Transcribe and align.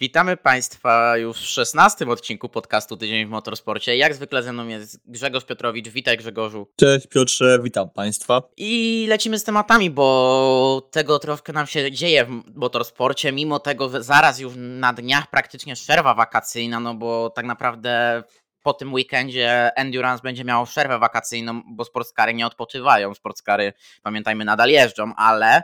Witamy 0.00 0.36
Państwa 0.36 1.16
już 1.16 1.36
w 1.36 1.46
szesnastym 1.46 2.10
odcinku 2.10 2.48
podcastu 2.48 2.96
Tydzień 2.96 3.26
w 3.26 3.28
Motorsporcie. 3.28 3.96
Jak 3.96 4.14
zwykle 4.14 4.42
ze 4.42 4.52
mną 4.52 4.68
jest 4.68 5.10
Grzegorz 5.10 5.44
Piotrowicz. 5.44 5.88
Witaj 5.88 6.16
Grzegorzu. 6.16 6.68
Cześć 6.76 7.06
Piotrze, 7.06 7.58
witam 7.62 7.90
Państwa. 7.90 8.42
I 8.56 9.06
lecimy 9.08 9.38
z 9.38 9.44
tematami, 9.44 9.90
bo 9.90 10.88
tego 10.92 11.18
troszkę 11.18 11.52
nam 11.52 11.66
się 11.66 11.92
dzieje 11.92 12.24
w 12.24 12.56
motorsporcie. 12.56 13.32
Mimo 13.32 13.58
tego 13.58 14.02
zaraz 14.02 14.38
już 14.38 14.52
na 14.56 14.92
dniach 14.92 15.30
praktycznie 15.30 15.74
przerwa 15.74 16.14
wakacyjna, 16.14 16.80
no 16.80 16.94
bo 16.94 17.30
tak 17.30 17.44
naprawdę 17.46 18.22
po 18.62 18.74
tym 18.74 18.94
weekendzie 18.94 19.70
Endurance 19.76 20.22
będzie 20.22 20.44
miało 20.44 20.66
przerwę 20.66 20.98
wakacyjną, 20.98 21.62
bo 21.66 21.84
sportskary 21.84 22.34
nie 22.34 22.46
odpoczywają. 22.46 23.14
Sportskary, 23.14 23.72
pamiętajmy, 24.02 24.44
nadal 24.44 24.70
jeżdżą, 24.70 25.14
ale 25.16 25.62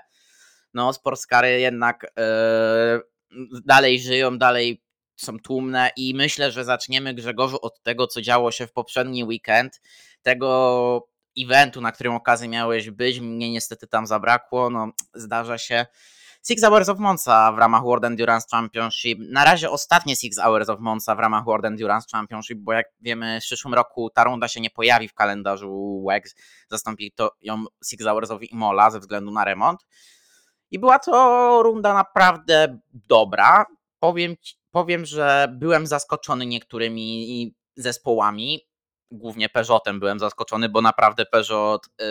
no 0.75 0.93
sportskary 0.93 1.61
jednak... 1.61 2.13
Yy 2.17 3.10
dalej 3.65 4.01
żyją, 4.01 4.39
dalej 4.39 4.83
są 5.17 5.39
tłumne 5.39 5.91
i 5.97 6.15
myślę, 6.15 6.51
że 6.51 6.65
zaczniemy 6.65 7.15
Grzegorzu 7.15 7.59
od 7.63 7.83
tego, 7.83 8.07
co 8.07 8.23
działo 8.23 8.53
się 8.53 8.67
w 8.67 8.73
poprzedni 8.73 9.25
weekend, 9.25 9.81
tego 10.23 11.09
eventu, 11.39 11.81
na 11.81 11.93
którym 11.93 12.15
okazję 12.15 12.49
miałeś 12.49 12.91
być, 12.91 13.21
mnie 13.21 13.51
niestety 13.51 13.87
tam 13.87 14.07
zabrakło, 14.07 14.71
no 14.71 14.93
zdarza 15.15 15.59
się. 15.59 15.87
Six 16.47 16.63
Hours 16.63 16.89
of 16.89 16.99
Monza 16.99 17.53
w 17.53 17.59
ramach 17.59 17.83
World 17.83 18.05
Endurance 18.05 18.47
Championship. 18.51 19.19
Na 19.31 19.45
razie 19.45 19.71
ostatnie 19.71 20.17
Six 20.17 20.39
Hours 20.39 20.69
of 20.69 20.81
Monza 20.81 21.15
w 21.15 21.19
ramach 21.19 21.45
World 21.45 21.65
Endurance 21.65 22.07
Championship, 22.13 22.59
bo 22.59 22.73
jak 22.73 22.87
wiemy 23.01 23.41
w 23.41 23.45
przyszłym 23.45 23.75
roku 23.75 24.11
ta 24.11 24.25
runda 24.25 24.49
się 24.49 24.61
nie 24.61 24.71
pojawi 24.71 25.09
w 25.09 25.15
kalendarzu 25.15 26.03
WEX. 26.09 26.35
Zastąpi 26.71 27.13
to 27.13 27.31
ją 27.41 27.65
Six 27.85 28.05
Hours 28.05 28.31
of 28.31 28.43
Imola 28.43 28.91
ze 28.91 29.01
względu 29.01 29.31
na 29.31 29.45
remont. 29.45 29.81
I 30.71 30.79
była 30.79 30.99
to 30.99 31.63
runda 31.63 31.95
naprawdę 31.95 32.79
dobra. 32.93 33.67
Powiem, 33.99 34.35
powiem 34.71 35.07
że 35.07 35.49
byłem 35.59 35.87
zaskoczony 35.87 36.47
niektórymi 36.47 37.55
zespołami. 37.77 38.61
Głównie 39.13 39.49
Peugeotem 39.49 40.01
byłem 40.01 40.19
zaskoczony, 40.19 40.69
bo 40.69 40.83
naprawdę 40.83 41.27
Peugeot 41.27 41.87
yy, 41.87 42.05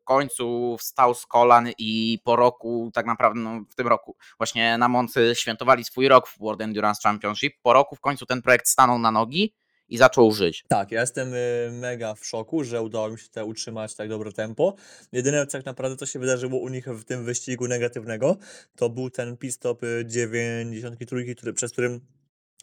w 0.00 0.04
końcu 0.04 0.76
wstał 0.78 1.14
z 1.14 1.26
kolan 1.26 1.68
i 1.78 2.18
po 2.24 2.36
roku, 2.36 2.90
tak 2.94 3.06
naprawdę 3.06 3.40
no, 3.40 3.60
w 3.70 3.74
tym 3.74 3.88
roku, 3.88 4.16
właśnie 4.38 4.78
na 4.78 4.88
Moncy 4.88 5.32
świętowali 5.34 5.84
swój 5.84 6.08
rok 6.08 6.28
w 6.28 6.38
World 6.38 6.60
Endurance 6.60 7.00
Championship. 7.02 7.54
Po 7.62 7.72
roku 7.72 7.96
w 7.96 8.00
końcu 8.00 8.26
ten 8.26 8.42
projekt 8.42 8.68
stanął 8.68 8.98
na 8.98 9.10
nogi 9.10 9.54
i 9.92 9.98
zaczął 9.98 10.32
żyć. 10.32 10.64
Tak, 10.68 10.92
ja 10.92 11.00
jestem 11.00 11.34
y, 11.34 11.70
mega 11.72 12.14
w 12.14 12.26
szoku, 12.26 12.64
że 12.64 12.82
udało 12.82 13.10
mi 13.10 13.18
się 13.18 13.44
utrzymać 13.44 13.94
tak 13.94 14.08
dobre 14.08 14.32
tempo. 14.32 14.74
Jedyne 15.12 15.46
tak 15.46 15.64
naprawdę, 15.64 15.96
co 15.96 16.06
się 16.06 16.18
wydarzyło 16.18 16.58
u 16.58 16.68
nich 16.68 16.86
w 16.86 17.04
tym 17.04 17.24
wyścigu 17.24 17.68
negatywnego, 17.68 18.36
to 18.76 18.90
był 18.90 19.10
ten 19.10 19.36
pit 19.36 19.54
stop 19.54 19.82
93, 20.04 21.16
y, 21.16 21.34
który, 21.34 21.52
przez 21.52 21.72
którym 21.72 22.00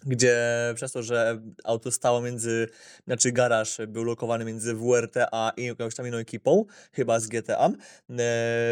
gdzie 0.06 0.38
przez 0.76 0.92
to, 0.92 1.04
że 1.04 1.42
auto 1.64 1.92
stało 1.92 2.22
między, 2.22 2.68
znaczy 3.06 3.32
garaż 3.32 3.78
był 3.88 4.04
lokowany 4.04 4.46
między 4.46 4.74
WRT 4.74 5.18
a 5.32 5.52
jakąś 5.58 5.96
tam 5.96 6.08
inną 6.08 6.18
ekipą, 6.18 6.66
chyba 6.92 7.20
z 7.20 7.28
GTA, 7.28 7.70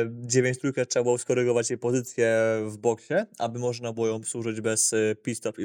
9 0.09 0.59
trójkę 0.59 0.85
trzeba 0.85 1.03
było 1.03 1.17
skorygować 1.17 1.69
jej 1.69 1.79
pozycję 1.79 2.37
w 2.65 2.77
boksie, 2.77 3.13
aby 3.37 3.59
można 3.59 3.93
było 3.93 4.07
ją 4.07 4.23
służyć 4.23 4.61
bez 4.61 4.93
e, 4.93 5.15
pit 5.15 5.37
stop 5.37 5.57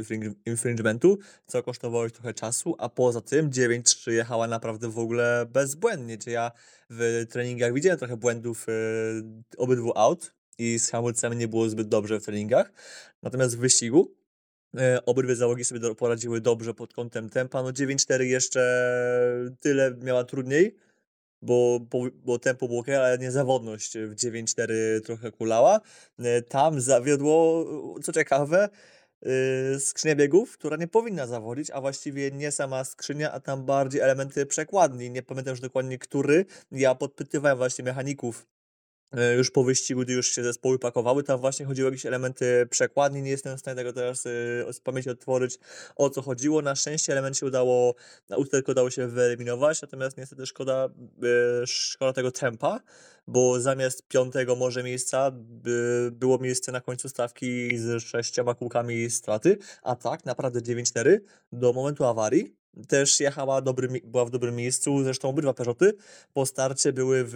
infringementu, 0.46 1.18
co 1.46 1.62
kosztowało 1.62 2.06
ich 2.06 2.12
trochę 2.12 2.34
czasu, 2.34 2.74
a 2.78 2.88
poza 2.88 3.20
tym 3.20 3.50
9-3 3.50 4.10
jechała 4.10 4.46
naprawdę 4.46 4.88
w 4.88 4.98
ogóle 4.98 5.46
bezbłędnie, 5.52 6.18
gdzie 6.18 6.30
ja 6.30 6.52
w 6.90 7.27
treningach 7.30 7.74
widziałem 7.74 7.98
trochę 7.98 8.16
błędów 8.16 8.66
e, 8.68 8.72
obydwu 9.56 9.92
aut 9.98 10.34
i 10.58 10.78
z 10.78 10.90
hamulcami 10.90 11.36
nie 11.36 11.48
było 11.48 11.68
zbyt 11.68 11.88
dobrze 11.88 12.20
w 12.20 12.24
treningach, 12.24 12.72
natomiast 13.22 13.56
w 13.56 13.60
wyścigu 13.60 14.21
E, 14.21 14.21
obydwie 15.06 15.36
załogi 15.36 15.64
sobie 15.64 15.94
poradziły 15.94 16.40
dobrze 16.40 16.74
pod 16.74 16.94
kątem 16.94 17.30
tempa. 17.30 17.62
No 17.62 17.68
9-4 17.68 18.20
jeszcze 18.20 18.62
tyle 19.60 19.94
miała 20.02 20.24
trudniej, 20.24 20.76
bo, 21.42 21.80
bo, 21.90 21.98
bo 22.14 22.38
tempo 22.38 22.68
było 22.68 22.80
ok, 22.80 22.88
ale 22.88 23.18
niezawodność 23.18 23.98
w 23.98 24.14
9-4 24.14 24.72
trochę 25.05 25.32
kulała. 25.32 25.80
E, 26.18 26.42
tam 26.42 26.80
zawiodło, 26.80 27.66
co 28.02 28.12
ciekawe, 28.12 28.68
e, 29.22 29.80
skrzynia 29.80 30.16
biegów, 30.16 30.58
która 30.58 30.77
nie 30.77 30.88
powinna 30.88 31.27
zawodzić, 31.27 31.70
a 31.70 31.80
właściwie 31.80 32.30
nie 32.30 32.50
sama 32.50 32.84
skrzynia, 32.84 33.32
a 33.32 33.40
tam 33.40 33.64
bardziej 33.64 34.00
elementy 34.00 34.46
przekładni. 34.46 35.11
Nie 35.11 35.22
pamiętam 35.22 35.52
już 35.52 35.61
dokładnie, 35.61 35.98
który. 35.98 36.44
Ja 36.72 36.94
podpytywałem 36.94 37.58
właśnie 37.58 37.84
mechaników 37.84 38.46
E, 38.46 38.61
już 39.36 39.50
po 39.50 39.64
wyścigu, 39.64 40.00
gdy 40.00 40.12
już 40.12 40.34
się 40.34 40.45
zespoły 40.45 40.78
pakowały, 40.78 41.23
tam 41.23 41.40
właśnie 41.40 41.67
chodziło 41.67 41.89
o 41.89 41.90
jakieś 41.90 42.06
elementy 42.06 42.67
przekładni, 42.70 43.23
nie 43.23 43.30
jestem 43.30 43.56
w 43.56 43.61
stanie 43.61 43.77
tego 43.77 43.92
teraz 43.92 44.27
e, 44.27 44.30
z 44.73 44.80
pamięci 44.80 45.11
otworzyć, 45.11 45.58
o 45.96 46.11
co 46.11 46.23
chodziło. 46.23 46.62
Na 46.62 46.77
szczęście 46.77 47.12
element 47.12 47.39
się 47.39 47.46
udało, 47.46 47.95
na 48.28 48.36
usterkę 48.36 48.73
udało 48.73 48.90
się 48.90 49.08
wyeliminować, 49.08 49.83
natomiast 49.83 50.17
niestety 50.17 50.46
szkoda, 50.46 50.89
e, 51.62 51.67
szkoda 51.67 52.12
tego 52.12 52.30
tempa, 52.30 52.80
bo 53.27 53.61
zamiast 53.61 54.08
piątego 54.08 54.56
może 54.56 54.83
miejsca 54.83 55.33
było 56.12 56.39
miejsce 56.39 56.73
na 56.73 56.80
końcu 56.80 57.08
stawki 57.08 57.79
z 57.79 58.02
sześcioma 58.02 58.55
kółkami 58.55 59.11
straty, 59.11 59.58
a 59.83 59.96
tak 59.96 60.24
naprawdę 60.24 60.61
9-4 60.61 61.18
do 61.52 61.73
momentu 61.73 62.05
awarii 62.05 62.56
też 62.89 63.20
jechała 63.20 63.61
dobry, 63.61 63.89
była 64.05 64.24
w 64.24 64.30
dobrym 64.30 64.56
miejscu, 64.56 65.05
zresztą 65.05 65.29
obydwa 65.29 65.55
Peugeoty 65.55 65.92
po 66.33 66.46
starcie 66.46 66.92
były 66.92 67.24
w 67.27 67.34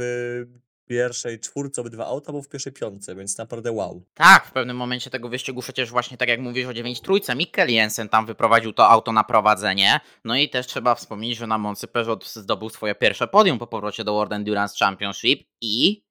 pierwszej 0.86 1.40
czwórce 1.40 1.80
obydwa 1.80 2.06
auta, 2.06 2.32
bo 2.32 2.42
w 2.42 2.48
pierwszej 2.48 2.72
piątce, 2.72 3.14
więc 3.14 3.38
naprawdę 3.38 3.72
wow. 3.72 4.02
Tak, 4.14 4.46
w 4.46 4.52
pewnym 4.52 4.76
momencie 4.76 5.10
tego 5.10 5.28
wyścigu 5.28 5.62
przecież 5.62 5.90
właśnie 5.90 6.16
tak 6.16 6.28
jak 6.28 6.40
mówisz 6.40 6.66
o 6.66 6.74
9 6.74 7.00
trójce, 7.00 7.34
Mikkel 7.34 7.70
Jensen 7.70 8.08
tam 8.08 8.26
wyprowadził 8.26 8.72
to 8.72 8.88
auto 8.88 9.12
na 9.12 9.24
prowadzenie. 9.24 10.00
No 10.24 10.36
i 10.36 10.48
też 10.48 10.66
trzeba 10.66 10.94
wspomnieć, 10.94 11.38
że 11.38 11.46
na 11.46 11.58
Moncy 11.58 11.88
Peugeot 11.88 12.28
zdobył 12.28 12.68
swoje 12.68 12.94
pierwsze 12.94 13.28
podium 13.28 13.58
po 13.58 13.66
powrocie 13.66 14.04
do 14.04 14.12
World 14.12 14.32
Endurance 14.32 14.76
Championship 14.78 15.48
i 15.60 16.06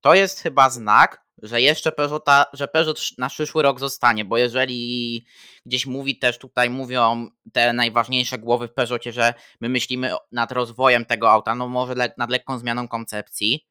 to 0.00 0.14
jest 0.14 0.40
chyba 0.40 0.70
znak, 0.70 1.24
że 1.42 1.60
jeszcze 1.60 1.92
Peugeota, 1.92 2.46
że 2.52 2.68
Peugeot 2.68 3.00
na 3.18 3.28
przyszły 3.28 3.62
rok 3.62 3.80
zostanie, 3.80 4.24
bo 4.24 4.38
jeżeli 4.38 5.24
gdzieś 5.66 5.86
mówi 5.86 6.18
też 6.18 6.38
tutaj, 6.38 6.70
mówią 6.70 7.30
te 7.52 7.72
najważniejsze 7.72 8.38
głowy 8.38 8.68
w 8.68 8.74
Peugeotie, 8.74 9.12
że 9.12 9.34
my 9.60 9.68
myślimy 9.68 10.12
nad 10.32 10.52
rozwojem 10.52 11.04
tego 11.04 11.30
auta, 11.30 11.54
no 11.54 11.68
może 11.68 11.94
le 11.94 12.14
nad 12.16 12.30
lekką 12.30 12.58
zmianą 12.58 12.88
koncepcji, 12.88 13.69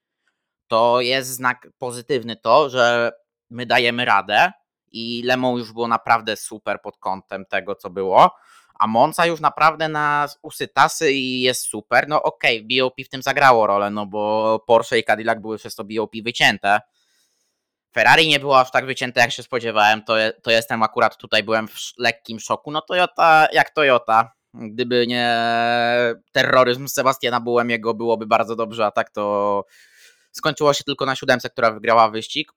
to 0.70 1.02
jest 1.02 1.30
znak 1.30 1.68
pozytywny 1.78 2.36
to, 2.36 2.70
że 2.70 3.12
my 3.50 3.66
dajemy 3.66 4.06
radę 4.06 4.52
i 4.92 5.24
Lemon 5.26 5.58
już 5.58 5.74
było 5.74 5.88
naprawdę 5.88 6.38
super 6.38 6.82
pod 6.82 6.98
kątem 6.98 7.46
tego, 7.46 7.76
co 7.76 7.90
było, 7.90 8.36
a 8.80 8.88
Monza 8.88 9.26
już 9.26 9.40
naprawdę 9.40 9.90
na 9.90 10.28
usytasy 10.42 11.12
i 11.12 11.42
jest 11.42 11.62
super. 11.62 12.08
No 12.08 12.24
okej, 12.24 12.58
okay, 12.58 12.82
BOP 12.82 12.94
w 13.06 13.10
tym 13.10 13.22
zagrało 13.22 13.68
rolę, 13.68 13.90
no 13.90 14.06
bo 14.06 14.64
Porsche 14.68 15.00
i 15.00 15.04
Cadillac 15.04 15.40
były 15.40 15.58
przez 15.58 15.76
to 15.76 15.84
BOP 15.84 16.12
wycięte. 16.24 16.82
Ferrari 17.94 18.28
nie 18.28 18.40
było 18.40 18.60
aż 18.60 18.72
tak 18.72 18.86
wycięte, 18.86 19.22
jak 19.22 19.32
się 19.32 19.44
spodziewałem, 19.44 20.04
to, 20.04 20.16
to 20.44 20.52
jestem 20.52 20.84
akurat 20.84 21.18
tutaj, 21.18 21.44
byłem 21.44 21.68
w 21.68 21.74
lekkim 21.98 22.40
szoku. 22.40 22.72
No 22.72 22.82
Toyota, 22.82 23.48
jak 23.54 23.70
Toyota, 23.70 24.32
gdyby 24.54 25.08
nie 25.08 25.36
terroryzm 26.32 26.88
Sebastiana 26.88 27.40
Bułemiego, 27.40 27.94
byłoby 27.94 28.28
bardzo 28.28 28.56
dobrze, 28.56 28.86
a 28.86 28.92
tak 28.92 29.10
to 29.10 29.66
Skończyło 30.32 30.74
się 30.74 30.84
tylko 30.84 31.06
na 31.06 31.16
siódemce, 31.16 31.50
która 31.50 31.72
wygrała 31.72 32.10
wyścig. 32.10 32.52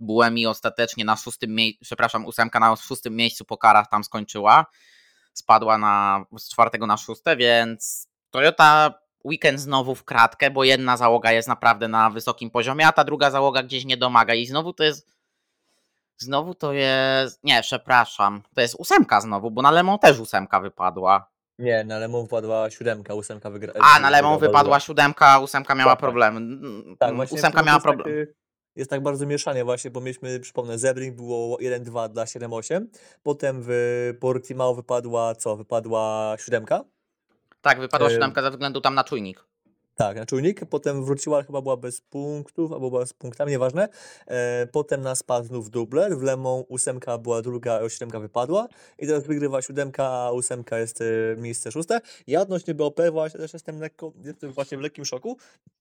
Buemi 0.00 0.46
ostatecznie 0.46 1.04
na 1.04 1.16
szóstym 1.16 1.54
miejscu, 1.54 1.84
przepraszam, 1.84 2.26
ósemka 2.26 2.60
na 2.60 2.76
szóstym 2.76 3.16
miejscu 3.16 3.44
po 3.44 3.56
karach 3.56 3.88
tam 3.90 4.04
skończyła. 4.04 4.66
Spadła 5.32 5.78
na, 5.78 6.24
z 6.38 6.48
czwartego 6.48 6.86
na 6.86 6.96
szóste, 6.96 7.36
więc 7.36 8.08
Toyota 8.30 8.94
weekend 9.24 9.60
znowu 9.60 9.94
w 9.94 10.04
kratkę, 10.04 10.50
bo 10.50 10.64
jedna 10.64 10.96
załoga 10.96 11.32
jest 11.32 11.48
naprawdę 11.48 11.88
na 11.88 12.10
wysokim 12.10 12.50
poziomie, 12.50 12.86
a 12.86 12.92
ta 12.92 13.04
druga 13.04 13.30
załoga 13.30 13.62
gdzieś 13.62 13.84
nie 13.84 13.96
domaga 13.96 14.34
i 14.34 14.46
znowu 14.46 14.72
to 14.72 14.84
jest 14.84 15.14
znowu 16.16 16.54
to 16.54 16.72
jest, 16.72 17.44
nie, 17.44 17.62
przepraszam, 17.62 18.42
to 18.54 18.60
jest 18.60 18.74
ósemka 18.78 19.20
znowu, 19.20 19.50
bo 19.50 19.62
na 19.62 19.70
Lemon 19.70 19.98
też 19.98 20.18
ósemka 20.18 20.60
wypadła. 20.60 21.33
Nie, 21.58 21.84
na 21.84 21.98
Lemon 21.98 22.22
wypadła 22.22 22.70
siódemka, 22.70 23.14
ósemka 23.14 23.50
wygrała. 23.50 23.78
A, 23.82 24.00
na 24.00 24.10
Lemon 24.10 24.38
wypadła 24.38 24.80
siódemka, 24.80 25.38
ósemka 25.38 25.74
miała 25.74 25.92
tak, 25.92 25.98
tak. 25.98 26.00
problemy. 26.00 26.40
Tak, 26.98 27.08
mm, 27.08 27.16
właśnie 27.16 27.38
ósemka 27.38 27.62
miała 27.62 27.80
problem. 27.80 28.26
jest 28.76 28.90
tak 28.90 29.02
bardzo 29.02 29.26
mieszanie 29.26 29.64
właśnie, 29.64 29.90
bo 29.90 30.00
mieliśmy, 30.00 30.40
przypomnę, 30.40 30.78
Zebring 30.78 31.16
było 31.16 31.58
1-2 31.58 32.08
dla 32.08 32.24
7-8, 32.24 32.86
potem 33.22 33.62
w 33.62 33.70
Portimao 34.20 34.74
wypadła 34.74 35.34
co? 35.34 35.56
Wypadła 35.56 36.34
siódemka? 36.38 36.84
Tak, 37.60 37.80
wypadła 37.80 38.10
siódemka 38.10 38.42
ze 38.42 38.50
względu 38.50 38.80
tam 38.80 38.94
na 38.94 39.04
czujnik. 39.04 39.44
Tak, 39.94 40.16
na 40.16 40.26
czujnik, 40.26 40.64
potem 40.64 41.04
wróciła, 41.04 41.42
chyba 41.42 41.62
była 41.62 41.76
bez 41.76 42.00
punktów, 42.00 42.72
albo 42.72 42.90
była 42.90 43.06
z 43.06 43.12
punktami, 43.12 43.50
nieważne. 43.50 43.88
E, 44.26 44.66
potem 44.66 45.02
na 45.02 45.14
spadł 45.14 45.46
znów 45.46 45.70
dubler, 45.70 46.18
w 46.18 46.22
Lemą 46.22 46.64
ósemka 46.68 47.18
była 47.18 47.42
druga, 47.42 47.80
a 47.84 47.88
siódemka 47.88 48.20
wypadła 48.20 48.68
i 48.98 49.06
teraz 49.06 49.26
wygrywa 49.26 49.62
siódemka, 49.62 50.08
a 50.08 50.30
ósemka 50.30 50.78
jest 50.78 51.00
e, 51.00 51.04
miejsce 51.36 51.72
szóste. 51.72 52.00
Ja 52.26 52.40
odnośnie 52.40 52.74
BOP 52.74 53.00
właśnie 53.12 53.40
też 53.40 53.52
jestem 53.52 53.80
lekko, 53.80 54.12
jestem 54.24 54.52
właśnie 54.52 54.78
w 54.78 54.80
lekkim 54.80 55.04
szoku, 55.04 55.36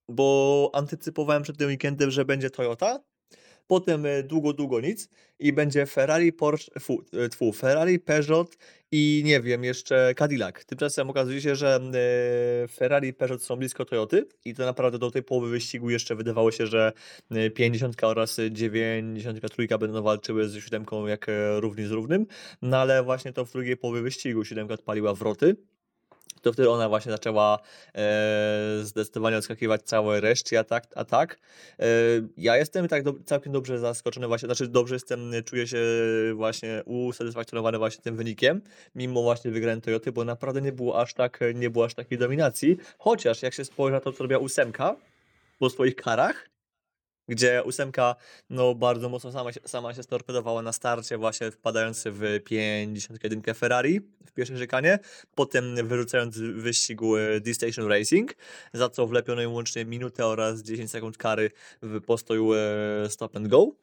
bo 0.09 0.69
antycypowałem 0.73 1.43
przed 1.43 1.57
tym 1.57 1.67
weekendem, 1.67 2.11
że 2.11 2.25
będzie 2.25 2.49
Toyota, 2.49 2.99
potem 3.67 4.05
e, 4.05 4.23
długo, 4.23 4.53
długo 4.53 4.81
nic 4.81 5.09
i 5.39 5.53
będzie 5.53 5.85
Ferrari, 5.85 6.33
Porsche, 6.33 6.79
fu, 6.79 7.03
e, 7.13 7.29
tfu, 7.29 7.53
Ferrari, 7.53 7.99
Peugeot 7.99 8.57
i 8.91 9.21
nie 9.25 9.41
wiem, 9.41 9.63
jeszcze 9.63 10.13
Cadillac. 10.15 10.65
Tymczasem 10.65 11.09
okazuje 11.09 11.41
się, 11.41 11.55
że 11.55 11.79
e, 12.63 12.67
Ferrari 12.67 13.07
i 13.07 13.13
Peugeot 13.13 13.43
są 13.43 13.55
blisko 13.55 13.85
Toyoty 13.85 14.25
i 14.45 14.53
to 14.55 14.65
naprawdę 14.65 14.99
do 14.99 15.11
tej 15.11 15.23
połowy 15.23 15.49
wyścigu 15.49 15.89
jeszcze 15.89 16.15
wydawało 16.15 16.51
się, 16.51 16.67
że 16.67 16.93
e, 17.31 17.49
50 17.49 18.03
oraz 18.03 18.39
93 18.51 19.67
będą 19.79 20.01
walczyły 20.01 20.49
z 20.49 20.63
siódemką 20.63 21.07
jak 21.07 21.29
e, 21.29 21.59
równi 21.59 21.85
z 21.85 21.91
równym, 21.91 22.25
no 22.61 22.77
ale 22.77 23.03
właśnie 23.03 23.33
to 23.33 23.45
w 23.45 23.51
drugiej 23.51 23.77
połowie 23.77 24.01
wyścigu 24.01 24.45
siódemka 24.45 24.73
odpaliła 24.73 25.13
wroty 25.13 25.55
to 26.43 26.53
wtedy 26.53 26.69
ona 26.69 26.89
właśnie 26.89 27.11
zaczęła 27.11 27.59
e, 27.95 28.79
zdecydowanie 28.81 29.37
odskakiwać 29.37 29.81
całej 29.81 30.21
reszcie 30.21 30.59
atak. 30.59 30.87
atak. 30.95 31.39
E, 31.79 31.85
ja 32.37 32.57
jestem 32.57 32.87
tak 32.87 33.03
do, 33.03 33.13
całkiem 33.25 33.53
dobrze 33.53 33.79
zaskoczony 33.79 34.27
właśnie, 34.27 34.47
znaczy 34.47 34.67
dobrze 34.67 34.95
jestem, 34.95 35.31
czuję 35.45 35.67
się 35.67 35.79
właśnie 36.35 36.83
usatysfakcjonowany 36.85 37.77
właśnie 37.77 38.03
tym 38.03 38.17
wynikiem, 38.17 38.61
mimo 38.95 39.23
właśnie 39.23 39.51
wygranej 39.51 39.81
Toyoty, 39.81 40.11
bo 40.11 40.25
naprawdę 40.25 40.61
nie 40.61 40.71
było 40.71 41.01
aż 41.01 41.13
tak, 41.13 41.39
nie 41.55 41.69
było 41.69 41.85
aż 41.85 41.93
takiej 41.93 42.17
dominacji, 42.17 42.77
chociaż 42.97 43.41
jak 43.41 43.53
się 43.53 43.65
spojrzy 43.65 43.93
na 43.93 43.99
to, 43.99 44.13
co 44.13 44.23
robiła 44.23 44.39
ósemka 44.39 44.95
po 45.59 45.69
swoich 45.69 45.95
karach, 45.95 46.52
gdzie 47.27 47.63
ósemka 47.63 48.15
no, 48.49 48.75
bardzo 48.75 49.09
mocno 49.09 49.31
sama 49.31 49.51
się, 49.51 49.59
sama 49.65 49.93
się 49.93 50.03
storpedowała 50.03 50.61
na 50.61 50.73
starcie, 50.73 51.17
właśnie 51.17 51.51
wpadając 51.51 52.03
w 52.05 52.43
51 52.43 53.53
Ferrari 53.55 54.01
w 54.25 54.31
pierwszej 54.31 54.57
rzekanie, 54.57 54.99
potem 55.35 55.87
wyrzucając 55.87 56.37
wyścigu 56.37 57.17
e, 57.17 57.39
D-Station 57.39 57.87
Racing, 57.87 58.35
za 58.73 58.89
co 58.89 59.07
wlepiono 59.07 59.41
im 59.41 59.53
łącznie 59.53 59.85
minutę 59.85 60.25
oraz 60.25 60.61
10 60.61 60.91
sekund 60.91 61.17
kary 61.17 61.51
w 61.81 62.01
postoju 62.01 62.53
e, 62.53 62.59
stop 63.09 63.35
and 63.35 63.47
go 63.47 63.82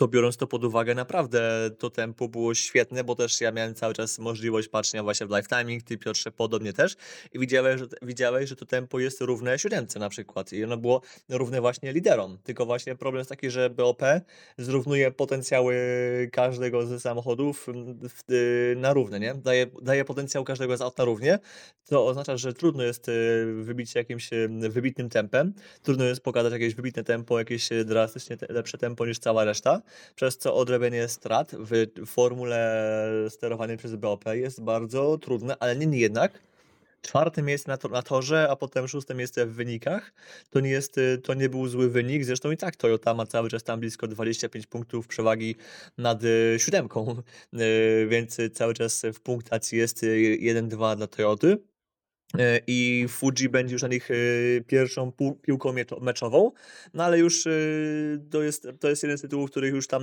to 0.00 0.08
biorąc 0.08 0.36
to 0.36 0.46
pod 0.46 0.64
uwagę, 0.64 0.94
naprawdę 0.94 1.70
to 1.78 1.90
tempo 1.90 2.28
było 2.28 2.54
świetne, 2.54 3.04
bo 3.04 3.14
też 3.14 3.40
ja 3.40 3.52
miałem 3.52 3.74
cały 3.74 3.94
czas 3.94 4.18
możliwość 4.18 4.68
patrzenia 4.68 5.02
właśnie 5.02 5.26
w 5.26 5.30
live 5.30 5.48
timing, 5.48 5.82
ty 5.82 5.98
Piotrze 5.98 6.32
podobnie 6.32 6.72
też. 6.72 6.96
I 7.32 7.38
widziałeś, 7.38 7.80
że, 7.80 7.86
widziałeś, 8.02 8.48
że 8.48 8.56
to 8.56 8.66
tempo 8.66 9.00
jest 9.00 9.20
równe 9.20 9.58
siódemce 9.58 9.98
na 9.98 10.08
przykład. 10.08 10.52
I 10.52 10.64
ono 10.64 10.76
było 10.76 11.02
równe 11.28 11.60
właśnie 11.60 11.92
liderom, 11.92 12.38
tylko 12.44 12.66
właśnie 12.66 12.96
problem 12.96 13.20
jest 13.20 13.30
taki, 13.30 13.50
że 13.50 13.70
BOP 13.70 14.02
zrównuje 14.58 15.10
potencjały 15.10 15.74
każdego 16.32 16.86
ze 16.86 17.00
samochodów 17.00 17.66
w, 18.02 18.32
y, 18.32 18.74
na 18.76 18.92
równe, 18.92 19.20
nie? 19.20 19.34
Daje, 19.34 19.66
daje 19.82 20.04
potencjał 20.04 20.44
każdego 20.44 20.76
z 20.76 20.80
aut 20.80 20.98
na 20.98 21.04
równie, 21.04 21.38
to 21.88 22.06
oznacza, 22.06 22.36
że 22.36 22.52
trudno 22.52 22.82
jest 22.82 23.08
y, 23.08 23.12
wybić 23.62 23.94
jakimś 23.94 24.32
y, 24.32 24.48
wybitnym 24.48 25.08
tempem, 25.08 25.54
trudno 25.82 26.04
jest 26.04 26.20
pokazać 26.20 26.52
jakieś 26.52 26.74
wybitne 26.74 27.04
tempo, 27.04 27.38
jakieś 27.38 27.68
drastycznie 27.84 28.36
lepsze 28.48 28.78
tempo 28.78 29.06
niż 29.06 29.18
cała 29.18 29.44
reszta, 29.44 29.82
przez 30.14 30.38
co 30.38 30.54
odrobienie 30.54 31.08
strat 31.08 31.54
w 31.58 32.06
formule 32.06 32.84
sterowanej 33.28 33.76
przez 33.76 33.96
BOP 33.96 34.24
jest 34.32 34.62
bardzo 34.62 35.18
trudne, 35.18 35.56
ale 35.60 35.76
niemniej 35.76 36.00
jednak. 36.00 36.50
Czwarte 37.02 37.42
miejsce 37.42 37.70
na, 37.70 37.76
to, 37.76 37.88
na 37.88 38.02
torze, 38.02 38.48
a 38.50 38.56
potem 38.56 38.88
szóste 38.88 39.14
miejsce 39.14 39.46
w 39.46 39.52
wynikach, 39.54 40.12
to 40.50 40.60
nie, 40.60 40.70
jest, 40.70 40.98
y, 40.98 41.18
to 41.18 41.34
nie 41.34 41.48
był 41.48 41.68
zły 41.68 41.90
wynik, 41.90 42.24
zresztą 42.24 42.50
i 42.50 42.56
tak 42.56 42.76
Toyota 42.76 43.14
ma 43.14 43.26
cały 43.26 43.50
czas 43.50 43.62
tam 43.62 43.80
blisko 43.80 44.08
25 44.08 44.66
punktów 44.66 45.06
przewagi 45.06 45.56
nad 45.98 46.24
y, 46.24 46.56
siódemką, 46.58 47.22
y, 47.54 48.06
więc 48.10 48.38
cały 48.52 48.74
czas 48.74 49.02
w 49.14 49.20
punktacji 49.20 49.78
jest 49.78 50.02
y, 50.02 50.38
1-2 50.40 50.96
dla 50.96 51.06
Toyoty. 51.06 51.69
E, 52.38 52.60
i 52.66 53.06
Fuji 53.08 53.48
będzie 53.48 53.72
już 53.72 53.82
na 53.82 53.88
nich 53.88 54.10
e, 54.10 54.14
pierwszą 54.66 55.12
piłką 55.42 55.74
meczową, 56.00 56.52
no 56.94 57.04
ale 57.04 57.18
już 57.18 57.46
e, 57.46 57.50
to 58.30 58.42
jest, 58.42 58.68
to 58.80 58.88
jest 58.88 59.02
jeden 59.02 59.18
z 59.18 59.20
tytułów, 59.20 59.50
których 59.50 59.74
już 59.74 59.86
tam 59.86 60.02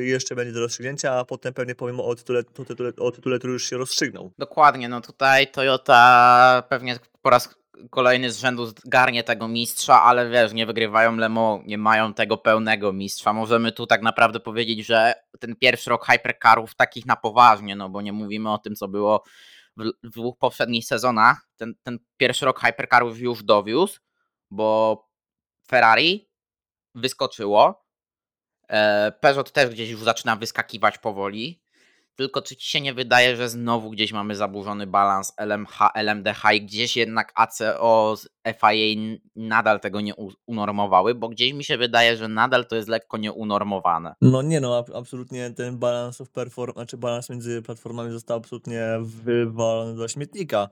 jeszcze 0.00 0.34
będzie 0.34 0.52
do 0.52 0.60
rozstrzygnięcia, 0.60 1.12
a 1.12 1.24
potem 1.24 1.54
pewnie 1.54 1.74
powiem 1.74 2.00
o 2.00 2.14
tytule, 2.14 2.42
o 2.58 2.64
tytule, 2.64 2.92
o 2.96 3.10
tytule 3.10 3.38
który 3.38 3.52
już 3.52 3.64
się 3.64 3.76
rozstrzygnął. 3.76 4.32
Dokładnie, 4.38 4.88
no 4.88 5.00
tutaj 5.00 5.46
Toyota 5.46 6.62
pewnie 6.68 6.98
po 7.22 7.30
raz 7.30 7.58
kolejny 7.90 8.32
z 8.32 8.38
rzędu 8.38 8.66
zgarnie 8.66 9.24
tego 9.24 9.48
mistrza, 9.48 10.02
ale 10.02 10.30
wiesz, 10.30 10.52
nie 10.52 10.66
wygrywają 10.66 11.16
Lemo, 11.16 11.62
nie 11.66 11.78
mają 11.78 12.14
tego 12.14 12.36
pełnego 12.36 12.92
mistrza. 12.92 13.32
Możemy 13.32 13.72
tu 13.72 13.86
tak 13.86 14.02
naprawdę 14.02 14.40
powiedzieć, 14.40 14.86
że 14.86 15.14
ten 15.40 15.56
pierwszy 15.56 15.90
rok 15.90 16.06
hypercarów 16.06 16.74
takich 16.74 17.06
na 17.06 17.16
poważnie, 17.16 17.76
no 17.76 17.88
bo 17.88 18.02
nie 18.02 18.12
mówimy 18.12 18.52
o 18.52 18.58
tym, 18.58 18.74
co 18.74 18.88
było 18.88 19.24
w, 19.78 19.90
dwóch 20.02 20.38
poprzednich 20.38 20.86
sezonach. 20.86 21.48
Ten, 21.56 21.74
ten 21.82 21.98
pierwszy 22.16 22.44
rok 22.44 22.60
hypercarów 22.60 23.18
już 23.18 23.44
dowiózł, 23.44 24.00
bo 24.50 25.08
Ferrari 25.68 26.30
wyskoczyło, 26.94 27.86
e, 28.68 29.12
Peugeot 29.12 29.52
też 29.52 29.70
gdzieś 29.70 29.90
już 29.90 30.02
zaczyna 30.02 30.36
wyskakiwać 30.36 30.98
powoli. 30.98 31.62
Tylko 32.18 32.42
czy 32.42 32.56
ci 32.56 32.70
się 32.70 32.80
nie 32.80 32.94
wydaje, 32.94 33.36
że 33.36 33.48
znowu 33.48 33.90
gdzieś 33.90 34.12
mamy 34.12 34.36
zaburzony 34.36 34.86
balans 34.86 35.32
LMH, 35.36 35.78
LMDH 35.94 36.52
i 36.54 36.62
gdzieś 36.62 36.96
jednak 36.96 37.32
ACO 37.34 38.16
z 38.16 38.28
FIA 38.60 39.18
nadal 39.36 39.80
tego 39.80 40.00
nie 40.00 40.14
unormowały, 40.46 41.14
bo 41.14 41.28
gdzieś 41.28 41.52
mi 41.52 41.64
się 41.64 41.78
wydaje, 41.78 42.16
że 42.16 42.28
nadal 42.28 42.66
to 42.66 42.76
jest 42.76 42.88
lekko 42.88 43.16
nieunormowane. 43.16 44.14
No 44.22 44.42
nie 44.42 44.60
no, 44.60 44.78
ab- 44.78 44.94
absolutnie 44.94 45.50
ten 45.50 45.78
balans 45.78 46.20
of 46.20 46.30
perform, 46.30 46.72
znaczy 46.72 46.96
balans 46.96 47.30
między 47.30 47.62
platformami 47.62 48.12
został 48.12 48.36
absolutnie 48.36 48.82
wywalony 49.00 49.96
do 49.96 50.08
śmietnika. 50.08 50.68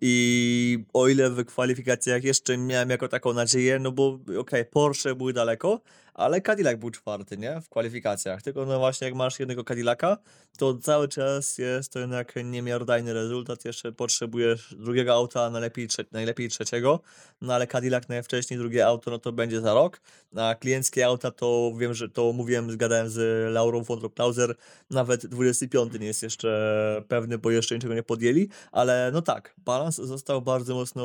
I 0.00 0.84
o 0.92 1.08
ile 1.08 1.30
w 1.30 1.44
kwalifikacjach 1.44 2.24
jeszcze 2.24 2.58
miałem 2.58 2.90
jako 2.90 3.08
taką 3.08 3.32
nadzieję, 3.32 3.78
no 3.78 3.92
bo 3.92 4.18
okej, 4.38 4.64
Porsche 4.64 5.14
były 5.14 5.32
daleko, 5.32 5.80
ale 6.18 6.40
Cadillac 6.40 6.78
był 6.78 6.90
czwarty, 6.90 7.36
nie? 7.36 7.60
W 7.60 7.68
kwalifikacjach. 7.68 8.42
Tylko 8.42 8.66
no 8.66 8.78
właśnie 8.78 9.04
jak 9.06 9.14
masz 9.14 9.40
jednego 9.40 9.64
Cadillaca, 9.64 10.18
to 10.58 10.74
cały 10.74 11.08
czas 11.08 11.58
jest 11.58 11.92
to 11.92 11.98
jednak 11.98 12.32
niemiarodajny 12.44 13.12
rezultat. 13.12 13.64
Jeszcze 13.64 13.92
potrzebujesz 13.92 14.74
drugiego 14.78 15.14
auta, 15.14 15.50
najlepiej, 15.50 15.88
trze- 15.88 16.04
najlepiej 16.12 16.48
trzeciego. 16.48 17.00
No 17.40 17.54
ale 17.54 17.66
Cadillac 17.66 18.08
najwcześniej 18.08 18.58
drugie 18.58 18.86
auto, 18.86 19.10
no 19.10 19.18
to 19.18 19.32
będzie 19.32 19.60
za 19.60 19.74
rok. 19.74 20.00
A 20.36 20.54
klienckie 20.54 21.06
auta 21.06 21.30
to 21.30 21.72
wiem, 21.78 21.94
że 21.94 22.08
to 22.08 22.32
mówiłem, 22.32 22.70
zgadałem 22.70 23.08
z 23.08 23.52
Laurą 23.52 23.82
von 23.82 24.00
Klauser, 24.10 24.54
nawet 24.90 25.26
25 25.26 25.92
nie 26.00 26.06
jest 26.06 26.22
jeszcze 26.22 27.02
pewny, 27.08 27.38
bo 27.38 27.50
jeszcze 27.50 27.74
niczego 27.74 27.94
nie 27.94 28.02
podjęli, 28.02 28.48
ale 28.72 29.10
no 29.12 29.22
tak, 29.22 29.54
balans 29.58 29.96
został 29.96 30.42
bardzo 30.42 30.74
mocno 30.74 31.04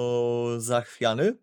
zachwiany 0.58 1.38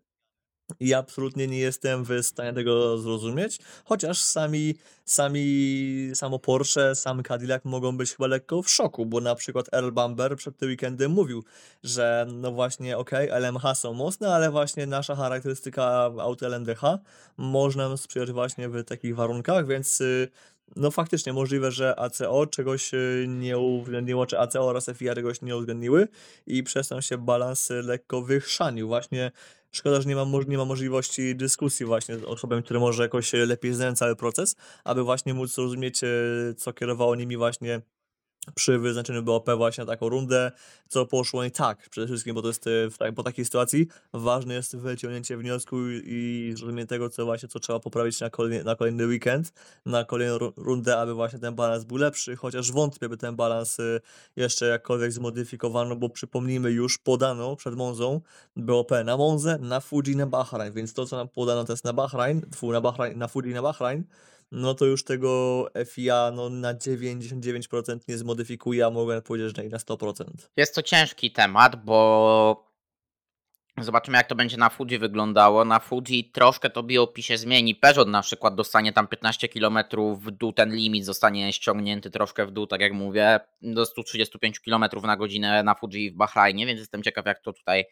i 0.79 0.93
absolutnie 0.93 1.47
nie 1.47 1.59
jestem 1.59 2.03
w 2.03 2.09
stanie 2.21 2.53
tego 2.53 2.97
zrozumieć, 2.97 3.59
chociaż 3.85 4.21
sami, 4.21 4.75
sami, 5.05 6.11
samo 6.13 6.39
Porsche, 6.39 6.95
sam 6.95 7.23
Cadillac 7.23 7.65
mogą 7.65 7.97
być 7.97 8.11
chyba 8.11 8.27
lekko 8.27 8.61
w 8.61 8.69
szoku, 8.69 9.05
bo 9.05 9.21
na 9.21 9.35
przykład 9.35 9.73
Earl 9.73 9.91
Bamber 9.91 10.35
przed 10.35 10.57
tym 10.57 10.69
weekendem 10.69 11.11
mówił, 11.11 11.43
że 11.83 12.27
no 12.33 12.51
właśnie 12.51 12.97
okej, 12.97 13.29
LMH 13.29 13.75
są 13.75 13.93
mocne, 13.93 14.35
ale 14.35 14.51
właśnie 14.51 14.85
nasza 14.85 15.15
charakterystyka 15.15 16.11
aut 16.19 16.43
LMDH 16.43 16.81
może 17.37 17.77
nam 17.77 17.97
sprzyjać 17.97 18.31
właśnie 18.31 18.69
w 18.69 18.83
takich 18.83 19.15
warunkach, 19.15 19.67
więc 19.67 20.01
y, 20.01 20.27
no 20.75 20.91
faktycznie 20.91 21.33
możliwe, 21.33 21.71
że 21.71 21.99
ACO 21.99 22.47
czegoś 22.47 22.93
y, 22.93 23.25
nie 23.27 23.57
uwzględniło, 23.57 24.25
czy 24.25 24.39
ACO 24.39 24.67
oraz 24.67 24.89
FIA 24.95 25.15
czegoś 25.15 25.41
nie 25.41 25.57
uwzględniły 25.57 26.07
i 26.47 26.63
przez 26.63 26.87
to 26.87 27.01
się 27.01 27.17
balans 27.17 27.69
lekko 27.69 28.21
wychrzanił. 28.21 28.87
Właśnie 28.87 29.31
szkoda, 29.71 30.01
że 30.01 30.09
nie 30.09 30.15
ma, 30.15 30.25
nie 30.47 30.57
ma 30.57 30.65
możliwości 30.65 31.35
dyskusji 31.35 31.85
właśnie 31.85 32.17
z 32.17 32.23
osobami, 32.23 32.63
które 32.63 32.79
może 32.79 33.03
jakoś 33.03 33.33
y, 33.33 33.45
lepiej 33.45 33.73
znają 33.73 33.95
cały 33.95 34.15
proces, 34.15 34.55
aby 34.83 35.03
właśnie 35.03 35.33
móc 35.33 35.53
zrozumieć, 35.53 36.03
y, 36.03 36.55
co 36.57 36.73
kierowało 36.73 37.15
nimi 37.15 37.37
właśnie 37.37 37.81
przy 38.55 38.79
wyznaczeniu 38.79 39.23
BOP 39.23 39.49
właśnie 39.57 39.85
na 39.85 39.91
taką 39.91 40.09
rundę, 40.09 40.51
co 40.87 41.05
poszło 41.05 41.43
nie 41.43 41.51
tak 41.51 41.89
przede 41.89 42.07
wszystkim, 42.07 42.35
bo 42.35 42.41
to 42.41 42.47
jest 42.47 42.65
w 42.91 42.97
tak, 42.97 43.15
po 43.15 43.23
takiej 43.23 43.45
sytuacji. 43.45 43.87
Ważne 44.13 44.53
jest 44.53 44.75
wyciągnięcie 44.75 45.37
wniosku 45.37 45.89
i, 45.89 46.01
i 46.05 46.53
zrozumienie 46.57 46.87
tego, 46.87 47.09
co 47.09 47.25
właśnie 47.25 47.49
co 47.49 47.59
trzeba 47.59 47.79
poprawić 47.79 48.19
na 48.19 48.29
kolejny, 48.29 48.63
na 48.63 48.75
kolejny 48.75 49.07
weekend, 49.07 49.53
na 49.85 50.05
kolejną 50.05 50.37
ru- 50.37 50.53
rundę, 50.57 50.97
aby 50.97 51.13
właśnie 51.13 51.39
ten 51.39 51.55
balans 51.55 51.83
był 51.83 51.97
lepszy, 51.97 52.35
chociaż 52.35 52.71
wątpię, 52.71 53.09
by 53.09 53.17
ten 53.17 53.35
balans 53.35 53.79
y, 53.79 54.01
jeszcze 54.35 54.65
jakkolwiek 54.65 55.11
zmodyfikowano, 55.11 55.95
bo 55.95 56.09
przypomnijmy 56.09 56.71
już 56.71 56.97
podano 56.97 57.55
przed 57.55 57.75
Monzą 57.75 58.21
BOP 58.55 58.91
na 59.05 59.17
Monzę, 59.17 59.57
na 59.61 59.79
Fuji, 59.79 60.15
na 60.15 60.25
Bahrain, 60.25 60.73
więc 60.73 60.93
to, 60.93 61.05
co 61.05 61.17
nam 61.17 61.29
podano 61.29 61.63
teraz 61.63 61.83
na 61.83 61.93
Bahrain, 61.93 62.41
na, 62.63 62.81
Bahrain, 62.81 63.17
na 63.17 63.27
Fuji, 63.27 63.53
na 63.53 63.61
Bahrain, 63.61 64.03
no 64.51 64.73
to 64.73 64.85
już 64.85 65.03
tego 65.03 65.67
FIA 65.85 66.31
no, 66.35 66.49
na 66.49 66.73
99% 66.73 67.99
nie 68.07 68.17
zmodyfikuje, 68.17 68.85
a 68.85 68.89
mogę 68.89 69.21
powiedzieć, 69.21 69.57
że 69.57 69.63
na 69.63 69.77
100%. 69.77 70.23
Jest 70.57 70.75
to 70.75 70.81
ciężki 70.81 71.31
temat, 71.31 71.85
bo 71.85 72.71
zobaczymy 73.77 74.17
jak 74.17 74.27
to 74.27 74.35
będzie 74.35 74.57
na 74.57 74.69
Fuji 74.69 74.97
wyglądało. 74.97 75.65
Na 75.65 75.79
Fuji 75.79 76.31
troszkę 76.31 76.69
to 76.69 76.83
BOP 76.83 77.17
się 77.17 77.37
zmieni. 77.37 77.75
Peugeot 77.75 78.07
na 78.07 78.21
przykład 78.21 78.55
dostanie 78.55 78.93
tam 78.93 79.07
15 79.07 79.49
km 79.49 79.79
w 80.17 80.31
dół, 80.31 80.53
ten 80.53 80.75
limit 80.75 81.05
zostanie 81.05 81.53
ściągnięty 81.53 82.11
troszkę 82.11 82.45
w 82.45 82.51
dół, 82.51 82.67
tak 82.67 82.81
jak 82.81 82.93
mówię, 82.93 83.39
do 83.61 83.85
135 83.85 84.59
km 84.59 84.85
na 85.03 85.17
godzinę 85.17 85.63
na 85.63 85.75
Fuji 85.75 86.11
w 86.11 86.15
Bahrajnie, 86.15 86.65
więc 86.65 86.79
jestem 86.79 87.03
ciekaw 87.03 87.25
jak 87.25 87.39
to 87.39 87.53
tutaj 87.53 87.85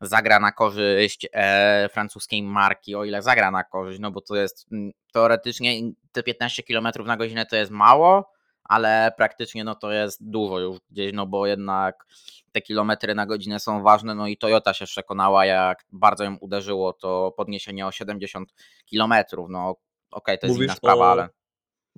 zagra 0.00 0.40
na 0.40 0.52
korzyść 0.52 1.26
e, 1.32 1.88
francuskiej 1.92 2.42
marki, 2.42 2.94
o 2.94 3.04
ile 3.04 3.22
zagra 3.22 3.50
na 3.50 3.64
korzyść, 3.64 4.00
no 4.00 4.10
bo 4.10 4.20
to 4.20 4.36
jest 4.36 4.66
mm, 4.72 4.92
teoretycznie 5.12 5.80
te 6.12 6.22
15 6.22 6.62
km 6.62 6.88
na 7.04 7.16
godzinę 7.16 7.46
to 7.46 7.56
jest 7.56 7.70
mało, 7.70 8.32
ale 8.64 9.12
praktycznie 9.16 9.64
no 9.64 9.74
to 9.74 9.92
jest 9.92 10.30
dużo 10.30 10.58
już 10.58 10.78
gdzieś, 10.90 11.12
no 11.12 11.26
bo 11.26 11.46
jednak 11.46 12.06
te 12.52 12.60
kilometry 12.60 13.14
na 13.14 13.26
godzinę 13.26 13.60
są 13.60 13.82
ważne, 13.82 14.14
no 14.14 14.26
i 14.26 14.36
Toyota 14.36 14.74
się 14.74 14.84
przekonała, 14.84 15.46
jak 15.46 15.84
bardzo 15.92 16.24
ją 16.24 16.36
uderzyło 16.36 16.92
to 16.92 17.34
podniesienie 17.36 17.86
o 17.86 17.92
70 17.92 18.54
kilometrów, 18.86 19.50
no 19.50 19.70
okej, 19.70 19.78
okay, 20.10 20.38
to 20.38 20.46
jest 20.46 20.56
Mówisz 20.56 20.66
inna 20.66 20.74
sprawa, 20.74 21.06
o- 21.06 21.10
ale 21.10 21.28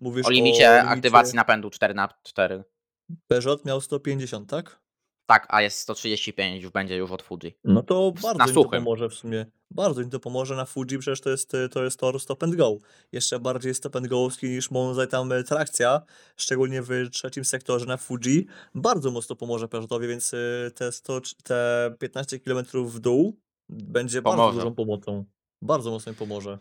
Mówisz 0.01 0.27
o 0.27 0.31
limicie 0.31 0.83
aktywacji 0.83 1.37
napędu 1.37 1.71
4 1.71 1.95
na 1.95 2.09
4 2.23 2.65
Peugeot 3.27 3.65
miał 3.65 3.81
150, 3.81 4.51
tak? 4.51 4.81
Tak, 5.29 5.47
a 5.49 5.63
jest 5.63 5.79
135, 5.79 6.63
już 6.63 6.73
będzie 6.73 6.97
już 6.97 7.11
od 7.11 7.23
Fuji. 7.23 7.57
No 7.65 7.83
to 7.83 8.13
bardzo 8.23 8.39
na 8.39 8.47
im 8.47 8.55
to 8.55 8.65
pomoże 8.65 9.09
w 9.09 9.15
sumie. 9.15 9.47
Bardzo 9.71 10.01
im 10.01 10.11
to 10.11 10.21
pomoże 10.21 10.57
na 10.57 10.65
Fuji, 10.65 10.99
przecież 10.99 11.21
to 11.21 11.31
jest, 11.31 11.53
to 11.71 11.85
jest 11.85 12.01
tor 12.01 12.21
stop 12.21 12.43
and 12.43 12.55
go. 12.55 12.77
Jeszcze 13.13 13.39
bardziej 13.39 13.75
stop 13.75 13.97
and 13.97 14.07
go'owski 14.07 14.49
niż 14.49 14.71
Monza 14.71 15.05
i 15.05 15.09
tam 15.09 15.33
e, 15.33 15.45
trakcja, 15.45 16.03
szczególnie 16.37 16.83
w 16.83 16.89
trzecim 17.13 17.45
sektorze 17.45 17.87
na 17.87 17.97
Fuji. 17.97 18.47
Bardzo 18.75 19.11
mocno 19.11 19.37
pomoże 19.37 19.69
Peugeotowi, 19.69 20.09
więc 20.09 20.35
e, 20.35 20.71
te, 20.75 20.93
100, 20.93 21.21
te 21.45 21.95
15 21.99 22.41
km 22.41 22.67
w 22.85 23.01
dół 23.01 23.37
będzie 23.69 24.23
bardzo 24.23 24.43
Pomoże. 24.43 24.59
dużą 24.59 24.75
pomocą. 24.75 25.25
Bardzo 25.63 25.91
mocno 25.91 26.13
im 26.13 26.17
pomoże. 26.17 26.59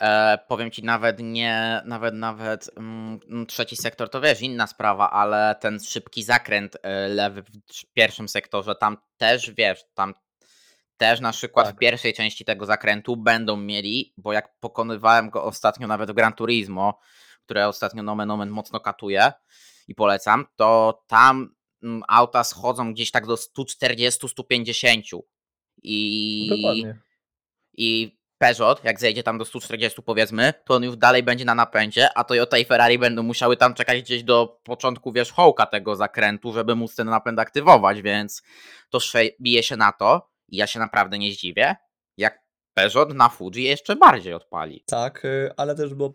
E, 0.00 0.38
powiem 0.48 0.70
ci 0.70 0.84
nawet 0.84 1.16
nie, 1.20 1.82
nawet 1.84 2.14
nawet 2.14 2.70
mm, 2.76 3.46
trzeci 3.46 3.76
sektor 3.76 4.10
to 4.10 4.20
wiesz, 4.20 4.40
inna 4.40 4.66
sprawa, 4.66 5.10
ale 5.10 5.56
ten 5.60 5.80
szybki 5.80 6.22
zakręt 6.22 6.76
e, 6.82 7.08
lewy 7.08 7.42
w 7.42 7.52
pierwszym 7.92 8.28
sektorze, 8.28 8.74
tam 8.74 8.96
też 9.16 9.50
wiesz, 9.50 9.84
tam 9.94 10.14
też 10.96 11.20
na 11.20 11.32
przykład 11.32 11.66
Tak. 11.66 11.76
w 11.76 11.78
pierwszej 11.78 12.14
części 12.14 12.44
tego 12.44 12.66
zakrętu 12.66 13.16
będą 13.16 13.56
mieli, 13.56 14.14
bo 14.16 14.32
jak 14.32 14.58
pokonywałem 14.60 15.30
go 15.30 15.44
ostatnio 15.44 15.86
nawet 15.86 16.10
w 16.10 16.14
Gran 16.14 16.32
Turismo, 16.32 16.98
które 17.44 17.68
ostatnio 17.68 18.02
nomen 18.02 18.30
omen 18.30 18.50
mocno 18.50 18.80
katuje 18.80 19.32
i 19.88 19.94
polecam, 19.94 20.46
to 20.56 21.02
tam 21.06 21.54
mm, 21.82 22.02
auta 22.08 22.44
schodzą 22.44 22.92
gdzieś 22.92 23.10
tak 23.10 23.26
do 23.26 23.34
140-150 23.34 25.18
i 25.82 26.46
Dokładnie. 26.50 26.98
i 27.76 28.17
Peugeot, 28.38 28.84
jak 28.84 29.00
zejdzie 29.00 29.22
tam 29.22 29.38
do 29.38 29.44
140 29.44 30.02
powiedzmy, 30.02 30.54
to 30.64 30.74
on 30.74 30.82
już 30.82 30.96
dalej 30.96 31.22
będzie 31.22 31.44
na 31.44 31.54
napędzie, 31.54 32.08
a 32.14 32.24
Toyota 32.24 32.58
i 32.58 32.64
Ferrari 32.64 32.98
będą 32.98 33.22
musiały 33.22 33.56
tam 33.56 33.74
czekać 33.74 34.02
gdzieś 34.02 34.22
do 34.22 34.60
początku 34.64 35.12
wierzchołka 35.12 35.66
tego 35.66 35.96
zakrętu, 35.96 36.52
żeby 36.52 36.74
móc 36.74 36.94
ten 36.94 37.06
napęd 37.06 37.38
aktywować, 37.38 38.02
więc 38.02 38.42
to 38.90 38.98
bije 39.40 39.62
się 39.62 39.76
na 39.76 39.92
to 39.92 40.30
i 40.48 40.56
ja 40.56 40.66
się 40.66 40.78
naprawdę 40.78 41.18
nie 41.18 41.32
zdziwię, 41.32 41.76
Peugeot 42.78 43.14
na 43.14 43.28
Fuji 43.28 43.62
jeszcze 43.62 43.96
bardziej 43.96 44.34
odpali. 44.34 44.82
Tak, 44.86 45.24
y, 45.24 45.50
ale 45.56 45.74
też 45.74 45.94
bo 45.94 46.12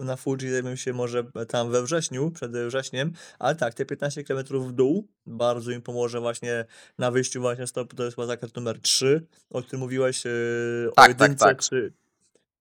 na 0.00 0.16
Fuji 0.16 0.50
zajmiemy 0.50 0.76
się 0.76 0.92
może 0.92 1.24
tam 1.48 1.70
we 1.70 1.82
wrześniu, 1.82 2.30
przed 2.30 2.52
wrześniem, 2.52 3.12
ale 3.38 3.54
tak, 3.56 3.74
te 3.74 3.84
15 3.84 4.24
km 4.24 4.44
w 4.60 4.72
dół 4.72 5.08
bardzo 5.26 5.70
im 5.70 5.82
pomoże 5.82 6.20
właśnie 6.20 6.64
na 6.98 7.10
wyjściu 7.10 7.40
właśnie 7.40 7.66
stop, 7.66 7.94
to 7.94 8.04
jest 8.04 8.16
chyba 8.16 8.26
zakręt 8.26 8.56
numer 8.56 8.80
3, 8.80 9.26
o 9.50 9.62
którym 9.62 9.80
mówiłeś, 9.80 10.26
y, 10.26 10.88
o 10.90 10.94
Tak, 10.94 11.14
tak, 11.14 11.20
jedynce, 11.20 11.44
tak. 11.44 11.60
czy 11.60 11.92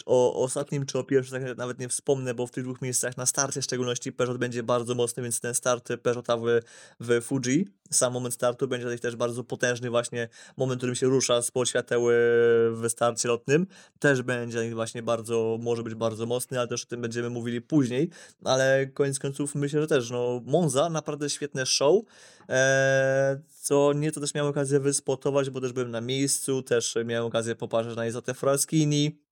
o 0.05 0.43
ostatnim, 0.43 0.85
czy 0.85 0.99
o 0.99 1.03
pierwszym 1.03 1.31
zakręcie 1.31 1.55
nawet 1.55 1.79
nie 1.79 1.89
wspomnę, 1.89 2.33
bo 2.33 2.47
w 2.47 2.51
tych 2.51 2.63
dwóch 2.63 2.81
miejscach 2.81 3.17
na 3.17 3.25
starcie 3.25 3.61
w 3.61 3.63
szczególności 3.63 4.13
Peugeot 4.13 4.37
będzie 4.37 4.63
bardzo 4.63 4.95
mocny, 4.95 5.23
więc 5.23 5.39
ten 5.39 5.53
start 5.53 5.87
Peugeota 6.03 6.37
w, 6.37 6.43
w 6.99 7.21
Fuji, 7.21 7.67
sam 7.91 8.13
moment 8.13 8.33
startu 8.33 8.67
będzie 8.67 8.99
też 8.99 9.15
bardzo 9.15 9.43
potężny 9.43 9.89
właśnie 9.89 10.29
moment, 10.57 10.77
w 10.77 10.79
którym 10.79 10.95
się 10.95 11.07
rusza 11.07 11.41
spod 11.41 11.69
świateł 11.69 12.05
w 12.71 12.83
starcie 12.87 13.27
lotnym, 13.27 13.67
też 13.99 14.21
będzie 14.21 14.75
właśnie 14.75 15.03
bardzo, 15.03 15.57
może 15.61 15.83
być 15.83 15.95
bardzo 15.95 16.25
mocny, 16.25 16.59
ale 16.59 16.67
też 16.67 16.83
o 16.83 16.87
tym 16.87 17.01
będziemy 17.01 17.29
mówili 17.29 17.61
później, 17.61 18.09
ale 18.43 18.87
koniec 18.93 19.19
końców 19.19 19.55
myślę, 19.55 19.81
że 19.81 19.87
też, 19.87 20.09
no 20.11 20.41
Monza, 20.45 20.89
naprawdę 20.89 21.29
świetne 21.29 21.65
show, 21.65 22.03
eee, 22.47 23.37
co 23.61 23.93
nie 23.93 24.11
to 24.11 24.21
też 24.21 24.33
miałem 24.33 24.49
okazję 24.51 24.79
wyspotować, 24.79 25.49
bo 25.49 25.61
też 25.61 25.73
byłem 25.73 25.91
na 25.91 26.01
miejscu, 26.01 26.61
też 26.61 26.95
miałem 27.05 27.27
okazję 27.27 27.55
popatrzeć 27.55 27.95
na 27.95 28.07
Izotę 28.07 28.33
Fraschini, 28.33 29.24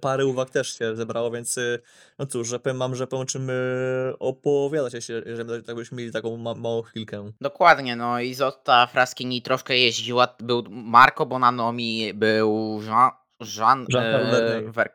parę 0.00 0.26
uwag 0.26 0.50
też 0.50 0.78
się 0.78 0.96
zebrało, 0.96 1.30
więc 1.30 1.58
y, 1.58 1.82
no 2.18 2.26
cóż, 2.26 2.48
że 2.48 2.74
mam, 2.74 2.94
że 2.94 3.08
o 3.10 3.24
czym 3.24 3.50
y, 3.50 4.12
opowiadać, 4.18 4.94
jeśli, 4.94 5.14
jeżeli 5.26 5.62
tak 5.62 5.76
byśmy 5.76 5.98
mieli 5.98 6.12
taką 6.12 6.36
ma 6.36 6.54
małą 6.54 6.82
chwilkę. 6.82 7.32
Dokładnie, 7.40 7.96
no 7.96 8.20
i 8.20 8.34
Zotta 8.34 8.86
Fraschini 8.86 9.42
troszkę 9.42 9.78
jeździła, 9.78 10.36
był 10.40 10.64
Marco 10.70 11.26
Bonanomi, 11.26 12.14
był 12.14 12.80
Jean, 12.82 13.10
Jean, 13.56 13.86
Jean-Carl 13.92 14.80
e, 14.80 14.88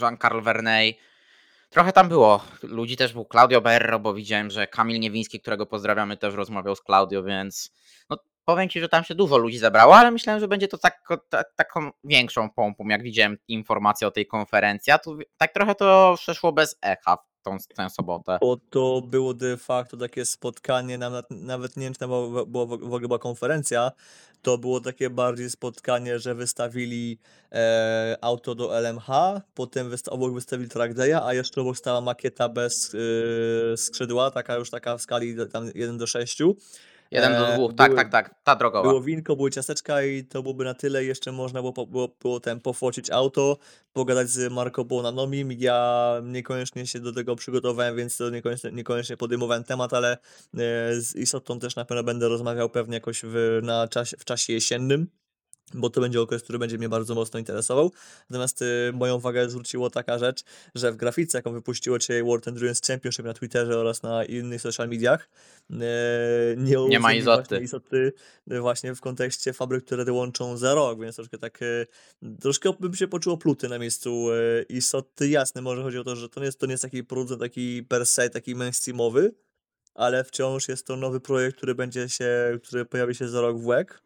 Jean-Carl 0.00 0.40
Verneuil. 0.40 0.94
Trochę 1.70 1.92
tam 1.92 2.08
było 2.08 2.44
ludzi, 2.62 2.96
też 2.96 3.12
był 3.12 3.26
Claudio 3.32 3.60
Berro, 3.60 3.98
bo 3.98 4.14
widziałem, 4.14 4.50
że 4.50 4.66
Kamil 4.66 5.00
Niewiński, 5.00 5.40
którego 5.40 5.66
pozdrawiamy, 5.66 6.16
też 6.16 6.34
rozmawiał 6.34 6.76
z 6.76 6.80
Claudio, 6.80 7.22
więc 7.22 7.72
powiem 8.44 8.68
Ci, 8.68 8.80
że 8.80 8.88
tam 8.88 9.04
się 9.04 9.14
dużo 9.14 9.36
ludzi 9.36 9.58
zebrało, 9.58 9.96
ale 9.96 10.10
myślałem, 10.10 10.40
że 10.40 10.48
będzie 10.48 10.68
to 10.68 10.78
tak, 10.78 11.08
ta, 11.28 11.44
taką 11.56 11.90
większą 12.04 12.50
pompą, 12.50 12.88
jak 12.88 13.02
widziałem 13.02 13.36
informację 13.48 14.06
o 14.06 14.10
tej 14.10 14.26
konferencji, 14.26 14.92
a 14.92 14.98
tu 14.98 15.18
tak 15.36 15.52
trochę 15.52 15.74
to 15.74 16.14
przeszło 16.18 16.52
bez 16.52 16.76
echa 16.82 17.16
w 17.16 17.42
tą, 17.42 17.56
tę 17.76 17.90
sobotę. 17.90 18.38
Bo 18.40 18.56
to 18.70 19.02
było 19.06 19.34
de 19.34 19.56
facto 19.56 19.96
takie 19.96 20.24
spotkanie, 20.24 20.98
nawet, 20.98 21.26
nawet 21.30 21.76
nie 21.76 21.84
wiem, 21.84 21.94
czy 21.94 22.06
była, 22.06 22.46
była 22.46 22.66
w 22.66 22.72
ogóle 22.72 23.00
była 23.00 23.18
konferencja, 23.18 23.92
to 24.42 24.58
było 24.58 24.80
takie 24.80 25.10
bardziej 25.10 25.50
spotkanie, 25.50 26.18
że 26.18 26.34
wystawili 26.34 27.18
e, 27.52 28.16
auto 28.20 28.54
do 28.54 28.78
LMH, 28.78 29.06
potem 29.54 29.90
wysta 29.90 30.10
obok 30.10 30.34
wystawili 30.34 30.70
track 30.70 30.94
day'a, 30.94 31.20
a 31.24 31.34
jeszcze 31.34 31.60
obok 31.60 31.76
stała 31.76 32.00
makieta 32.00 32.48
bez 32.48 32.94
e, 32.94 33.76
skrzydła, 33.76 34.30
taka 34.30 34.56
już 34.56 34.70
taka 34.70 34.96
w 34.96 35.02
skali 35.02 35.36
tam 35.52 35.70
1 35.74 35.98
do 35.98 36.06
6. 36.06 36.38
Jeden 37.10 37.32
do 37.32 37.48
E, 37.48 37.54
dwóch, 37.54 37.74
tak, 37.74 37.90
były- 37.90 37.96
tak, 37.96 38.10
tak, 38.12 38.34
ta 38.44 38.56
drogowa. 38.56 38.88
Było 38.88 39.00
winko, 39.00 39.36
były 39.36 39.50
ciasteczka 39.50 40.02
i 40.02 40.24
to 40.24 40.42
byłoby 40.42 40.64
na 40.64 40.74
tyle. 40.74 41.04
Jeszcze 41.04 41.32
można 41.32 41.60
było, 41.62 41.86
było, 41.86 42.08
było 42.20 42.40
ten 42.40 42.60
pofocić 42.60 43.10
auto, 43.10 43.56
pogadać 43.92 44.28
z 44.30 44.52
Marco 44.52 44.84
Bonanomim. 44.84 45.52
Ja 45.52 46.12
niekoniecznie 46.24 46.86
się 46.86 47.00
do 47.00 47.12
tego 47.12 47.36
przygotowałem, 47.36 47.96
więc 47.96 48.16
to 48.16 48.30
niekoniecznie, 48.30 48.72
niekoniecznie 48.72 49.16
podejmowałem 49.16 49.64
temat, 49.64 49.94
ale 49.94 50.12
e, 50.12 50.18
z 51.00 51.16
Isotą 51.16 51.58
też 51.58 51.76
na 51.76 51.84
pewno 51.84 52.04
będę 52.04 52.28
rozmawiał 52.28 52.68
pewnie 52.70 52.94
jakoś 52.94 53.20
w, 53.24 53.60
na 53.62 53.88
czasie, 53.88 54.16
w 54.16 54.24
czasie 54.24 54.52
jesiennym. 54.52 55.06
Bo 55.74 55.90
to 55.90 56.00
będzie 56.00 56.20
okres, 56.20 56.42
który 56.42 56.58
będzie 56.58 56.78
mnie 56.78 56.88
bardzo 56.88 57.14
mocno 57.14 57.38
interesował. 57.38 57.92
Natomiast 58.30 58.62
y, 58.62 58.92
moją 58.92 59.16
uwagę 59.16 59.50
zwróciło 59.50 59.90
taka 59.90 60.18
rzecz, 60.18 60.44
że 60.74 60.92
w 60.92 60.96
grafice, 60.96 61.38
jaką 61.38 61.52
wypuściło 61.52 61.98
dzisiaj 61.98 62.22
World 62.24 62.48
Endurance 62.48 62.80
Championship 62.86 63.24
na 63.26 63.34
Twitterze 63.34 63.78
oraz 63.78 64.02
na 64.02 64.24
innych 64.24 64.60
social 64.60 64.88
mediach, 64.88 65.28
e, 65.70 65.76
nie, 66.56 66.76
Nie 66.88 66.98
ma 67.00 67.12
Izoty. 67.12 67.42
właśnie 67.42 67.64
Izoty 67.64 68.12
y, 68.52 68.60
właśnie 68.60 68.94
w 68.94 69.00
kontekście 69.00 69.52
fabryk, 69.52 69.84
które 69.84 70.04
dołączą 70.04 70.56
za 70.56 70.74
rok, 70.74 71.00
więc 71.00 71.16
troszkę 71.16 71.38
tak, 71.38 71.62
y, 71.62 71.86
troszkę 72.40 72.72
bym 72.80 72.94
się 72.94 73.08
poczuło 73.08 73.36
pluty 73.36 73.68
na 73.68 73.78
miejscu 73.78 74.30
y, 74.32 74.66
Isoty. 74.68 75.28
Jasne, 75.28 75.62
może 75.62 75.82
chodzi 75.82 75.98
o 75.98 76.04
to, 76.04 76.16
że 76.16 76.28
to 76.28 76.40
nie 76.40 76.46
jest, 76.46 76.58
to 76.60 76.66
nie 76.66 76.72
jest 76.72 76.82
taki 76.82 77.04
producent 77.04 77.40
taki 77.40 77.82
per 77.82 78.06
se, 78.06 78.30
taki 78.30 78.54
mainstreamowy, 78.54 79.34
ale 79.94 80.24
wciąż 80.24 80.68
jest 80.68 80.86
to 80.86 80.96
nowy 80.96 81.20
projekt, 81.20 81.56
który 81.56 81.74
będzie 81.74 82.08
się, 82.08 82.58
który 82.62 82.84
pojawi 82.84 83.14
się 83.14 83.28
za 83.28 83.40
rok 83.40 83.58
w 83.58 83.66
WEG, 83.66 84.02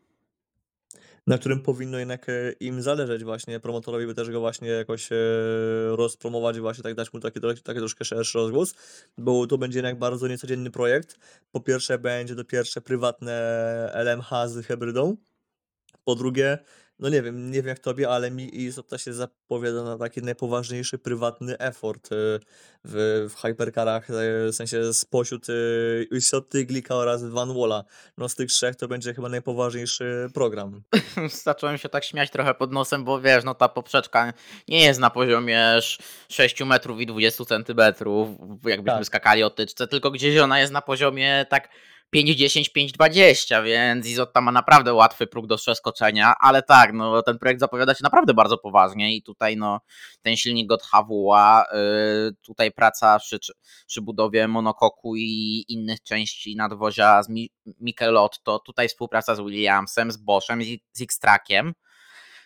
na 1.27 1.39
którym 1.39 1.61
powinno 1.61 1.99
jednak 1.99 2.29
e, 2.29 2.53
im 2.61 2.83
zależeć 2.83 3.25
właśnie, 3.25 3.61
promotorowi 3.61 4.07
by 4.07 4.15
też 4.15 4.31
go 4.31 4.41
właśnie 4.41 4.69
jakoś 4.69 5.13
e, 5.13 5.17
rozpromować, 5.89 6.61
właśnie 6.61 6.83
tak 6.83 6.95
dać 6.95 7.13
mu 7.13 7.21
taki, 7.21 7.41
taki 7.41 7.79
troszkę 7.79 8.05
szerszy 8.05 8.39
rozgłos, 8.39 8.75
bo 9.19 9.47
to 9.47 9.59
będzie 9.59 9.79
jednak 9.79 9.99
bardzo 9.99 10.29
niecodzienny 10.29 10.71
projekt. 10.71 11.19
Po 11.53 11.61
pierwsze 11.61 11.99
będzie 11.99 12.35
to 12.35 12.45
pierwsze 12.45 12.81
prywatne 12.81 13.33
LMH 13.95 14.49
z 14.49 14.67
hybrydą, 14.67 15.17
po 16.05 16.15
drugie, 16.15 16.59
no 16.99 17.09
nie 17.09 17.23
wiem, 17.23 17.51
nie 17.51 17.57
wiem 17.57 17.67
jak 17.67 17.79
tobie, 17.79 18.09
ale 18.11 18.31
mi 18.31 18.61
Izota 18.63 18.99
się 18.99 19.13
zapowiada 19.13 19.83
na 19.83 19.99
taki 19.99 20.23
najpoważniejszy 20.23 20.99
prywatny 20.99 21.59
effort 21.59 22.07
e, 22.07 22.17
w, 22.85 23.27
w 23.31 23.41
hypercarach, 23.41 24.11
e, 24.11 24.13
w 24.13 24.55
sensie 24.55 24.93
spośród 24.95 25.47
e, 25.51 25.53
Isoty, 26.17 26.65
Glika 26.65 26.95
oraz 26.95 27.25
Van 27.25 27.55
Walla. 27.55 27.85
No 28.19 28.29
z 28.29 28.35
tych 28.35 28.49
trzech 28.49 28.77
to 28.77 28.89
będzie 28.89 29.15
chyba 29.15 29.29
najpoważniejszy 29.29 30.29
program. 30.35 30.83
Zacząłem 31.45 31.79
się 31.79 31.89
tak 31.89 32.05
śmiać 32.05 32.31
trochę 32.31 32.55
pod 32.55 32.73
nosem, 32.73 33.05
bo 33.05 33.21
wiesz, 33.21 33.45
no 33.45 33.55
ta 33.55 33.69
poprzeczka 33.69 34.33
nie 34.69 34.85
jest 34.85 35.01
na 35.01 35.11
poziomie 35.11 35.61
sz- 35.61 36.07
6 36.29 36.61
metrów 36.65 37.01
i 37.01 37.07
20 37.07 37.45
centymetrów, 37.45 38.29
jakbyśmy 38.65 38.99
Tak. 38.99 39.07
skakali 39.07 39.43
o 39.43 39.51
tyczce, 39.51 39.87
tylko 39.89 40.11
gdzieś 40.11 40.39
ona 40.39 40.61
jest 40.61 40.73
na 40.73 40.83
poziomie 40.83 41.47
tak 41.51 41.69
5.10, 42.15 42.71
5.20, 42.77 43.65
więc 43.65 44.07
Izotta 44.07 44.41
ma 44.41 44.53
naprawdę 44.53 44.95
łatwy 44.95 45.27
próg 45.27 45.47
do 45.47 45.57
przeskoczenia, 45.57 46.35
ale 46.41 46.63
tak, 46.63 46.93
no 46.93 47.23
ten 47.23 47.39
projekt 47.39 47.61
zapowiada 47.61 47.95
się 47.95 48.01
naprawdę 48.03 48.35
bardzo 48.35 48.59
poważnie 48.59 49.17
i 49.17 49.23
tutaj 49.23 49.57
no 49.57 49.81
ten 50.23 50.37
silnik 50.37 50.73
od 50.73 50.83
HWA, 50.83 51.65
yy, 51.73 52.35
tutaj 52.43 52.73
praca 52.73 53.19
przy, 53.19 53.39
przy 53.87 54.03
budowie 54.03 54.49
monokoku 54.49 55.17
i 55.17 55.65
innych 55.69 56.03
części 56.03 56.57
nadwozia 56.57 57.23
z 57.23 57.29
Mi 57.29 57.51
Michelotto, 57.81 58.59
tutaj 58.59 58.89
współpraca 58.89 59.35
z 59.35 59.41
Williamsem, 59.41 60.13
z 60.13 60.17
Boschem, 60.17 60.63
z, 60.63 60.67
z 60.93 61.03
X-Trackiem, 61.03 61.75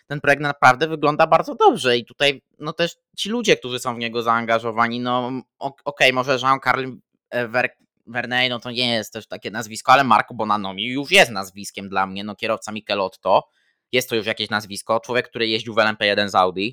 ten 0.07 0.21
projekt 0.21 0.41
naprawdę 0.41 0.87
wygląda 0.87 1.27
bardzo 1.27 1.55
dobrze 1.55 1.97
i 1.97 2.05
tutaj 2.05 2.41
no 2.59 2.73
też 2.73 2.95
ci 3.17 3.29
ludzie, 3.29 3.57
którzy 3.57 3.79
są 3.79 3.95
w 3.95 3.99
niego 3.99 4.23
zaangażowani, 4.23 4.99
no 4.99 5.27
okej, 5.59 5.81
okay, 5.85 6.13
może 6.13 6.37
Jean-Carl 6.37 6.85
Verney, 8.09 8.49
no 8.49 8.59
to 8.59 8.71
nie 8.71 8.93
jest 8.93 9.13
też 9.13 9.27
takie 9.27 9.51
nazwisko, 9.51 9.91
ale 9.91 10.03
Marco 10.03 10.33
Bonanomi 10.33 10.87
już 10.87 11.11
jest 11.11 11.31
nazwiskiem 11.31 11.89
dla 11.89 12.07
mnie, 12.07 12.23
no 12.23 12.35
kierowca 12.35 12.71
Michelotto, 12.71 13.43
jest 13.91 14.09
to 14.09 14.15
już 14.15 14.25
jakieś 14.25 14.49
nazwisko, 14.49 14.99
człowiek, 14.99 15.29
który 15.29 15.47
jeździł 15.47 15.73
w 15.73 15.77
LMP1 15.77 16.29
z 16.29 16.35
Audi, 16.35 16.69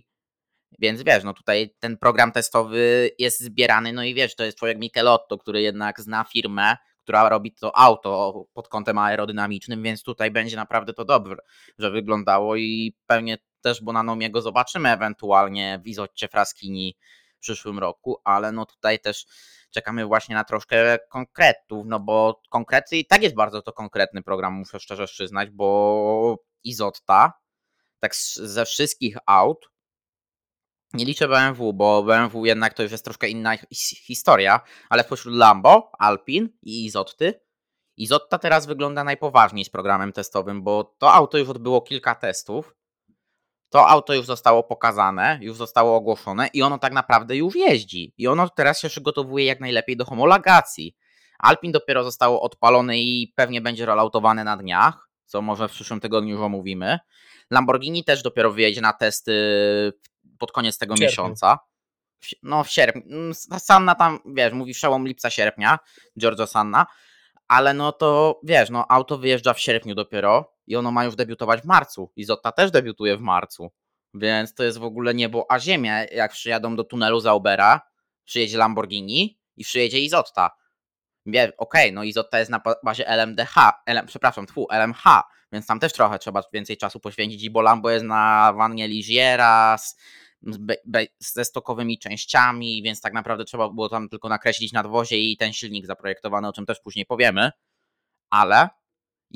więc 0.78 1.02
wiesz, 1.02 1.24
no 1.24 1.34
tutaj 1.34 1.74
ten 1.78 1.98
program 1.98 2.32
testowy 2.32 3.10
jest 3.18 3.40
zbierany, 3.40 3.92
no 3.92 4.04
i 4.04 4.14
wiesz, 4.14 4.36
to 4.36 4.44
jest 4.44 4.58
człowiek 4.58 4.78
Michelotto, 4.78 5.38
który 5.38 5.62
jednak 5.62 6.00
zna 6.00 6.24
firmę, 6.24 6.76
która 7.02 7.28
robi 7.28 7.52
to 7.52 7.76
auto 7.76 8.44
pod 8.52 8.68
kątem 8.68 8.98
aerodynamicznym, 8.98 9.82
więc 9.82 10.02
tutaj 10.02 10.30
będzie 10.30 10.56
naprawdę 10.56 10.92
to 10.92 11.04
dobrze, 11.04 11.36
że 11.78 11.90
wyglądało 11.90 12.56
i 12.56 12.96
pewnie 13.06 13.38
też 13.60 13.82
Bonanomiego 13.82 14.42
zobaczymy 14.42 14.92
ewentualnie 14.92 15.80
w 15.84 15.86
Izotcie 15.86 16.28
Fraskini 16.28 16.96
w 17.36 17.38
przyszłym 17.38 17.78
roku, 17.78 18.20
ale 18.24 18.52
no 18.52 18.66
tutaj 18.66 19.00
też 19.00 19.26
czekamy 19.70 20.06
właśnie 20.06 20.34
na 20.34 20.44
troszkę 20.44 20.98
konkretów, 21.10 21.86
no 21.86 22.00
bo 22.00 22.40
konkrety 22.50 22.96
i 22.96 23.06
tak 23.06 23.22
jest 23.22 23.34
bardzo 23.34 23.62
to 23.62 23.72
konkretny 23.72 24.22
program, 24.22 24.52
muszę 24.52 24.80
szczerze 24.80 25.06
przyznać, 25.06 25.50
bo 25.50 26.38
Izotta, 26.64 27.32
tak 28.00 28.16
ze 28.36 28.64
wszystkich 28.64 29.16
aut, 29.26 29.70
nie 30.92 31.04
liczę 31.04 31.28
BMW, 31.28 31.72
bo 31.72 32.02
BMW 32.02 32.46
jednak 32.46 32.74
to 32.74 32.82
już 32.82 32.92
jest 32.92 33.04
troszkę 33.04 33.28
inna 33.28 33.56
historia, 34.06 34.60
ale 34.88 35.04
pośród 35.04 35.34
Lambo, 35.34 35.92
Alpin 35.98 36.48
i 36.62 36.84
Izotty, 36.84 37.40
Izotta 37.96 38.38
teraz 38.38 38.66
wygląda 38.66 39.04
najpoważniej 39.04 39.64
z 39.64 39.70
programem 39.70 40.12
testowym, 40.12 40.62
bo 40.62 40.84
to 40.84 41.12
auto 41.12 41.38
już 41.38 41.48
odbyło 41.48 41.82
kilka 41.82 42.14
testów, 42.14 42.74
to 43.70 43.88
auto 43.88 44.14
już 44.14 44.26
zostało 44.26 44.62
pokazane, 44.62 45.38
już 45.42 45.56
zostało 45.56 45.96
ogłoszone 45.96 46.48
i 46.52 46.62
ono 46.62 46.78
tak 46.78 46.92
naprawdę 46.92 47.36
już 47.36 47.54
jeździ. 47.54 48.14
I 48.18 48.28
ono 48.28 48.48
teraz 48.48 48.80
się 48.80 48.88
przygotowuje 48.88 49.44
jak 49.44 49.60
najlepiej 49.60 49.96
do 49.96 50.04
homologacji. 50.04 50.96
Alpin 51.38 51.72
dopiero 51.72 52.04
zostało 52.04 52.42
odpalone 52.42 52.98
i 52.98 53.32
pewnie 53.36 53.60
będzie 53.60 53.86
rolautowane 53.86 54.44
na 54.44 54.56
dniach, 54.56 55.08
co 55.24 55.42
może 55.42 55.68
w 55.68 55.72
przyszłym 55.72 56.00
tygodniu 56.00 56.34
już 56.34 56.44
omówimy. 56.44 56.98
Lamborghini 57.50 58.04
też 58.04 58.22
dopiero 58.22 58.52
wyjedzie 58.52 58.80
na 58.80 58.92
testy 58.92 59.32
pod 60.38 60.52
koniec 60.52 60.78
tego 60.78 60.94
miesiąca. 61.00 61.58
No 62.42 62.64
w 62.64 62.70
sierpniu. 62.70 63.02
Mm, 63.06 63.34
Sanna 63.58 63.94
tam, 63.94 64.18
wiesz, 64.26 64.52
mówi 64.52 64.74
przełom 64.74 65.06
lipca, 65.06 65.30
sierpnia, 65.30 65.78
Giorgio 66.18 66.46
Sanna, 66.46 66.86
ale 67.48 67.74
no 67.74 67.92
to 67.92 68.40
wiesz, 68.42 68.70
no 68.70 68.86
auto 68.88 69.18
wyjeżdża 69.18 69.54
w 69.54 69.60
sierpniu 69.60 69.94
dopiero 69.94 70.55
i 70.66 70.76
ono 70.76 70.90
ma 70.90 71.04
już 71.04 71.16
debiutować 71.16 71.60
w 71.60 71.64
marcu. 71.64 72.12
Izotta 72.16 72.52
też 72.52 72.70
debiutuje 72.70 73.16
w 73.16 73.20
marcu. 73.20 73.70
Więc 74.14 74.54
to 74.54 74.64
jest 74.64 74.78
w 74.78 74.84
ogóle 74.84 75.14
niebo 75.14 75.46
a 75.48 75.58
ziemia. 75.58 76.04
Jak 76.04 76.32
przyjadą 76.32 76.76
do 76.76 76.84
tunelu 76.84 77.20
Zaubera, 77.20 77.80
przyjedzie 78.24 78.58
Lamborghini 78.58 79.38
i 79.56 79.64
przyjedzie 79.64 80.00
Izotta. 80.00 80.50
Okej, 81.26 81.52
okay, 81.58 81.92
no 81.92 82.04
Izotta 82.04 82.38
jest 82.38 82.50
na 82.50 82.60
bazie 82.84 83.08
LMDH, 83.08 83.54
LM, 83.86 84.06
przepraszam, 84.06 84.46
tfu, 84.46 84.66
LMH, 84.70 85.04
więc 85.52 85.66
tam 85.66 85.80
też 85.80 85.92
trochę 85.92 86.18
trzeba 86.18 86.42
więcej 86.52 86.76
czasu 86.76 87.00
poświęcić, 87.00 87.50
bo 87.50 87.62
Lambo 87.62 87.90
jest 87.90 88.04
na 88.04 88.52
wannie 88.56 88.88
Ligiera 88.88 89.76
ze 91.18 91.44
stokowymi 91.44 91.98
częściami, 91.98 92.82
więc 92.82 93.00
tak 93.00 93.12
naprawdę 93.12 93.44
trzeba 93.44 93.68
było 93.68 93.88
tam 93.88 94.08
tylko 94.08 94.28
nakreślić 94.28 94.72
nadwozie 94.72 95.18
i 95.18 95.36
ten 95.36 95.52
silnik 95.52 95.86
zaprojektowany, 95.86 96.48
o 96.48 96.52
czym 96.52 96.66
też 96.66 96.80
później 96.80 97.06
powiemy, 97.06 97.50
ale 98.30 98.68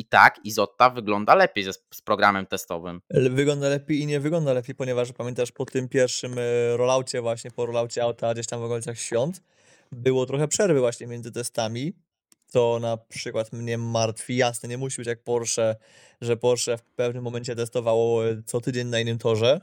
i 0.00 0.04
tak 0.04 0.40
Izotta 0.45 0.90
wygląda 0.90 1.35
lepiej 1.35 1.64
z, 1.64 1.83
z 1.95 2.00
programem 2.00 2.47
testowym. 2.47 3.00
Wygląda 3.11 3.69
lepiej 3.69 4.00
i 4.00 4.07
nie 4.07 4.21
wygląda 4.21 4.52
lepiej, 4.52 4.75
ponieważ 4.75 5.12
pamiętasz 5.12 5.52
po 5.52 5.64
tym 5.66 5.88
pierwszym 5.88 6.38
e, 6.38 6.76
rolaucie 6.76 7.21
właśnie, 7.21 7.50
po 7.50 7.66
rolaucie 7.66 8.02
auta 8.02 8.35
gdzieś 8.35 8.47
tam 8.47 8.61
w 8.61 8.64
okolicach 8.64 8.99
świąt, 8.99 9.42
było 9.92 10.26
trochę 10.26 10.49
przerwy 10.49 10.80
właśnie 10.80 11.07
między 11.07 11.33
testami, 11.33 11.92
to 12.52 12.78
na 12.80 12.97
przykład 12.97 13.52
mnie 13.52 13.78
martwi. 13.78 14.37
Jasne, 14.37 14.69
nie 14.69 14.78
musi 14.78 14.97
być 14.97 15.07
jak 15.07 15.23
Porsche, 15.23 15.76
że 16.21 16.37
Porsche 16.37 16.79
w 16.79 16.83
pewnym 16.83 17.24
momencie 17.24 17.57
testowało 17.57 18.29
e, 18.29 18.42
co 18.46 18.61
tydzień 18.61 18.88
na 18.88 19.01
innym 19.01 19.18
torze 19.18 19.61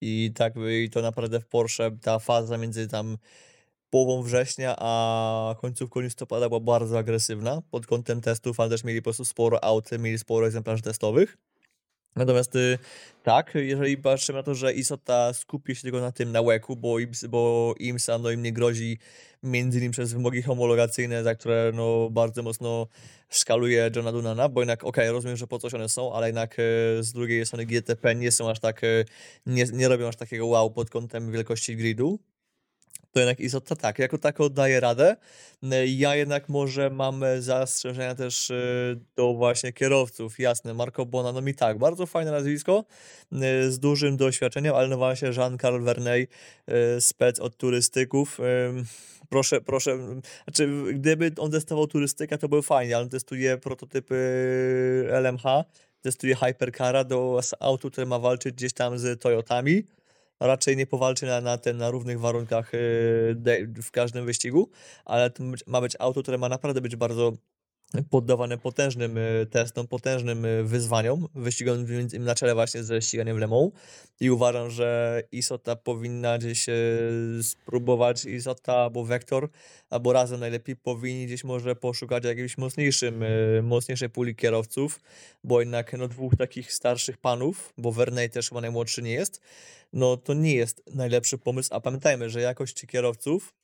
i 0.00 0.32
tak 0.34 0.54
i 0.84 0.90
to 0.90 1.02
naprawdę 1.02 1.40
w 1.40 1.46
Porsche 1.46 1.90
ta 2.02 2.18
faza 2.18 2.58
między 2.58 2.88
tam 2.88 3.16
połową 3.94 4.22
września, 4.22 4.74
a 4.78 5.54
końcówką 5.60 6.00
listopada 6.00 6.48
była 6.48 6.60
bardzo 6.60 6.98
agresywna 6.98 7.62
pod 7.70 7.86
kątem 7.86 8.20
testów, 8.20 8.60
ale 8.60 8.70
też 8.70 8.84
mieli 8.84 9.00
po 9.00 9.04
prostu 9.04 9.24
sporo 9.24 9.64
aut, 9.64 9.90
mieli 9.98 10.18
sporo 10.18 10.46
egzemplarzy 10.46 10.82
testowych. 10.82 11.36
Natomiast 12.16 12.56
y, 12.56 12.78
tak, 13.22 13.52
jeżeli 13.54 13.96
patrzymy 13.96 14.38
na 14.38 14.42
to, 14.42 14.54
że 14.54 14.72
Isota 14.72 15.32
skupi 15.32 15.76
się 15.76 15.82
tylko 15.82 16.00
na 16.00 16.12
tym, 16.12 16.32
na 16.32 16.40
łeku, 16.40 16.76
bo, 16.76 16.98
IMS, 16.98 17.24
bo 17.24 17.74
IMSA 17.78 18.18
no, 18.18 18.30
im 18.30 18.42
nie 18.42 18.52
grozi 18.52 18.98
między 19.42 19.78
innymi 19.78 19.92
przez 19.92 20.12
wymogi 20.12 20.42
homologacyjne, 20.42 21.22
za 21.22 21.34
które 21.34 21.72
no, 21.74 22.10
bardzo 22.10 22.42
mocno 22.42 22.86
szkaluje 23.28 23.90
Johna 23.96 24.12
Dunana, 24.12 24.48
bo 24.48 24.60
jednak 24.60 24.84
okej, 24.84 25.04
okay, 25.04 25.12
rozumiem, 25.12 25.36
że 25.36 25.46
po 25.46 25.58
coś 25.58 25.74
one 25.74 25.88
są, 25.88 26.12
ale 26.12 26.26
jednak 26.26 26.58
y, 26.58 26.62
z 27.00 27.12
drugiej 27.12 27.46
strony 27.46 27.66
GTP 27.66 28.14
nie 28.14 28.30
są 28.32 28.50
aż 28.50 28.60
tak, 28.60 28.84
y, 28.84 29.04
nie, 29.46 29.64
nie 29.72 29.88
robią 29.88 30.08
aż 30.08 30.16
takiego 30.16 30.46
wow 30.46 30.70
pod 30.70 30.90
kątem 30.90 31.32
wielkości 31.32 31.76
gridu 31.76 32.18
to 33.14 33.20
jednak 33.20 33.40
Izotta 33.40 33.76
tak, 33.76 33.98
jako 33.98 34.18
tako 34.18 34.50
daje 34.50 34.80
radę. 34.80 35.16
Ja 35.86 36.16
jednak 36.16 36.48
może 36.48 36.90
mam 36.90 37.24
zastrzeżenia 37.38 38.14
też 38.14 38.50
y, 38.50 39.00
do 39.16 39.34
właśnie 39.34 39.72
kierowców. 39.72 40.38
Jasne, 40.38 40.74
Marco 40.74 41.06
Bona, 41.06 41.32
no 41.32 41.40
mi 41.40 41.54
tak, 41.54 41.78
bardzo 41.78 42.06
fajne 42.06 42.30
nazwisko, 42.30 42.84
y, 43.32 43.72
z 43.72 43.78
dużym 43.78 44.16
doświadczeniem, 44.16 44.74
ale 44.74 44.88
no 44.88 44.96
właśnie 44.96 45.28
Jean-Carl 45.28 45.84
Verney, 45.84 46.28
y, 46.96 47.00
spec 47.00 47.40
od 47.40 47.56
turystyków. 47.56 48.38
Proszę, 49.28 49.60
proszę, 49.60 49.98
znaczy 50.44 50.68
gdyby 50.94 51.32
on 51.38 51.50
testował 51.50 51.86
turystykę, 51.86 52.38
to 52.38 52.48
był 52.48 52.62
fajnie, 52.62 52.96
ale 52.96 53.04
on 53.04 53.10
testuje 53.10 53.58
prototypy 53.58 54.14
LMH, 55.10 55.64
testuje 56.02 56.36
Hypercara 56.36 57.04
do 57.04 57.40
autu, 57.60 57.90
które 57.90 58.06
ma 58.06 58.18
walczyć 58.18 58.54
gdzieś 58.54 58.72
tam 58.72 58.98
z 58.98 59.20
Toyotami 59.20 59.84
raczej 60.46 60.76
nie 60.76 60.86
powalczy 60.86 61.26
na, 61.26 61.40
na, 61.40 61.58
ten, 61.58 61.76
na 61.76 61.90
równych 61.90 62.20
warunkach 62.20 62.74
y, 62.74 62.78
w 63.82 63.90
każdym 63.90 64.26
wyścigu, 64.26 64.70
ale 65.04 65.30
to 65.30 65.44
ma 65.66 65.80
być 65.80 65.96
auto, 65.98 66.22
które 66.22 66.38
ma 66.38 66.48
naprawdę 66.48 66.80
być 66.80 66.96
bardzo 66.96 67.32
poddawane 68.10 68.58
potężnym 68.58 69.18
y, 69.18 69.46
testom, 69.50 69.86
potężnym 69.86 70.44
y, 70.44 70.64
wyzwaniom, 70.64 71.28
wyścigom 71.34 71.86
na 72.20 72.34
czele 72.34 72.54
właśnie 72.54 72.84
ze 72.84 73.02
ściganiem 73.02 73.38
Le 73.38 73.70
i 74.20 74.30
uważam, 74.30 74.70
że 74.70 75.22
Isota 75.32 75.76
powinna 75.76 76.38
gdzieś 76.38 76.66
spróbować 77.42 78.24
Isota 78.24 78.76
albo 78.76 79.04
Vector, 79.04 79.48
albo 79.90 80.12
razem 80.12 80.40
najlepiej 80.40 80.76
powinni 80.76 81.26
gdzieś 81.26 81.44
może 81.44 81.76
poszukać 81.76 82.24
jakiegoś 82.24 82.58
mocniejszym, 82.58 83.24
mocniejszej 83.62 84.10
puli 84.10 84.36
kierowców, 84.36 85.00
bo 85.44 85.60
jednak 85.60 85.92
no, 85.92 86.08
dwóch 86.08 86.36
takich 86.36 86.72
starszych 86.72 87.16
panów, 87.18 87.72
bo 87.78 87.92
Verney 87.92 88.30
też 88.30 88.48
chyba 88.48 88.60
najmłodszy 88.60 89.02
nie 89.02 89.12
jest, 89.12 89.40
no 89.92 90.16
to 90.16 90.34
nie 90.34 90.54
jest 90.54 90.82
najlepszy 90.94 91.38
pomysł, 91.38 91.68
a 91.72 91.80
pamiętajmy, 91.80 92.30
że 92.30 92.40
jakość 92.40 92.86
kierowców 92.86 93.54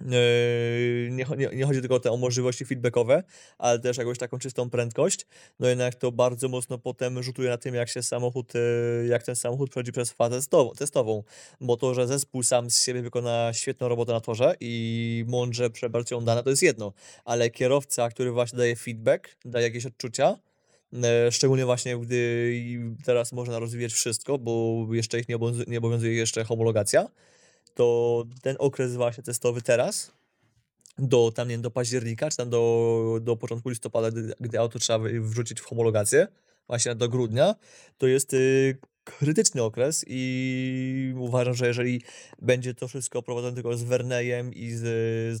nie, 0.00 1.24
nie, 1.36 1.48
nie, 1.52 1.64
chodzi 1.64 1.80
tylko 1.80 1.94
o 1.94 2.00
te 2.00 2.10
o 2.10 2.16
możliwości 2.16 2.64
feedbackowe, 2.64 3.22
ale 3.58 3.78
też 3.78 3.96
jakąś 3.96 4.18
taką 4.18 4.38
czystą 4.38 4.70
prędkość. 4.70 5.26
No 5.60 5.68
jednak 5.68 5.94
to 5.94 6.12
bardzo 6.12 6.48
mocno 6.48 6.78
potem 6.78 7.22
rzutuje 7.22 7.48
na 7.48 7.58
tym, 7.58 7.74
jak 7.74 7.88
się 7.88 8.02
samochód, 8.02 8.54
yy, 8.54 9.06
jak 9.06 9.22
ten 9.22 9.36
samochód 9.36 9.70
przechodzi 9.70 9.92
przez 9.92 10.10
fazę 10.10 10.40
testową. 10.78 11.22
Bo 11.60 11.76
to, 11.76 11.94
że 11.94 12.06
zespół 12.06 12.42
sam 12.42 12.70
z 12.70 12.84
siebie 12.84 13.02
wykona 13.02 13.52
świetną 13.52 13.88
robotę 13.88 14.12
na 14.12 14.20
torze 14.20 14.54
i 14.60 15.24
mądrze 15.28 15.70
przebarcią 15.70 16.24
dane, 16.24 16.42
to 16.42 16.50
jest 16.50 16.62
jedno. 16.62 16.92
Ale 17.24 17.50
kierowca, 17.50 18.08
który 18.08 18.32
właśnie 18.32 18.58
daje 18.58 18.76
feedback, 18.76 19.36
daje 19.44 19.64
jakieś 19.66 19.86
odczucia, 19.86 20.38
E, 20.92 21.32
szczególnie 21.32 21.64
właśnie, 21.64 21.98
gdy 21.98 22.52
teraz 23.04 23.32
można 23.32 23.58
rozwijać 23.58 23.92
wszystko, 23.92 24.38
bo 24.38 24.86
jeszcze 24.92 25.20
ich 25.20 25.28
nie 25.28 25.36
obowiązuje, 25.36 25.66
nie 25.68 25.78
obowiązuje 25.78 26.14
jeszcze 26.14 26.44
homologacja, 26.44 27.08
to 27.78 28.24
ten 28.42 28.56
okres 28.58 28.96
właśnie 28.96 29.22
testowy 29.22 29.62
teraz, 29.62 30.12
do 30.98 31.32
tam 31.34 31.48
nie 31.48 31.54
wiem, 31.54 31.62
do 31.62 31.70
października, 31.70 32.30
czy 32.30 32.36
tam 32.36 32.50
do, 32.50 33.18
do 33.22 33.36
początku 33.36 33.68
listopada, 33.68 34.10
gdy, 34.10 34.32
gdy 34.40 34.58
auto 34.60 34.78
trzeba 34.78 34.98
wrzucić 35.20 35.60
w 35.60 35.64
homologację, 35.64 36.28
właśnie 36.66 36.94
do 36.94 37.08
grudnia, 37.08 37.54
to 37.98 38.06
jest 38.06 38.34
y, 38.34 38.78
krytyczny 39.18 39.62
okres 39.62 40.04
i 40.08 41.14
uważam, 41.16 41.54
że 41.54 41.66
jeżeli 41.66 42.02
będzie 42.42 42.74
to 42.74 42.88
wszystko 42.88 43.22
prowadzone 43.22 43.54
tylko 43.54 43.76
z 43.76 43.82
Vernejem 43.82 44.54
i 44.54 44.70
z, 44.70 44.82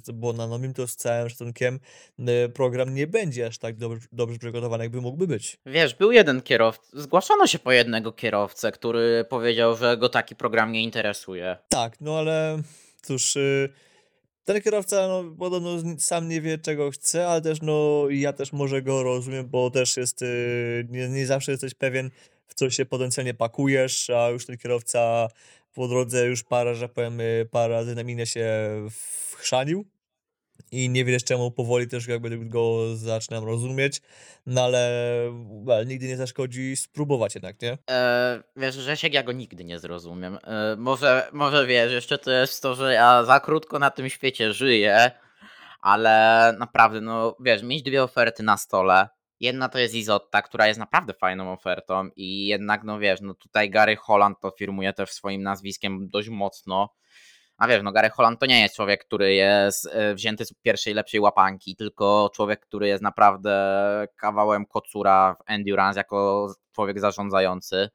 z 0.04 0.10
Bonanomim, 0.10 0.74
to 0.74 0.86
z 0.86 0.96
całym 0.96 1.28
szacunkiem 1.28 1.80
e, 2.18 2.48
program 2.48 2.94
nie 2.94 3.06
będzie 3.06 3.46
aż 3.46 3.58
tak 3.58 3.76
dobrze, 3.76 4.08
dobrze 4.12 4.38
przygotowany, 4.38 4.84
jakby 4.84 5.00
mógłby 5.00 5.26
być. 5.26 5.56
Wiesz, 5.66 5.94
był 5.94 6.12
jeden 6.12 6.42
kierowca, 6.42 6.82
zgłaszano 6.92 7.46
się 7.46 7.58
po 7.58 7.72
jednego 7.72 8.12
kierowcę, 8.12 8.72
który 8.72 9.24
powiedział, 9.28 9.76
że 9.76 9.96
go 9.96 10.08
taki 10.08 10.36
program 10.36 10.72
nie 10.72 10.82
interesuje. 10.82 11.56
Tak, 11.68 12.00
no 12.00 12.18
ale 12.18 12.62
cóż, 13.02 13.36
y, 13.36 13.68
ten 14.44 14.62
kierowca 14.62 15.08
no, 15.08 15.24
podobno 15.38 15.70
sam 15.98 16.28
nie 16.28 16.40
wie 16.40 16.58
czego 16.58 16.90
chce, 16.90 17.28
ale 17.28 17.40
też 17.40 17.62
no 17.62 18.04
ja 18.10 18.32
też 18.32 18.52
może 18.52 18.82
go 18.82 19.02
rozumiem, 19.02 19.48
bo 19.48 19.70
też 19.70 19.96
jest, 19.96 20.22
y, 20.22 20.86
nie, 20.90 21.08
nie 21.08 21.26
zawsze 21.26 21.52
jesteś 21.52 21.74
pewien 21.74 22.10
w 22.48 22.54
co 22.54 22.70
się 22.70 22.86
potencjalnie 22.86 23.34
pakujesz, 23.34 24.10
a 24.10 24.28
już 24.28 24.46
ten 24.46 24.58
kierowca 24.58 25.28
po 25.74 25.88
drodze 25.88 26.26
już 26.26 26.42
parę, 26.42 26.74
że 26.74 26.88
powiem, 26.88 27.20
y, 27.20 27.48
na 27.96 28.04
minę 28.04 28.26
się 28.26 28.46
wchrzanił 28.90 29.84
i 30.70 30.88
nie 30.88 31.04
wiesz 31.04 31.24
czemu 31.24 31.50
powoli 31.50 31.88
też 31.88 32.06
jakby 32.06 32.38
go 32.38 32.96
zaczynam 32.96 33.44
rozumieć, 33.44 34.00
no 34.46 34.64
ale 34.64 34.90
well, 35.64 35.86
nigdy 35.86 36.08
nie 36.08 36.16
zaszkodzi 36.16 36.76
spróbować 36.76 37.34
jednak, 37.34 37.62
nie? 37.62 37.78
E, 37.90 38.42
wiesz, 38.56 38.74
Rzesiek, 38.74 39.14
ja 39.14 39.22
go 39.22 39.32
nigdy 39.32 39.64
nie 39.64 39.78
zrozumiem. 39.78 40.38
E, 40.44 40.76
może, 40.76 41.28
może 41.32 41.66
wiesz, 41.66 41.92
jeszcze 41.92 42.18
to 42.18 42.30
jest 42.30 42.62
to, 42.62 42.74
że 42.74 42.94
ja 42.94 43.24
za 43.24 43.40
krótko 43.40 43.78
na 43.78 43.90
tym 43.90 44.08
świecie 44.08 44.52
żyję, 44.52 45.10
ale 45.80 46.54
naprawdę, 46.58 47.00
no 47.00 47.36
wiesz, 47.40 47.62
mieć 47.62 47.82
dwie 47.82 48.02
oferty 48.02 48.42
na 48.42 48.56
stole. 48.56 49.08
Jedna 49.40 49.68
to 49.68 49.78
jest 49.78 49.94
Izotta, 49.94 50.42
która 50.42 50.66
jest 50.66 50.80
naprawdę 50.80 51.14
fajną 51.14 51.52
ofertą 51.52 52.08
i 52.16 52.46
jednak, 52.46 52.84
no 52.84 52.98
wiesz, 52.98 53.20
no 53.20 53.34
tutaj 53.34 53.70
Gary 53.70 53.96
Holland 53.96 54.40
to 54.40 54.50
firmuje 54.58 54.92
też 54.92 55.10
swoim 55.10 55.42
nazwiskiem 55.42 56.08
dość 56.08 56.28
mocno. 56.28 56.94
A 57.56 57.68
wiesz, 57.68 57.82
no 57.82 57.92
Gary 57.92 58.10
Holland 58.10 58.40
to 58.40 58.46
nie 58.46 58.62
jest 58.62 58.76
człowiek, 58.76 59.04
który 59.04 59.34
jest 59.34 59.88
e, 59.92 60.14
wzięty 60.14 60.44
z 60.44 60.52
pierwszej 60.62 60.94
lepszej 60.94 61.20
łapanki, 61.20 61.76
tylko 61.76 62.30
człowiek, 62.34 62.60
który 62.60 62.88
jest 62.88 63.02
naprawdę 63.02 64.06
kawałem 64.16 64.66
kocura 64.66 65.34
w 65.34 65.50
Endurance 65.50 66.00
jako 66.00 66.48
człowiek 66.72 67.00
zarządzający. 67.00 67.88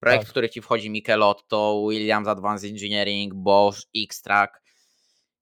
Projekt, 0.00 0.22
Tak. 0.22 0.28
w 0.28 0.30
który 0.30 0.48
ci 0.48 0.62
wchodzi 0.62 0.90
Michelotto, 0.90 1.86
Williams 1.90 2.28
Advanced 2.28 2.70
Engineering, 2.70 3.34
Bosch, 3.34 3.78
X-Track 3.96 4.62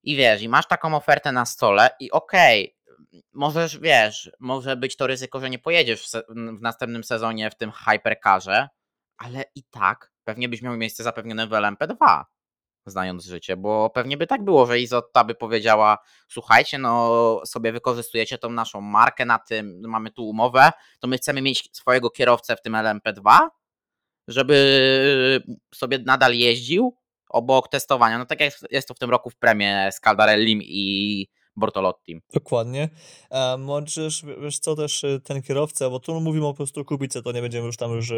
i 0.03 0.17
wiesz, 0.17 0.43
i 0.43 0.49
masz 0.49 0.67
taką 0.69 0.95
ofertę 0.95 1.33
na 1.33 1.47
stole 1.47 1.91
i 2.01 2.11
okej, 2.11 2.77
możesz, 3.33 3.79
wiesz, 3.79 4.31
może 4.41 4.77
być 4.77 4.97
to 4.97 5.07
ryzyko, 5.07 5.41
że 5.41 5.51
nie 5.51 5.59
pojedziesz 5.59 6.03
w, 6.03 6.07
se- 6.07 6.23
w 6.29 6.61
następnym 6.61 7.05
sezonie 7.05 7.51
w 7.51 7.57
tym 7.57 7.73
hypercarze, 7.73 8.69
ale 9.19 9.45
i 9.55 9.63
tak 9.65 10.13
pewnie 10.25 10.49
byś 10.49 10.63
miał 10.63 10.77
miejsce 10.77 11.03
zapewnione 11.03 11.47
w 11.47 11.51
LMP2, 11.51 12.25
znając 12.87 13.25
życie, 13.25 13.57
bo 13.57 13.91
pewnie 13.91 14.17
by 14.17 14.27
tak 14.27 14.45
było, 14.45 14.67
że 14.67 14.81
Izotta 14.81 15.25
by 15.25 15.35
powiedziała, 15.35 15.99
słuchajcie, 16.29 16.79
no 16.79 17.41
sobie 17.47 17.73
wykorzystujecie 17.73 18.39
tą 18.39 18.51
naszą 18.51 18.81
markę 18.81 19.25
na 19.25 19.39
tym, 19.39 19.81
mamy 19.81 20.11
tu 20.11 20.29
umowę, 20.29 20.71
to 21.01 21.09
my 21.09 21.17
chcemy 21.17 21.43
mieć 21.43 21.69
swojego 21.73 22.11
kierowcę 22.11 22.57
w 22.57 22.63
tym 22.63 22.73
LMP2, 22.73 23.49
żeby 24.29 25.43
sobie 25.75 25.99
nadal 25.99 26.35
jeździł 26.35 26.97
obok 27.29 27.69
testowania. 27.69 28.19
No 28.19 28.27
tak 28.27 28.41
jak 28.41 28.53
jest 28.71 28.89
to 28.89 28.95
w 28.95 28.99
tym 28.99 29.11
roku 29.11 29.31
w 29.31 29.37
premie 29.37 29.91
z 29.93 30.01
Caldarellim 30.01 30.61
i 30.63 31.29
Bortolottim. 31.57 32.21
Dokładnie. 32.35 32.89
A 33.31 33.57
możesz, 33.59 34.25
wiesz 34.43 34.59
co, 34.59 34.77
też 34.77 35.05
y, 35.05 35.21
ten 35.25 35.43
kierowca, 35.43 35.91
bo 35.91 36.01
tu 36.01 36.21
mówimy 36.21 36.47
po 36.47 36.55
prostu 36.55 36.85
Kubice, 36.85 37.23
to 37.23 37.33
nie 37.33 37.41
będziemy 37.41 37.67
już 37.67 37.77
tam 37.77 37.93
już 37.93 38.11
e, 38.11 38.15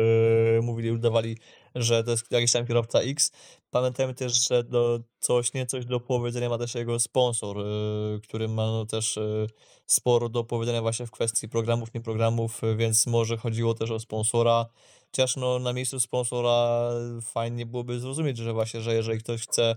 mówili, 0.63 0.91
udawali, 0.91 1.37
że 1.75 2.05
to 2.05 2.11
jest 2.11 2.31
jakiś 2.31 2.53
tam 2.53 2.67
kierowca 2.67 3.01
X. 3.01 3.33
Pamiętajmy 3.71 4.15
też, 4.15 4.49
że 4.49 4.65
do 4.65 5.01
coś, 5.19 5.55
nie 5.55 5.67
coś 5.67 5.87
do 5.87 6.01
powiedzenia 6.01 6.49
ma 6.49 6.59
też 6.59 6.75
jego 6.75 6.99
sponsor, 6.99 7.59
y, 7.59 8.21
który 8.23 8.49
ma 8.49 8.67
no, 8.67 8.87
też 8.87 9.17
y, 9.17 9.47
sporo 9.87 10.29
do 10.29 10.45
powiedzenia 10.45 10.83
właśnie 10.83 11.07
w 11.07 11.11
kwestii 11.11 11.49
programów, 11.49 11.95
nie 11.95 12.01
programów, 12.01 12.65
y, 12.65 12.77
więc 12.77 13.07
może 13.07 13.37
chodziło 13.37 13.75
też 13.75 13.91
o 13.91 14.01
sponsora. 14.01 14.67
Chociaż 15.15 15.37
no, 15.37 15.59
na 15.59 15.73
miejscu 15.73 16.01
sponsora 16.01 16.91
fajnie 17.23 17.67
byłoby 17.67 18.01
zrozumieć, 18.01 18.39
że 18.39 18.53
właśnie, 18.53 18.81
że 18.81 18.95
jeżeli 18.95 19.19
ktoś 19.19 19.43
chce 19.43 19.77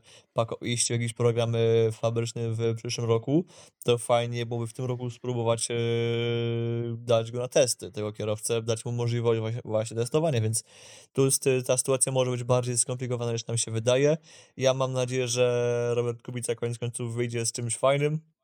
iść 0.62 0.88
w 0.88 0.90
jakiś 0.90 1.14
program 1.14 1.56
y, 1.56 1.90
fabryczny 1.92 2.50
w 2.52 2.76
przyszłym 2.76 3.08
roku, 3.08 3.46
to 3.84 3.98
fajnie 3.98 4.46
byłoby 4.46 4.68
w 4.68 4.74
tym 4.74 4.86
roku 4.86 5.10
spróbować 5.10 5.72
e, 5.72 5.76
dać 6.98 7.32
go 7.32 7.40
na 7.40 7.48
testy, 7.48 7.92
tego 7.92 8.14
kierowcę, 8.14 8.62
dać 8.62 8.86
mu 8.86 8.92
możliwość 8.92 9.40
właśnie, 9.40 9.62
właśnie 9.66 9.98
testowania, 9.98 10.42
więc 10.42 10.64
tu 11.14 11.26
jest, 11.26 11.48
e, 11.48 11.62
ta 11.64 11.78
sytuacja 11.78 12.12
może 12.12 12.32
być 12.32 12.44
bardziej 12.44 12.78
skomplikowana 12.78 13.32
niż 13.32 13.48
nam 13.48 13.58
się 13.58 13.72
wydaje. 13.72 14.18
Ja 14.58 14.74
mam 14.74 14.94
nadzieję, 14.94 15.28
że 15.28 15.92
Robert 15.96 16.22
Kubica 16.22 16.56
koniec 16.56 16.78
końców 16.78 17.16
wyjdzie 17.16 17.46
z 17.46 17.52
czymś 17.52 17.78
fajnym. 17.78 18.37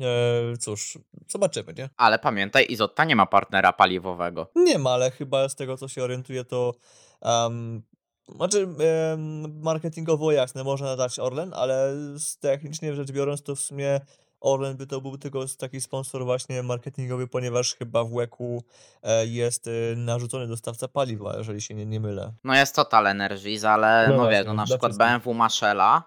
E, 0.00 0.56
cóż, 0.56 0.98
zobaczymy, 1.28 1.74
nie? 1.78 1.88
Ale 1.96 2.18
pamiętaj, 2.18 2.66
Izotta 2.68 3.04
nie 3.04 3.16
ma 3.16 3.26
partnera 3.26 3.72
paliwowego. 3.72 4.50
Nie 4.56 4.78
ma, 4.78 4.90
ale 4.90 5.10
chyba 5.10 5.48
z 5.48 5.56
tego, 5.56 5.76
co 5.76 5.88
się 5.88 6.04
orientuję, 6.04 6.44
to 6.44 6.74
um, 7.20 7.82
znaczy 8.28 8.68
em, 9.12 9.62
marketingowo 9.62 10.32
jasne, 10.32 10.64
można 10.64 10.86
nadać 10.86 11.18
Orlen, 11.18 11.52
ale 11.54 11.92
z 12.18 12.38
technicznie 12.38 12.94
rzecz 12.94 13.12
biorąc, 13.12 13.42
to 13.42 13.54
w 13.54 13.60
sumie 13.60 14.00
Orlen 14.40 14.76
by 14.76 14.86
to 14.86 15.00
był 15.00 15.18
tylko 15.18 15.44
taki 15.58 15.80
sponsor 15.80 16.24
właśnie 16.24 16.62
marketingowy, 16.62 17.28
ponieważ 17.28 17.74
chyba 17.74 18.04
w 18.04 18.12
łeku 18.12 18.64
e, 19.02 19.26
jest 19.26 19.66
e, 19.66 19.70
narzucony 19.96 20.46
dostawca 20.46 20.88
paliwa, 20.88 21.36
jeżeli 21.38 21.60
się 21.60 21.74
nie, 21.74 21.86
nie 21.86 22.00
mylę. 22.00 22.32
No 22.44 22.54
jest 22.54 22.76
Total 22.76 23.06
Energies, 23.06 23.64
ale 23.64 24.06
No 24.08 24.16
no, 24.16 24.28
wiesz, 24.28 24.46
no 24.46 24.54
na 24.54 24.64
przykład 24.64 24.92
wszystkich. 24.92 25.08
BMW 25.08 25.34
Maszela. 25.34 26.02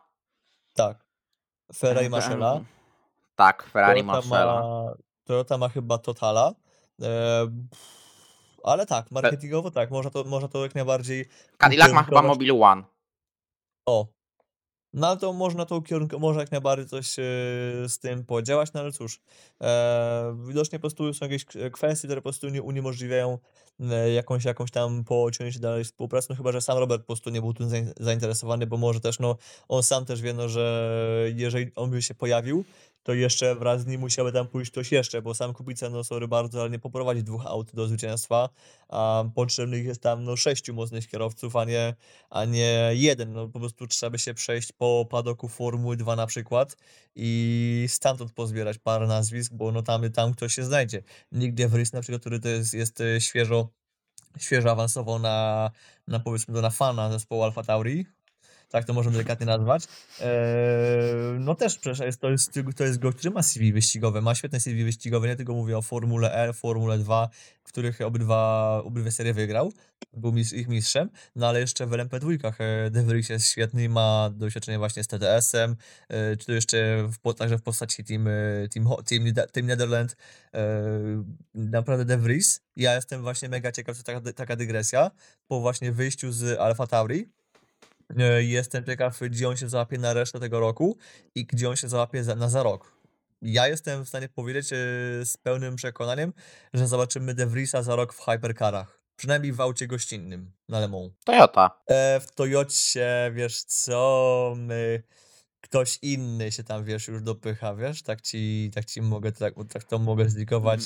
Tak. 0.74 1.06
Ferrari 1.76 2.08
i 2.08 2.10
Marcella. 2.10 2.62
Tak, 3.38 3.64
Ferrari 3.72 4.02
Toyota 4.02 4.14
Marcella. 4.22 4.62
ma, 4.62 4.94
Toyota 5.24 5.58
ma 5.58 5.70
chyba 5.70 5.98
Totala. 5.98 6.54
E, 7.02 7.48
ale 8.64 8.86
tak, 8.86 9.12
marketingowo 9.12 9.72
tak, 9.72 9.92
można 9.92 10.12
to, 10.12 10.24
można 10.24 10.48
to 10.48 10.64
jak 10.64 10.76
najbardziej 10.76 11.26
Cadillac 11.58 11.92
ma 11.94 12.04
chyba 12.04 12.22
Mobile 12.22 12.54
One. 12.62 12.84
O. 13.86 14.08
No 14.94 15.08
ale 15.08 15.18
to 15.18 15.34
można 15.34 15.66
to 15.66 15.76
ukierunkować, 15.76 16.22
można 16.22 16.42
jak 16.42 16.52
najbardziej 16.52 16.88
coś 16.88 17.20
e, 17.20 17.24
z 17.88 18.00
tym 18.00 18.26
podziałać, 18.26 18.74
no 18.74 18.80
ale 18.80 18.92
cóż, 18.92 19.20
e, 19.64 20.38
widocznie 20.48 20.80
po 20.80 20.82
prostu 20.82 21.14
są 21.14 21.26
jakieś 21.26 21.46
k- 21.46 21.70
kwestie, 21.72 22.08
które 22.08 22.22
po 22.22 22.24
prostu 22.24 22.50
nie 22.50 22.62
uniemożliwiają 22.62 23.38
e, 23.80 24.12
jakąś, 24.12 24.46
jakąś 24.46 24.72
tam 24.72 25.04
pociągnięcie 25.04 25.60
dalej 25.60 25.84
współpracy, 25.84 26.28
no 26.30 26.36
chyba, 26.36 26.52
że 26.52 26.62
sam 26.62 26.78
Robert 26.78 27.02
po 27.02 27.08
prostu 27.08 27.30
nie 27.30 27.42
był 27.42 27.54
tym 27.54 27.70
zain- 27.70 27.94
zainteresowany, 28.00 28.68
bo 28.68 28.78
może 28.78 29.00
też, 29.00 29.20
no, 29.20 29.36
on 29.68 29.84
sam 29.84 30.06
też 30.06 30.22
wie, 30.22 30.34
no, 30.34 30.50
że 30.50 30.92
jeżeli 31.36 31.72
on 31.76 31.90
by 31.92 32.02
się 32.02 32.16
pojawił, 32.16 32.66
to 33.08 33.14
jeszcze 33.14 33.56
wraz 33.56 33.82
z 33.82 33.86
nim 33.86 34.02
musiałby 34.02 34.32
tam 34.32 34.48
pójść 34.48 34.72
ktoś 34.72 34.92
jeszcze, 34.92 35.22
bo 35.22 35.34
sam 35.34 35.54
Kubica, 35.54 35.90
no 35.90 36.04
sorry 36.04 36.28
bardzo, 36.28 36.62
ale 36.62 36.70
nie 36.70 36.80
poprowadzi 36.80 37.24
dwóch 37.24 37.46
aut 37.46 37.72
do 37.74 37.88
zwycięstwa, 37.88 38.50
a 38.90 39.24
potrzebnych 39.36 39.86
jest 39.86 40.02
tam, 40.02 40.24
no, 40.24 40.36
sześciu 40.36 40.74
mocnych 40.74 41.08
kierowców, 41.08 41.56
a 41.56 41.66
nie 41.66 41.96
a 42.30 42.46
nie 42.46 42.92
jeden. 42.94 43.34
No 43.34 43.48
po 43.48 43.60
prostu 43.60 43.88
trzeba 43.88 44.10
by 44.10 44.20
się 44.20 44.34
przejść 44.34 44.72
po 44.72 45.06
padoku 45.10 45.48
Formuły 45.48 45.98
2 45.98 46.16
na 46.16 46.28
przykład 46.28 46.78
i 47.16 47.86
stamtąd 47.88 48.34
pozbierać 48.34 48.78
parę 48.78 49.08
nazwisk, 49.08 49.54
bo 49.54 49.72
no 49.72 49.82
tam, 49.82 50.12
tam 50.12 50.34
ktoś 50.34 50.54
się 50.54 50.64
znajdzie. 50.64 51.04
Nick 51.32 51.56
DeVries 51.56 51.94
na 51.94 52.02
przykład, 52.02 52.22
który 52.22 52.40
to 52.40 52.48
jest, 52.50 52.74
jest 52.74 53.02
e, 53.02 53.22
świeżo, 53.22 53.70
świeżo 54.40 54.72
awansował 54.72 55.20
na, 55.20 55.72
na 56.08 56.20
powiedzmy 56.20 56.54
to 56.54 56.62
na 56.62 56.70
fana 56.70 57.12
zespołu 57.12 57.44
Alfa 57.44 57.64
Tauri. 57.64 58.17
Tak 58.70 58.86
to 58.86 58.94
możemy 58.94 59.16
delikatnie 59.16 59.46
nazwać. 59.46 59.88
Eee, 60.22 60.30
no 61.40 61.56
też 61.56 61.78
przecież 61.78 62.00
jest, 62.00 62.22
to, 62.22 62.30
jest, 62.30 62.60
to 62.76 62.84
jest 62.84 63.00
go, 63.00 63.14
który 63.14 63.32
ma 63.32 63.44
CV 63.44 63.74
wyścigowe, 63.74 64.22
ma 64.22 64.36
świetne 64.36 64.60
CV 64.60 64.84
wyścigowe, 64.84 65.28
nie 65.28 65.36
tylko 65.36 65.54
mówię 65.54 65.78
o 65.78 65.82
Formule 65.82 66.34
E, 66.34 66.54
Formule 66.54 66.98
2, 66.98 67.30
w 67.64 67.68
których 67.68 68.02
obydwa, 68.02 68.82
obydwie 68.84 69.12
serie 69.12 69.34
wygrał, 69.34 69.74
był 70.14 70.32
mis, 70.32 70.54
ich 70.54 70.68
mistrzem, 70.68 71.10
no 71.36 71.48
ale 71.48 71.60
jeszcze 71.60 71.88
w 71.88 71.90
LMP2 71.90 72.54
e, 72.60 72.90
De 72.90 73.04
Vries 73.04 73.30
jest 73.30 73.48
świetny 73.48 73.90
ma 73.90 74.30
doświadczenie 74.34 74.78
właśnie 74.78 75.04
z 75.04 75.08
TTS-em, 75.08 75.76
e, 76.10 76.38
czy 76.38 76.46
to 76.46 76.52
jeszcze 76.52 77.08
w, 77.08 77.34
także 77.34 77.58
w 77.58 77.62
postaci 77.62 78.04
Team, 78.04 78.28
e, 78.28 78.32
team, 78.74 78.88
team, 79.06 79.48
team 79.52 79.66
Netherland. 79.66 80.16
E, 80.54 80.70
naprawdę 81.56 82.06
De 82.06 82.18
Vries. 82.18 82.62
Ja 82.76 82.96
jestem 82.96 83.22
właśnie 83.22 83.50
mega 83.50 83.72
ciekaw, 83.72 83.98
to 83.98 84.04
taka, 84.04 84.34
taka 84.34 84.56
dygresja, 84.56 85.12
po 85.48 85.60
właśnie 85.60 85.92
wyjściu 85.92 86.32
z 86.32 86.60
Alfa 86.60 86.88
Tauri, 86.88 87.30
jestem 88.40 88.86
ciekaw, 88.86 89.20
gdzie 89.20 89.50
on 89.50 89.58
się 89.58 89.70
załapie 89.70 89.98
na 89.98 90.14
resztę 90.14 90.40
tego 90.40 90.60
roku 90.60 90.98
i 91.36 91.46
gdzie 91.46 91.70
on 91.70 91.76
się 91.76 91.88
załapie 91.88 92.24
za, 92.24 92.36
na 92.36 92.50
za 92.50 92.64
rok. 92.64 92.98
Ja 93.42 93.68
jestem 93.68 94.06
w 94.06 94.08
stanie 94.08 94.30
powiedzieć 94.30 94.74
e, 94.74 94.76
z 95.26 95.38
pełnym 95.44 95.76
przekonaniem, 95.76 96.34
że 96.74 96.88
zobaczymy 96.88 97.34
De 97.34 97.48
Vriesa 97.48 97.84
za 97.84 97.96
rok 97.96 98.14
w 98.14 98.26
hypercarach. 98.26 99.02
Przynajmniej 99.16 99.54
w 99.54 99.62
aucie 99.62 99.88
gościnnym 99.88 100.52
na 100.70 100.80
Le 100.80 100.88
Mans. 100.88 101.12
Toyota. 101.24 101.82
E, 101.88 102.20
w 102.20 102.32
Toyocie, 102.32 103.32
wiesz 103.34 103.64
co, 103.64 104.54
my, 104.58 105.04
ktoś 105.62 106.00
inny 106.02 106.52
się 106.52 106.64
tam, 106.64 106.84
wiesz, 106.84 107.08
już 107.08 107.22
dopycha, 107.22 107.76
wiesz, 107.76 108.04
tak 108.04 108.22
ci, 108.22 108.72
tak 108.74 108.86
ci 108.86 109.02
mogę, 109.02 109.32
tak, 109.32 109.54
tak 109.70 109.84
to 109.84 110.00
mogę 110.00 110.30
zlikować. 110.30 110.82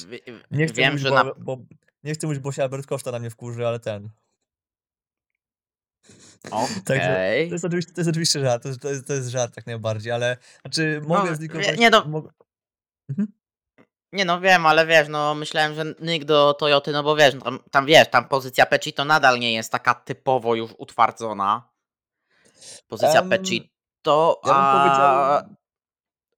Nie 0.52 0.68
chcę 0.68 0.76
Wiem, 0.76 0.92
mówić, 0.92 1.04
że 1.04 1.10
bo, 1.10 1.16
na... 1.16 1.34
bo, 1.38 1.58
nie 2.04 2.14
chcę 2.14 2.28
mówić, 2.28 2.42
bo 2.42 2.52
się 2.52 2.64
Albert 2.64 2.88
Koszta 2.88 3.12
na 3.12 3.20
mnie 3.20 3.30
wkurzy, 3.30 3.68
ale 3.68 3.80
ten. 3.80 4.10
Także 6.86 7.12
Okej. 7.12 7.48
to 7.48 7.54
jest 7.56 7.66
oczywiście 7.66 7.94
to 7.94 8.02
jest 8.02 8.10
oczywiście 8.10 8.40
żart, 8.40 8.64
to 8.64 8.70
jest 8.70 8.82
to 8.82 8.90
jest 8.90 9.08
to 9.08 9.14
jest 9.14 9.30
żart 9.30 9.56
jak 9.56 9.66
najbardziej, 9.66 10.12
ale 10.12 10.38
znaczy 10.62 11.00
No, 11.02 11.08
mogę 11.08 11.30
wie 11.30 11.36
zlikować 11.36 11.78
nie 11.78 11.90
no 11.90 11.98
mhm. 13.10 13.32
Nie 14.14 14.26
no, 14.26 14.42
wiem, 14.42 14.66
ale 14.66 14.86
wiesz, 14.86 15.08
no 15.08 15.36
myślałem, 15.36 15.76
że 15.76 15.84
Nyk 16.00 16.26
do 16.26 16.54
Toyoty, 16.54 16.92
no 16.92 17.04
bo 17.04 17.16
wiesz, 17.16 17.34
no 17.34 17.42
tam 17.42 17.60
tam 17.72 17.86
wiesz, 17.86 18.10
tam 18.10 18.28
pozycja 18.28 18.66
Pecito 18.66 19.06
nadal 19.06 19.40
nie 19.40 19.54
jest 19.54 19.72
taka 19.72 19.94
typowo 19.94 20.56
już 20.56 20.72
utwardzona. 20.78 21.70
Pozycja 22.88 23.22
Em, 23.22 23.30
Pecito, 23.30 24.42
ja 24.46 24.54
powiedział 24.54 25.06
a 25.06 25.44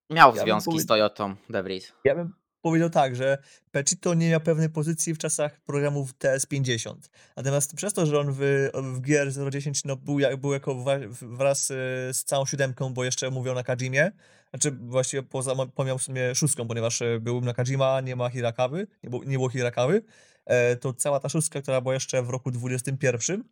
miał 0.09 0.35
ja 0.35 0.43
związki 0.43 0.79
z 0.79 0.85
Toyotą 0.85 1.35
De 1.49 1.63
Vries. 1.63 1.93
ja 2.03 2.15
bym 2.15 2.42
powiedział 2.63 2.89
tak, 2.89 3.15
że 3.15 3.37
Pecito 3.71 4.13
nie 4.13 4.29
miał 4.29 4.41
pewnej 4.41 4.69
pozycji 4.69 5.13
w 5.13 5.17
czasach 5.17 5.61
programów 5.61 6.13
TS50. 6.13 6.95
Natomiast 7.37 7.75
przez 7.75 7.93
to, 7.93 8.05
że 8.05 8.19
on 8.19 8.31
w 8.31 8.39
w 8.73 9.01
GR010 9.01 9.81
no 9.85 9.95
był 9.95 10.19
jak 10.19 10.37
był 10.37 10.53
jako 10.53 10.85
wraz, 11.21 11.71
y, 11.71 11.75
z 12.13 12.23
całą 12.23 12.45
siódemką, 12.45 12.93
bo 12.93 13.03
jeszcze 13.03 13.31
mówią 13.31 13.53
na 13.53 13.63
Kadzimie, 13.63 14.11
znaczy 14.49 14.71
właściwie 14.71 15.23
poza 15.23 15.55
w 15.97 16.01
sumie 16.01 16.35
szóstką, 16.35 16.67
ponieważ, 16.67 17.01
y, 17.01 17.19
był 17.21 17.41
na 17.41 17.53
Kadzima, 17.53 18.01
nie 18.01 18.15
ma 18.15 18.29
Hirakawy, 18.29 18.87
nie 19.03 19.09
było 19.09 19.23
nie 19.23 19.37
było 19.37 19.49
Hirakawy, 19.49 20.03
e, 20.45 20.75
to 20.75 20.93
cała 20.93 21.19
ta 21.19 21.29
szóstka, 21.29 21.61
która 21.61 21.81
była 21.81 21.93
jeszcze 21.93 22.23
w 22.23 22.29
roku 22.29 22.51
21, 22.51 23.43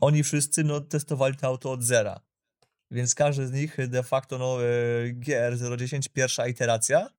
oni 0.00 0.22
wszyscy, 0.22 0.64
no 0.64 0.80
testowali 0.80 1.36
to 1.36 1.46
auto 1.46 1.72
od 1.72 1.82
zera. 1.82 2.20
Więc 2.90 3.14
każdy 3.14 3.46
z 3.46 3.52
nich 3.52 3.88
de 3.88 4.02
facto, 4.02 4.38
no, 4.38 4.64
y, 4.64 5.14
GR010 5.20 6.08
pierwsza 6.12 6.46
iteracja, 6.46 7.10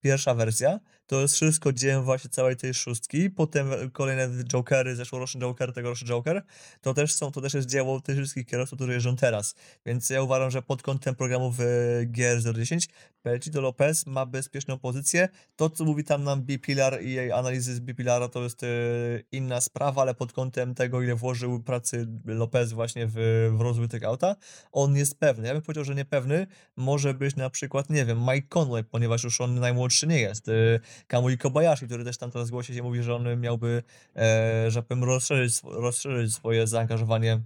pierwsza 0.00 0.34
wersja, 0.34 0.80
to 1.06 1.20
jest 1.20 1.34
wszystko 1.34 1.72
dziełem 1.72 2.04
właśnie 2.04 2.30
całej 2.30 2.56
tej 2.56 2.74
szóstki. 2.74 3.30
Potem 3.30 3.70
kolejne 3.92 4.44
Jokery, 4.44 4.96
zeszłoroczny 4.96 5.40
Joker, 5.40 5.72
tegoroczny 5.72 6.08
Joker, 6.08 6.42
to 6.80 6.94
też 6.94 7.12
są 7.12 7.32
to 7.32 7.40
też 7.40 7.54
jest 7.54 7.68
dzieło 7.68 8.00
tych 8.00 8.16
wszystkich 8.16 8.46
kierowców, 8.46 8.76
którzy 8.76 8.92
jeżdżą 8.92 9.16
teraz. 9.16 9.54
Więc 9.86 10.10
ja 10.10 10.22
uważam, 10.22 10.50
że 10.50 10.62
pod 10.62 10.82
kątem 10.82 11.14
programów, 11.14 11.60
y, 11.60 12.08
GR010 12.12 12.88
Pecito 13.22 13.60
Lopez 13.60 14.06
ma 14.06 14.26
bezpieczną 14.26 14.78
pozycję. 14.78 15.28
To, 15.56 15.70
co 15.70 15.84
mówi 15.84 16.04
tam 16.04 16.24
nam 16.24 16.42
B-Pillar 16.42 17.02
i 17.02 17.12
jej 17.12 17.32
analizy 17.32 17.74
z 17.74 17.80
B-Pillara 17.80 18.28
to 18.28 18.42
jest, 18.42 18.62
y, 18.62 19.24
inna 19.32 19.60
sprawa, 19.60 20.02
ale 20.02 20.14
pod 20.14 20.32
kątem 20.32 20.74
tego, 20.74 21.02
ile 21.02 21.14
włożył 21.14 21.62
pracy 21.62 22.06
Lopez 22.24 22.72
właśnie 22.72 23.06
w 23.06 23.16
w 23.50 23.60
rozwój 23.60 23.88
tego 23.88 24.06
auta, 24.06 24.36
on 24.72 24.96
jest 24.96 25.18
pewny. 25.18 25.48
Ja 25.48 25.52
bym 25.52 25.62
powiedział, 25.62 25.84
że 25.84 25.94
niepewny 25.94 26.46
może 26.76 27.14
być 27.14 27.36
na 27.36 27.50
przykład, 27.50 27.90
nie 27.90 28.04
wiem, 28.04 28.20
Mike 28.20 28.48
Conway, 28.48 28.84
ponieważ 28.84 29.24
już 29.24 29.40
on 29.40 29.60
najmłodszy 29.60 30.06
nie 30.06 30.20
jest. 30.20 30.50
Kamui 31.06 31.38
Kobayashi, 31.38 31.86
który 31.86 32.04
też 32.04 32.18
tam 32.18 32.30
teraz 32.30 32.50
głosi 32.50 32.74
się 32.74 32.82
mówi, 32.82 33.02
że 33.02 33.14
on 33.14 33.40
miałby, 33.40 33.82
e, 34.16 34.70
że 34.70 34.82
powiem, 34.82 35.04
rozszerzyć 35.04 35.60
rozszerzyć 35.64 36.34
swoje 36.34 36.66
zaangażowanie 36.66 37.40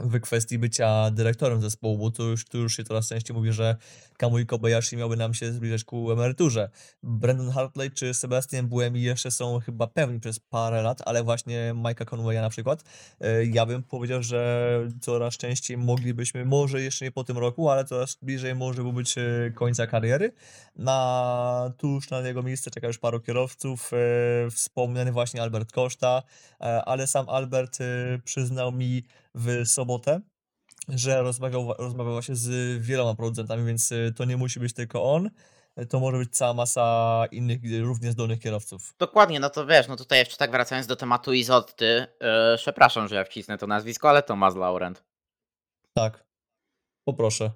w 0.00 0.20
kwestii 0.20 0.58
bycia 0.58 1.10
dyrektorem 1.10 1.62
zespołu, 1.62 1.98
bo 1.98 2.10
tu 2.10 2.28
już 2.28 2.44
tu 2.44 2.58
już 2.58 2.76
się 2.76 2.84
coraz 2.84 3.08
częściej 3.08 3.36
mówi, 3.36 3.52
że 3.52 3.76
Kamui 4.16 4.46
Kobayashi 4.46 4.96
miałby 4.96 5.16
nam 5.16 5.34
się 5.34 5.52
zbliżać 5.52 5.84
ku 5.84 6.12
emeryturze. 6.12 6.70
Brandon 7.02 7.50
Hartley 7.50 7.90
czy 7.90 8.14
Sebastian 8.14 8.66
Buemi 8.66 9.02
jeszcze 9.02 9.30
są 9.30 9.60
chyba 9.60 9.86
pewni 9.86 10.20
przez 10.20 10.40
parę 10.40 10.82
lat, 10.82 11.02
ale 11.06 11.22
właśnie 11.22 11.72
Mike'a 11.74 12.04
Conwaya 12.04 12.40
na 12.40 12.50
przykład, 12.50 12.84
e, 13.20 13.44
ja 13.44 13.66
bym 13.66 13.82
powiedział, 13.82 14.22
że 14.22 14.70
coraz 15.00 15.36
częściej 15.36 15.76
moglibyśmy, 15.76 16.44
może 16.44 16.82
jeszcze 16.82 17.04
nie 17.04 17.12
po 17.12 17.24
tym 17.24 17.38
roku, 17.38 17.70
ale 17.70 17.84
coraz 17.84 18.18
bliżej 18.22 18.54
może 18.54 18.84
by 18.84 18.92
być, 18.92 19.18
e, 19.18 19.22
końca 19.54 19.86
kariery. 19.86 20.32
Na 20.76 21.72
tuż 21.76 22.10
na 22.10 22.20
jego 22.20 22.42
miejsce 22.42 22.70
czeka 22.70 22.86
już 22.86 22.98
paru 22.98 23.20
kierowców, 23.20 23.90
e, 23.92 24.50
wspomniany 24.50 25.12
właśnie 25.12 25.42
Albert 25.42 25.72
Costa, 25.72 26.22
e, 26.60 26.84
ale 26.84 27.06
sam 27.06 27.28
Albert, 27.28 27.78
przyznał 28.24 28.72
mi 28.72 29.02
w 29.34 29.66
sobotę, 29.66 30.20
że 30.88 31.22
rozmawiał 31.22 31.74
rozmawiał 31.78 32.12
właśnie 32.12 32.36
z 32.36 32.78
wieloma 32.82 33.14
producentami, 33.14 33.66
więc, 33.66 33.92
y, 33.92 34.12
to 34.16 34.24
nie 34.24 34.36
musi 34.36 34.60
być 34.60 34.74
tylko 34.74 35.12
on, 35.12 35.30
to 35.88 36.00
może 36.00 36.18
być 36.18 36.36
cała 36.36 36.54
masa 36.54 37.24
innych, 37.30 37.64
y, 37.64 37.80
równie 37.80 38.12
zdolnych 38.12 38.40
kierowców. 38.40 38.94
Dokładnie, 38.98 39.40
no 39.40 39.50
to 39.50 39.66
wiesz, 39.66 39.88
no 39.88 39.96
tutaj 39.96 40.18
jeszcze 40.18 40.36
tak 40.36 40.50
wracając 40.50 40.86
do 40.86 40.96
tematu 40.96 41.32
Izotty, 41.32 41.84
yy, 41.84 42.56
przepraszam, 42.56 43.08
że 43.08 43.14
ja 43.14 43.24
wcisnę 43.24 43.58
to 43.58 43.66
nazwisko, 43.66 44.10
ale 44.10 44.22
Thomas 44.22 44.56
Laurent. 44.56 45.04
Tak. 45.92 46.24
Poproszę. 47.04 47.50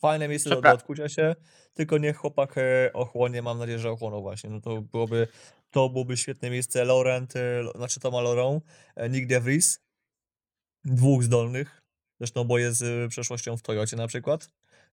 Fajne 0.00 0.28
miejsce 0.28 0.50
do 0.50 0.56
do 0.56 0.62
Przepra 0.62 0.74
odkucia 0.74 1.08
się, 1.08 1.34
tylko 1.74 1.98
niech 1.98 2.16
chłopak, 2.16 2.58
e, 2.58 2.90
ochłonie, 2.92 3.42
mam 3.42 3.58
nadzieję, 3.58 3.78
że 3.78 3.90
ochłonął 3.90 4.22
właśnie, 4.22 4.50
no 4.50 4.60
to 4.60 4.82
byłoby 4.82 5.28
to 5.70 5.88
byłoby 5.88 6.16
świetne 6.16 6.50
miejsce. 6.50 6.84
Laurent, 6.84 7.36
y, 7.36 7.62
znaczy 7.74 8.00
Thomas 8.00 8.24
Laurent, 8.24 8.64
e, 8.96 9.08
Nyck 9.08 9.26
de 9.26 9.40
Vries. 9.40 9.83
Dwóch 10.84 11.22
zdolnych, 11.22 11.82
zresztą 12.20 12.40
oboje 12.40 12.72
z 12.72 13.10
przeszłością 13.10 13.56
w 13.56 13.62
Toyocie 13.62 13.96
na 13.96 14.06
przykład, 14.06 14.50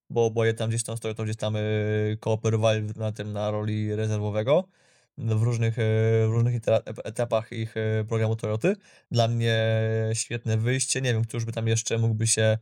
bo 0.10 0.25
oboje 0.25 0.54
tam 0.54 0.69
gdzieś 0.69 0.84
tam 0.84 0.97
z 0.97 0.99
Toyotą 0.99 1.23
gdzieś 1.23 1.36
tam, 1.36 1.56
y, 1.56 2.17
kooperowali 2.19 2.84
na 2.95 3.12
tym, 3.12 3.34
na 3.34 3.51
roli 3.51 3.95
rezerwowego 3.95 4.63
w 5.17 5.43
różnych, 5.43 5.80
y, 5.80 5.82
w 6.27 6.30
różnych 6.32 6.62
etapach 7.04 7.51
ich, 7.51 7.77
y, 7.77 8.06
programu 8.10 8.36
Toyoty. 8.36 8.75
Dla 9.12 9.27
mnie 9.27 9.58
świetne 10.13 10.58
wyjście, 10.58 11.01
nie 11.01 11.13
wiem, 11.13 11.25
któż 11.25 11.45
by 11.45 11.51
tam 11.51 11.67
jeszcze 11.67 11.97
mógłby 11.97 12.27
się 12.27 12.58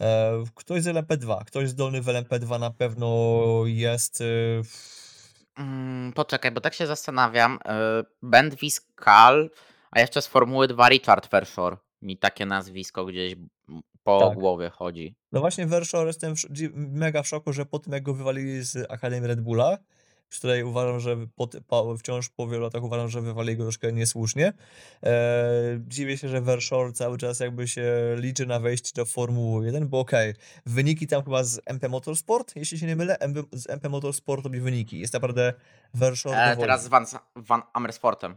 e, 0.00 0.44
ktoś 0.54 0.82
z 0.82 0.86
LMP2, 0.86 1.44
ktoś 1.44 1.68
zdolny 1.68 2.02
w 2.02 2.06
LMP2 2.06 2.60
na 2.60 2.70
pewno 2.70 3.62
jest, 3.66 4.20
y 4.20 4.62
Mm, 5.58 6.12
poczekaj, 6.12 6.50
bo 6.50 6.60
tak 6.60 6.74
się 6.74 6.86
zastanawiam, 6.86 7.58
Ben 8.22 8.50
Viscal, 8.50 9.50
a 9.90 10.00
jeszcze 10.00 10.22
z 10.22 10.26
Formuły 10.26 10.68
2 10.68 10.88
Richard 10.88 11.30
Verschoor. 11.30 11.78
Mi 12.02 12.16
takie 12.16 12.46
nazwisko 12.46 13.04
gdzieś, 13.04 13.34
po 14.02 14.20
Tak. 14.20 14.38
głowie 14.38 14.70
chodzi. 14.70 15.14
No 15.32 15.40
właśnie 15.40 15.66
Verschoor 15.66 16.06
jestem 16.06 16.34
mega 16.74 17.22
w 17.22 17.28
szoku, 17.28 17.52
że 17.52 17.66
po 17.66 17.78
tym 17.78 17.92
jak 17.92 18.02
go 18.02 18.14
wywalili 18.14 18.62
z 18.62 18.90
Akademii 18.90 19.28
Red 19.28 19.40
Bulla, 19.40 19.78
z 20.30 20.38
której 20.38 20.64
uważam, 20.64 21.00
że 21.00 21.16
po 21.36 21.48
po 21.66 21.96
wciąż 21.96 22.28
po 22.28 22.48
wielu 22.48 22.62
latach 22.62 22.82
uważam, 22.82 23.08
że 23.08 23.20
wywalili 23.20 23.56
go 23.56 23.62
troszkę 23.64 23.92
niesłusznie. 23.92 24.52
E, 25.02 25.80
dziwię 25.88 26.18
się, 26.18 26.28
że 26.28 26.40
Verschoor 26.40 26.92
cały 26.92 27.18
czas 27.18 27.40
jakby 27.40 27.68
się 27.68 28.16
liczy 28.16 28.46
na 28.46 28.60
wejście 28.60 28.90
do 28.94 29.04
Formuły 29.04 29.66
1, 29.66 29.88
bo 29.88 30.00
okej, 30.00 30.34
wyniki 30.66 31.06
tam 31.06 31.24
chyba 31.24 31.44
z 31.44 31.60
MP 31.66 31.88
Motorsport, 31.88 32.56
jeśli 32.56 32.78
się 32.78 32.86
nie 32.86 32.96
mylę, 32.96 33.16
z 33.52 33.70
MP 33.70 33.88
Motorsport 33.88 34.44
robi 34.44 34.60
wyniki. 34.60 34.98
Jest 35.00 35.14
naprawdę 35.14 35.52
Verschoor 35.94 36.34
E, 36.36 36.56
teraz 36.56 36.84
z 36.84 36.88
Van 36.88 37.06
Van 37.36 37.62
Amersfoortem. 37.72 38.36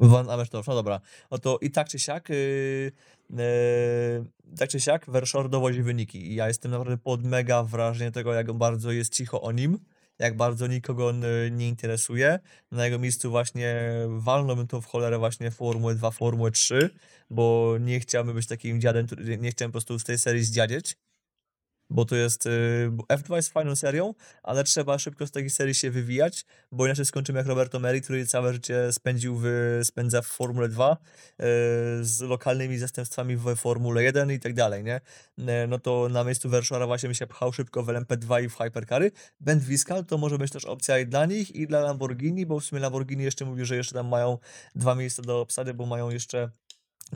Van 0.00 0.30
Amersfoort, 0.30 0.66
no 0.66 0.74
dobra. 0.74 1.00
No 1.30 1.38
to 1.38 1.58
i 1.58 1.70
tak 1.70 1.88
czy 1.88 1.98
siak, 1.98 2.28
yy, 2.28 2.92
yy, 3.30 4.56
tak 4.58 4.70
czy 4.70 4.80
siak 4.80 5.06
Verschoor 5.10 5.48
dowodzi 5.48 5.82
wyniki 5.82 6.32
i 6.32 6.34
ja 6.34 6.48
jestem 6.48 6.70
naprawdę 6.70 6.98
pod 6.98 7.24
mega 7.24 7.62
wrażeniem 7.62 8.12
tego, 8.12 8.34
jak 8.34 8.52
bardzo 8.52 8.92
jest 8.92 9.14
cicho 9.14 9.42
o 9.42 9.52
nim, 9.52 9.78
jak 10.18 10.36
bardzo 10.36 10.66
nikogo 10.66 11.08
on, 11.08 11.24
y, 11.24 11.50
nie 11.52 11.68
interesuje. 11.68 12.38
Na 12.70 12.84
jego 12.84 12.98
miejscu 12.98 13.30
właśnie 13.30 13.92
walnąłbym 14.08 14.66
to 14.66 14.80
w 14.80 14.86
cholerę 14.86 15.18
właśnie 15.18 15.50
Formułę 15.50 15.94
2, 15.94 16.10
Formułę 16.10 16.50
3, 16.50 16.90
bo 17.30 17.76
nie 17.80 18.00
chciałbym 18.00 18.34
być 18.34 18.46
takim 18.46 18.80
dziadem, 18.80 19.06
nie 19.38 19.50
chciałem 19.50 19.70
po 19.70 19.72
prostu 19.72 19.98
z 19.98 20.04
tej 20.04 20.18
serii 20.18 20.44
zdziadzieć. 20.44 20.96
Bo 21.90 22.04
to 22.04 22.16
jest, 22.16 22.46
y, 22.46 22.88
bo 22.90 23.04
F2 23.04 23.36
jest 23.36 23.52
fajną 23.52 23.76
serią, 23.76 24.14
ale 24.42 24.64
trzeba 24.64 24.98
szybko 24.98 25.26
z 25.26 25.30
takiej 25.30 25.50
serii 25.50 25.74
się 25.74 25.90
wywijać, 25.90 26.44
bo 26.72 26.86
inaczej 26.86 27.04
skończymy 27.04 27.38
jak 27.38 27.46
Roberto 27.46 27.80
Merhi, 27.80 28.00
który 28.02 28.26
całe 28.26 28.52
życie 28.52 28.92
spędził 28.92 29.36
w 29.42 29.80
spędza 29.84 30.22
w 30.22 30.26
Formule 30.26 30.68
2, 30.68 30.96
yy, 31.38 31.46
z 32.00 32.20
lokalnymi 32.20 32.78
zastępstwami 32.78 33.36
w 33.36 33.56
Formule 33.56 34.02
1 34.02 34.30
i 34.30 34.40
tak 34.40 34.54
dalej, 34.54 34.84
nie? 34.84 35.00
E, 35.48 35.66
no 35.66 35.78
to 35.78 36.08
na 36.08 36.24
miejscu 36.24 36.48
Verschoora 36.48 36.86
właśnie 36.86 37.08
bym 37.08 37.14
się 37.14 37.26
pchał 37.26 37.52
szybko 37.52 37.82
w 37.82 37.86
LMP2 37.86 38.44
i 38.44 38.48
w 38.48 38.56
Hypercary. 38.56 39.10
Ben 39.40 39.60
Viscal 39.60 40.04
to 40.04 40.18
może 40.18 40.38
być 40.38 40.52
też 40.52 40.64
opcja 40.64 40.98
i 40.98 41.06
dla 41.06 41.26
nich, 41.26 41.54
i 41.54 41.66
dla 41.66 41.80
Lamborghini, 41.80 42.46
bo 42.46 42.60
w 42.60 42.64
sumie 42.64 42.80
Lamborghini 42.80 43.24
jeszcze 43.24 43.44
mówi, 43.44 43.64
że 43.64 43.76
jeszcze 43.76 43.94
tam 43.94 44.08
mają 44.08 44.38
2 44.74 44.94
miejsca 44.94 45.22
do 45.22 45.40
obsady, 45.40 45.74
bo 45.74 45.86
mają 45.86 46.10
jeszcze 46.10 46.50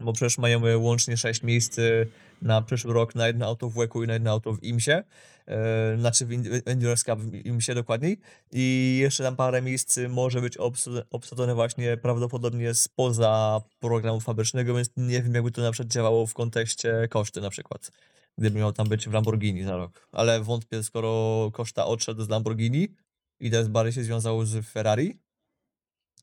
bo 0.00 0.12
przecież 0.12 0.38
mają, 0.38 0.66
y, 0.66 0.78
łącznie 0.78 1.16
6 1.16 1.42
miejsc, 1.42 1.78
y, 1.78 2.06
na 2.42 2.62
przyszły 2.62 2.92
rok 2.92 3.14
na 3.14 3.26
jedno 3.26 3.46
auto 3.46 3.70
w 3.70 3.74
WEC-u 3.74 4.02
i 4.02 4.06
na 4.06 4.12
jedno 4.12 4.30
auto 4.30 4.52
w 4.52 4.62
IMSie, 4.62 5.04
e, 5.46 5.96
znaczy 5.98 6.26
w 6.26 6.32
End 6.32 6.48
Endurance 6.66 7.04
Cup 7.04 7.20
w 7.20 7.46
IMSie 7.46 7.74
dokładniej 7.74 8.20
i 8.52 8.98
jeszcze 9.00 9.22
tam 9.22 9.36
parę 9.36 9.62
miejsc 9.62 9.98
może 10.08 10.40
być 10.40 10.56
obsa 10.56 10.90
obsadzone 11.10 11.54
właśnie 11.54 11.96
prawdopodobnie 11.96 12.74
spoza 12.74 13.60
programu 13.80 14.20
fabrycznego, 14.20 14.74
więc 14.74 14.90
nie 14.96 15.22
wiem, 15.22 15.34
jakby 15.34 15.50
to 15.50 15.62
na 15.62 15.72
przykład 15.72 15.92
działało 15.92 16.26
w 16.26 16.34
kontekście 16.34 17.08
koszty 17.10 17.40
na 17.40 17.50
przykład, 17.50 17.90
gdyby 18.38 18.58
miał 18.58 18.72
tam 18.72 18.88
być 18.88 19.08
w 19.08 19.12
Lamborghini 19.12 19.62
za 19.62 19.76
rok. 19.76 20.08
Ale 20.12 20.40
wątpię, 20.40 20.82
skoro 20.82 21.50
Costa 21.56 21.86
odszedł 21.86 22.22
z 22.22 22.28
Lamborghini 22.28 22.88
i 23.40 23.50
teraz 23.50 23.68
bardziej 23.68 23.92
się 23.92 24.04
związał 24.04 24.44
z 24.44 24.66
Ferrari, 24.66 25.18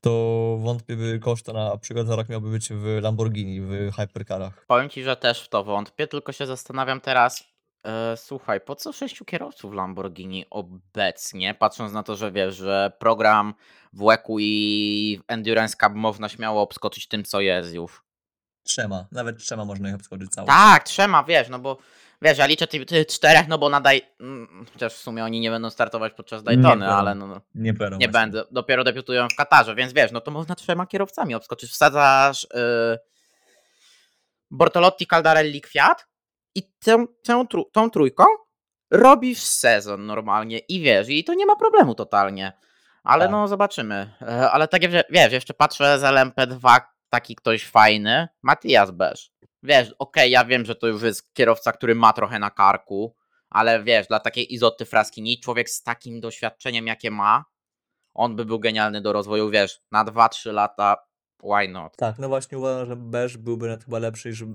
to 0.02 0.56
wątpię, 0.60 0.96
by 0.96 1.18
Costa 1.18 1.52
na 1.52 1.76
przykład 1.76 2.06
za 2.06 2.16
rok 2.16 2.28
miałby 2.28 2.50
być 2.50 2.68
w 2.72 2.84
Lamborghini, 3.02 3.60
w 3.60 3.92
Hypercarach. 3.96 4.64
Powiem 4.66 4.88
ci, 4.88 5.02
że 5.02 5.16
też 5.16 5.42
w 5.42 5.48
to 5.48 5.64
wątpię, 5.64 6.06
tylko 6.06 6.32
się 6.32 6.46
zastanawiam 6.46 7.00
teraz, 7.00 7.44
e, 7.86 8.16
słuchaj, 8.16 8.60
po 8.60 8.76
co 8.76 8.92
6 8.92 9.24
kierowców 9.24 9.74
Lamborghini 9.74 10.46
obecnie, 10.50 11.54
patrząc 11.54 11.92
na 11.92 12.02
to, 12.02 12.16
że 12.16 12.32
wiesz, 12.32 12.56
że 12.56 12.92
program 12.98 13.54
w 13.92 14.04
WEC-u 14.04 14.38
i 14.38 15.20
w 15.20 15.32
Endurance 15.32 15.76
Cup 15.76 15.92
można 15.94 16.28
śmiało 16.28 16.62
obskoczyć 16.62 17.08
tym, 17.08 17.24
co 17.24 17.40
jest 17.40 17.74
już. 17.74 18.02
Trzema, 18.64 19.06
nawet 19.12 19.38
trzema 19.38 19.64
można 19.64 19.88
ich 19.88 19.94
obskoczyć 19.94 20.30
cało. 20.30 20.46
Tak, 20.46 20.84
trzema, 20.84 21.24
wiesz, 21.24 21.48
no 21.48 21.58
bo 21.58 21.78
wiesz, 22.22 22.38
ja 22.38 22.46
liczę 22.46 22.66
tych 22.66 22.84
tych 22.86 23.06
czterech, 23.06 23.48
no 23.48 23.58
bo 23.58 23.68
nadaj. 23.68 24.02
mm, 24.20 24.66
Chociaż 24.72 24.94
w 24.94 24.98
sumie 24.98 25.24
oni 25.24 25.40
nie 25.40 25.50
będą 25.50 25.70
startować 25.70 26.12
podczas 26.12 26.42
Daytony, 26.42 26.68
będą. 26.68 26.86
ale 26.86 27.14
no, 27.14 27.26
no 27.26 27.40
Nie 27.54 27.72
będą 27.72 27.98
nie 27.98 28.08
będę. 28.08 28.44
Dopiero 28.50 28.84
debiutują 28.84 29.28
w 29.28 29.36
Katarze, 29.36 29.74
więc 29.74 29.92
wiesz, 29.92 30.12
no 30.12 30.20
to 30.20 30.30
można 30.30 30.54
trzema 30.54 30.86
kierowcami 30.86 31.34
obskoczyć. 31.34 31.70
Wsadzasz 31.70 32.46
yy, 32.54 32.98
Bortolotti, 34.50 35.06
Caldarelli, 35.06 35.60
Kwiat 35.60 36.06
i 36.54 36.62
tę, 36.84 37.06
tę, 37.22 37.44
tą 37.72 37.90
trójką 37.90 38.24
robisz 38.90 39.38
sezon 39.40 40.06
normalnie 40.06 40.58
i 40.58 40.80
wiesz, 40.80 41.08
i 41.08 41.24
to 41.24 41.34
nie 41.34 41.46
ma 41.46 41.56
problemu 41.56 41.94
totalnie. 41.94 42.52
Ale 43.04 43.24
Tak. 43.24 43.32
no 43.32 43.48
zobaczymy. 43.48 44.14
E, 44.22 44.50
Ale 44.50 44.68
tak 44.68 44.82
jak 44.82 45.06
wiesz, 45.10 45.32
jeszcze 45.32 45.54
patrzę 45.54 45.98
z 45.98 46.02
LMP2, 46.02 46.80
taki 47.10 47.34
ktoś 47.36 47.64
fajny, 47.66 48.28
Matias 48.42 48.90
Bez. 48.90 49.30
Wiesz, 49.62 49.94
okej, 49.98 50.30
ja 50.30 50.44
wiem, 50.44 50.64
że 50.64 50.74
to 50.74 50.86
już 50.86 51.02
jest 51.02 51.34
kierowca, 51.34 51.72
który 51.72 51.94
ma 51.94 52.12
trochę 52.12 52.38
na 52.38 52.50
karku, 52.50 53.16
ale 53.50 53.82
wiesz, 53.84 54.06
dla 54.06 54.20
takiej 54.20 54.54
Izoty 54.54 54.84
Fraskini, 54.84 55.40
człowiek 55.40 55.70
z 55.70 55.82
takim 55.82 56.20
doświadczeniem, 56.20 56.86
jakie 56.86 57.10
ma, 57.10 57.44
on 58.14 58.36
by 58.36 58.44
był 58.44 58.60
genialny 58.60 59.00
do 59.00 59.12
rozwoju, 59.12 59.50
wiesz, 59.50 59.80
na 59.90 60.04
2-3 60.04 60.52
lata, 60.52 60.96
why 61.42 61.68
not? 61.68 61.96
Tak, 61.96 62.18
no 62.18 62.28
właśnie 62.28 62.58
uważam, 62.58 62.86
że 62.86 62.96
Beż 62.96 63.36
byłby 63.36 63.66
nawet 63.66 63.84
chyba 63.84 63.98
lepszy 63.98 64.28
niż 64.28 64.40
yy, 64.40 64.46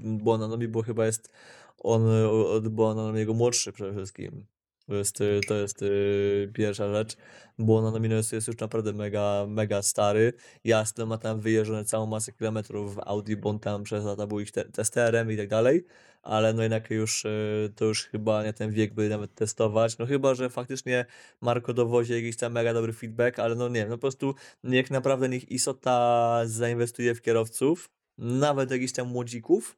Bonanomi, 0.00 0.68
bo 0.68 0.82
chyba 0.82 1.06
jest 1.06 1.32
on 1.78 2.10
y, 2.10 2.28
od 2.28 2.68
Bonanomiego 2.68 3.34
młodszy 3.34 3.72
przede 3.72 3.92
wszystkim. 3.92 4.46
To 4.86 4.94
jest, 4.94 5.20
y, 5.20 5.40
to 5.48 5.54
jest 5.54 5.82
y, 5.82 6.50
pierwsza 6.54 6.92
rzecz. 6.92 7.16
Bonanomi 7.58 8.08
no 8.08 8.14
jest, 8.14 8.32
jest 8.32 8.48
już 8.48 8.58
naprawdę 8.58 8.92
mega, 8.92 9.46
mega 9.48 9.82
stary. 9.82 10.32
Jasno 10.64 11.06
ma 11.06 11.18
tam 11.18 11.40
wyjeżdżone 11.40 11.84
całą 11.84 12.06
masę 12.06 12.32
kilometrów 12.32 12.94
w 12.94 12.98
Audi, 12.98 13.36
bo 13.36 13.50
on 13.50 13.58
tam 13.58 13.82
przez 13.82 14.04
lata 14.04 14.26
był 14.26 14.40
ich 14.40 14.52
te, 14.52 14.64
testerem 14.64 15.32
i 15.32 15.36
tak 15.36 15.48
dalej, 15.48 15.84
ale 16.22 16.52
no 16.52 16.62
jednak 16.62 16.90
już 16.90 17.24
y, 17.24 17.72
to 17.76 17.84
już 17.84 18.04
chyba 18.04 18.44
nie 18.44 18.52
ten 18.52 18.70
wiek, 18.70 18.94
by 18.94 19.08
nawet 19.08 19.34
testować. 19.34 19.98
No 19.98 20.06
chyba, 20.06 20.34
że 20.34 20.50
faktycznie 20.50 21.06
Marko 21.40 21.74
dowozi 21.74 22.12
jakiś 22.12 22.36
tam 22.36 22.52
mega 22.52 22.74
dobry 22.74 22.92
feedback, 22.92 23.38
ale 23.38 23.54
no 23.54 23.68
nie 23.68 23.80
wiem, 23.80 23.88
no 23.88 23.96
po 23.96 24.00
prostu 24.00 24.34
niech 24.64 24.90
naprawdę 24.90 25.28
niech 25.28 25.50
Isota 25.50 26.40
zainwestuje 26.44 27.14
w 27.14 27.22
kierowców, 27.22 27.90
nawet 28.18 28.70
jakichś 28.70 28.92
tam 28.92 29.08
młodzików, 29.08 29.76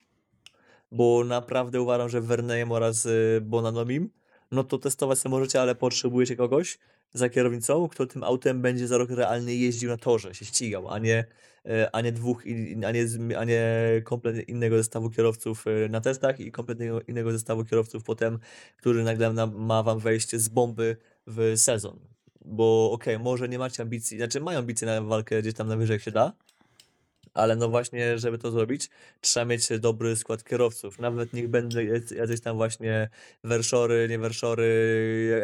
bo 0.93 1.25
naprawdę 1.25 1.81
uważam, 1.81 2.09
że 2.09 2.21
Vernejem 2.21 2.73
oraz 2.73 3.09
Bonanomim, 3.43 4.11
no 4.55 4.64
to 4.64 4.79
testować 4.79 5.19
sobie 5.19 5.31
możecie, 5.31 5.61
ale 5.61 5.75
potrzebujecie 5.75 6.37
kogoś 6.37 6.79
za 7.12 7.29
kierownicą, 7.29 7.88
kto 7.88 8.07
tym 8.07 8.25
autem 8.25 8.62
będzie 8.62 8.87
za 8.87 8.99
rok 8.99 9.11
realnie 9.11 9.57
jeździł 9.57 9.90
na 9.90 9.97
torze, 9.97 10.35
się 10.35 10.45
ścigał, 10.45 10.88
a 10.88 10.99
nie, 10.99 11.25
y, 11.67 11.90
a 11.93 12.01
nie 12.01 12.12
dwóch, 12.12 12.45
a 12.87 12.90
nie, 12.93 13.07
a 13.38 13.45
nie 13.45 13.62
kompletnie 14.05 14.43
innego 14.43 14.77
zestawu 14.77 15.11
kierowców 15.11 15.67
y, 15.67 15.88
na 15.88 16.01
testach 16.01 16.40
i 16.40 16.53
kompletnie 16.53 16.93
innego 17.09 17.33
zestawu 17.33 17.64
kierowców 17.64 18.05
potem, 18.05 18.38
który 18.77 19.03
nagle 19.05 19.33
na- 19.33 19.47
ma 19.47 19.83
wam 19.83 19.99
wejść 19.99 20.37
z 20.37 20.49
bomby 20.49 20.97
w 21.27 21.53
sezon. 21.57 21.99
Bo 22.45 22.90
okej, 22.93 23.19
może 23.19 23.49
nie 23.49 23.59
macie 23.59 23.83
ambicji, 23.83 24.17
znaczy 24.19 24.40
mają 24.40 24.59
ambicje 24.59 24.87
na 24.87 25.03
walkę 25.03 25.43
gdzieś 25.43 25.55
tam 25.55 25.69
na 25.69 25.77
wyżej 25.77 25.95
jak 25.95 26.03
się 26.03 26.11
da, 26.11 26.33
ale 27.35 27.57
no 27.57 27.68
właśnie, 27.68 28.18
żeby 28.18 28.38
to 28.38 28.51
zrobić, 28.51 28.90
trzeba 29.20 29.47
mieć 29.47 29.68
dobry 29.81 30.16
skład 30.16 30.44
kierowców. 30.44 30.99
Nawet 30.99 31.33
niech 31.33 31.49
będą 31.49 31.79
jacy- 31.81 32.16
jacyś 32.16 32.40
tam 32.40 32.57
właśnie 32.57 33.09
werszory, 33.44 34.07
nie 34.11 34.18
werszory, 34.18 34.64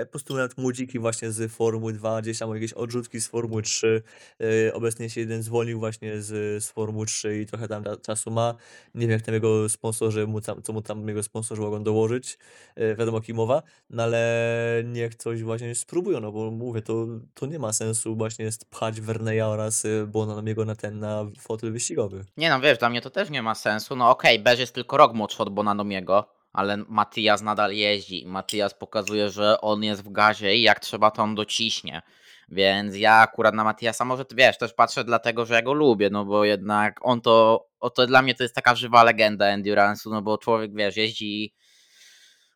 po 0.06 0.10
prostu 0.10 0.34
nawet 0.36 0.58
młodziki 0.58 0.98
właśnie 0.98 1.30
z 1.32 1.52
Formuły 1.52 1.92
2, 1.92 2.22
gdzieś 2.22 2.38
tam 2.38 2.54
jakieś 2.54 2.72
odrzutki 2.72 3.20
z 3.20 3.26
Formuły 3.26 3.62
3. 3.62 4.02
Yy, 4.38 4.72
Obecnie 4.74 5.10
się 5.10 5.20
jeden 5.20 5.42
zwolnił 5.42 5.78
właśnie 5.78 6.22
z, 6.22 6.64
z 6.64 6.70
Formuły 6.70 7.06
3 7.06 7.40
i 7.40 7.46
trochę 7.46 7.68
tam 7.68 7.82
cza- 7.82 8.00
czasu 8.00 8.30
ma. 8.30 8.54
Nie 8.94 9.00
wiem, 9.00 9.10
jak 9.10 9.22
tam 9.22 9.34
jego 9.34 9.68
sponsorzy, 9.68 10.26
mu 10.26 10.40
tam, 10.40 10.62
co 10.62 10.72
mu 10.72 10.82
tam 10.82 11.08
jego 11.08 11.22
sponsorzy 11.22 11.62
mogą 11.62 11.82
dołożyć. 11.82 12.38
Wiadomo, 12.98 13.20
kim 13.20 13.36
mowa. 13.36 13.62
No 13.90 14.02
ale 14.02 14.82
niech 14.86 15.14
coś 15.14 15.42
właśnie 15.42 15.74
spróbują, 15.74 16.20
no 16.20 16.32
bo 16.32 16.50
mówię, 16.50 16.82
to, 16.82 17.06
to 17.34 17.46
nie 17.46 17.58
ma 17.58 17.72
sensu 17.72 18.16
właśnie 18.16 18.50
pchać 18.70 19.00
Verneya 19.00 19.40
oraz 19.42 19.84
y, 19.84 20.06
Bonamiego 20.06 20.64
na 20.64 20.76
ten, 20.76 20.98
na 20.98 21.26
fotel 21.40 21.72
wyścigowy. 21.80 22.24
Nie 22.36 22.50
no, 22.50 22.60
wiesz, 22.60 22.78
dla 22.78 22.90
mnie 22.90 23.00
to 23.00 23.10
też 23.10 23.30
nie 23.30 23.42
ma 23.42 23.54
sensu. 23.54 23.96
No 23.96 24.10
okej, 24.10 24.38
Bez 24.38 24.60
jest 24.60 24.74
tylko 24.74 24.96
rok 24.96 25.14
młodszy 25.14 25.42
od 25.42 25.50
Bonanomiego, 25.50 26.28
ale 26.52 26.76
Matias 26.76 27.42
nadal 27.42 27.72
jeździ 27.72 28.26
Matias 28.26 28.74
pokazuje, 28.74 29.30
że 29.30 29.60
on 29.60 29.82
jest 29.82 30.02
w 30.02 30.12
gazie 30.12 30.56
i 30.56 30.62
jak 30.62 30.80
trzeba, 30.80 31.10
to 31.10 31.22
on 31.22 31.34
dociśnie. 31.34 32.02
Więc 32.48 32.96
ja 32.96 33.14
akurat 33.14 33.54
na 33.54 33.64
Matiasa 33.64 34.04
może, 34.04 34.24
wiesz, 34.34 34.58
też 34.58 34.72
patrzę 34.72 35.04
dlatego, 35.04 35.46
że 35.46 35.54
ja 35.54 35.62
go 35.62 35.72
lubię, 35.72 36.10
no 36.10 36.24
bo 36.24 36.44
jednak 36.44 37.00
on 37.02 37.20
to, 37.20 37.66
o 37.80 37.90
to 37.90 38.06
dla 38.06 38.22
mnie 38.22 38.34
to 38.34 38.42
jest 38.42 38.54
taka 38.54 38.74
żywa 38.74 39.04
legenda 39.04 39.46
Endurance'u, 39.56 40.10
no 40.10 40.22
bo 40.22 40.38
człowiek, 40.38 40.74
wiesz, 40.74 40.96
jeździ 40.96 41.54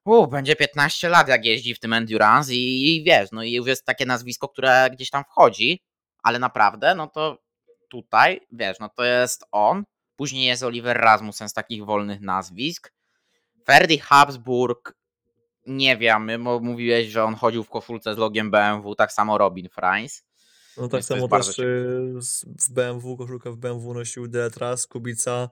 u, 0.05 0.27
będzie 0.27 0.57
15 0.57 1.09
lat 1.09 1.29
jak 1.29 1.45
jeździ 1.45 1.75
w 1.75 1.81
tym 1.81 1.93
Endurance 1.93 2.55
i, 2.55 2.97
i 2.97 3.05
wiesz, 3.05 3.29
no 3.33 3.43
i 3.43 3.53
już 3.53 3.67
jest 3.67 3.85
takie 3.87 4.07
nazwisko, 4.07 4.49
które 4.49 4.89
gdzieś 4.93 5.11
tam 5.11 5.25
wchodzi, 5.25 5.81
ale 6.23 6.39
naprawdę, 6.39 6.95
no 6.95 7.07
to 7.07 7.44
tutaj, 7.95 8.41
wiesz, 8.53 8.79
no 8.81 8.89
to 8.89 9.05
jest 9.05 9.45
on, 9.53 9.85
później 10.17 10.47
jest 10.47 10.63
Oliver 10.63 10.97
Rasmussen 10.97 11.49
z 11.49 11.53
takich 11.53 11.85
wolnych 11.85 12.21
nazwisk, 12.21 12.93
Ferdi 13.67 13.99
Habsburg, 13.99 14.95
nie 15.67 15.97
wiemy, 15.97 16.39
bo 16.39 16.61
mówiłeś, 16.61 17.09
że 17.09 17.25
on 17.25 17.35
chodził 17.35 17.65
w 17.65 17.71
koszulce 17.71 18.15
z 18.15 18.19
logiem 18.19 18.51
BMW, 18.51 18.95
tak 18.95 19.13
samo 19.13 19.39
Robin 19.39 19.69
Freins. 19.69 20.23
No 20.77 20.89
tak 20.89 20.99
Więc 20.99 21.07
samo 21.07 21.29
też 21.29 21.59
y, 21.59 22.15
w 22.61 22.71
BMW, 22.71 23.17
koszulka 23.17 23.51
w 23.51 23.57
BMW 23.57 23.95
nosił 23.95 24.29
Deletras, 24.29 24.87
Kubica, 24.87 25.51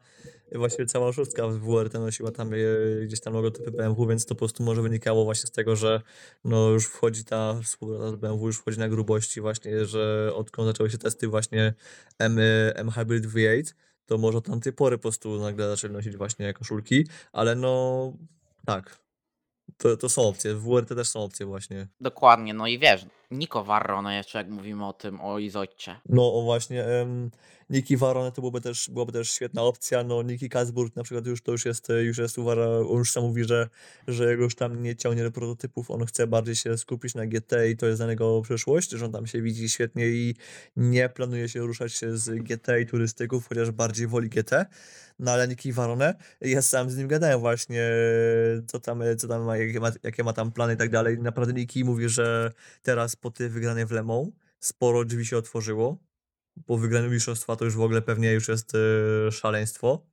właściwie 0.54 0.86
cała 0.86 1.12
szóstka 1.12 1.48
w 1.48 1.58
WRT 1.58 1.94
nosiła 1.94 2.30
tam 2.30 2.54
y, 2.54 3.02
gdzieś 3.06 3.20
tam 3.20 3.34
logotypy 3.34 3.70
BMW, 3.70 4.06
więc 4.06 4.26
to 4.26 4.34
po 4.34 4.38
prostu 4.38 4.62
może 4.62 4.82
wynikało 4.82 5.24
właśnie 5.24 5.46
z 5.46 5.50
tego, 5.50 5.76
że 5.76 6.00
no 6.44 6.68
już 6.68 6.86
wchodzi 6.86 7.24
ta 7.24 7.60
współpraca 7.62 8.10
z 8.10 8.16
BMW, 8.16 8.46
już 8.46 8.58
wchodzi 8.58 8.78
na 8.78 8.88
grubości 8.88 9.40
właśnie, 9.40 9.84
że 9.84 10.32
odkąd 10.34 10.68
zaczęły 10.68 10.90
się 10.90 10.98
testy 10.98 11.28
właśnie 11.28 11.74
M, 12.18 12.38
M 12.74 12.90
Hybrid 12.90 13.26
V8, 13.26 13.72
to 14.06 14.18
może 14.18 14.38
od 14.38 14.46
tamtej 14.46 14.72
pory 14.72 14.98
po 14.98 15.02
prostu 15.02 15.40
nagle 15.40 15.68
zaczęli 15.68 15.92
nosić 15.92 16.16
właśnie 16.16 16.54
koszulki, 16.54 17.06
ale 17.32 17.54
no 17.54 18.12
tak, 18.66 18.98
to, 19.82 19.96
to 19.96 20.08
są 20.08 20.22
opcje, 20.22 20.54
w 20.54 20.62
WRT 20.62 20.88
też 20.88 21.08
są 21.08 21.24
opcje 21.24 21.46
właśnie. 21.46 21.86
Dokładnie, 22.00 22.54
no 22.54 22.66
i 22.66 22.78
wiesz, 22.78 23.06
Nico 23.30 23.64
Varro, 23.64 24.02
no 24.02 24.12
jeszcze 24.12 24.38
jak 24.38 24.48
mówimy 24.48 24.86
o 24.86 24.92
tym, 24.92 25.20
o 25.20 25.38
Izojcie. 25.38 26.00
No 26.08 26.34
o 26.34 26.42
właśnie, 26.42 26.84
Niki 27.72 27.96
Varone 27.96 28.32
to 28.32 28.42
byłoby 28.42 28.60
też, 28.60 28.90
byłaby 28.90 29.12
też 29.12 29.30
świetna 29.30 29.62
opcja, 29.62 30.04
no 30.04 30.22
Niki 30.22 30.48
Kasburg 30.48 30.96
na 30.96 31.02
przykład 31.02 31.26
już 31.26 31.42
to 31.42 31.52
już 31.52 31.64
jest, 31.64 31.88
już 32.02 32.18
jest 32.18 32.38
uwara, 32.38 32.66
on 32.66 32.98
już 32.98 33.12
sam 33.12 33.22
mówi, 33.22 33.44
że, 33.44 33.68
że 34.08 34.30
jego 34.30 34.42
już 34.42 34.54
tam 34.54 34.82
nie 34.82 34.96
ciągnie 34.96 35.22
do 35.22 35.30
prototypów, 35.30 35.90
on 35.90 36.06
chce 36.06 36.26
bardziej 36.26 36.56
się 36.56 36.78
skupić 36.78 37.14
na 37.14 37.26
GT 37.26 37.52
i 37.70 37.76
to 37.76 37.86
jest 37.86 37.98
dla 37.98 38.06
niego 38.06 38.42
przyszłość, 38.42 38.90
że 38.90 39.04
on 39.04 39.12
tam 39.12 39.26
się 39.26 39.42
widzi 39.42 39.68
świetnie 39.68 40.08
i 40.08 40.34
nie 40.76 41.08
planuje 41.08 41.48
się 41.48 41.60
ruszać 41.60 41.92
się 41.92 42.16
z 42.16 42.42
GT 42.42 42.80
i 42.80 42.86
turystyków, 42.86 43.48
chociaż 43.48 43.70
bardziej 43.70 44.06
woli 44.06 44.28
GT, 44.28 44.66
no 45.18 45.30
ale 45.30 45.48
Niki 45.48 45.72
Varone, 45.72 46.14
ja 46.40 46.62
sam 46.62 46.90
z 46.90 46.96
nim 46.96 47.08
gadałem 47.08 47.40
właśnie, 47.40 47.90
co 48.66 48.80
tam, 48.80 49.02
co 49.18 49.28
tam 49.28 49.42
ma, 49.42 49.56
jakie 49.56 49.80
ma, 49.80 49.90
jakie 50.02 50.24
ma 50.24 50.32
tam 50.32 50.52
plany 50.52 50.74
i 50.74 50.76
tak 50.76 50.90
dalej, 50.90 51.18
naprawdę 51.18 51.52
Niki 51.52 51.84
mówi, 51.84 52.08
że 52.08 52.52
teraz 52.82 53.16
po 53.16 53.30
tej 53.30 53.48
wygranej 53.48 53.86
w 53.86 53.90
Le 53.90 54.02
Mans 54.02 54.28
sporo 54.60 55.04
drzwi 55.04 55.26
się 55.26 55.36
otworzyło, 55.36 56.11
po 56.66 56.78
wygraniu 56.78 57.10
mistrzostwa 57.10 57.56
to 57.56 57.64
już 57.64 57.76
w 57.76 57.80
ogóle 57.80 58.02
pewnie 58.02 58.32
już 58.32 58.48
jest 58.48 58.74
y, 58.74 59.32
szaleństwo. 59.32 60.06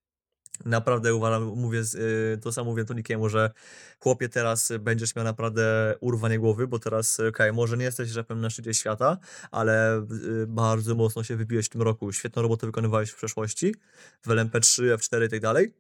Naprawdę 0.66 1.16
uważam, 1.16 1.44
mówię, 1.44 1.84
y, 1.96 2.38
to 2.42 2.52
samo 2.52 2.72
mówię 2.72 2.86
Tonikiemu, 2.86 3.30
że 3.30 3.52
chłopie 4.00 4.30
teraz 4.30 4.74
będziesz 4.80 5.16
miał 5.16 5.26
naprawdę 5.26 5.96
urwanie 6.02 6.40
głowy, 6.40 6.68
bo 6.68 6.80
teraz, 6.80 7.20
y, 7.20 7.28
okej, 7.28 7.54
może 7.54 7.78
nie 7.78 7.86
jesteś 7.86 8.10
rzepem 8.10 8.42
na 8.42 8.50
szczycie 8.50 8.74
świata, 8.74 9.18
ale 9.52 9.98
y, 10.00 10.48
bardzo 10.48 10.96
mocno 10.96 11.24
się 11.24 11.36
wybiłeś 11.36 11.66
w 11.66 11.70
tym 11.70 11.82
roku. 11.82 12.12
Świetną 12.12 12.42
robotę 12.42 12.68
wykonywałeś 12.68 13.10
w 13.10 13.16
przeszłości, 13.16 13.76
w 14.26 14.28
LMP3, 14.28 14.96
F4 14.98 15.26
i 15.26 15.30
tak 15.30 15.40
dalej, 15.40 15.74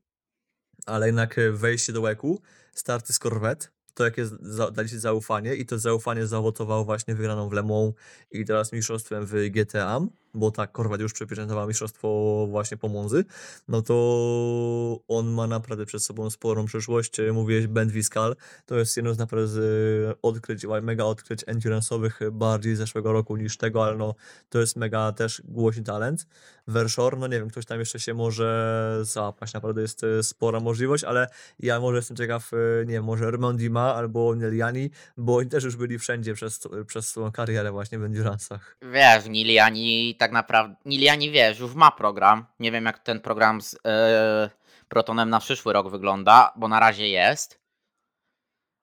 ale 0.86 1.06
jednak 1.06 1.36
wejście 1.52 1.94
do 1.94 2.02
łeku, 2.02 2.42
starty 2.74 3.14
z 3.14 3.20
Corvette, 3.20 3.68
to 3.94 4.06
jakie 4.06 4.26
z- 4.26 4.42
za, 4.42 4.72
dali 4.72 4.90
ci 4.90 5.00
zaufanie 5.00 5.56
i 5.56 5.66
to 5.66 5.80
zaufanie 5.80 6.28
zaowocowało 6.28 6.86
właśnie 6.86 7.16
wygraną 7.16 7.50
w 7.50 7.54
Le 7.54 7.64
Mans 7.64 7.94
i 8.32 8.46
teraz 8.46 8.72
mistrzostwem 8.74 9.26
w 9.26 9.34
GTA, 9.50 10.00
bo 10.34 10.52
tak, 10.52 10.72
Korwat 10.72 11.02
już 11.02 11.14
przeprezentował 11.14 11.68
mistrzostwo 11.68 12.48
właśnie 12.50 12.78
po 12.78 12.88
Monzy, 12.88 13.26
no 13.68 13.82
to 13.82 15.00
on 15.08 15.28
ma 15.28 15.48
naprawdę 15.48 15.86
przed 15.86 16.04
sobą 16.04 16.30
sporą 16.30 16.66
przyszłość. 16.66 17.18
Mówiłeś 17.34 17.68
Ben 17.68 17.90
Viscal, 17.90 18.36
to 18.66 18.78
jest 18.78 18.98
jedno 18.98 19.14
z 19.14 19.18
naprawdę 19.18 19.48
z 19.48 20.18
odkryć, 20.22 20.66
mega 20.82 21.04
odkryć 21.04 21.46
endurance'owych 21.46 22.32
bardziej 22.32 22.76
zeszłego 22.76 23.14
roku 23.14 23.38
niż 23.38 23.58
tego, 23.58 23.86
ale 23.86 23.98
no 23.98 24.16
to 24.50 24.60
jest 24.60 24.76
mega 24.76 25.12
też 25.12 25.42
głośny 25.46 25.84
talent. 25.84 26.28
Vershore, 26.68 27.18
no 27.18 27.28
nie 27.28 27.40
wiem, 27.40 27.50
ktoś 27.50 27.66
tam 27.66 27.80
jeszcze 27.80 28.00
się 28.00 28.14
może 28.14 29.00
zapaść, 29.02 29.54
naprawdę 29.54 29.82
jest 29.82 30.04
e, 30.04 30.24
spora 30.24 30.60
możliwość, 30.60 31.04
ale 31.04 31.28
ja 31.60 31.80
może 31.80 31.98
jestem 31.98 32.18
ciekaw, 32.18 32.52
e, 32.54 32.86
nie 32.86 32.94
wiem, 32.94 33.04
może 33.04 33.32
Raymond 33.32 33.60
Dima 33.60 33.96
albo 33.96 34.36
Neliani, 34.36 34.90
bo 35.18 35.36
oni 35.36 35.50
też 35.50 35.64
już 35.64 35.76
byli 35.76 36.00
wszędzie 36.00 36.34
przez, 36.34 36.68
przez 36.88 37.08
swoją 37.08 37.32
karierę 37.32 37.72
właśnie 37.72 38.00
w 38.00 38.02
endurance'ach. 38.02 38.60
Wiesz, 38.82 39.26
Niliani 39.30 40.16
tak 40.20 40.32
naprawdę, 40.32 40.76
Niliani 40.86 41.32
wiesz, 41.32 41.60
już 41.60 41.76
ma 41.76 41.92
program. 41.92 42.46
Nie 42.60 42.72
wiem 42.72 42.86
jak 42.86 43.00
ten 43.00 43.20
program 43.22 43.62
z 43.62 43.76
e, 43.86 44.50
Protonem 44.88 45.30
na 45.30 45.40
przyszły 45.40 45.74
rok 45.74 45.90
wygląda, 45.92 46.54
bo 46.56 46.68
na 46.68 46.80
razie 46.80 47.08
jest. 47.10 47.60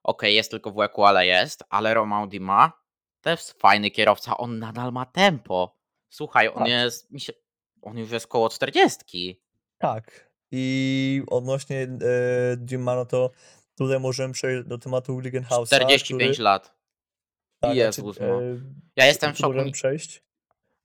Okej, 0.02 0.34
jest 0.34 0.50
tylko 0.50 0.70
w 0.70 0.76
łeku, 0.76 1.04
ale 1.04 1.26
jest. 1.26 1.64
Ale 1.70 1.94
Romaudi 1.94 2.40
ma. 2.40 2.72
To 3.20 3.30
jest 3.30 3.52
fajny 3.60 3.90
kierowca, 3.90 4.36
on 4.36 4.58
nadal 4.58 4.92
ma 4.92 5.06
tempo. 5.06 5.76
Słuchaj, 6.10 6.48
on 6.48 6.54
Tak. 6.58 6.68
jest, 6.68 7.10
mi 7.10 7.20
się, 7.20 7.32
on 7.82 7.98
już 7.98 8.10
jest 8.10 8.26
koło 8.26 8.48
40. 8.48 9.40
Tak. 9.78 10.30
I 10.50 11.22
odnośnie 11.30 11.82
e, 11.82 11.88
Jimmano, 12.70 13.06
to 13.06 13.30
tutaj 13.78 14.00
możemy 14.00 14.34
przejść 14.34 14.68
do 14.68 14.78
tematu 14.78 15.16
Glickenhausa, 15.16 15.76
45 15.76 16.32
który... 16.32 16.44
lat. 16.44 16.74
Tak, 17.60 17.76
Jezus, 17.76 18.16
znaczy, 18.16 18.30
no. 18.32 18.42
e, 18.42 18.56
Ja 18.96 19.06
jestem 19.06 19.34
w 19.34 19.38
szoku. 19.38 19.52
możemy 19.52 19.72
przejść. 19.72 20.22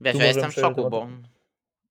Wiesz, 0.02 0.14
Tu 0.14 0.20
ja 0.20 0.26
jestem 0.28 0.52
w 0.52 0.54
szoku, 0.54 0.90
bo. 0.90 1.08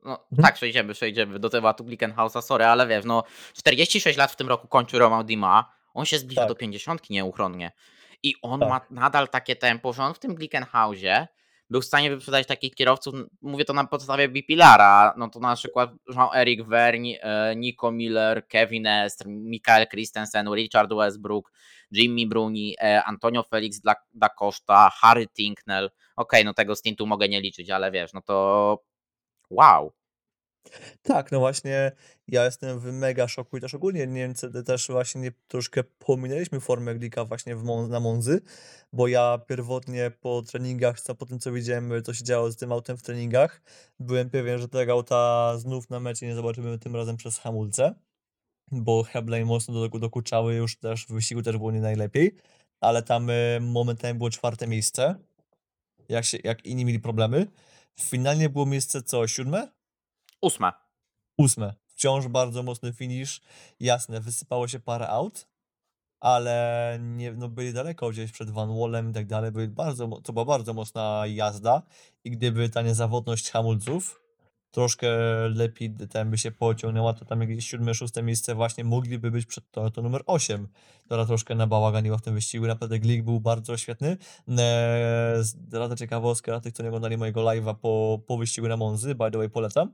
No, 0.05 0.13
Mhm. 0.31 0.43
tak, 0.43 0.55
przejdziemy, 0.55 0.95
przejdziemy 0.95 1.39
do 1.39 1.51
tematu 1.51 1.85
Glickenhausa, 1.85 2.43
sorry, 2.43 2.65
ale 2.65 2.87
wiesz, 2.87 3.05
no 3.05 3.23
46 3.55 4.19
lat 4.19 4.33
w 4.33 4.37
tym 4.37 4.49
roku 4.49 4.69
kończy 4.69 4.99
Romain 4.99 5.27
Dima, 5.27 5.73
on 5.95 6.05
się 6.07 6.19
zbliża 6.19 6.41
Tak. 6.41 6.49
do 6.49 6.55
50 6.55 7.11
nieuchronnie 7.11 7.73
i 8.23 8.35
on 8.43 8.61
Tak. 8.61 8.69
ma 8.69 8.81
nadal 8.91 9.29
takie 9.29 9.57
tempo, 9.57 9.93
że 9.93 10.03
on 10.03 10.15
w 10.15 10.19
tym 10.19 10.35
Glickenhausie 10.35 11.27
był 11.71 11.81
w 11.81 11.85
stanie 11.85 12.11
wyprzedać 12.11 12.47
takich 12.47 12.75
kierowców, 12.75 13.15
mówię 13.43 13.65
to 13.65 13.73
na 13.73 13.85
podstawie 13.87 14.29
Bipilara, 14.29 15.15
no 15.17 15.29
to 15.29 15.41
na 15.41 15.57
przykład 15.57 15.91
Jean-Eric 16.15 16.63
Vergne, 16.67 17.09
e, 17.23 17.57
Nico 17.57 17.93
Miller, 17.93 18.47
Kevin 18.49 18.87
Est, 18.87 19.25
Michael 19.27 19.87
Christensen, 19.89 20.55
Richard 20.55 20.93
Westbrook, 20.95 21.53
Jimmy 21.91 22.27
Bruni, 22.27 22.77
e, 22.83 23.03
Antonio 23.05 23.43
Felix 23.43 23.81
da, 23.81 23.95
da 24.15 24.29
Costa, 24.29 24.91
Harry 25.01 25.27
Tinknell, 25.29 25.91
okej, 26.17 26.45
no 26.45 26.55
tego 26.55 26.77
stintu 26.77 27.07
mogę 27.07 27.29
nie 27.29 27.41
liczyć, 27.41 27.71
ale 27.71 27.91
wiesz, 27.91 28.13
no 28.13 28.23
to 28.23 28.79
wow. 29.51 29.93
Tak, 31.03 31.33
no 31.33 31.39
właśnie 31.39 31.93
ja 32.29 32.45
jestem 32.45 32.81
w 32.81 32.93
mega 32.93 33.29
szoku 33.29 33.57
i 33.57 33.61
też 33.61 33.75
ogólnie 33.75 34.07
Niemcy 34.07 34.65
też 34.65 34.89
właśnie 34.89 35.21
nie, 35.21 35.33
troszkę 35.49 35.85
pominęliśmy 35.85 36.61
formę 36.61 36.95
Glika 36.95 37.25
właśnie 37.25 37.57
Mon 37.57 37.91
na 37.91 38.01
Monzy, 38.01 38.41
bo 38.93 39.09
ja 39.09 39.39
pierwotnie 39.49 40.11
po 40.21 40.43
treningach, 40.43 41.01
co 41.01 41.15
po 41.15 41.27
tym 41.27 41.39
co 41.39 41.53
widziałem, 41.53 42.03
co 42.03 42.15
się 42.15 42.25
działo 42.25 42.51
z 42.51 42.57
tym 42.57 42.73
autem 42.73 42.97
w 42.97 43.03
treningach, 43.03 43.63
byłem 43.99 44.31
pewien, 44.31 44.59
że 44.59 44.69
tego 44.69 44.93
auta 44.93 45.53
znów 45.59 45.91
na 45.91 46.01
mecie 46.01 46.27
nie 46.27 46.35
zobaczymy 46.35 46.79
tym 46.79 46.97
razem 46.97 47.17
przez 47.17 47.39
hamulce, 47.39 47.95
bo 48.73 49.03
Heblane 49.03 49.45
mocno 49.45 49.89
do, 49.89 49.99
dokuczały 49.99 50.55
już 50.55 50.79
też 50.79 51.07
w 51.07 51.13
wyścigu 51.13 51.43
też 51.43 51.57
było 51.57 51.73
nie 51.73 51.81
najlepiej, 51.81 52.37
ale 52.81 53.03
tam 53.03 53.31
y, 53.31 53.59
momentami 53.61 54.19
było 54.19 54.31
czwarte 54.31 54.67
miejsce, 54.67 55.15
jak, 56.09 56.25
się, 56.25 56.39
jak 56.45 56.67
inni 56.67 56.85
mieli 56.85 57.01
problemy. 57.01 57.47
Finalnie 58.01 58.49
było 58.49 58.67
miejsce 58.67 59.03
co, 59.03 59.29
siódme? 59.29 59.69
Ósme. 60.41 60.73
Ósme. 61.39 61.75
Wciąż 61.87 62.29
bardzo 62.29 62.63
mocny 62.63 62.93
finish. 62.93 63.41
Jasne, 63.81 64.21
wysypało 64.21 64.69
się 64.69 64.81
parę 64.81 65.09
aut, 65.09 65.49
ale 66.21 66.99
nie, 67.01 67.33
no 67.33 67.49
byli 67.49 67.73
daleko 67.73 68.11
gdzieś 68.11 68.33
przed 68.33 68.51
Van 68.51 68.79
Wallem 68.79 69.11
i 69.11 69.13
tak 69.13 69.27
dalej. 69.27 69.53
Byli 69.53 69.69
bardzo, 69.69 70.09
to 70.09 70.33
była 70.33 70.45
bardzo 70.45 70.75
mocna 70.75 71.23
jazda 71.27 71.83
i 72.25 72.31
gdyby 72.31 72.69
ta 72.69 72.83
niezawodność 72.83 73.51
hamulców 73.51 74.20
troszkę 74.71 75.09
lepiej 75.49 75.95
ten 76.11 76.31
by 76.31 76.39
się 76.39 76.51
pociągnęła, 76.51 77.15
to 77.15 77.25
tam 77.25 77.41
jakieś 77.41 77.67
siódme, 77.67 77.95
szóste 77.95 78.23
miejsce 78.23 78.55
właśnie 78.55 78.85
mogliby 78.85 79.31
być 79.31 79.47
przed 79.47 79.71
to, 79.71 79.91
to 79.91 80.03
numer 80.03 80.23
8, 80.27 80.69
która 81.05 81.27
troszkę 81.27 81.55
nabałaganiła 81.55 82.19
w 82.19 82.23
tym 82.23 82.35
wyścigu. 82.35 82.67
Naprawdę 82.67 82.99
Glick 82.99 83.25
był 83.25 83.41
bardzo 83.41 83.77
świetny. 83.77 84.17
Eee, 84.49 85.43
Rada 85.73 85.97
ciekawostka 85.97 86.53
dla 86.53 86.61
tych, 86.61 86.73
co 86.73 86.83
nie 86.83 86.89
oglądali 86.89 87.17
mojego 87.17 87.41
live'a 87.41 87.75
po, 87.75 88.21
po 88.27 88.39
wyścigu 88.39 88.69
na 88.69 88.77
Monzy, 88.77 89.15
by 89.15 89.31
the 89.31 89.39
way 89.39 89.49
polecam 89.51 89.93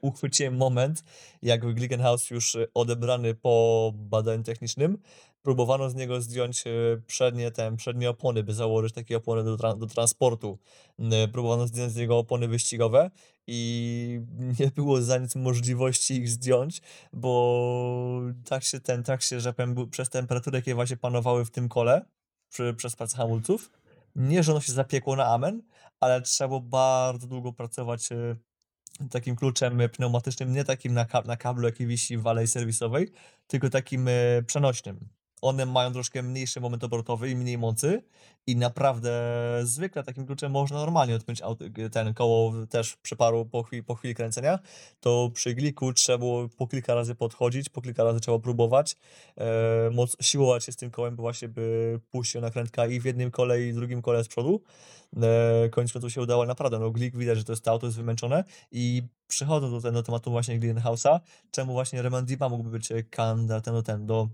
uchwyciłem 0.00 0.56
moment, 0.56 1.04
jak 1.42 1.74
Glickenhaus 1.74 2.30
już 2.30 2.56
e, 2.56 2.66
odebrany 2.74 3.34
po 3.34 3.92
badaniu 3.94 4.42
technicznym, 4.42 4.98
próbowano 5.42 5.90
z 5.90 5.94
niego 5.94 6.20
zdjąć 6.20 6.66
e, 6.66 6.70
przednie, 7.06 7.50
ten, 7.50 7.76
przednie 7.76 8.10
opony, 8.10 8.42
by 8.42 8.54
założyć 8.54 8.94
takie 8.94 9.16
opony 9.16 9.44
do, 9.44 9.56
tra- 9.56 9.78
do 9.78 9.86
transportu. 9.86 10.58
E, 10.98 11.28
Próbowano 11.28 11.66
zdjąć 11.66 11.92
z 11.92 11.96
niego 11.96 12.18
opony 12.18 12.48
wyścigowe 12.48 13.10
i 13.46 14.20
nie 14.60 14.66
było 14.66 15.02
za 15.02 15.18
nic 15.18 15.36
możliwości 15.36 16.14
ich 16.14 16.28
zdjąć, 16.28 16.82
bo 17.12 18.20
tak 18.44 18.64
się 18.64 18.80
ten, 18.80 19.02
tak 19.02 19.22
się, 19.22 19.40
że 19.40 19.52
powiem, 19.52 19.90
przez 19.90 20.10
temperaturę, 20.10 20.58
jakie 20.58 20.74
właśnie 20.74 20.96
panowały 20.96 21.44
w 21.44 21.50
tym 21.50 21.68
kole, 21.68 22.04
przy, 22.48 22.74
przez 22.74 22.96
pracę 22.96 23.16
hamulców, 23.16 23.70
nie, 24.16 24.42
że 24.42 24.52
ono 24.52 24.60
się 24.60 24.72
zapiekło 24.72 25.16
na 25.16 25.26
amen, 25.26 25.62
ale 26.00 26.22
trzeba 26.22 26.48
było 26.48 26.60
bardzo 26.60 27.26
długo 27.26 27.52
pracować 27.52 28.12
e, 28.12 28.36
takim 29.10 29.36
kluczem 29.36 29.80
e, 29.80 29.88
pneumatycznym, 29.88 30.52
nie 30.52 30.64
takim 30.64 30.94
na, 30.94 31.04
ka- 31.04 31.22
na 31.22 31.36
kablu, 31.36 31.66
jaki 31.66 31.86
wisi 31.86 32.18
w 32.18 32.26
alei 32.26 32.46
serwisowej, 32.46 33.12
tylko 33.46 33.70
takim 33.70 34.08
e, 34.08 34.42
przenośnym. 34.46 35.08
One 35.42 35.66
mają 35.66 35.92
troszkę 35.92 36.22
mniejszy 36.22 36.60
moment 36.60 36.84
obrotowy 36.84 37.30
i 37.30 37.36
mniej 37.36 37.58
mocy 37.58 38.02
i 38.46 38.56
naprawdę 38.56 39.10
zwykle 39.62 40.04
takim 40.04 40.26
kluczem 40.26 40.52
można 40.52 40.76
normalnie 40.76 41.14
odpiąć 41.14 41.42
ten 41.92 42.14
koło 42.14 42.52
też 42.66 42.96
przy 42.96 43.16
paru 43.16 43.46
po 43.46 43.62
chwili, 43.62 43.82
po 43.82 43.94
chwili 43.94 44.14
kręcenia, 44.14 44.58
to 45.00 45.30
przy 45.34 45.54
gliku 45.54 45.92
trzeba 45.92 46.18
było 46.18 46.48
po 46.48 46.66
kilka 46.66 46.94
razy 46.94 47.14
podchodzić, 47.14 47.68
po 47.68 47.82
kilka 47.82 48.04
razy 48.04 48.20
trzeba 48.20 48.38
próbować, 48.38 48.96
e, 49.36 49.90
moc, 49.90 50.16
siłować 50.20 50.64
się 50.64 50.72
z 50.72 50.76
tym 50.76 50.90
kołem, 50.90 51.16
bo 51.16 51.22
właśnie 51.22 51.48
by 51.48 52.00
puścił 52.10 52.40
nakrętka 52.40 52.86
i 52.86 53.00
w 53.00 53.04
jednym 53.04 53.30
kole 53.30 53.62
i 53.62 53.72
w 53.72 53.74
drugim 53.74 54.02
kole 54.02 54.24
z 54.24 54.28
przodu. 54.28 54.62
E, 55.22 55.68
koniec 55.68 55.92
końców 55.92 56.12
się 56.12 56.20
udało 56.20 56.46
naprawdę, 56.46 56.78
no 56.78 56.90
Glik 56.90 57.16
widać, 57.16 57.38
że 57.38 57.44
to 57.44 57.52
jest 57.52 57.64
to 57.64 57.70
auto 57.70 57.86
jest 57.86 57.96
wymęczone 57.96 58.44
i 58.70 59.02
przechodząc 59.26 59.82
do, 59.82 59.92
do 59.92 60.02
tematu 60.02 60.30
właśnie 60.30 60.58
Glickenhausa, 60.58 61.20
czemu 61.50 61.72
właśnie 61.72 62.02
Remandipa 62.02 62.48
mógłby 62.48 62.70
być 62.70 62.92
e, 62.92 63.02
kandydatem 63.02 63.74
do 63.74 63.82
ten, 63.82 64.06
do, 64.06 64.28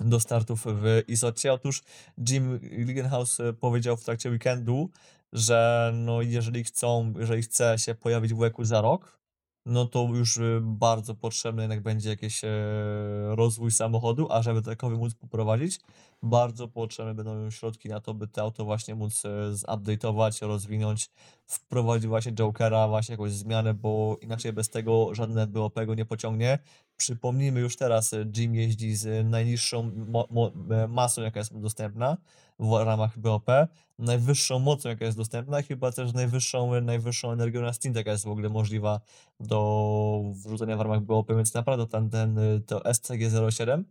do 0.00 0.20
startów 0.20 0.64
w 0.66 1.02
Isocie? 1.08 1.52
Otóż 1.52 1.82
Jim 2.28 2.58
Glickenhaus 2.58 3.40
e, 3.40 3.52
powiedział 3.52 3.96
w 3.96 4.04
trakcie 4.04 4.30
weekendu, 4.30 4.90
że 5.32 5.92
no 5.94 6.22
jeżeli 6.22 6.64
chcą, 6.64 7.14
jeżeli 7.18 7.42
chce 7.42 7.78
się 7.78 7.94
pojawić 7.94 8.34
w 8.34 8.38
łeku 8.38 8.64
za 8.64 8.80
rok, 8.80 9.18
no 9.68 9.86
to 9.86 10.08
już 10.14 10.36
y, 10.36 10.60
bardzo 10.62 11.14
potrzebny 11.14 11.62
jednak 11.62 11.80
będzie 11.82 12.10
jakiś 12.10 12.44
e, 12.44 12.48
rozwój 13.28 13.70
samochodu, 13.70 14.26
a 14.30 14.42
żeby 14.42 14.62
takowy 14.62 14.96
móc 14.96 15.14
poprowadzić, 15.14 15.80
bardzo 16.22 16.68
potrzebne 16.68 17.14
będą 17.14 17.50
środki 17.50 17.88
na 17.88 18.00
to, 18.00 18.14
by 18.14 18.28
to 18.28 18.42
auto 18.42 18.64
właśnie 18.64 18.94
móc 18.94 19.24
e, 19.24 19.28
zupdate'ować, 19.52 20.46
rozwinąć, 20.46 21.10
wprowadzić 21.46 22.06
właśnie 22.06 22.32
Jokera, 22.32 22.88
właśnie 22.88 23.12
jakąś 23.12 23.32
zmianę, 23.32 23.74
bo 23.74 24.16
inaczej 24.20 24.52
bez 24.52 24.68
tego 24.68 25.14
żadne 25.14 25.46
BOP 25.46 25.74
go 25.86 25.94
nie 25.94 26.04
pociągnie. 26.04 26.58
Przypomnijmy 26.98 27.60
już 27.60 27.76
teraz, 27.76 28.12
e, 28.12 28.24
Jim 28.36 28.54
jeździ 28.54 28.96
z 28.96 29.26
najniższą 29.26 29.90
mo- 29.96 30.28
mo- 30.30 30.52
e, 30.70 30.88
masą, 30.88 31.22
jaka 31.22 31.40
jest 31.40 31.58
dostępna 31.58 32.16
w 32.58 32.84
ramach 32.84 33.18
BOP, 33.18 33.46
najwyższą 33.98 34.58
mocą, 34.58 34.88
jaka 34.88 35.04
jest 35.04 35.16
dostępna 35.16 35.62
chyba 35.62 35.92
też 35.92 36.12
najwyższą, 36.12 36.80
najwyższą 36.80 37.32
energią 37.32 37.60
na 37.60 37.72
stint, 37.72 37.96
jaka 37.96 38.10
jest 38.10 38.24
w 38.24 38.28
ogóle 38.28 38.48
możliwa 38.48 39.00
do 39.40 40.22
wrzucenia 40.46 40.76
w 40.76 40.80
ramach 40.80 41.00
BOP, 41.00 41.28
więc 41.28 41.54
naprawdę 41.54 41.86
ten, 41.86 42.10
ten, 42.10 42.38
to 42.66 42.78
SCG-07 42.80 43.82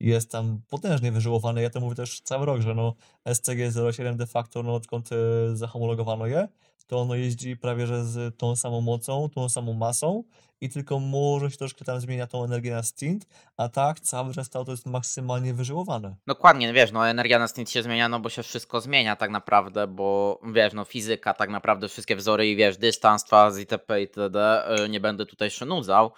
jest 0.00 0.30
tam 0.30 0.62
potężnie 0.68 1.12
wyżyłowany. 1.12 1.62
Ja 1.62 1.70
to 1.70 1.80
mówię 1.80 1.94
też 1.94 2.20
cały 2.20 2.46
rok, 2.46 2.60
że 2.60 2.74
no 2.74 2.94
SCG-07 3.28 4.16
de 4.16 4.26
facto, 4.26 4.62
no 4.62 4.74
odkąd 4.74 5.10
zahomologowano 5.54 6.26
je, 6.26 6.48
to 6.90 7.00
ono 7.00 7.14
jeździ 7.14 7.56
prawie 7.56 7.86
że 7.86 8.04
z 8.04 8.36
tą 8.36 8.56
samą 8.56 8.80
mocą, 8.80 9.28
tą 9.28 9.48
samą 9.48 9.72
masą 9.72 10.24
i 10.60 10.68
tylko 10.68 10.98
może 10.98 11.50
się 11.50 11.56
troszkę 11.56 11.84
tam 11.84 12.00
zmienia 12.00 12.26
tą 12.26 12.44
energię 12.44 12.70
na 12.70 12.82
stint, 12.82 13.26
a 13.56 13.68
tak 13.68 14.00
cały 14.00 14.34
czas 14.34 14.50
to 14.50 14.64
jest 14.68 14.86
maksymalnie 14.86 15.54
wyżyłowane. 15.54 16.16
Dokładnie, 16.26 16.68
no 16.68 16.74
wiesz, 16.74 16.92
no 16.92 17.08
energia 17.08 17.38
na 17.38 17.48
stint 17.48 17.70
się 17.70 17.82
zmienia, 17.82 18.08
no 18.08 18.20
bo 18.20 18.28
się 18.28 18.42
wszystko 18.42 18.80
zmienia 18.80 19.16
tak 19.16 19.30
naprawdę, 19.30 19.86
bo 19.86 20.40
wiesz, 20.52 20.72
no 20.72 20.84
fizyka, 20.84 21.34
tak 21.34 21.50
naprawdę 21.50 21.88
wszystkie 21.88 22.16
wzory 22.16 22.48
i 22.48 22.56
wiesz, 22.56 22.78
dystans, 22.78 23.28
faz 23.28 23.58
itp. 23.58 24.00
itd. 24.00 24.64
y, 24.84 24.88
Nie 24.88 25.00
będę 25.00 25.26
tutaj 25.26 25.50
się 25.50 25.66
nudzał, 25.66 26.12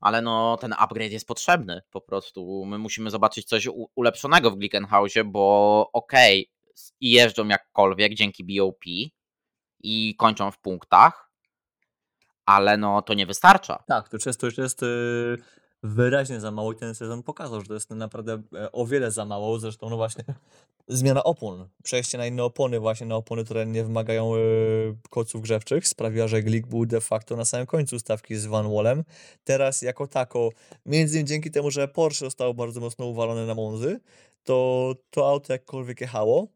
ale 0.00 0.22
no 0.22 0.56
ten 0.56 0.74
upgrade 0.78 1.12
jest 1.12 1.26
potrzebny 1.28 1.82
po 1.90 2.00
prostu. 2.00 2.64
My 2.64 2.78
musimy 2.78 3.10
zobaczyć 3.10 3.46
coś 3.48 3.68
ulepszonego 3.94 4.50
w 4.50 4.56
Glickenhausie, 4.56 5.24
bo 5.24 5.90
okej, 5.92 6.50
i 7.00 7.10
jeżdżą 7.10 7.48
jakkolwiek 7.48 8.14
dzięki 8.14 8.44
BOP 8.44 8.84
i 9.80 10.14
kończą 10.18 10.50
w 10.50 10.58
punktach, 10.58 11.27
ale 12.48 12.76
no 12.76 13.02
to 13.02 13.14
nie 13.14 13.26
wystarcza. 13.26 13.82
Tak, 13.86 14.08
to 14.08 14.18
często 14.18 14.46
już 14.46 14.58
jest 14.58 14.82
y, 14.82 15.36
wyraźnie 15.82 16.40
za 16.40 16.50
mało 16.50 16.72
i 16.72 16.76
ten 16.76 16.94
sezon 16.94 17.22
pokazał, 17.22 17.60
że 17.60 17.66
to 17.66 17.74
jest 17.74 17.90
naprawdę 17.90 18.42
e, 18.54 18.72
o 18.72 18.86
wiele 18.86 19.10
za 19.10 19.24
mało. 19.24 19.58
Zresztą, 19.58 19.90
no 19.90 19.96
właśnie, 19.96 20.24
zmiana 20.88 21.24
opon, 21.24 21.68
przejście 21.82 22.18
na 22.18 22.26
inne 22.26 22.44
opony, 22.44 22.80
właśnie 22.80 23.06
na 23.06 23.16
opony, 23.16 23.44
które 23.44 23.66
nie 23.66 23.84
wymagają 23.84 24.36
y, 24.36 24.96
koców 25.10 25.42
grzewczych, 25.42 25.88
sprawiła, 25.88 26.28
że 26.28 26.42
Glick 26.42 26.68
był 26.68 26.86
de 26.86 27.00
facto 27.00 27.36
na 27.36 27.44
samym 27.44 27.66
końcu 27.66 27.98
stawki 27.98 28.36
z 28.36 28.46
Van 28.46 28.72
Wallem. 28.74 29.04
Teraz 29.44 29.82
jako 29.82 30.06
tako, 30.06 30.50
między 30.86 31.14
innymi 31.14 31.28
dzięki 31.28 31.50
temu, 31.50 31.70
że 31.70 31.88
Porsche 31.88 32.24
zostało 32.24 32.54
bardzo 32.54 32.80
mocno 32.80 33.06
uwalone 33.06 33.46
na 33.46 33.54
Monzy, 33.54 34.00
to 34.44 34.94
to 35.10 35.28
auto 35.28 35.52
jakkolwiek 35.52 36.00
jechało, 36.00 36.48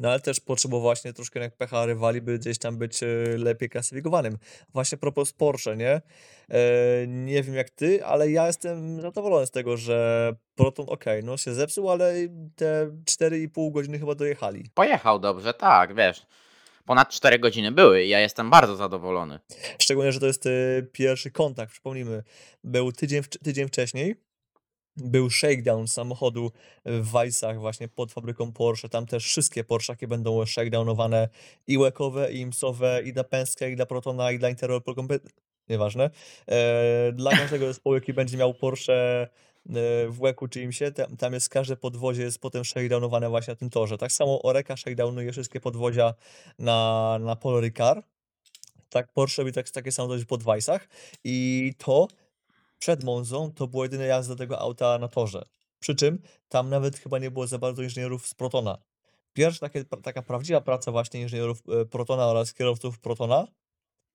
No 0.00 0.10
ale 0.10 0.20
też 0.20 0.40
potrzebował 0.40 0.80
właśnie 0.80 1.12
troszkę 1.12 1.40
jak 1.40 1.56
pecha 1.56 1.86
rywali, 1.86 2.22
by 2.22 2.38
gdzieś 2.38 2.58
tam 2.58 2.78
być 2.78 3.02
e, 3.02 3.06
lepiej 3.38 3.68
klasyfikowanym. 3.68 4.38
Właśnie 4.72 4.98
propos 4.98 5.32
Porsche, 5.32 5.76
nie? 5.76 5.90
E, 5.90 7.06
nie 7.06 7.42
wiem 7.42 7.54
jak 7.54 7.70
ty, 7.70 8.04
ale 8.04 8.30
ja 8.30 8.46
jestem 8.46 9.00
zadowolony 9.00 9.46
z 9.46 9.50
tego, 9.50 9.76
że 9.76 10.30
Proton 10.54 10.86
okej, 10.88 11.24
no 11.24 11.36
się 11.36 11.54
zepsuł, 11.54 11.90
ale 11.90 12.14
te 12.56 12.86
4,5 13.04 13.72
godziny 13.72 13.98
chyba 13.98 14.14
dojechali. 14.14 14.64
Pojechał 14.74 15.18
dobrze, 15.18 15.54
tak, 15.54 15.94
wiesz. 15.94 16.26
Ponad 16.84 17.10
4 17.10 17.38
godziny 17.38 17.72
były 17.72 18.04
i 18.04 18.08
ja 18.08 18.20
jestem 18.20 18.50
bardzo 18.50 18.76
zadowolony. 18.76 19.38
Szczególnie, 19.78 20.12
że 20.12 20.20
to 20.20 20.26
jest 20.26 20.46
e, 20.46 20.50
pierwszy 20.92 21.30
kontakt, 21.30 21.72
przypomnijmy. 21.72 22.22
Był 22.64 22.92
tydzień, 22.92 23.22
tydzień 23.42 23.68
wcześniej, 23.68 24.14
był 24.96 25.30
shakedown 25.30 25.88
samochodu 25.88 26.50
w 26.84 27.12
Weissach 27.12 27.60
właśnie 27.60 27.88
pod 27.88 28.12
fabryką 28.12 28.52
Porsche. 28.52 28.88
Tam 28.88 29.06
też 29.06 29.24
wszystkie 29.24 29.64
Porszaki 29.64 30.06
będą 30.06 30.46
shakedownowane 30.46 31.28
i 31.66 31.78
łekowe, 31.78 32.32
i 32.32 32.40
imsowe, 32.40 33.02
i 33.04 33.12
dla 33.12 33.24
Penske, 33.24 33.70
i 33.70 33.76
dla 33.76 33.86
Protona, 33.86 34.32
i 34.32 34.38
dla 34.38 34.50
Interopol, 34.50 34.94
nieważne. 35.68 36.10
E, 36.48 37.12
dla 37.12 37.30
każdego 37.30 37.66
zespołu, 37.66 37.94
jaki 37.94 38.12
będzie 38.12 38.36
miał 38.36 38.54
Porsche 38.54 39.22
e, 39.22 39.28
w 40.08 40.20
łeku 40.20 40.48
czy 40.48 40.62
imsie, 40.62 40.92
tam, 40.92 41.16
tam 41.16 41.32
jest 41.34 41.48
każde 41.48 41.76
podwozie 41.76 42.22
jest 42.22 42.38
potem 42.38 42.64
shakedownowane 42.64 43.28
właśnie 43.28 43.52
na 43.52 43.56
tym 43.56 43.70
torze. 43.70 43.98
Tak 43.98 44.12
samo 44.12 44.42
Oreka 44.42 44.76
shakedownuje 44.76 45.32
wszystkie 45.32 45.60
podwozia 45.60 46.14
na, 46.58 47.18
na 47.20 47.36
Polo 47.36 47.60
Ricard. 47.60 48.06
Tak, 48.88 49.12
Porsche 49.12 49.42
robi 49.42 49.52
tak, 49.52 49.70
takie 49.70 49.92
samo 49.92 50.08
coś 50.08 50.24
pod 50.24 50.42
Weissach 50.42 50.88
i 51.24 51.72
to 51.78 52.08
przed 52.84 53.04
Monzą 53.04 53.52
to 53.52 53.66
była 53.66 53.84
jedyna 53.84 54.04
jazda 54.04 54.36
tego 54.36 54.58
auta 54.58 54.98
na 54.98 55.08
torze. 55.08 55.44
Przy 55.78 55.94
czym 55.94 56.18
tam 56.48 56.70
nawet 56.70 56.98
chyba 56.98 57.18
nie 57.18 57.30
było 57.30 57.46
za 57.46 57.58
bardzo 57.58 57.82
inżynierów 57.82 58.26
z 58.26 58.34
Protona. 58.34 58.78
Pierwsza 59.32 59.60
takie, 59.60 59.84
taka 59.84 60.22
prawdziwa 60.22 60.60
praca 60.60 60.92
właśnie 60.92 61.20
inżynierów 61.20 61.58
e, 61.68 61.84
Protona 61.84 62.26
oraz 62.26 62.54
kierowców 62.54 62.98
Protona 62.98 63.46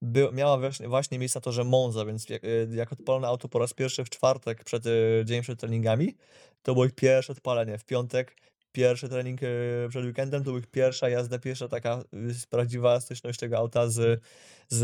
by, 0.01 0.29
miała 0.33 0.57
właśnie, 0.57 0.87
właśnie 0.87 1.19
miejsce 1.19 1.39
na 1.39 1.41
torze 1.41 1.63
Monza, 1.63 2.05
więc 2.05 2.29
jak, 2.29 2.43
e, 2.43 2.47
jak 2.75 2.93
odpalono 2.93 3.27
auto 3.27 3.49
po 3.49 3.59
raz 3.59 3.73
pierwszy 3.73 4.05
w 4.05 4.09
czwartek, 4.09 4.63
przed, 4.63 4.85
e, 4.85 4.91
dzień 5.25 5.41
przed 5.41 5.59
treningami, 5.59 6.15
to 6.61 6.73
było 6.73 6.85
ich 6.85 6.95
pierwsze 6.95 7.33
odpalenie. 7.33 7.77
W 7.77 7.85
piątek 7.85 8.35
pierwszy 8.71 9.09
trening 9.09 9.39
e, 9.43 9.47
przed 9.89 10.05
weekendem, 10.05 10.43
to 10.43 10.51
była 10.51 10.61
pierwsza 10.71 11.09
jazda, 11.09 11.39
pierwsza 11.39 11.67
taka 11.67 12.03
y, 12.13 12.47
prawdziwa 12.49 12.99
styczność 12.99 13.39
tego 13.39 13.57
auta 13.57 13.89
z, 13.89 14.21
z, 14.67 14.77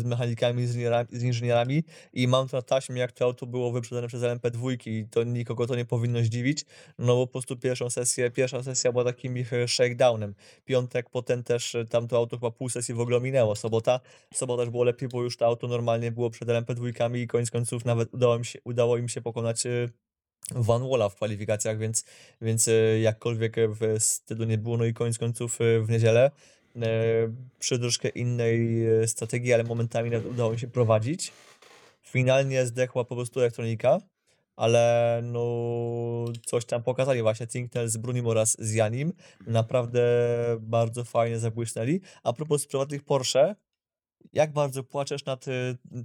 z 0.00 0.04
mechanikami, 0.04 0.66
z 0.66 0.70
inżynierami, 0.70 1.08
z 1.12 1.22
inżynierami 1.22 1.84
i 2.12 2.28
mam 2.28 2.48
to 2.48 2.56
na 2.56 2.62
taśmie, 2.62 3.00
jak 3.00 3.12
to 3.12 3.24
auto 3.24 3.46
było 3.46 3.72
wyprzedzone 3.72 4.08
przez 4.08 4.22
LMP2 4.22 4.88
i 4.88 5.06
to 5.10 5.24
nikogo 5.24 5.66
to 5.66 5.76
nie 5.76 5.84
powinno 5.84 6.22
zdziwić, 6.22 6.64
no 6.98 7.16
bo 7.16 7.26
po 7.26 7.32
prostu 7.32 7.56
pierwszą 7.56 7.90
sesję, 7.90 8.30
pierwsza 8.30 8.62
sesja 8.62 8.92
była 8.92 9.04
takim 9.04 9.38
ich 9.38 9.52
e, 9.52 9.68
shakedownem. 9.68 10.34
Piątek, 10.64 11.10
potem 11.10 11.42
też 11.42 11.74
e, 11.74 11.84
tamto 11.84 12.16
auto 12.16 12.36
chyba 12.36 12.50
pół 12.50 12.68
sesji 12.68 12.94
w 12.94 13.00
ogóle 13.00 13.20
minęło. 13.20 13.56
Sobota, 13.56 14.00
sobota 14.34 14.62
też 14.62 14.70
było 14.70 14.84
lepiej, 14.84 15.08
bo 15.08 15.22
już 15.22 15.36
to 15.36 15.46
auto 15.46 15.68
normalnie 15.68 16.12
było 16.12 16.30
przed 16.30 16.48
LMP2 16.48 17.16
i 17.16 17.26
koniec 17.26 17.50
końców 17.50 17.84
nawet 17.84 18.14
udało 18.14 18.36
im 18.36 18.44
się, 18.44 18.58
udało 18.64 18.96
im 18.96 19.08
się 19.08 19.20
pokonać 19.20 19.62
Van 20.50 20.88
Walla 20.88 21.08
w 21.08 21.14
kwalifikacjach, 21.14 21.78
więc, 21.78 22.04
więc 22.40 22.68
e, 22.68 23.00
jakkolwiek 23.00 23.56
w 23.56 23.96
stylu 23.98 24.44
nie 24.44 24.58
było, 24.58 24.76
no 24.76 24.84
i 24.84 24.94
koniec 24.94 25.18
końców 25.18 25.60
e, 25.60 25.80
w 25.80 25.90
niedzielę 25.90 26.30
e, 26.76 26.80
przy 27.58 27.78
troszkę 27.78 28.08
innej 28.08 28.86
e, 28.86 29.08
strategii, 29.08 29.52
ale 29.52 29.64
momentami 29.64 30.16
udało 30.16 30.52
mi 30.52 30.58
się 30.58 30.68
prowadzić. 30.68 31.32
Finalnie 32.02 32.66
zdechła 32.66 33.04
po 33.04 33.16
prostu 33.16 33.40
elektronika, 33.40 33.98
ale 34.56 35.20
no 35.22 35.44
coś 36.46 36.64
tam 36.64 36.82
pokazali 36.82 37.22
właśnie 37.22 37.46
Tinknell 37.46 37.88
z 37.88 37.96
Brunim 37.96 38.26
oraz 38.26 38.56
z 38.58 38.74
Janim. 38.74 39.12
Naprawdę 39.46 40.02
bardzo 40.60 41.04
fajnie 41.04 41.38
zabłysnęli. 41.38 42.00
A 42.22 42.32
propos 42.32 42.66
prywatnych 42.66 43.04
Porsche, 43.04 43.54
jak 44.32 44.52
bardzo 44.52 44.84
płaczesz 44.84 45.24
nad 45.24 45.44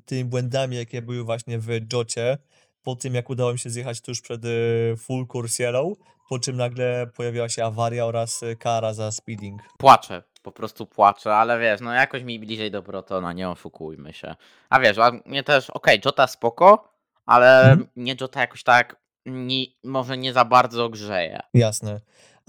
tymi 0.06 0.26
błędami, 0.26 0.76
jakie 0.76 1.02
były 1.02 1.24
właśnie 1.24 1.60
w 1.60 1.68
Jocie, 1.94 2.38
po 2.84 2.96
tym 2.96 3.16
jak 3.16 3.30
udało 3.30 3.54
mi 3.54 3.60
się 3.60 3.70
zjechać 3.70 4.02
tuż 4.02 4.22
przed 4.22 4.46
y, 4.46 4.94
Full 4.98 5.26
Course 5.34 5.64
Yellow, 5.64 5.98
po 6.30 6.40
czym 6.40 6.58
nagle 6.58 7.08
pojawiła 7.16 7.50
się 7.50 7.66
awaria 7.66 8.06
oraz 8.06 8.44
y, 8.44 8.56
kara 8.56 8.94
za 8.94 9.12
speeding. 9.12 9.62
Płaczę, 9.78 10.24
po 10.44 10.52
prostu 10.52 10.86
płaczę, 10.86 11.36
ale 11.36 11.60
wiesz, 11.60 11.82
no 11.82 11.94
jakoś 11.94 12.24
mi 12.24 12.40
bliżej 12.40 12.72
do 12.72 12.84
Protona, 12.84 13.34
nie 13.34 13.50
oszukujmy 13.50 14.14
się. 14.14 14.36
A 14.70 14.80
wiesz, 14.80 14.98
a 14.98 15.12
mnie 15.26 15.44
też, 15.44 15.70
okej, 15.70 16.02
Jota 16.06 16.28
spoko, 16.28 16.94
ale 17.26 17.60
Mhm. 17.62 17.88
mnie 17.96 18.16
Jota 18.22 18.42
jakoś 18.42 18.64
tak 18.64 18.96
nie, 19.26 19.66
może 19.84 20.18
nie 20.18 20.34
za 20.34 20.46
bardzo 20.46 20.90
grzeje. 20.90 21.40
Jasne. 21.54 22.00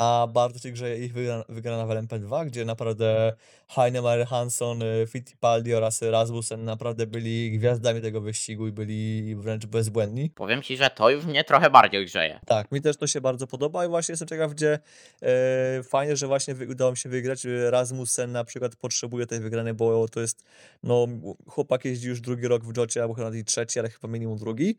A 0.01 0.29
bardzo 0.33 0.61
cię 0.61 0.73
grzeje 0.73 1.05
ich 1.05 1.15
wygra- 1.15 1.45
wygrana 1.49 1.87
w 1.87 1.89
LMP2, 1.89 2.47
gdzie 2.47 2.65
naprawdę 2.65 3.33
Heinemar, 3.69 4.27
Hansson, 4.27 4.83
y, 4.83 5.07
Fittipaldi 5.07 5.75
oraz 5.75 6.03
Rasmussen 6.03 6.65
naprawdę 6.65 7.07
byli 7.07 7.51
gwiazdami 7.59 8.01
tego 8.01 8.21
wyścigu 8.21 8.67
i 8.67 8.73
byli 8.73 9.35
wręcz 9.37 9.67
bezbłędni. 9.67 10.31
Powiem 10.31 10.63
ci, 10.63 10.77
że 10.77 10.91
to 10.91 11.11
już 11.11 11.25
mnie 11.25 11.45
trochę 11.45 11.71
bardziej 11.71 12.07
grzeje. 12.07 12.41
Tak, 12.47 12.73
mi 12.73 12.81
też 12.81 12.97
to 12.97 13.07
się 13.07 13.21
bardzo 13.21 13.47
podoba 13.47 13.85
i 13.85 13.89
właśnie 13.89 14.13
jestem 14.13 14.29
ciekaw, 14.29 14.51
gdzie 14.51 14.79
e, 15.23 15.83
fajnie, 15.83 16.17
że 16.17 16.27
właśnie 16.27 16.55
udało 16.71 16.91
mi 16.91 16.97
się 16.97 17.09
wygrać. 17.09 17.47
Rasmussen 17.71 18.33
na 18.33 18.45
przykład 18.45 18.77
potrzebuje 18.77 19.27
tej 19.27 19.41
wygranej, 19.41 19.75
bo 19.75 20.09
to 20.09 20.21
jest, 20.21 20.45
no 20.83 21.07
chłopak 21.47 21.85
jeździ 21.85 22.09
już 22.09 22.21
drugi 22.21 22.49
rok 22.49 22.65
w 22.65 22.77
Jocie, 22.77 23.03
albo 23.03 23.15
chyba 23.15 23.31
nawet 23.31 23.47
trzeci, 23.47 23.79
ale 23.79 23.89
chyba 23.91 24.09
minimum 24.09 24.39
drugi, 24.39 24.77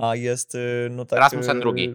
a 0.00 0.16
jest 0.16 0.54
y, 0.54 0.88
no 0.90 1.04
tak... 1.04 1.18
Rasmussen 1.18 1.56
y, 1.56 1.60
drugi. 1.60 1.94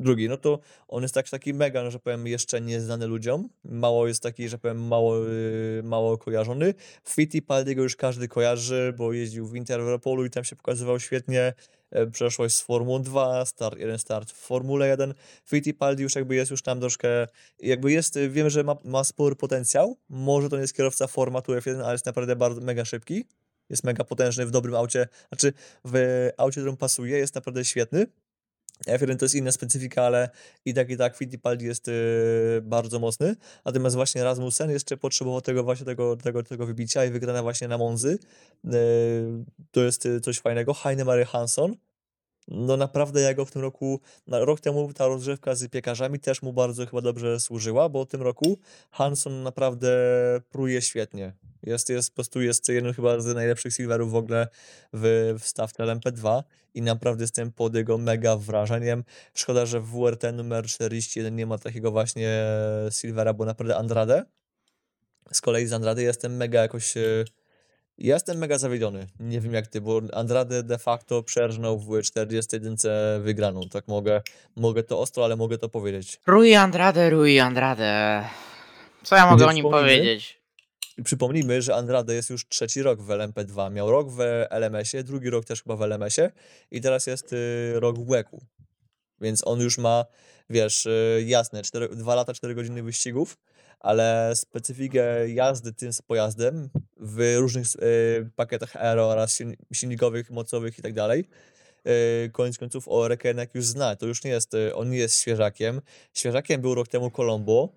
Drugi, 0.00 0.28
no 0.28 0.36
to 0.36 0.58
on 0.88 1.02
jest 1.02 1.14
tak, 1.14 1.28
taki 1.28 1.54
mega, 1.54 1.82
no, 1.82 1.90
że 1.90 1.98
powiem, 1.98 2.26
jeszcze 2.26 2.60
nieznany 2.60 3.06
ludziom. 3.06 3.48
Mało 3.64 4.06
jest 4.06 4.22
taki, 4.22 4.48
że 4.48 4.58
powiem, 4.58 4.86
mało, 4.86 5.28
y, 5.28 5.82
mało 5.84 6.18
kojarzony. 6.18 6.74
Fittipaldiego 7.08 7.82
już 7.82 7.96
każdy 7.96 8.28
kojarzy, 8.28 8.94
bo 8.98 9.12
jeździł 9.12 9.46
w 9.46 9.56
Interpolu 9.56 10.24
i 10.24 10.30
tam 10.30 10.44
się 10.44 10.56
pokazywał 10.56 11.00
świetnie. 11.00 11.52
E, 11.90 12.06
Przeszłość 12.06 12.54
z 12.54 12.60
Formuły 12.60 13.00
2, 13.00 13.44
start, 13.44 13.78
jeden 13.78 13.98
start 13.98 14.30
w 14.30 14.36
Formule 14.36 14.88
1. 14.88 15.14
Fittipaldi 15.46 16.02
już 16.02 16.14
jakby 16.14 16.34
jest 16.34 16.50
już 16.50 16.62
tam 16.62 16.80
troszkę, 16.80 17.26
jakby 17.58 17.92
jest, 17.92 18.16
y, 18.16 18.30
wiem, 18.30 18.50
że 18.50 18.64
ma, 18.64 18.76
ma 18.84 19.04
spory 19.04 19.36
potencjał. 19.36 19.96
Może 20.08 20.48
to 20.48 20.56
nie 20.56 20.62
jest 20.62 20.76
kierowca 20.76 21.06
formatu 21.06 21.52
F1, 21.52 21.82
ale 21.82 21.92
jest 21.92 22.06
naprawdę 22.06 22.36
bardzo 22.36 22.60
mega 22.60 22.84
szybki. 22.84 23.24
Jest 23.70 23.84
mega 23.84 24.04
potężny 24.04 24.46
w 24.46 24.50
dobrym 24.50 24.74
aucie, 24.74 25.08
znaczy 25.28 25.52
w 25.84 26.28
aucie, 26.36 26.60
którym 26.60 26.76
pasuje, 26.76 27.18
jest 27.18 27.34
naprawdę 27.34 27.64
świetny. 27.64 28.06
F1 28.86 29.16
to 29.16 29.24
jest 29.24 29.34
inna 29.34 29.52
specyfika, 29.52 30.02
ale 30.02 30.30
i 30.64 30.74
tak 30.74 30.90
i 30.90 30.96
tak 30.96 31.16
Fittipaldi 31.16 31.66
jest 31.66 31.88
y, 31.88 31.92
bardzo 32.62 32.98
mocny. 32.98 33.36
Natomiast 33.64 33.96
właśnie 33.96 34.24
Rasmussen 34.24 34.70
jeszcze 34.70 34.96
potrzebował 34.96 35.40
tego 35.40 35.64
właśnie 35.64 35.86
tego, 35.86 36.16
tego, 36.16 36.42
tego 36.42 36.66
wybicia 36.66 37.04
i 37.04 37.10
wygrana 37.10 37.42
właśnie 37.42 37.68
na 37.68 37.78
Monzy. 37.78 38.18
Y, 38.64 38.70
to 39.70 39.80
jest 39.80 40.06
y, 40.06 40.20
coś 40.20 40.38
fajnego. 40.38 40.74
Heinemary 40.74 41.24
Hansson. 41.24 41.76
No 42.50 42.76
naprawdę 42.76 43.20
ja 43.20 43.34
go 43.34 43.44
w 43.44 43.50
tym 43.50 43.62
roku, 43.62 44.00
rok 44.26 44.60
temu 44.60 44.92
ta 44.92 45.06
rozgrzewka 45.06 45.54
z 45.54 45.68
piekarzami 45.68 46.18
też 46.18 46.42
mu 46.42 46.52
bardzo 46.52 46.86
chyba 46.86 47.02
dobrze 47.02 47.40
służyła, 47.40 47.88
bo 47.88 48.06
tym 48.06 48.22
roku 48.22 48.58
Hansson 48.90 49.42
naprawdę 49.42 49.90
pruje 50.50 50.82
świetnie. 50.82 51.32
Jest, 51.62 51.88
jest 51.88 52.10
po 52.10 52.14
prostu 52.14 52.42
jest 52.42 52.68
jeden 52.68 52.92
chyba 52.92 53.20
z 53.20 53.34
najlepszych 53.34 53.72
silverów 53.72 54.12
w 54.12 54.14
ogóle 54.14 54.48
w, 54.92 55.34
w 55.40 55.46
stawce 55.46 55.82
LMP2 55.82 56.42
i 56.74 56.82
naprawdę 56.82 57.24
jestem 57.24 57.52
pod 57.52 57.74
jego 57.74 57.98
mega 57.98 58.36
wrażeniem. 58.36 59.04
Szkoda, 59.34 59.66
że 59.66 59.80
w 59.80 59.86
WRT 59.86 60.22
numer 60.32 60.66
41 60.66 61.36
nie 61.36 61.46
ma 61.46 61.58
takiego 61.58 61.90
właśnie 61.90 62.44
silvera, 62.90 63.34
bo 63.34 63.44
naprawdę 63.44 63.76
Andrade. 63.76 64.24
Z 65.32 65.40
kolei 65.40 65.66
z 65.66 65.72
Andrade 65.72 66.02
jestem 66.02 66.36
mega 66.36 66.62
jakoś 66.62 66.96
e, 66.96 67.24
ja 68.00 68.14
jestem 68.14 68.38
mega 68.38 68.58
zawiedziony. 68.58 69.06
Nie 69.20 69.40
wiem 69.40 69.52
jak 69.52 69.66
ty, 69.66 69.80
bo 69.80 70.00
Andrade 70.12 70.62
de 70.62 70.78
facto 70.78 71.22
przerżnął 71.22 71.78
w 71.78 72.02
41 72.02 72.76
wygraną. 73.22 73.60
Tak 73.68 73.88
mogę, 73.88 74.22
mogę 74.56 74.82
to 74.82 75.00
ostro, 75.00 75.24
ale 75.24 75.36
mogę 75.36 75.58
to 75.58 75.68
powiedzieć. 75.68 76.20
Rui 76.26 76.54
Andrade, 76.54 77.10
Rui 77.10 77.38
Andrade. 77.38 78.24
Co 79.02 79.16
ja 79.16 79.26
mogę 79.26 79.36
Gdzie 79.36 79.46
o 79.46 79.52
nim 79.52 79.64
powiedzieć? 79.70 80.40
Przypomnijmy, 81.04 81.62
że 81.62 81.74
Andrade 81.74 82.14
jest 82.14 82.30
już 82.30 82.48
trzeci 82.48 82.82
rok 82.82 83.02
w 83.02 83.08
LMP2. 83.08 83.72
Miał 83.72 83.90
rok 83.90 84.10
w 84.10 84.20
LMS-ie, 84.50 85.04
drugi 85.04 85.30
rok 85.30 85.44
też 85.44 85.62
chyba 85.62 85.76
w 85.76 85.82
LMS-ie 85.82 86.30
i 86.70 86.80
teraz 86.80 87.06
jest 87.06 87.32
y, 87.32 87.72
rok 87.74 87.98
w 87.98 88.06
WEC-u. 88.06 88.40
Więc 89.20 89.46
on 89.46 89.60
już 89.60 89.78
ma, 89.78 90.04
wiesz, 90.50 90.86
y, 90.86 91.24
jasne, 91.26 91.62
4, 91.62 91.88
2 91.88 92.14
lata, 92.14 92.34
4 92.34 92.54
godziny 92.54 92.82
wyścigów, 92.82 93.38
ale 93.80 94.32
specyfikę 94.34 95.28
jazdy 95.28 95.72
tym 95.72 95.90
pojazdem 96.06 96.70
w 97.00 97.36
różnych 97.38 97.66
y, 97.76 98.30
pakietach 98.36 98.76
aero 98.76 99.08
oraz 99.08 99.40
silni- 99.40 99.56
silnikowych, 99.72 100.30
mocowych 100.30 100.78
i 100.78 100.82
tak 100.82 100.92
dalej. 100.92 101.24
y, 102.26 102.30
Koniec 102.32 102.58
końców 102.58 102.88
o 102.88 103.08
Rekenek 103.08 103.54
już 103.54 103.66
zna. 103.66 103.96
To 103.96 104.06
już 104.06 104.24
nie 104.24 104.30
jest, 104.30 104.54
y, 104.54 104.74
on 104.74 104.90
nie 104.90 104.98
jest 104.98 105.20
świeżakiem. 105.20 105.80
Świeżakiem 106.14 106.60
był 106.60 106.74
rok 106.74 106.88
temu 106.88 107.10
Colombo. 107.10 107.68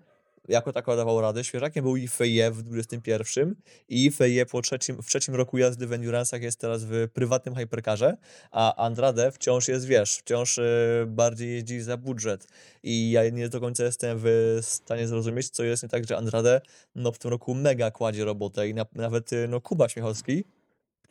Jako 0.48 0.72
tako 0.72 0.96
dawał 0.96 1.20
radę. 1.20 1.44
Świeżakiem 1.44 1.84
był 1.84 1.96
i 1.96 2.08
Feje 2.08 2.50
w 2.50 2.62
21 2.62 3.54
i 3.88 4.10
Feje 4.10 4.46
po 4.46 4.62
trzecim, 4.62 5.02
w 5.02 5.06
trzecim 5.06 5.34
roku 5.34 5.58
jazdy 5.58 5.86
w 5.86 5.90
Endurance'ach 5.90 6.42
jest 6.42 6.60
teraz 6.60 6.84
w 6.84 7.08
prywatnym 7.14 7.54
hypercarze, 7.54 8.16
a 8.50 8.84
Andrade 8.84 9.32
wciąż 9.32 9.68
jest, 9.68 9.86
wiesz, 9.86 10.16
wciąż 10.16 10.58
e, 10.58 10.64
bardziej 11.06 11.52
jeździ 11.52 11.80
za 11.80 11.96
budżet. 11.96 12.48
I 12.82 13.10
ja 13.10 13.30
nie 13.30 13.48
do 13.48 13.60
końca 13.60 13.84
jestem 13.84 14.18
w 14.22 14.58
stanie 14.62 15.08
zrozumieć, 15.08 15.50
co 15.50 15.64
jest 15.64 15.82
nie 15.82 15.88
tak, 15.88 16.08
że 16.08 16.16
Andrade 16.16 16.60
no, 16.94 17.12
w 17.12 17.18
tym 17.18 17.30
roku 17.30 17.54
mega 17.54 17.90
kładzie 17.90 18.24
robotę 18.24 18.68
i 18.68 18.74
na, 18.74 18.86
nawet 18.94 19.32
e, 19.32 19.48
no, 19.48 19.60
Kuba 19.60 19.88
Śmiechowski, 19.88 20.44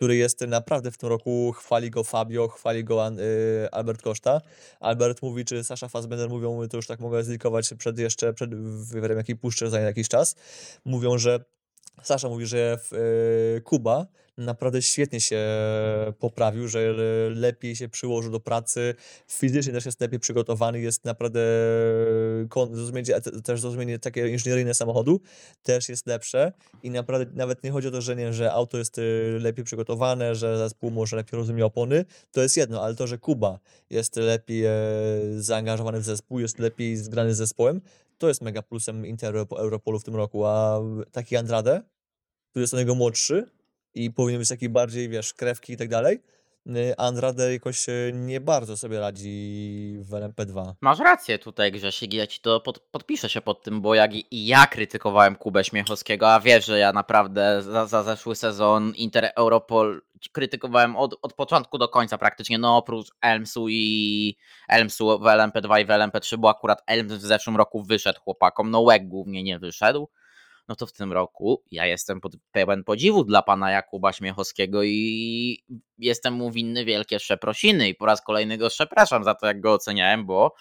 który 0.03 0.15
jest 0.15 0.41
naprawdę 0.41 0.91
w 0.91 0.97
tym 0.97 1.09
roku, 1.09 1.51
chwali 1.51 1.89
go 1.89 2.03
Fabio, 2.03 2.47
chwali 2.47 2.83
go 2.83 3.07
y, 3.07 3.71
Albert 3.71 4.01
Koszta. 4.01 4.41
Albert 4.79 5.21
mówi, 5.21 5.45
czy 5.45 5.63
Sasza 5.63 5.87
Fassbender 5.87 6.29
mówią, 6.29 6.67
to 6.67 6.77
już 6.77 6.87
tak 6.87 6.99
mogę 6.99 7.23
zlikować 7.23 7.73
przed 7.77 7.99
jeszcze, 7.99 8.33
przed 8.33 8.55
wywiadem, 8.55 9.17
jaki 9.17 9.35
puszczę 9.35 9.69
za 9.69 9.79
jakiś 9.79 10.07
czas. 10.07 10.35
Mówią, 10.85 11.17
że 11.17 11.39
Sasza 12.03 12.29
mówi, 12.29 12.45
że 12.45 12.77
y, 13.57 13.61
Kuba 13.61 14.05
naprawdę 14.37 14.81
świetnie 14.81 15.21
się 15.21 15.41
poprawił, 16.19 16.67
że 16.67 16.93
lepiej 17.29 17.75
się 17.75 17.89
przyłożył 17.89 18.31
do 18.31 18.39
pracy, 18.39 18.95
fizycznie 19.27 19.73
też 19.73 19.85
jest 19.85 20.01
lepiej 20.01 20.19
przygotowany, 20.19 20.79
jest 20.79 21.05
naprawdę 21.05 21.39
zrozumienie, 22.71 23.21
też 23.43 23.61
zrozumienie 23.61 23.99
takie 23.99 24.27
inżynieryjne 24.27 24.73
samochodu 24.73 25.21
też 25.63 25.89
jest 25.89 26.07
lepsze 26.07 26.51
i 26.83 26.89
naprawdę 26.89 27.31
nawet 27.35 27.63
nie 27.63 27.71
chodzi 27.71 27.87
o 27.87 27.91
to, 27.91 28.01
że 28.01 28.15
nie, 28.15 28.33
że 28.33 28.53
auto 28.53 28.77
jest 28.77 28.97
y, 28.97 29.37
lepiej 29.41 29.65
przygotowane, 29.65 30.35
że 30.35 30.57
zespół 30.57 30.91
może 30.91 31.15
lepiej 31.15 31.37
rozumie 31.37 31.65
opony, 31.65 32.05
to 32.31 32.41
jest 32.41 32.57
jedno, 32.57 32.83
ale 32.83 32.95
to, 32.95 33.07
że 33.07 33.17
Kuba 33.17 33.59
jest 33.89 34.15
lepiej 34.15 34.65
e, 34.65 34.71
zaangażowany 35.37 35.99
w 35.99 36.03
zespół, 36.03 36.39
jest 36.39 36.59
lepiej 36.59 36.97
zgrany 36.97 37.33
z 37.33 37.37
zespołem, 37.37 37.81
to 38.17 38.27
jest 38.27 38.41
mega 38.41 38.61
plusem 38.61 39.05
Inter 39.05 39.35
Europolu 39.35 39.99
w 39.99 40.03
tym 40.03 40.15
roku, 40.15 40.45
a 40.45 40.79
taki 41.11 41.37
Andrade, 41.37 41.81
który 42.49 42.63
jest 42.63 42.73
od 42.73 42.79
niego 42.79 42.95
młodszy 42.95 43.45
i 43.95 44.11
powinien 44.11 44.39
być 44.39 44.49
taki 44.49 44.69
bardziej, 44.69 45.09
wiesz, 45.09 45.33
krewki 45.33 45.73
i 45.73 45.77
tak 45.77 45.87
dalej, 45.87 46.19
y, 46.67 46.97
Andrade 46.97 47.53
jakoś 47.53 47.89
y, 47.89 48.11
nie 48.13 48.41
bardzo 48.41 48.77
sobie 48.77 48.99
radzi 48.99 49.97
w 49.99 50.09
LMP2. 50.09 50.73
Masz 50.81 50.99
rację 50.99 51.39
tutaj, 51.39 51.71
Grzesik, 51.71 52.13
ja 52.13 52.27
ci 52.27 52.41
to 52.41 52.59
pod, 52.59 52.79
podpiszę 52.79 53.29
się 53.29 53.41
pod 53.41 53.63
tym, 53.63 53.81
bo 53.81 53.95
jak 53.95 54.13
i 54.13 54.45
ja 54.45 54.67
krytykowałem 54.67 55.35
Kubę 55.35 55.63
Śmiechowskiego, 55.63 56.33
a 56.33 56.39
wiesz, 56.39 56.65
że 56.65 56.79
ja 56.79 56.93
naprawdę 56.93 57.61
za, 57.63 57.85
za 57.85 58.03
zeszły 58.03 58.35
sezon 58.35 58.93
Inter 58.95 59.31
Europol 59.35 60.01
krytykowałem 60.31 60.95
od, 60.95 61.15
od 61.21 61.33
początku 61.33 61.77
do 61.77 61.87
końca 61.87 62.17
praktycznie, 62.17 62.57
no 62.57 62.77
oprócz 62.77 63.07
Elmsu 63.21 63.69
i 63.69 64.37
Elmsu 64.69 65.19
w 65.19 65.23
LMP2 65.23 65.81
i 65.81 65.85
w 65.85 65.89
LMP3, 65.89 66.37
bo 66.37 66.49
akurat 66.49 66.83
Elms 66.87 67.13
w 67.13 67.21
zeszłym 67.21 67.55
roku 67.57 67.83
wyszedł 67.83 68.19
chłopakom, 68.19 68.71
no 68.71 68.81
Łek 68.81 69.07
głównie 69.07 69.43
nie 69.43 69.59
wyszedł, 69.59 70.09
no 70.67 70.75
to 70.75 70.85
w 70.85 70.93
tym 70.93 71.13
roku 71.13 71.63
ja 71.71 71.85
jestem 71.85 72.21
pod, 72.21 72.33
pełen 72.51 72.83
podziwu 72.83 73.23
dla 73.23 73.41
pana 73.41 73.71
Jakuba 73.71 74.13
Śmiechowskiego 74.13 74.83
i 74.83 75.63
jestem 75.97 76.33
mu 76.33 76.51
winny 76.51 76.85
wielkie 76.85 77.17
przeprosiny 77.17 77.89
i 77.89 77.95
po 77.95 78.05
raz 78.05 78.21
kolejny 78.21 78.57
go 78.57 78.69
przepraszam 78.69 79.23
za 79.23 79.35
to, 79.35 79.47
jak 79.47 79.61
go 79.61 79.73
oceniałem, 79.73 80.25
bo 80.25 80.53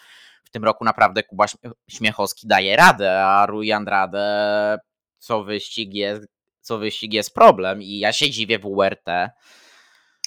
w 0.44 0.50
tym 0.50 0.64
roku 0.64 0.84
naprawdę 0.84 1.22
Kuba 1.22 1.46
Śmiechowski 1.90 2.46
daje 2.46 2.76
radę, 2.76 3.24
a 3.24 3.46
Rui 3.46 3.72
Andrade 3.72 4.78
co 5.18 5.44
wyścig 5.44 5.94
jest, 5.94 6.26
co 6.60 6.78
wyścig 6.78 7.12
jest 7.12 7.34
problem 7.34 7.82
i 7.82 7.98
ja 7.98 8.12
się 8.12 8.30
dziwię 8.30 8.58
w 8.58 8.62
WRT, 8.62 9.30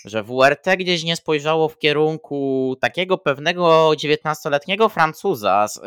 że 0.05 0.23
WRT 0.23 0.77
gdzieś 0.77 1.03
nie 1.03 1.15
spojrzało 1.15 1.69
w 1.69 1.77
kierunku 1.77 2.75
takiego 2.81 3.17
pewnego 3.17 3.89
19-letniego 3.89 4.89
Francuza 4.89 5.67
z 5.67 5.77
y, 5.77 5.81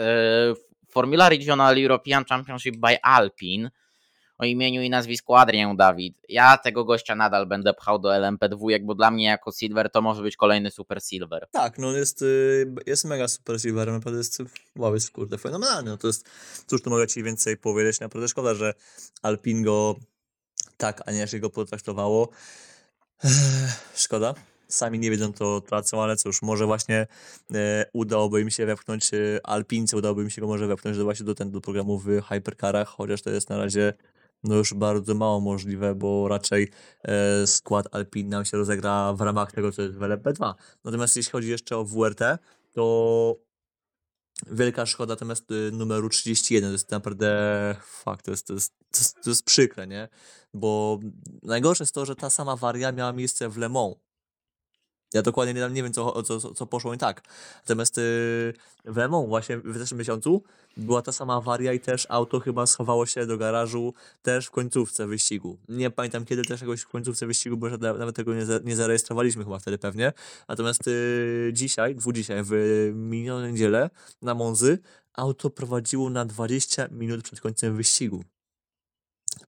Formula 0.99 1.29
Regional 1.29 1.79
European 1.79 2.25
Championship 2.25 2.77
by 2.77 2.99
Alpine 3.03 3.71
o 4.39 4.45
imieniu 4.45 4.83
i 4.83 4.91
nazwisku 4.91 5.35
Adrian 5.35 5.77
Dawid. 5.77 6.15
Ja 6.29 6.59
tego 6.59 6.85
gościa 6.85 7.15
nadal 7.15 7.47
będę 7.47 7.75
pchał 7.75 7.99
do 7.99 8.09
LMP2, 8.09 8.85
bo 8.85 8.95
dla 8.95 9.11
mnie 9.11 9.25
jako 9.25 9.53
Silver 9.53 9.91
to 9.91 10.03
może 10.03 10.23
być 10.23 10.37
kolejny 10.37 10.71
Super 10.71 11.03
Silver. 11.03 11.49
Tak, 11.51 11.79
no 11.79 11.93
jest, 11.93 12.23
y, 12.23 12.75
jest 12.87 13.05
mega 13.05 13.29
Super 13.29 13.61
Silver, 13.61 13.93
naprawdę 13.93 14.19
jest, 14.19 14.43
wow, 14.77 14.95
jest 14.95 15.11
kurde 15.11 15.39
fenomenalny. 15.39 15.91
No 15.91 15.97
to 15.97 16.07
jest, 16.07 16.31
cóż 16.67 16.83
tu 16.83 16.91
mogę 16.91 17.07
Ci 17.07 17.23
więcej 17.23 17.57
powiedzieć, 17.57 18.01
naprawdę 18.01 18.29
szkoda, 18.29 18.55
że 18.55 18.75
Alpine 19.23 19.65
go 19.65 19.97
tak, 20.77 21.03
a 21.07 21.13
nie 21.13 21.27
się 21.27 21.39
go 21.39 21.51
potraktowało. 21.51 22.29
Szkoda. 23.95 24.35
Sami 24.69 24.99
nie 24.99 25.11
wiedzą, 25.11 25.33
to 25.33 25.61
tracą, 25.61 26.03
ale 26.03 26.17
cóż, 26.17 26.43
może 26.43 26.67
właśnie 26.67 27.07
e, 27.55 27.87
udałoby 27.93 28.41
im 28.41 28.51
się 28.51 28.67
wepchnąć 28.67 29.15
e, 29.15 29.47
Alpince, 29.47 29.97
udałoby 29.97 30.23
im 30.23 30.31
się 30.31 30.41
go 30.41 30.47
może 30.47 30.67
wepchnąć 30.67 30.97
do, 30.97 31.05
właśnie 31.05 31.27
do, 31.27 31.35
ten, 31.35 31.51
do 31.51 31.61
programu 31.61 31.99
w 31.99 32.07
Hypercarach, 32.29 32.89
chociaż 32.89 33.23
to 33.23 33.31
jest 33.31 33.51
na 33.51 33.59
razie 33.59 33.93
no 34.45 34.55
już 34.55 34.75
bardzo 34.75 35.15
mało 35.15 35.41
możliwe, 35.41 35.95
bo 35.95 36.29
raczej 36.29 36.69
e, 37.03 37.47
skład 37.47 37.87
Alpine 37.93 38.31
nam 38.31 38.45
się 38.45 38.57
rozegra 38.57 39.13
w 39.13 39.21
ramach 39.21 39.53
tego, 39.53 39.73
co 39.73 39.83
jest 39.83 39.95
w 39.95 40.01
LMP2. 40.01 40.55
Natomiast 40.85 41.17
jeśli 41.17 41.33
chodzi 41.33 41.49
jeszcze 41.49 41.77
o 41.77 41.85
WRT, 41.85 42.21
to 42.73 43.37
wielka 44.47 44.87
szkoda, 44.87 45.13
natomiast 45.13 45.51
y, 45.51 45.71
numeru 45.73 46.09
31 46.09 46.69
to 46.69 46.73
jest 46.73 46.91
naprawdę 46.91 47.77
fakt, 47.83 48.25
to 48.25 48.31
jest, 48.31 48.47
to, 48.47 48.55
jest, 48.55 48.75
to, 48.79 48.99
jest, 48.99 49.17
to 49.25 49.31
jest 49.31 49.45
przykre, 49.45 49.87
nie? 49.87 50.09
Bo 50.55 50.99
najgorsze 51.43 51.85
jest 51.85 51.95
to, 51.95 52.07
że 52.07 52.17
ta 52.17 52.31
sama 52.31 52.57
waria 52.57 52.93
miała 52.93 53.13
miejsce 53.13 53.49
w 53.49 53.57
Le 53.57 53.69
Mans. 53.69 53.95
Ja 55.15 55.23
dokładnie 55.23 55.55
nie, 55.55 55.71
nie 55.71 55.83
wiem, 55.83 55.93
co, 55.93 56.23
co, 56.23 56.55
co 56.55 56.67
poszło 56.67 56.93
nie 56.93 56.99
tak. 56.99 57.23
Natomiast 57.63 57.97
yy, 57.97 58.53
w 58.85 59.09
właśnie 59.27 59.59
w 59.59 59.79
zeszłym 59.79 59.99
miesiącu 59.99 60.43
była 60.77 61.03
ta 61.03 61.13
sama 61.13 61.37
awaria 61.37 61.73
i 61.73 61.81
też 61.81 62.07
auto 62.09 62.41
chyba 62.41 62.67
schowało 62.67 63.07
się 63.07 63.27
do 63.27 63.39
garażu 63.39 63.95
też 64.23 64.47
w 64.47 64.51
końcówce 64.51 65.07
wyścigu. 65.07 65.59
Nie 65.69 65.91
pamiętam 65.91 66.25
kiedy 66.25 66.45
też 66.45 66.61
jakoś 66.61 66.81
w 66.81 66.89
końcówce 66.89 67.27
wyścigu, 67.27 67.57
bo 67.57 67.69
nawet 67.79 68.17
tego 68.17 68.35
nie, 68.35 68.47
nie 68.65 68.77
zarejestrowaliśmy 68.77 69.45
chyba 69.45 69.59
wtedy 69.59 69.79
pewnie. 69.79 70.13
Natomiast 70.49 70.87
yy, 70.87 71.51
dzisiaj, 71.53 71.95
dwu 71.95 72.13
dzisiaj, 72.13 72.43
w 72.45 72.53
minioną 72.95 73.47
niedzielę 73.47 73.91
na 74.23 74.35
Monzy 74.35 74.79
auto 75.13 75.51
prowadziło 75.51 76.11
na 76.11 76.25
20 76.25 76.89
minut 76.91 77.23
przed 77.23 77.41
końcem 77.41 77.77
wyścigu. 77.77 78.25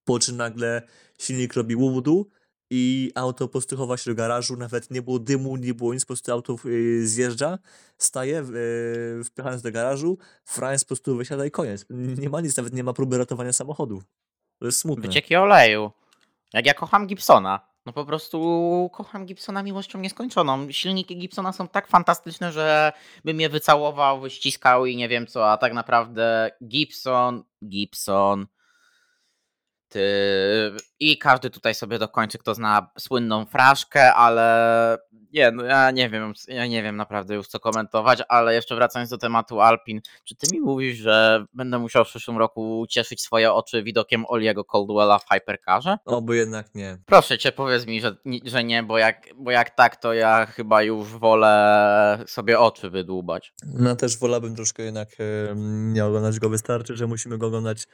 Po 0.05 0.19
czym 0.19 0.37
nagle 0.37 0.83
silnik 1.19 1.55
robi 1.55 1.77
łudu, 1.77 2.27
i 2.71 3.13
auto 3.15 3.49
po 3.49 3.53
prostu 3.53 3.77
chowa 3.77 3.97
się 3.97 4.11
do 4.11 4.15
garażu, 4.15 4.57
nawet 4.57 4.91
nie 4.91 5.03
było 5.03 5.19
dymu, 5.19 5.57
nie 5.57 5.75
było 5.75 5.95
nic, 5.95 6.05
po 6.05 6.07
prostu 6.07 6.33
auto 6.33 6.57
yy, 6.65 7.07
zjeżdża, 7.07 7.59
staje, 7.99 8.45
yy, 9.17 9.25
wpychając 9.25 9.63
do 9.63 9.73
garażu, 9.73 10.19
Franz 10.45 10.85
po 10.85 10.89
prostu 10.89 11.17
wysiada 11.17 11.47
i 11.47 11.51
koniec. 11.51 11.87
Nie 11.91 12.29
ma 12.29 12.41
nic, 12.41 12.57
nawet 12.57 12.73
nie 12.73 12.85
ma 12.85 12.93
próby 12.93 13.19
ratowania 13.19 13.53
samochodu. 13.53 14.03
To 14.59 14.67
jest 14.67 14.81
smutne. 14.81 15.03
Wycieki 15.03 15.37
oleju. 15.37 15.91
Jak 16.53 16.67
ja 16.67 16.75
kocham 16.75 17.07
Gibsona. 17.07 17.71
No 17.87 17.93
po 17.93 18.05
prostu 18.05 18.91
kocham 18.93 19.27
Gibsona 19.27 19.63
miłością 19.63 20.01
nieskończoną. 20.01 20.73
Silniki 20.73 21.17
Gibsona 21.17 21.53
są 21.53 21.69
tak 21.69 21.89
fantastyczne, 21.89 22.53
że 22.53 22.93
bym 23.25 23.41
je 23.41 23.49
wycałował, 23.49 24.21
wyściskał 24.21 24.87
i 24.87 24.97
nie 24.97 25.09
wiem 25.09 25.27
co, 25.27 25.51
a 25.51 25.57
tak 25.57 25.73
naprawdę 25.73 26.51
Gibson, 26.65 27.45
Gibson. 27.65 28.47
I 31.01 31.19
każdy 31.19 31.51
tutaj 31.51 31.75
sobie 31.75 31.99
dokończy, 31.99 32.39
kto 32.39 32.55
zna 32.55 32.91
słynną 32.99 33.47
fraszkę, 33.47 34.15
ale 34.15 34.99
nie, 35.33 35.51
no 35.51 35.65
ja 35.65 35.91
nie 35.91 36.11
wiem, 36.11 36.33
ja 36.49 36.67
nie 36.67 36.83
wiem 36.83 36.97
naprawdę 36.97 37.35
już 37.35 37.49
co 37.49 37.61
komentować, 37.61 38.23
ale 38.29 38.55
jeszcze 38.55 38.75
wracając 38.75 39.11
do 39.11 39.19
tematu 39.19 39.61
Alpin, 39.61 40.01
czy 40.25 40.37
ty 40.37 40.47
mi 40.53 40.61
mówisz, 40.61 40.97
że 40.97 41.45
będę 41.55 41.79
musiał 41.79 42.05
w 42.05 42.09
przyszłym 42.09 42.39
roku 42.39 42.87
cieszyć 42.89 43.23
swoje 43.23 43.53
oczy 43.53 43.83
widokiem 43.83 44.25
Oliego 44.29 44.65
Coldwella 44.65 45.19
w 45.19 45.29
Hypercarze? 45.29 45.97
Oby 46.05 46.37
jednak 46.37 46.75
nie. 46.75 46.99
Proszę 47.07 47.39
cię, 47.39 47.53
powiedz 47.53 47.87
mi, 47.87 48.01
że, 48.01 48.17
że 48.45 48.65
nie, 48.65 48.83
bo 48.83 48.99
jak, 48.99 49.27
bo 49.37 49.51
jak 49.51 49.71
tak, 49.71 49.97
to 49.97 50.15
ja 50.15 50.47
chyba 50.47 50.83
już 50.83 51.09
wolę 51.09 52.25
sobie 52.27 52.59
oczy 52.59 52.91
wydłubać. 52.91 53.53
No 53.65 53.97
też 53.97 54.19
wolałbym 54.19 54.57
troszkę 54.57 54.83
jednak 54.83 55.09
nie 55.93 56.05
oglądać 56.05 56.39
go, 56.39 56.49
wystarczy, 56.49 56.97
że 56.97 57.07
musimy 57.07 57.39
go 57.39 57.47
oglądać 57.47 57.87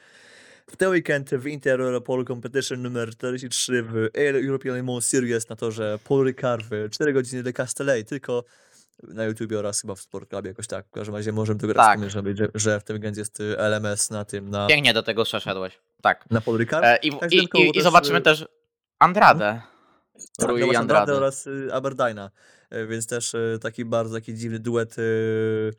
w 0.69 0.75
ten 0.77 0.89
weekend 0.89 1.29
w 1.29 1.47
Inter 1.47 1.81
Europol 1.81 2.25
Competition 2.25 2.81
numer 2.81 3.09
43 3.09 3.83
w 3.83 4.09
European 4.47 4.83
Mans 4.83 5.07
Series 5.07 5.49
na 5.49 5.55
torze 5.55 5.99
Paul 6.03 6.25
Ricard 6.25 6.65
w 6.69 6.89
4 6.89 7.13
godziny 7.13 7.43
de 7.43 7.53
Castellet, 7.53 8.09
tylko 8.09 8.43
na 9.03 9.25
YouTubie 9.25 9.59
oraz 9.59 9.81
chyba 9.81 9.95
w 9.95 9.99
Sport 9.99 10.29
Club 10.29 10.45
jakoś 10.45 10.67
tak. 10.67 10.87
W 10.87 10.91
każdym 10.91 11.15
razie 11.15 11.31
możemy 11.31 11.59
tego 11.59 11.73
Tak. 11.73 12.01
raz 12.01 12.11
zrobić, 12.11 12.37
że, 12.37 12.47
że 12.55 12.79
w 12.79 12.83
tym 12.83 12.95
weekend 12.95 13.17
jest 13.17 13.39
y, 13.39 13.57
LMS 13.57 14.09
na 14.09 14.25
tym, 14.25 14.49
na, 14.49 14.67
Pięknie 14.67 14.93
do 14.93 15.03
tego 15.03 15.23
przeszedłeś. 15.23 15.79
Tak. 16.01 16.25
na 16.29 16.41
Paul 16.41 16.57
Ricard. 16.57 16.85
E, 16.85 16.97
I, 16.97 17.11
Tak, 17.19 17.31
i, 17.31 17.37
i, 17.37 17.69
i 17.69 17.73
też, 17.73 17.83
zobaczymy 17.83 18.19
y, 18.19 18.21
też 18.21 18.45
Andrade. 18.99 19.61
Tak, 20.37 20.49
Rui 20.49 20.59
no 20.59 20.65
właśnie 20.65 20.79
Andrade. 20.79 21.01
Andrade 21.01 21.17
oraz 21.17 21.47
y, 21.47 21.69
Aberdyna, 21.73 22.31
Y, 22.73 22.87
więc 22.87 23.07
też 23.07 23.33
y, 23.33 23.59
taki 23.61 23.85
bardzo 23.85 24.15
taki 24.15 24.33
dziwny 24.33 24.59
duet 24.59 24.99
y, 24.99 25.73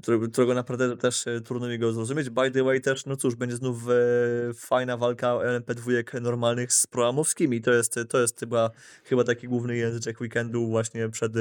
którego, 0.00 0.54
naprawdę 0.54 0.96
też 0.96 1.26
e, 1.26 1.40
trudno 1.40 1.68
mi 1.68 1.78
go 1.78 1.92
zrozumieć. 1.92 2.30
By 2.30 2.50
the 2.50 2.64
way 2.64 2.80
też, 2.80 3.06
no 3.06 3.16
cóż, 3.16 3.34
będzie 3.34 3.56
znów 3.56 3.88
e, 3.88 4.54
fajna 4.54 4.96
walka 4.96 5.28
LMP2 5.28 6.20
normalnych 6.20 6.72
z 6.72 6.86
proamowskimi. 6.86 7.60
To 7.60 7.72
jest, 7.72 7.98
to 8.08 8.20
jest 8.20 8.40
chyba, 8.40 8.70
chyba 9.04 9.24
taki 9.24 9.48
główny 9.48 9.76
języczek 9.76 10.20
weekendu 10.20 10.66
właśnie 10.66 11.08
przed 11.08 11.32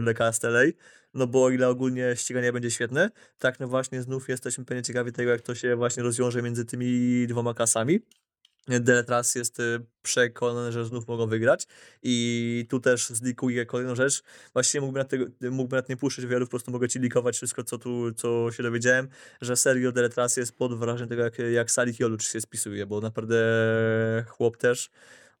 e. 0.00 0.74
No 1.14 1.26
bo 1.26 1.44
o 1.44 1.50
ile 1.50 1.68
ogólnie 1.68 2.16
ściganie 2.16 2.52
będzie 2.52 2.70
świetne, 2.70 3.10
tak 3.38 3.60
no 3.60 3.68
właśnie 3.68 4.02
znów 4.02 4.28
jesteśmy 4.28 4.64
pewnie 4.64 4.82
ciekawi 4.82 5.12
tego, 5.12 5.30
jak 5.30 5.40
to 5.40 5.54
się 5.54 5.76
właśnie 5.76 6.02
rozwiąże 6.02 6.42
między 6.42 6.64
tymi 6.64 7.26
dwoma 7.26 7.54
klasami. 7.54 8.00
Deletras 8.68 9.34
jest 9.34 9.60
y, 9.60 9.86
przekonany, 10.02 10.72
że 10.72 10.84
znów 10.84 11.08
mogą 11.08 11.26
wygrać 11.26 11.66
i 12.02 12.66
tu 12.68 12.80
też 12.80 13.08
zlikuję 13.08 13.66
kolejną 13.66 13.94
rzecz. 13.94 14.22
Właściwie 14.52 14.80
mógłbym 14.80 15.00
na, 15.02 15.04
tego, 15.04 15.24
mógłbym 15.50 15.80
na 15.80 15.84
nie 15.88 15.96
puszczać 15.96 16.26
wielu, 16.26 16.46
po 16.46 16.50
prostu 16.50 16.70
mogę 16.70 16.88
ci 16.88 16.98
likować 16.98 17.36
wszystko, 17.36 17.64
co 17.64 17.78
tu, 17.78 18.12
co 18.14 18.52
się 18.52 18.62
dowiedziałem, 18.62 19.08
że 19.40 19.56
serio 19.56 19.92
Deletras 19.92 20.36
jest 20.36 20.56
pod 20.56 20.78
wrażeniem 20.78 21.08
tego, 21.08 21.22
jak, 21.22 21.38
jak 21.38 21.70
Salik 21.70 22.00
Jolucz 22.00 22.32
się 22.32 22.40
spisuje, 22.40 22.86
bo 22.86 23.00
naprawdę 23.00 23.44
chłop 24.28 24.56
też 24.56 24.90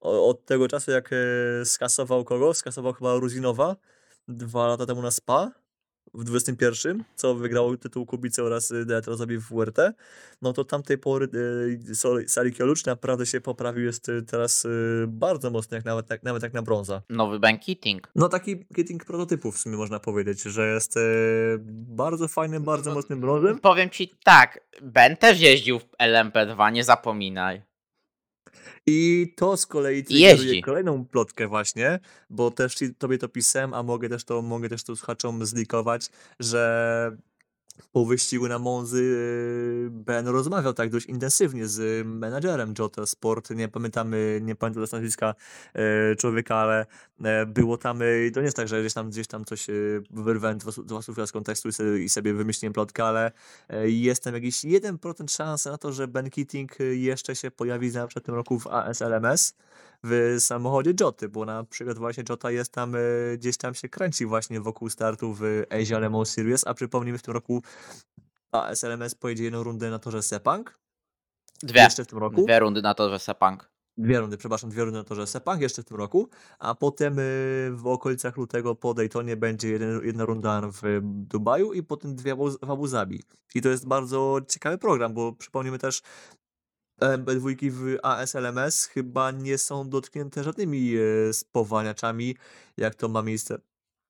od 0.00 0.44
tego 0.44 0.68
czasu, 0.68 0.90
jak 0.90 1.10
e, 1.12 1.16
skasował 1.64 2.24
kogo? 2.24 2.54
Skasował 2.54 2.92
chyba 2.92 3.14
Ruzinowa 3.14 3.76
dwa 4.28 4.66
lata 4.66 4.86
temu 4.86 5.02
na 5.02 5.10
SPA 5.10 5.61
w 6.14 6.24
21, 6.24 7.04
co 7.14 7.34
wygrał 7.34 7.76
tytuł 7.76 8.06
Kubicy 8.06 8.42
oraz 8.42 8.70
y, 8.70 8.84
Deatrozowi 8.86 9.38
w 9.38 9.48
WRT, 9.48 9.78
no 10.42 10.52
to 10.52 10.64
tamtej 10.64 10.98
pory 10.98 11.28
y, 11.90 11.94
Sol- 11.94 12.28
Salik 12.28 12.58
Jolucz 12.58 12.86
naprawdę 12.86 13.26
się 13.26 13.40
poprawił, 13.40 13.84
jest 13.84 14.08
y, 14.08 14.22
teraz 14.22 14.64
y, 14.64 15.04
bardzo 15.08 15.50
mocny, 15.50 15.76
jak 15.76 15.84
nawet, 15.84 16.10
jak, 16.10 16.22
nawet 16.22 16.42
jak 16.42 16.52
na 16.52 16.62
brąza. 16.62 17.02
Nowy 17.08 17.38
Ben 17.38 17.58
Keating. 17.58 18.08
No 18.14 18.28
taki 18.28 18.64
kitting 18.76 19.04
prototypu 19.04 19.52
w 19.52 19.58
sumie 19.58 19.76
można 19.76 20.00
powiedzieć, 20.00 20.42
że 20.42 20.68
jest 20.74 20.96
e, 20.96 21.00
bardzo 21.88 22.28
fajnym, 22.28 22.62
bardzo 22.64 22.94
mocnym 22.94 23.20
brązem. 23.20 23.58
Powiem 23.58 23.90
ci 23.90 24.14
tak, 24.24 24.60
Ben 24.82 25.16
też 25.16 25.40
jeździł 25.40 25.78
w 25.78 25.84
LMP2, 26.00 26.72
nie 26.72 26.84
zapominaj. 26.84 27.62
I 28.86 29.32
to 29.36 29.56
z 29.56 29.66
kolei 29.66 30.04
triggeruje 30.04 30.62
kolejną 30.62 31.04
plotkę 31.04 31.48
właśnie, 31.48 32.00
bo 32.30 32.50
też 32.50 32.76
tobie 32.98 33.18
to 33.18 33.28
pisałem, 33.28 33.74
a 33.74 33.82
mogę 33.82 34.08
też 34.08 34.24
to, 34.24 34.42
mogę 34.42 34.68
też 34.68 34.84
to 34.84 34.96
słuchaczom 34.96 35.46
zlikować, 35.46 36.10
że 36.40 37.16
po 37.92 38.06
wyścigu 38.06 38.48
na 38.48 38.58
Monzy 38.58 39.02
y, 39.02 39.88
Ben 39.90 40.26
rozmawiał 40.26 40.72
tak 40.72 40.90
dość 40.90 41.06
intensywnie 41.06 41.68
z 41.68 42.06
menadżerem 42.06 42.74
Jota 42.78 43.06
Sport, 43.06 43.50
nie 43.50 43.68
pamiętamy, 43.68 44.40
nie 44.42 44.54
pamiętam 44.54 44.74
teraz 44.74 44.92
nazwiska 44.92 45.34
e, 45.74 46.16
człowieka, 46.16 46.56
ale 46.56 46.86
e, 47.24 47.46
było 47.46 47.78
tam, 47.78 48.02
e, 48.02 48.30
to 48.30 48.40
nie 48.40 48.44
jest 48.44 48.56
tak, 48.56 48.68
że 48.68 48.80
gdzieś 48.80 48.94
tam, 48.94 49.10
gdzieś 49.10 49.26
tam 49.26 49.44
coś 49.44 49.66
wyrwałem 50.10 50.58
dwa, 50.58 50.70
sł- 50.70 50.84
dwa 50.84 51.02
słówka 51.02 51.26
z 51.26 51.32
kontekstu 51.32 51.68
i 51.98 52.08
sobie, 52.08 52.34
wymyśliłem 52.34 52.72
plotkę, 52.72 53.04
ale 53.04 53.32
e, 53.68 53.90
jest 53.90 54.24
tam 54.24 54.34
jakiś 54.34 54.64
1% 54.64 55.30
szansy 55.30 55.70
na 55.70 55.78
to, 55.78 55.92
że 55.92 56.08
Ben 56.08 56.30
Keating 56.30 56.78
jeszcze 56.92 57.36
się 57.36 57.50
pojawi 57.50 57.90
przykład 57.90 58.24
w 58.24 58.26
tym 58.26 58.34
roku 58.34 58.58
w 58.58 58.66
ASLMS 58.66 59.54
w 60.04 60.36
samochodzie 60.38 60.92
Joty, 61.00 61.28
bo 61.28 61.44
na 61.44 61.64
przykład 61.64 61.98
właśnie 61.98 62.24
Jota 62.28 62.50
jest 62.50 62.72
tam, 62.72 62.96
gdzieś 63.34 63.56
tam 63.56 63.74
się 63.74 63.88
kręci 63.88 64.26
właśnie 64.26 64.60
wokół 64.60 64.90
startu 64.90 65.34
w 65.34 65.42
Asia 65.70 65.98
Le 65.98 66.10
Mans 66.10 66.30
Series, 66.30 66.66
a 66.66 66.74
przypomnijmy 66.74 67.18
w 67.18 67.22
tym 67.22 67.34
roku 67.34 67.61
ASLMS 68.52 69.14
pojedzie 69.14 69.44
jedną 69.44 69.62
rundę 69.62 69.90
na 69.90 69.98
torze 69.98 70.22
Sepang, 70.22 70.78
Dwie. 71.62 71.80
jeszcze 71.80 72.04
w 72.04 72.06
tym 72.06 72.18
roku. 72.18 72.44
Dwie 72.44 72.58
rundy 72.58 72.82
na 72.82 72.94
torze 72.94 73.18
Sepang. 73.18 73.72
Dwie 73.96 74.20
rundy, 74.20 74.36
przepraszam, 74.36 74.70
dwie 74.70 74.84
rundy 74.84 74.98
na 74.98 75.04
torze 75.04 75.26
Sepang 75.26 75.60
jeszcze 75.60 75.82
w 75.82 75.84
tym 75.84 75.96
roku, 75.96 76.28
a 76.58 76.74
potem 76.74 77.18
y, 77.18 77.22
w 77.72 77.86
okolicach 77.86 78.36
lutego 78.36 78.74
po 78.74 78.94
Daytonie 78.94 79.36
będzie 79.36 79.68
jeden, 79.68 80.04
jedna 80.04 80.24
runda 80.24 80.60
w 80.82 80.82
Dubaju 81.02 81.72
i 81.72 81.82
potem 81.82 82.16
dwie 82.16 82.34
w 82.34 82.70
Abu- 82.70 82.86
Zabi. 82.86 83.22
I 83.54 83.62
to 83.62 83.68
jest 83.68 83.86
bardzo 83.86 84.38
ciekawy 84.48 84.78
program, 84.78 85.14
bo 85.14 85.32
przypomnijmy 85.32 85.78
też, 85.78 86.02
B2 87.00 87.70
w 87.70 87.96
ASLMS 88.02 88.84
chyba 88.84 89.30
nie 89.30 89.58
są 89.58 89.88
dotknięte 89.88 90.44
żadnymi 90.44 90.94
e, 90.96 91.32
spowalniaczami, 91.32 92.36
jak 92.76 92.94
to 92.94 93.08
ma 93.08 93.22
miejsce 93.22 93.58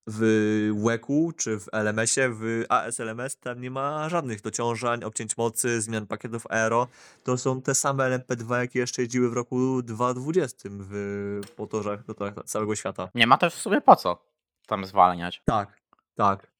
w 0.06 0.70
WEC-u 0.84 1.32
czy 1.32 1.60
w 1.60 1.68
LMS-ie. 1.72 2.28
W 2.30 2.64
ASLMS 2.68 3.36
tam 3.36 3.60
nie 3.60 3.70
ma 3.70 4.08
żadnych 4.08 4.40
dociążań, 4.40 5.04
obcięć 5.04 5.36
mocy, 5.36 5.80
zmian 5.80 6.06
pakietów 6.06 6.46
aero. 6.50 6.88
To 7.24 7.38
są 7.38 7.62
te 7.62 7.74
same 7.74 8.04
LMP2, 8.04 8.58
jakie 8.58 8.78
jeszcze 8.78 9.02
jeździły 9.02 9.30
w 9.30 9.32
roku 9.32 9.82
2020 9.82 10.68
w 10.72 11.40
motorzach 11.58 12.04
do 12.04 12.14
całego 12.44 12.76
świata. 12.76 13.08
Nie 13.14 13.26
ma 13.26 13.38
też 13.38 13.54
w 13.54 13.58
sumie 13.60 13.80
po 13.80 13.96
co 13.96 14.32
tam 14.66 14.84
zwalniać. 14.84 15.42
Tak, 15.44 15.80
tak. 16.14 16.52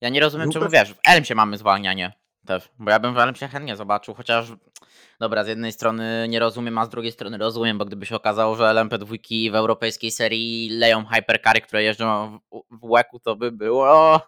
Ja 0.00 0.08
nie 0.08 0.20
rozumiem, 0.20 0.46
No 0.46 0.52
czemu 0.52 0.68
wiesz, 0.70 0.94
w 0.94 0.98
Elmsie 1.04 1.34
mamy 1.34 1.58
zwalnianie 1.58 2.19
też, 2.46 2.70
bo 2.78 2.90
ja 2.90 3.00
bym 3.00 3.18
Elmsie 3.18 3.48
chętnie 3.48 3.76
zobaczył, 3.76 4.14
chociaż 4.14 4.52
dobra, 5.20 5.44
z 5.44 5.48
jednej 5.48 5.72
strony 5.72 6.26
nie 6.28 6.38
rozumiem, 6.38 6.78
a 6.78 6.86
z 6.86 6.88
drugiej 6.88 7.12
strony 7.12 7.38
rozumiem, 7.38 7.78
bo 7.78 7.84
gdyby 7.84 8.06
się 8.06 8.16
okazało, 8.16 8.56
że 8.56 8.64
LMP2 8.64 9.50
w 9.52 9.54
europejskiej 9.54 10.10
serii 10.10 10.70
leją 10.70 11.04
hypercary, 11.06 11.60
które 11.60 11.82
jeżdżą 11.82 12.38
w, 12.70 12.84
łeku, 12.84 13.20
to 13.20 13.36
by 13.36 13.52
było. 13.52 14.20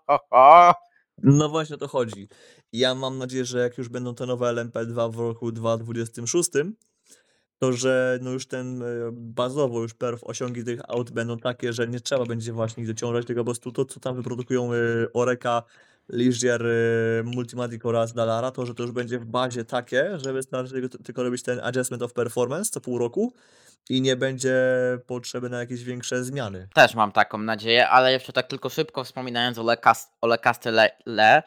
No 1.22 1.48
właśnie 1.48 1.76
o 1.76 1.78
to 1.78 1.88
chodzi. 1.88 2.28
Ja 2.72 2.94
mam 2.94 3.18
nadzieję, 3.18 3.44
że 3.44 3.58
jak 3.58 3.78
już 3.78 3.88
będą 3.88 4.14
te 4.14 4.26
nowe 4.26 4.46
LMP2 4.46 5.12
w 5.12 5.18
roku 5.18 5.52
2026, 5.52 6.50
to 7.58 7.72
że 7.72 8.18
no 8.22 8.30
już 8.30 8.46
ten 8.46 8.82
e, 8.82 8.86
bazowo 9.12 9.82
już 9.82 9.94
perf 9.94 10.24
osiągi 10.24 10.64
tych 10.64 10.80
aut 10.90 11.10
będą 11.10 11.38
takie, 11.38 11.72
że 11.72 11.88
nie 11.88 12.00
trzeba 12.00 12.26
będzie 12.26 12.52
właśnie 12.52 12.82
ich 12.82 12.88
dociążać, 12.88 13.26
tylko 13.26 13.40
po 13.40 13.44
prostu 13.44 13.72
to, 13.72 13.84
co 13.84 14.00
tam 14.00 14.16
wyprodukują 14.16 14.72
e, 14.72 14.76
Oreka, 15.12 15.62
Ligier, 16.12 16.66
e, 16.66 17.22
Multimatic 17.22 17.84
oraz 17.84 18.12
Dallara, 18.12 18.50
to 18.50 18.66
że 18.66 18.74
to 18.74 18.82
już 18.82 18.92
będzie 18.92 19.18
w 19.18 19.24
bazie 19.24 19.64
takie, 19.64 20.18
że 20.18 20.32
wystarczy 20.32 20.72
tylko, 20.72 20.98
tylko 20.98 21.22
robić 21.22 21.42
ten 21.42 21.60
adjustment 21.60 22.02
of 22.02 22.12
performance 22.12 22.70
co 22.70 22.80
pół 22.80 22.98
roku 22.98 23.32
i 23.90 24.00
nie 24.00 24.16
będzie 24.16 24.54
potrzeby 25.06 25.50
na 25.50 25.58
jakieś 25.58 25.84
większe 25.84 26.24
zmiany. 26.24 26.68
Też 26.74 26.94
mam 26.94 27.12
taką 27.12 27.38
nadzieję, 27.38 27.88
ale 27.88 28.12
jeszcze 28.12 28.32
tak 28.32 28.46
tylko 28.46 28.68
szybko 28.68 29.04
wspominając 29.04 29.58
o 29.58 29.62
Le, 29.62 29.76
o 30.20 30.28
Le 31.06 31.42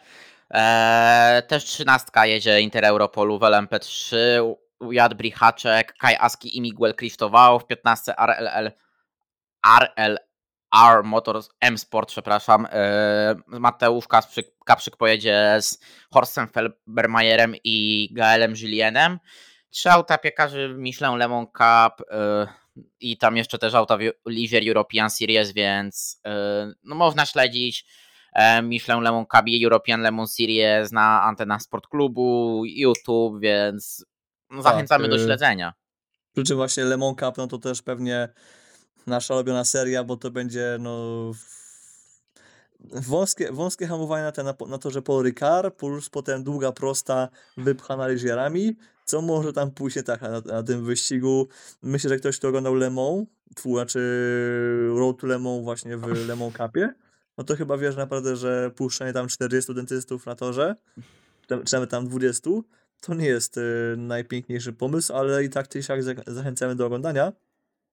e, 0.54 1.44
też 1.48 1.64
trzynastka 1.64 2.26
jedzie 2.26 2.62
Inter 2.62 2.86
Europolu 2.86 3.40
w 3.40 3.42
LMP3, 3.42 4.16
Jad 4.92 5.14
Brichaczek, 5.14 5.94
Kaj 5.98 6.16
Aski 6.20 6.58
i 6.58 6.62
Miguel 6.62 6.96
Krzysztował 6.96 7.60
w 7.60 7.66
15 7.66 8.14
RLL, 8.18 8.72
RLR 10.76 11.04
Motors 11.04 11.50
M 11.62 11.78
Sport, 11.78 12.10
przepraszam. 12.10 12.68
E, 12.72 13.36
Mateusz 13.48 14.08
Kasprzyk, 14.08 14.48
Kapszyk 14.66 14.98
pojedzie 14.98 15.58
z 15.62 15.80
Horstem 16.12 16.48
Felbermajerem 16.48 17.56
i 17.64 18.10
Gaelem 18.12 18.54
Julienem. 18.62 19.20
Trzy 19.70 19.92
auta 19.92 20.18
piekarzy 20.18 20.76
Michelin 20.78 21.18
Le 21.18 21.28
Mans 21.28 21.48
Cup 21.48 22.08
e, 22.12 22.48
i 23.00 23.18
tam 23.18 23.38
jeszcze 23.38 23.58
też 23.58 23.74
auta 23.74 23.98
w 23.98 24.02
Ligier 24.30 24.68
European 24.68 25.10
Series, 25.10 25.54
więc 25.54 26.22
e, 26.26 26.74
no 26.84 26.96
można 26.96 27.26
śledzić 27.26 27.86
Michelin 28.64 29.02
Le 29.02 29.12
Mans 29.12 29.28
Cup 29.28 29.48
i 29.48 29.64
European 29.64 30.02
Le 30.02 30.12
Mans 30.12 30.36
Series 30.36 30.92
na 30.92 31.22
antenach 31.24 31.62
Sport 31.62 31.88
Klubu, 31.88 32.62
YouTube, 32.66 33.40
więc 33.42 34.06
no, 34.50 34.62
zachęcamy 34.62 35.08
do 35.08 35.16
e, 35.16 35.20
śledzenia. 35.20 35.74
Przy 36.34 36.44
czym 36.44 36.58
właśnie 36.58 36.84
Lemon 36.84 37.16
Cup, 37.16 37.38
no 37.38 37.48
to 37.48 37.58
też 37.58 37.82
pewnie 37.82 38.30
nasza 39.08 39.34
ulubiona 39.36 39.66
seria, 39.66 40.04
bo 40.04 40.18
to 40.18 40.32
będzie 40.32 40.78
no 40.80 41.32
wąskie, 42.80 43.52
wąskie 43.52 43.88
hamowanie 43.88 44.24
na, 44.24 44.32
ten, 44.32 44.46
na, 44.46 44.56
na 44.68 44.78
torze 44.78 45.02
Paul 45.02 45.24
Ricard, 45.24 45.76
plus 45.76 46.10
potem 46.10 46.44
długa 46.44 46.72
prosta 46.72 47.30
wypchana 47.58 48.08
lyżerami, 48.08 48.76
co 49.06 49.22
może 49.22 49.54
tam 49.54 49.72
pójść 49.72 49.96
nie 49.96 50.04
tak 50.04 50.22
na, 50.22 50.42
na 50.42 50.64
tym 50.64 50.86
wyścigu. 50.86 51.48
Myślę, 51.82 52.10
że 52.10 52.18
ktoś, 52.18 52.38
kto 52.38 52.48
oglądał 52.48 52.76
Le 52.76 52.90
Mans, 52.90 53.28
Road 54.98 55.18
to 55.20 55.28
Le 55.28 55.40
Mans 55.40 55.64
właśnie 55.64 55.98
w 55.98 56.28
Le 56.28 56.36
Mans 56.36 56.54
Cupie, 56.58 56.94
no 57.38 57.44
to 57.44 57.56
chyba 57.56 57.78
wiesz 57.78 57.96
naprawdę, 57.96 58.36
że 58.36 58.72
puszczenie 58.76 59.14
tam 59.14 59.28
40 59.28 59.74
dentystów 59.74 60.26
na 60.26 60.36
torze, 60.36 60.76
czy 61.66 61.74
nawet 61.74 61.90
tam 61.90 62.08
20, 62.08 62.50
to 63.02 63.14
nie 63.14 63.28
jest 63.28 63.58
y, 63.58 63.62
najpiękniejszy 63.98 64.74
pomysł, 64.74 65.14
ale 65.14 65.44
i 65.44 65.50
tak 65.50 65.68
za- 66.00 66.34
zachęcamy 66.34 66.76
do 66.76 66.86
oglądania. 66.86 67.34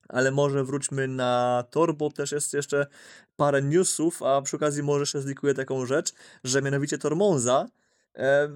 Ale 0.08 0.30
może 0.30 0.64
wróćmy 0.64 1.08
na 1.08 1.64
tor, 1.70 1.94
bo 1.94 2.10
też 2.10 2.32
jest 2.32 2.54
jeszcze 2.54 2.86
parę 3.36 3.62
newsów, 3.62 4.22
a 4.22 4.42
przy 4.42 4.56
okazji 4.56 4.82
może 4.82 5.00
jeszcze 5.00 5.22
zlikuję 5.22 5.54
taką 5.54 5.86
rzecz, 5.86 6.12
że 6.44 6.62
mianowicie 6.62 6.98
tor 6.98 7.16
Monza 7.16 7.66
e, 8.16 8.48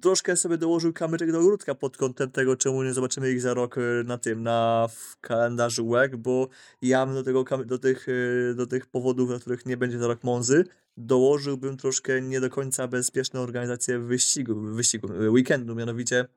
troszkę 0.00 0.36
sobie 0.36 0.58
dołożył 0.58 0.92
kamyczek 0.92 1.32
do 1.32 1.40
ogródka 1.40 1.74
pod 1.74 1.96
kątem 1.96 2.30
tego, 2.30 2.56
czemu 2.56 2.82
nie 2.82 2.92
zobaczymy 2.92 3.30
ich 3.30 3.40
za 3.40 3.54
rok 3.54 3.78
e, 3.78 3.80
na 4.04 4.18
tym, 4.18 4.42
na 4.42 4.88
w 4.90 5.20
kalendarzu 5.20 5.88
WEG, 5.88 6.16
bo 6.16 6.48
ja 6.82 7.06
bym 7.06 7.14
do, 7.14 7.22
tego, 7.22 7.44
do, 7.64 7.78
tych, 7.78 8.06
e, 8.08 8.54
do 8.54 8.66
tych 8.66 8.86
powodów, 8.86 9.28
dla 9.28 9.38
których 9.38 9.66
nie 9.66 9.76
będzie 9.76 9.98
za 9.98 10.06
rok 10.06 10.24
Monzy, 10.24 10.64
dołożyłbym 10.96 11.76
troszkę 11.76 12.22
nie 12.22 12.40
do 12.40 12.50
końca 12.50 12.88
bezpieczną 12.88 13.40
organizację 13.40 13.98
wyścigu, 13.98 14.60
wyścigu 14.60 15.12
e, 15.12 15.30
weekendu, 15.30 15.74
mianowicie 15.74 16.28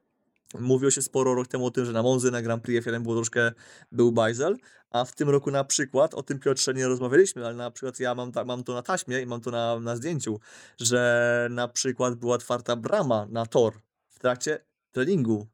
Mówiło 0.59 0.91
się 0.91 1.01
sporo 1.01 1.35
rok 1.35 1.47
temu 1.47 1.65
o 1.65 1.71
tym, 1.71 1.85
że 1.85 1.91
na 1.91 2.03
Monzy 2.03 2.31
na 2.31 2.41
Grand 2.41 2.63
Prix 2.63 2.85
F1 2.85 3.01
było 3.01 3.15
troszkę 3.15 3.51
był 3.91 4.11
bajzel, 4.11 4.57
a 4.89 5.05
w 5.05 5.15
tym 5.15 5.29
roku 5.29 5.51
na 5.51 5.63
przykład, 5.63 6.13
o 6.13 6.23
tym 6.23 6.39
Piotrze 6.39 6.73
nie 6.73 6.87
rozmawialiśmy, 6.87 7.45
ale 7.45 7.55
na 7.55 7.71
przykład 7.71 7.99
ja 7.99 8.15
mam, 8.15 8.31
ta, 8.31 8.45
mam 8.45 8.63
to 8.63 8.73
na 8.73 8.81
taśmie 8.81 9.21
i 9.21 9.25
mam 9.25 9.41
to 9.41 9.51
na, 9.51 9.79
na 9.79 9.95
zdjęciu, 9.95 10.39
że 10.79 11.47
na 11.51 11.67
przykład 11.67 12.15
była 12.15 12.35
otwarta 12.35 12.75
brama 12.75 13.27
na 13.29 13.45
tor 13.45 13.73
w 14.09 14.19
trakcie 14.19 14.65
treningu 14.91 15.47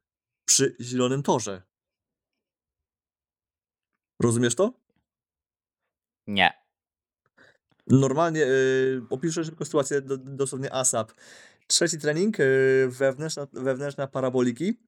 przy 0.44 0.76
zielonym 0.80 1.22
torze. 1.22 1.62
Rozumiesz 4.22 4.54
to? 4.54 4.72
Nie. 6.26 6.50
Normalnie 7.86 8.46
y, 8.46 9.02
opiszę 9.10 9.44
szybko 9.44 9.64
sytuację, 9.64 10.02
do, 10.02 10.16
dosłownie 10.16 10.72
ASAP. 10.72 11.12
Trzeci 11.68 11.98
trening, 11.98 12.40
y, 12.40 12.88
wewnętrzna, 12.88 13.46
wewnętrzna 13.52 14.06
paraboliki. 14.06 14.80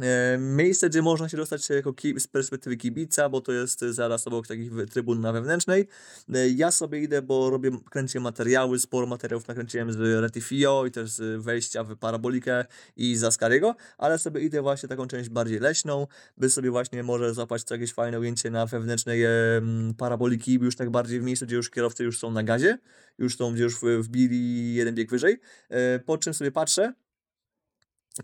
E, 0.00 0.38
Miejsce, 0.38 0.88
gdzie 0.90 1.02
można 1.02 1.28
się 1.28 1.36
dostać 1.36 1.70
jako 1.70 1.94
z 2.18 2.26
perspektywy 2.26 2.76
kibica, 2.76 3.28
bo 3.28 3.40
to 3.40 3.52
jest 3.52 3.80
zaraz 3.80 4.26
obok 4.26 4.46
takich 4.46 4.70
trybun 4.90 5.20
na 5.20 5.32
wewnętrznej. 5.32 5.88
E, 6.34 6.48
Ja 6.48 6.70
sobie 6.70 7.02
idę, 7.02 7.22
bo 7.22 7.50
robię, 7.50 7.70
kręcę 7.90 8.20
materiały, 8.20 8.78
sporo 8.78 9.06
materiałów 9.06 9.48
nakręciłem 9.48 9.92
z 9.92 9.96
Retifio 9.96 10.86
i 10.86 10.90
też 10.90 11.10
z 11.10 11.42
wejścia 11.42 11.84
w 11.84 11.96
parabolikę 11.96 12.64
i 12.96 13.16
z 13.16 13.24
Ascariego, 13.24 13.74
ale 13.98 14.18
sobie 14.18 14.40
idę 14.40 14.62
właśnie 14.62 14.88
taką 14.88 15.06
część 15.06 15.28
bardziej 15.28 15.60
leśną, 15.60 16.06
by 16.36 16.50
sobie 16.50 16.70
właśnie 16.70 17.02
może 17.02 17.34
złapać 17.34 17.62
jakieś 17.70 17.92
fajne 17.92 18.20
ujęcie 18.20 18.50
na 18.50 18.66
wewnętrznej 18.66 19.24
em, 19.24 19.94
paraboliki, 19.98 20.54
już 20.54 20.76
tak 20.76 20.90
bardziej 20.90 21.20
w 21.20 21.22
miejscu, 21.22 21.46
gdzie 21.46 21.56
już 21.56 21.70
kierowcy 21.70 22.04
już 22.04 22.18
są 22.18 22.30
na 22.30 22.42
gazie, 22.42 22.78
już 23.18 23.36
są, 23.36 23.54
gdzie 23.54 23.62
już 23.62 23.80
wbili 24.00 24.74
jeden 24.74 24.94
bieg 24.94 25.10
wyżej, 25.10 25.40
E, 25.68 25.98
po 25.98 26.18
czym 26.18 26.34
sobie 26.34 26.52
patrzę 26.52 26.92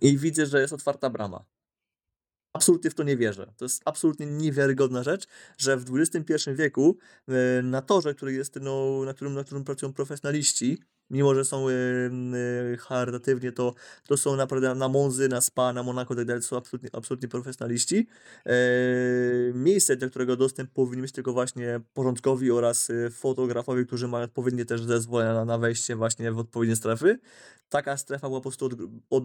i 0.01 0.19
widzę, 0.19 0.47
że 0.47 0.61
jest 0.61 0.73
otwarta 0.73 1.11
brama. 1.11 1.45
Absolutnie 2.53 2.91
w 2.91 2.95
to 2.95 3.03
nie 3.03 3.17
wierzę. 3.17 3.53
To 3.57 3.65
jest 3.65 3.83
absolutnie 3.85 4.27
niewiarygodna 4.27 5.03
rzecz, 5.03 5.27
że 5.59 5.77
w 5.77 5.85
XXI 5.97 6.51
wieku 6.55 6.97
e, 7.29 7.63
na 7.63 7.83
torze, 7.83 8.15
który 8.15 8.33
jest, 8.33 8.59
no, 8.61 9.05
na, 9.05 9.15
którym, 9.15 9.35
na 9.35 9.45
którym 9.45 9.65
pracują 9.65 9.93
profesjonaliści, 9.93 10.79
mimo 11.11 11.35
że 11.35 11.45
są 11.45 11.67
e, 11.69 11.73
charytatywnie, 12.77 13.53
to, 13.53 13.75
to 14.07 14.17
są 14.17 14.37
naprawdę 14.37 14.75
na 14.75 14.89
Monzy, 14.89 15.29
na 15.29 15.41
Spa, 15.41 15.73
na 15.73 15.83
Monaco, 15.83 16.15
tak 16.15 16.25
dalej, 16.25 16.43
to 16.43 16.49
są 16.49 16.57
absolutnie, 16.57 16.91
absolutnie 16.93 17.29
profesjonaliści. 17.29 18.07
Miejsce, 19.55 19.97
do 19.97 20.11
którego 20.11 20.37
dostęp 20.37 20.71
powinni 20.71 21.03
mieć 21.03 21.13
tylko 21.13 21.33
właśnie 21.33 21.81
porządkowi 21.95 22.51
oraz 22.51 22.89
fotografowie, 23.11 23.85
którzy 23.85 24.09
mają 24.09 24.25
odpowiednie 24.25 24.65
też 24.65 24.83
zezwolenia 24.83 25.35
na, 25.35 25.45
na 25.45 25.59
wejście 25.59 25.97
właśnie 25.97 26.33
w 26.33 26.39
odpowiednie 26.39 26.77
strefy. 26.77 27.19
Taka 27.69 27.97
strefa 27.97 28.29
była 28.29 28.41
po 28.41 28.51
prostu 28.51 28.67
od, 28.67 28.73
od, 29.11 29.25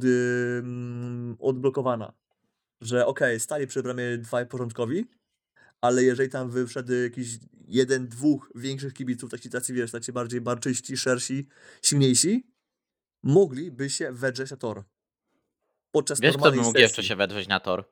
odblokowana 1.39 2.13
że 2.82 3.05
okej, 3.05 3.39
stali 3.39 3.67
przy 3.67 3.84
bramie 3.84 4.17
dwaj 4.17 4.47
porządkowi, 4.47 5.05
ale 5.82 6.03
jeżeli 6.03 6.30
tam 6.30 6.49
wyszedł 6.49 6.93
jakiś 6.93 7.28
jeden, 7.67 8.07
dwóch 8.07 8.51
większych 8.55 8.93
kibiców, 8.93 9.32
tacy, 9.32 9.49
tacy 9.49 9.73
wiesz, 9.73 9.91
tacy 9.91 10.13
bardziej 10.13 10.41
barczyści, 10.41 10.97
szersi, 10.97 11.47
silniejsi, 11.82 12.47
mogliby 13.23 13.89
się 13.89 14.11
wedrzeć 14.11 14.51
na 14.51 14.57
tor. 14.57 14.84
Podczas 15.91 16.19
Wiesz, 16.19 16.32
kto 16.32 16.38
by 16.38 16.41
normalnej 16.41 16.65
mógł 16.65 16.71
sesji. 16.78 16.82
jeszcze 16.82 17.03
się 17.03 17.15
wedrzeć 17.15 17.47
na 17.47 17.59
tor? 17.59 17.86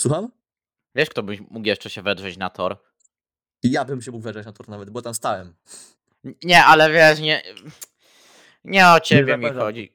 Słucham? 0.00 0.32
Wiesz, 0.94 1.08
kto 1.08 1.22
by 1.22 1.38
mógł 1.50 1.66
jeszcze 1.66 1.90
się 1.90 2.02
wedrzeć 2.02 2.36
na 2.36 2.50
tor? 2.50 2.76
Ja 3.62 3.84
bym 3.84 4.02
się 4.02 4.10
mógł 4.10 4.24
wedrzeć 4.24 4.46
na 4.46 4.52
tor 4.52 4.68
nawet, 4.68 4.90
bo 4.90 5.02
tam 5.02 5.14
stałem. 5.14 5.54
Nie, 6.44 6.64
ale 6.64 6.92
wiesz, 6.92 7.20
nie. 7.20 7.42
Nie 8.64 8.88
o 8.88 9.00
ciebie 9.00 9.36
mi 9.38 9.50
chodzi. 9.50 9.93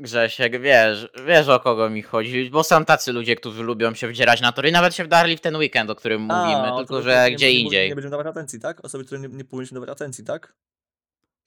Grzesiek, 0.00 0.60
wiesz, 0.60 1.08
wiesz 1.26 1.48
o 1.48 1.60
kogo 1.60 1.90
mi 1.90 2.02
chodzi, 2.02 2.50
bo 2.50 2.64
są 2.64 2.84
tacy 2.84 3.12
ludzie, 3.12 3.36
którzy 3.36 3.62
lubią 3.62 3.94
się 3.94 4.08
wdzierać 4.08 4.40
na 4.40 4.52
tor 4.52 4.66
i 4.66 4.72
nawet 4.72 4.94
się 4.94 5.04
wdarli 5.04 5.36
w 5.36 5.40
ten 5.40 5.56
weekend, 5.56 5.90
o 5.90 5.94
którym 5.94 6.20
mówimy, 6.20 6.72
A, 6.72 6.76
tylko 6.76 7.02
że 7.02 7.24
nie- 7.30 7.36
gdzie 7.36 7.46
nie, 7.46 7.60
indziej. 7.60 7.88
Nie 7.88 7.94
będziemy 7.94 8.10
dawać 8.10 8.26
atencji, 8.26 8.60
tak? 8.60 8.84
Osoby, 8.84 9.04
które 9.04 9.20
nie, 9.20 9.28
nie 9.28 9.44
powinniśmy 9.44 9.74
dawać 9.74 9.88
atencji, 9.90 10.24
tak? 10.24 10.54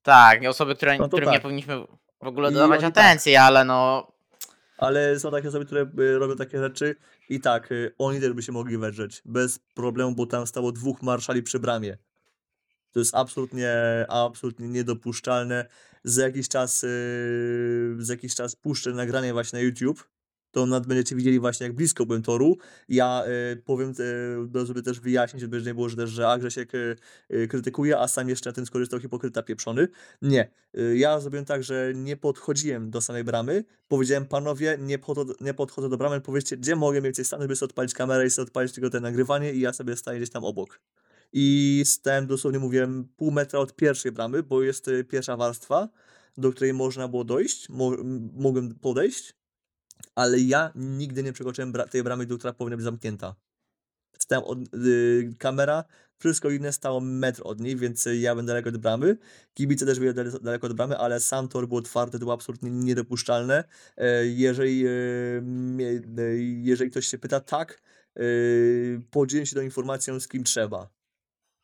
Tak, 0.03 0.39
osoby, 0.49 0.75
które, 0.75 0.97
No 0.97 1.07
którym 1.07 1.29
nie 1.29 1.35
tak. 1.35 1.41
powinniśmy 1.41 1.75
w 2.21 2.27
ogóle 2.27 2.51
I 2.51 2.53
dawać 2.53 2.81
tak. 2.81 2.89
atencji, 2.89 3.35
ale 3.35 3.65
no. 3.65 4.11
Ale 4.77 5.19
są 5.19 5.31
takie 5.31 5.47
osoby, 5.47 5.65
które 5.65 5.81
y, 5.99 6.17
robią 6.19 6.35
takie 6.35 6.59
rzeczy 6.59 6.95
i 7.29 7.39
tak, 7.39 7.71
y, 7.71 7.93
oni 7.97 8.21
też 8.21 8.33
by 8.33 8.41
się 8.43 8.51
mogli 8.51 8.77
wedrzeć. 8.77 9.21
Bez 9.25 9.59
problemu, 9.59 10.15
bo 10.15 10.25
tam 10.25 10.47
stało 10.47 10.71
dwóch 10.71 11.01
marszali 11.01 11.43
przy 11.43 11.59
bramie. 11.59 11.97
To 12.91 12.99
jest 12.99 13.15
absolutnie, 13.15 13.71
absolutnie 14.09 14.67
niedopuszczalne. 14.67 15.65
Za 16.07 16.23
jakiś 16.23 16.47
czas, 16.47 16.83
y, 16.83 17.95
za 17.99 18.13
jakiś 18.13 18.35
czas 18.35 18.55
puszczę 18.55 18.91
nagranie 18.91 19.33
właśnie 19.33 19.59
na 19.59 19.65
YouTube. 19.65 20.09
To 20.51 20.65
nad 20.65 20.87
będziecie 20.87 21.15
widzieli 21.15 21.39
właśnie, 21.39 21.63
jak 21.67 21.75
blisko 21.75 22.05
byłem 22.05 22.21
toru. 22.21 22.57
Ja 22.89 23.23
y, 23.53 23.55
powiem, 23.65 23.93
y, 24.55 24.65
żeby 24.65 24.83
też 24.83 24.99
wyjaśnić, 24.99 25.41
żeby 25.41 25.61
nie 25.61 25.73
było, 25.73 25.89
że 25.89 25.95
też, 25.95 26.09
że 26.09 26.27
Agrzesiek 26.27 26.71
y, 26.75 27.47
krytykuje, 27.47 27.99
a 27.99 28.07
sam 28.07 28.29
jeszcze 28.29 28.49
na 28.49 28.53
tym 28.53 28.65
skorzystał 28.65 28.99
hipokryta 28.99 29.43
pieprzony. 29.43 29.87
Nie. 30.21 30.51
Ja 30.95 31.19
zrobiłem 31.19 31.45
tak, 31.45 31.63
że 31.63 31.91
nie 31.95 32.17
podchodziłem 32.17 32.89
do 32.89 33.01
samej 33.01 33.23
bramy. 33.23 33.63
Powiedziałem, 33.87 34.25
panowie, 34.25 34.77
nie, 34.81 34.99
podchodzę, 34.99 35.33
nie 35.41 35.53
podchodzę 35.53 35.89
do 35.89 35.97
bramy, 35.97 36.21
powiedzcie, 36.21 36.57
gdzie 36.57 36.75
mogę 36.75 36.99
mniej 36.99 37.03
więcej 37.03 37.25
stanąć, 37.25 37.47
by 37.47 37.55
sobie 37.55 37.69
odpalić 37.69 37.93
kamerę 37.93 38.25
i 38.25 38.29
sobie 38.29 38.43
odpalić 38.43 38.73
tylko 38.73 38.89
te 38.89 38.99
nagrywanie 38.99 39.53
i 39.53 39.59
ja 39.59 39.73
sobie 39.73 39.95
staję 39.95 40.19
gdzieś 40.19 40.29
tam 40.29 40.43
obok. 40.43 40.79
I 41.33 41.81
stałem 41.85 42.27
dosłownie, 42.27 42.59
mówiłem, 42.59 43.07
pół 43.17 43.31
metra 43.31 43.59
od 43.59 43.75
pierwszej 43.75 44.11
bramy, 44.11 44.43
bo 44.43 44.63
jest 44.63 44.87
y, 44.87 45.03
pierwsza 45.03 45.37
warstwa, 45.37 45.89
do 46.37 46.51
której 46.51 46.73
można 46.73 47.07
było 47.07 47.23
dojść, 47.23 47.69
mo 47.69 47.91
mogłem 48.33 48.75
podejść, 48.75 49.35
ale 50.15 50.39
ja 50.39 50.71
nigdy 50.75 51.23
nie 51.23 51.33
przekroczyłem 51.33 51.71
bra 51.71 51.87
tej 51.87 52.03
bramy, 52.03 52.25
która 52.25 52.53
powinna 52.53 52.77
być 52.77 52.83
zamknięta. 52.83 53.35
Stałem 54.19 54.43
od, 54.45 54.73
y, 54.73 55.35
kamera, 55.39 55.83
wszystko 56.19 56.49
inne 56.49 56.73
stało 56.73 56.99
metr 56.99 57.41
od 57.45 57.59
niej, 57.59 57.75
więc 57.75 58.07
ja 58.19 58.33
byłem 58.33 58.45
daleko 58.45 58.69
od 58.69 58.77
bramy. 58.77 59.17
Kibice 59.53 59.85
też 59.85 59.99
byli 59.99 60.13
dale- 60.13 60.39
daleko 60.39 60.67
od 60.67 60.73
bramy, 60.73 60.97
ale 60.97 61.19
sam 61.19 61.47
tor 61.47 61.67
był 61.67 61.77
otwarty, 61.77 62.11
to 62.11 62.19
było 62.19 62.33
absolutnie 62.33 62.71
niedopuszczalne. 62.71 63.63
E, 63.97 64.27
Jeżeli, 64.27 64.87
y, 64.87 65.43
jeżeli 66.61 66.91
ktoś 66.91 67.07
się 67.07 67.17
pyta, 67.17 67.39
tak, 67.39 67.81
podzielę 69.11 69.45
się 69.45 69.55
tą 69.55 69.61
informacją 69.61 70.19
z 70.19 70.27
kim 70.27 70.43
trzeba. 70.43 70.96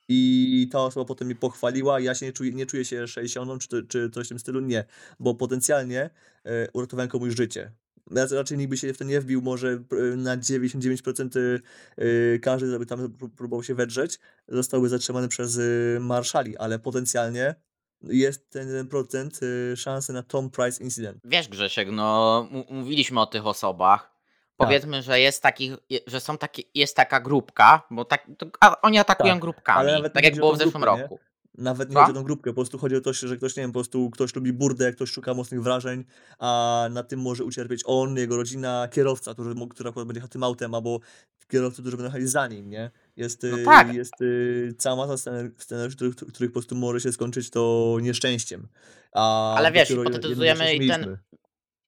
I 0.08 0.70
ta 0.72 0.80
osoba 0.80 1.06
potem 1.06 1.28
mi 1.28 1.36
pochwaliła, 1.36 2.00
ja 2.00 2.16
się 2.16 2.26
nie 2.26 2.34
czuję, 2.34 2.52
nie 2.52 2.66
czuję 2.66 2.86
się 2.86 3.08
60 3.08 3.68
czy, 3.68 3.84
czy 3.88 4.10
coś 4.10 4.26
w 4.26 4.30
tym 4.30 4.40
stylu, 4.40 4.60
nie, 4.60 4.86
bo 5.20 5.36
potencjalnie 5.36 6.10
e, 6.46 6.68
uratowałem 6.74 7.10
komuś 7.10 7.36
życie. 7.36 7.72
Ja 8.12 8.26
raczej 8.32 8.58
nikt 8.58 8.70
by 8.70 8.78
się 8.78 8.94
w 8.94 8.98
to 8.98 9.04
nie 9.04 9.22
wbił, 9.22 9.42
może 9.42 9.68
e, 9.68 10.16
na 10.16 10.38
99% 10.38 11.38
y, 11.38 11.62
y, 12.04 12.40
każdy, 12.42 12.72
żeby 12.72 12.86
tam 12.86 13.00
pró- 13.00 13.30
próbował 13.30 13.64
się 13.64 13.76
wedrzeć, 13.76 14.20
zostałby 14.48 14.90
zatrzymany 14.90 15.28
przez 15.28 15.58
y, 15.58 15.98
marszali, 16.02 16.58
ale 16.58 16.80
potencjalnie 16.80 17.56
jest 18.04 18.50
ten 18.50 18.88
1% 18.88 19.44
y, 19.44 19.78
szansy 19.78 20.14
na 20.14 20.24
Tom 20.24 20.50
Price 20.50 20.84
incydent. 20.84 21.18
Wiesz, 21.24 21.48
Grzesiek, 21.48 21.88
no 21.92 22.48
mówiliśmy 22.70 23.22
o 23.22 23.26
tych 23.26 23.46
osobach. 23.46 24.13
Powiedzmy, 24.58 25.02
że 25.02 25.20
jest 25.20 25.42
takich, 25.44 25.74
je- 25.90 26.00
że 26.08 26.20
są 26.20 26.38
takie, 26.38 26.62
jest 26.76 26.96
taka 26.96 27.20
grupka, 27.20 27.82
bo 27.92 28.06
tak, 28.06 28.28
a 28.60 28.82
oni 28.82 28.98
atakują 28.98 29.34
Tak, 29.34 29.42
grupkami, 29.42 29.90
tak 30.04 30.16
nie 30.24 30.30
jak 30.30 30.36
było 30.36 30.54
w 30.54 30.58
zeszłym 30.58 30.82
grupę, 30.82 30.96
nie? 30.98 31.02
roku. 31.04 31.20
Nawet 31.58 31.90
nie 31.90 31.94
Co? 31.94 32.00
chodzi 32.02 32.12
o 32.12 32.16
tą 32.16 32.24
grupkę, 32.24 32.50
po 32.52 32.56
prostu 32.56 32.78
chodzi 32.78 32.96
o 32.96 33.02
to, 33.02 33.14
że 33.14 33.38
ktoś, 33.38 33.56
nie 33.56 33.64
wiem, 33.64 33.72
po 33.72 33.74
prostu 33.80 34.10
ktoś 34.10 34.36
lubi 34.36 34.54
burdę, 34.54 34.92
ktoś 34.94 35.12
szuka 35.12 35.34
mocnych 35.34 35.64
wrażeń, 35.64 36.04
a 36.40 36.88
na 36.92 37.04
tym 37.04 37.20
może 37.22 37.44
ucierpieć 37.44 37.82
on, 37.86 38.18
jego 38.18 38.38
rodzina, 38.38 38.88
kierowca, 38.92 39.34
który, 39.34 39.56
który 39.70 39.90
akurat 39.90 40.08
będzie 40.08 40.18
jechał 40.18 40.30
tym 40.30 40.44
autem, 40.44 40.76
albo 40.76 41.00
kierowcy, 41.48 41.82
którzy 41.82 41.98
będą 41.98 42.08
jechali 42.08 42.28
za 42.28 42.48
nim, 42.48 42.70
nie? 42.70 42.92
Jest, 43.18 43.44
No 43.52 43.58
y, 43.58 43.64
tak. 43.64 43.94
jest 43.94 44.22
y, 44.22 44.74
cała 44.78 44.96
masa 45.08 45.14
scenar- 45.14 45.52
scenariuszy, 45.58 45.96
których, 45.96 46.16
których 46.16 46.52
po 46.52 46.54
prostu 46.54 46.76
może 46.76 47.00
się 47.02 47.12
skończyć 47.12 47.50
to 47.50 47.98
nieszczęściem. 48.02 48.68
A 49.12 49.54
Ale 49.58 49.72
wiesz, 49.72 49.88
hipotetyzujemy 49.88 50.74
i 50.76 50.88
ten-. 50.88 51.18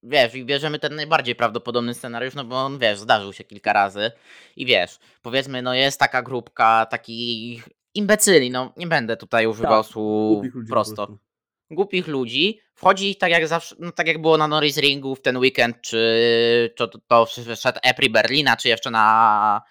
Wiesz, 0.07 0.35
i 0.35 0.45
bierzemy 0.45 0.79
ten 0.79 0.95
najbardziej 0.95 1.35
prawdopodobny 1.35 1.93
scenariusz, 1.93 2.35
no 2.35 2.45
bo 2.45 2.55
on, 2.55 2.79
wiesz, 2.79 2.99
zdarzył 2.99 3.33
się 3.33 3.43
kilka 3.43 3.73
razy. 3.73 4.11
I 4.55 4.65
wiesz, 4.65 4.99
powiedzmy, 5.21 5.61
no 5.61 5.73
jest 5.73 5.99
taka 5.99 6.21
grupka 6.21 6.85
takich 6.85 7.69
imbecyli, 7.93 8.51
no 8.51 8.73
nie 8.77 8.87
będę 8.87 9.17
tutaj 9.17 9.47
używał 9.47 9.83
Tak, 9.83 9.91
słów 9.91 10.45
po 10.53 10.73
prosto. 10.73 11.17
Głupich 11.71 12.07
ludzi. 12.07 12.59
Wchodzi 12.75 13.15
tak 13.15 13.31
jak 13.31 13.47
zawsze, 13.47 13.75
no 13.79 13.91
tak 13.91 14.07
jak 14.07 14.21
było 14.21 14.37
na 14.37 14.47
Norris 14.47 14.77
Ringu 14.77 15.15
w 15.15 15.21
ten 15.21 15.37
weekend, 15.37 15.81
czy 15.81 16.73
to, 16.75 16.87
to, 16.87 16.99
to 17.07 17.25
wszedł 17.25 17.79
Epri 17.83 18.09
Berlina, 18.09 18.57
czy 18.57 18.69
jeszcze 18.69 18.91
na 18.91 19.61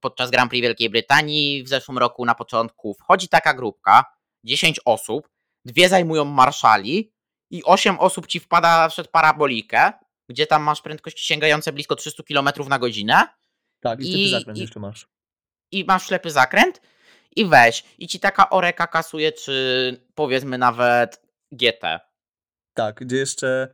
podczas 0.00 0.30
Grand 0.30 0.50
Prix 0.50 0.62
Wielkiej 0.62 0.90
Brytanii 0.90 1.62
w 1.62 1.68
zeszłym 1.68 1.98
roku 1.98 2.24
na 2.24 2.34
początku. 2.34 2.94
Wchodzi 2.94 3.28
taka 3.28 3.54
grupka, 3.54 4.04
10 4.44 4.80
osób, 4.84 5.28
dwie 5.64 5.88
zajmują 5.88 6.24
marszali 6.24 7.11
i 7.52 7.64
8 7.64 7.98
osób 8.00 8.26
ci 8.26 8.40
wpada 8.40 8.88
przed 8.88 9.08
parabolikę, 9.08 9.92
gdzie 10.28 10.46
tam 10.46 10.62
masz 10.62 10.80
prędkości 10.82 11.24
sięgające 11.26 11.72
blisko 11.72 11.96
300 11.96 12.22
km 12.22 12.48
na 12.68 12.78
godzinę 12.78 13.26
Tak, 13.80 14.00
i, 14.00 14.24
i 14.24 14.30
zakręt 14.30 14.58
i- 14.58 14.60
jeszcze 14.60 14.80
masz. 14.80 15.08
i 15.72 15.84
masz 15.84 16.06
ślepy 16.06 16.30
zakręt 16.30 16.80
i 17.36 17.46
weź 17.46 17.84
i 17.98 18.08
ci 18.08 18.20
taka 18.20 18.50
oreka 18.50 18.86
kasuje, 18.86 19.32
czy 19.32 20.00
powiedzmy 20.14 20.58
nawet 20.58 21.20
GT. 21.52 22.00
Tak, 22.74 22.96
gdzie 23.04 23.16
jeszcze 23.16 23.68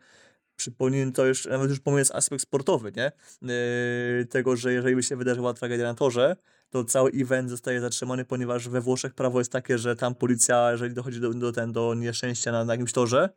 Przypomnij 0.56 1.12
to 1.12 1.26
już, 1.26 1.46
nawet 1.46 1.70
już 1.70 1.80
pomijając 1.80 2.10
aspekt 2.14 2.42
sportowy, 2.42 2.92
nie? 2.96 3.12
Yy, 3.42 4.26
tego, 4.26 4.56
że 4.56 4.72
jeżeli 4.72 4.96
by 4.96 5.02
się 5.02 5.16
wydarzyła 5.16 5.54
tragedia 5.54 5.84
na 5.86 5.94
torze, 5.94 6.36
to 6.70 6.84
cały 6.84 7.10
event 7.10 7.50
zostaje 7.50 7.80
zatrzymany, 7.80 8.24
ponieważ 8.24 8.68
we 8.68 8.80
Włoszech 8.80 9.14
prawo 9.14 9.38
jest 9.38 9.52
takie, 9.52 9.78
że 9.78 9.96
tam 9.96 10.14
policja, 10.14 10.72
jeżeli 10.72 10.94
dochodzi 10.94 11.20
do, 11.20 11.34
do, 11.34 11.52
ten, 11.52 11.72
do 11.72 11.94
nieszczęścia 11.94 12.52
na, 12.52 12.64
na 12.64 12.72
jakimś 12.72 12.92
torze, 12.92 13.28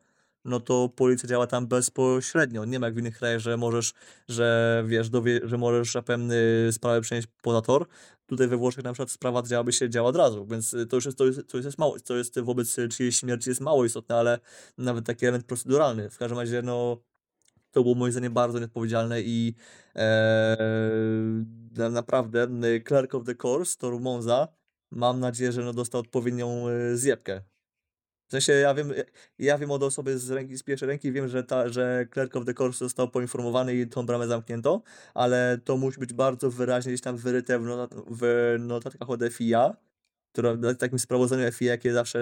no 0.46 0.60
to 0.60 0.90
policja 0.90 1.30
działa 1.30 1.48
tam 1.48 1.68
bezpośrednio. 1.68 2.66
Nie 2.66 2.80
ma 2.80 2.88
jak 2.88 2.96
w 2.96 2.98
innych 2.98 3.18
krajach, 3.18 3.40
że 3.40 3.58
możesz, 3.58 3.94
że 4.28 4.84
wiesz, 4.88 5.10
dowie, 5.10 5.40
że 5.44 5.58
możesz 5.58 5.92
że 5.92 6.04
pewny 6.04 6.36
sprawę 6.72 7.02
przenieść 7.02 7.28
poza 7.42 7.62
tor. 7.62 7.88
Tutaj 8.26 8.48
we 8.48 8.58
Włoszech 8.58 8.84
na 8.84 8.94
przykład 8.94 9.12
sprawa 9.12 9.44
działaby 9.44 9.74
się 9.74 9.90
działa 9.90 10.10
od 10.10 10.16
razu, 10.16 10.46
więc 10.46 10.76
to 10.90 10.96
już 10.96 11.06
jest, 11.06 11.18
to 11.18 11.26
jest, 11.26 11.48
to 11.48 11.58
jest 11.58 11.78
mało, 11.78 12.00
to 12.00 12.16
jest 12.16 12.40
wobec 12.40 12.76
czyjejś 12.90 13.18
śmierci 13.18 13.50
jest 13.50 13.62
mało 13.62 13.86
istotne, 13.86 14.16
ale 14.16 14.40
nawet 14.78 15.06
taki 15.06 15.26
element 15.26 15.46
proceduralny. 15.46 16.10
W 16.10 16.18
każdym 16.18 16.40
razie, 16.40 16.62
no, 16.62 16.98
to 17.72 17.84
było 17.84 17.96
moim 17.96 18.12
zdaniem 18.12 18.34
bardzo 18.34 18.60
nieodpowiedzialne 18.60 19.22
i 19.22 19.56
e, 19.96 20.58
naprawdę 21.92 22.48
Clerk 22.88 23.16
of 23.16 23.24
the 23.26 23.36
Course, 23.44 23.78
Tor 23.78 24.00
Monza, 24.00 24.48
mam 24.92 25.20
nadzieję, 25.20 25.52
że 25.52 25.64
no 25.64 25.74
dostał 25.74 26.02
odpowiednią 26.02 26.66
zjebkę. 26.94 27.42
W 28.32 28.34
sensie 28.34 28.54
ja 28.54 28.74
wiem, 28.74 28.94
ja 29.40 29.58
wiem 29.58 29.72
od 29.72 29.84
osoby 29.84 30.20
z, 30.20 30.32
ręki, 30.32 30.58
z 30.58 30.64
pierwszej 30.64 30.88
ręki, 30.88 31.12
wiem, 31.12 31.28
że, 31.28 31.44
ta, 31.44 31.70
że 31.70 32.08
Clerk 32.12 32.36
of 32.36 32.46
the 32.46 32.54
Course 32.60 32.80
został 32.80 33.10
poinformowany 33.10 33.76
i 33.76 33.88
tą 33.88 34.06
bramę 34.06 34.28
zamknięto, 34.28 34.82
ale 35.14 35.60
to 35.64 35.78
musi 35.78 36.00
być 36.00 36.14
bardzo 36.14 36.52
wyraźnie 36.52 36.92
gdzieś 36.92 37.02
tam 37.02 37.18
wyryte 37.18 37.60
w, 37.60 37.64
not, 37.64 37.96
w 38.08 38.56
notatkach 38.60 39.10
od 39.10 39.22
FIA, 39.32 39.76
która 40.32 40.54
w 40.54 40.78
takim 40.78 41.00
sprawozdaniu 41.00 41.52
FIA, 41.52 41.72
jakie 41.72 41.94
zawsze 41.94 42.20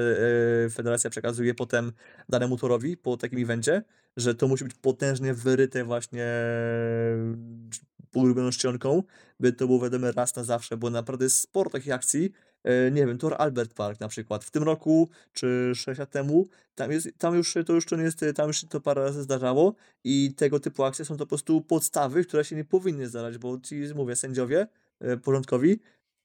e, 0.65 0.69
federacja 0.69 1.09
przekazuje 1.09 1.53
potem 1.53 1.91
danemu 2.29 2.57
torowi 2.57 2.97
po 2.97 3.17
takim 3.17 3.39
evencie, 3.39 3.83
że 4.17 4.35
to 4.35 4.47
musi 4.47 4.63
być 4.63 4.73
potężnie 4.73 5.33
wyryte 5.33 5.83
właśnie 5.83 6.25
ulubioną 8.15 8.49
czcionką, 8.49 9.03
by 9.39 9.53
to 9.53 9.67
było 9.67 9.79
wiadome 9.79 10.11
raz 10.11 10.35
na 10.35 10.43
zawsze, 10.43 10.77
bo 10.77 10.89
naprawdę 10.89 11.25
jest 11.25 11.39
sporo 11.39 11.69
takich 11.69 11.93
akcji, 11.93 12.25
e, 12.25 12.48
nie 12.91 13.07
wiem, 13.07 13.17
Tor 13.17 13.35
Albert 13.37 13.73
Park 13.73 13.99
na 13.99 14.07
przykład, 14.07 14.43
w 14.43 14.51
tym 14.51 14.63
roku, 14.63 15.09
czy 15.33 15.71
6 15.75 15.99
lat 15.99 16.11
temu, 16.11 16.47
tam, 16.75 16.91
jest, 16.91 17.09
tam 17.17 17.35
już 17.35 17.53
to 17.65 17.73
już 17.73 17.85
to 17.85 17.95
nie 17.95 18.03
jest, 18.03 18.25
tam 18.35 18.47
już 18.47 18.65
to 18.65 18.81
parę 18.81 19.03
razy 19.03 19.23
zdarzało 19.23 19.75
i 20.03 20.33
tego 20.37 20.59
typu 20.59 20.83
akcje 20.83 21.05
są 21.05 21.17
to 21.17 21.25
po 21.25 21.29
prostu 21.29 21.61
podstawy, 21.61 22.25
które 22.25 22.45
się 22.45 22.55
nie 22.55 22.65
powinny 22.65 23.07
zdarzać, 23.07 23.37
bo 23.37 23.59
ci, 23.59 23.81
mówię, 23.95 24.15
sędziowie 24.15 24.67
e, 24.99 25.17
porządkowi 25.17 25.79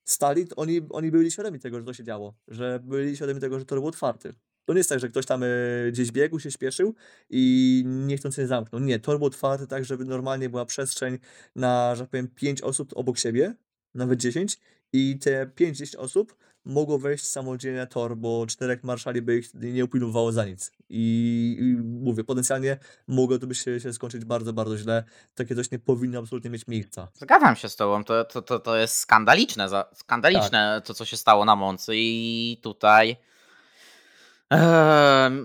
stali, 0.05 0.47
oni, 0.57 0.80
oni 0.91 1.11
byli 1.11 1.30
świadomi 1.30 1.59
tego, 1.59 1.78
że 1.78 1.85
to 1.85 1.95
się 1.95 2.05
działo, 2.05 2.35
że 2.49 2.80
byli 2.85 3.16
świadomi 3.16 3.41
tego, 3.41 3.59
że 3.59 3.64
tor 3.64 3.78
był 3.78 3.89
otwarty. 3.89 4.35
To 4.64 4.72
nie 4.72 4.78
jest 4.78 4.91
tak, 4.91 5.01
że 5.01 5.09
ktoś 5.09 5.26
tam 5.26 5.43
y, 5.43 5.91
gdzieś 5.93 6.12
biegł, 6.12 6.41
się 6.41 6.51
śpieszył 6.51 6.95
i 7.30 7.85
niechcący 7.87 8.47
zamknął. 8.47 8.80
Nie, 8.80 8.99
tor 8.99 9.18
był 9.18 9.26
otwarty 9.26 9.66
tak, 9.66 9.85
żeby 9.85 10.05
normalnie 10.05 10.49
była 10.49 10.64
przestrzeń 10.64 11.18
na, 11.57 11.95
że 11.95 12.03
tak 12.03 12.11
powiem, 12.11 12.28
5 12.28 12.62
osób 12.62 12.93
obok 12.95 13.18
siebie, 13.18 13.55
nawet 13.95 14.20
10 14.20 14.59
i 14.97 15.18
te 15.18 15.47
5-10 15.47 15.97
osób 15.97 16.36
mogło 16.64 16.99
wejść 16.99 17.26
samodzielnie 17.26 17.78
na 17.78 17.86
tor, 17.86 18.16
bo 18.16 18.47
czterech 18.47 18.84
marszali 18.84 19.22
by 19.22 19.36
ich 19.36 19.55
nie 19.55 19.84
upilnowało 19.84 20.32
za 20.32 20.45
nic. 20.45 20.72
I, 20.88 21.57
i 21.61 21.64
mówię, 21.82 22.24
potencjalnie 22.24 22.78
mogło 23.09 23.38
to 23.38 23.47
by 23.47 23.55
się, 23.55 23.80
się 23.80 23.92
skończyć 23.92 24.24
bardzo, 24.24 24.53
bardzo 24.53 24.78
źle. 24.78 25.05
Takie 25.34 25.55
coś 25.55 25.70
nie 25.70 25.78
powinno 25.78 26.18
absolutnie 26.18 26.51
mieć 26.51 26.66
miejsca. 26.66 27.09
Zgadzam 27.14 27.57
się 27.57 27.68
z 27.68 27.76
tobą, 27.76 28.05
to, 28.05 28.24
to, 28.24 28.42
to, 28.42 28.59
to 28.59 28.76
jest 28.76 28.97
skandaliczne, 28.97 29.68
skandaliczne 29.95 30.72
tak. 30.76 30.86
to, 30.86 30.95
co 30.95 31.05
się 31.05 31.16
stało 31.16 31.45
na 31.45 31.57
Moncy 31.57 31.92
i 31.97 32.59
tutaj 32.62 33.16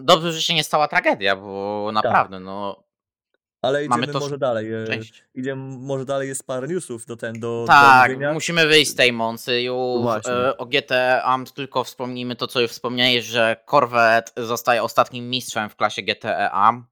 dobrze, 0.02 0.34
że 0.34 0.42
się 0.42 0.54
nie 0.54 0.64
stała 0.64 0.88
tragedia, 0.88 1.36
bo 1.36 1.84
tak. 1.88 1.94
naprawdę, 1.94 2.38
tak. 2.38 2.46
no 2.46 2.89
ale 3.62 3.86
idziemy 3.86 4.08
to 4.08 4.20
może 4.20 4.38
dalej. 4.38 4.74
E, 4.74 4.88
Cześć. 4.88 5.24
Idziemy 5.36 5.78
może 5.80 6.06
dalej, 6.06 6.28
jest 6.28 6.48
parę 6.48 6.68
newsów 6.68 7.06
do 7.06 7.18
ten, 7.18 7.40
do 7.40 7.66
Tak, 7.68 8.20
do 8.20 8.34
musimy 8.34 8.68
wyjść 8.68 8.92
z 8.92 8.96
tej 8.96 9.14
mocy 9.14 9.62
już. 9.62 10.26
E, 10.28 10.58
o 10.58 10.66
GTA 10.66 11.38
tylko 11.56 11.84
wspomnijmy 11.84 12.36
to, 12.36 12.48
co 12.48 12.62
już 12.62 12.72
wspomniałeś, 12.72 13.26
że 13.26 13.56
Corvette 13.70 14.46
zostaje 14.46 14.84
ostatnim 14.84 15.30
mistrzem 15.30 15.70
w 15.70 15.76
klasie 15.76 16.02
GTA. 16.02 16.84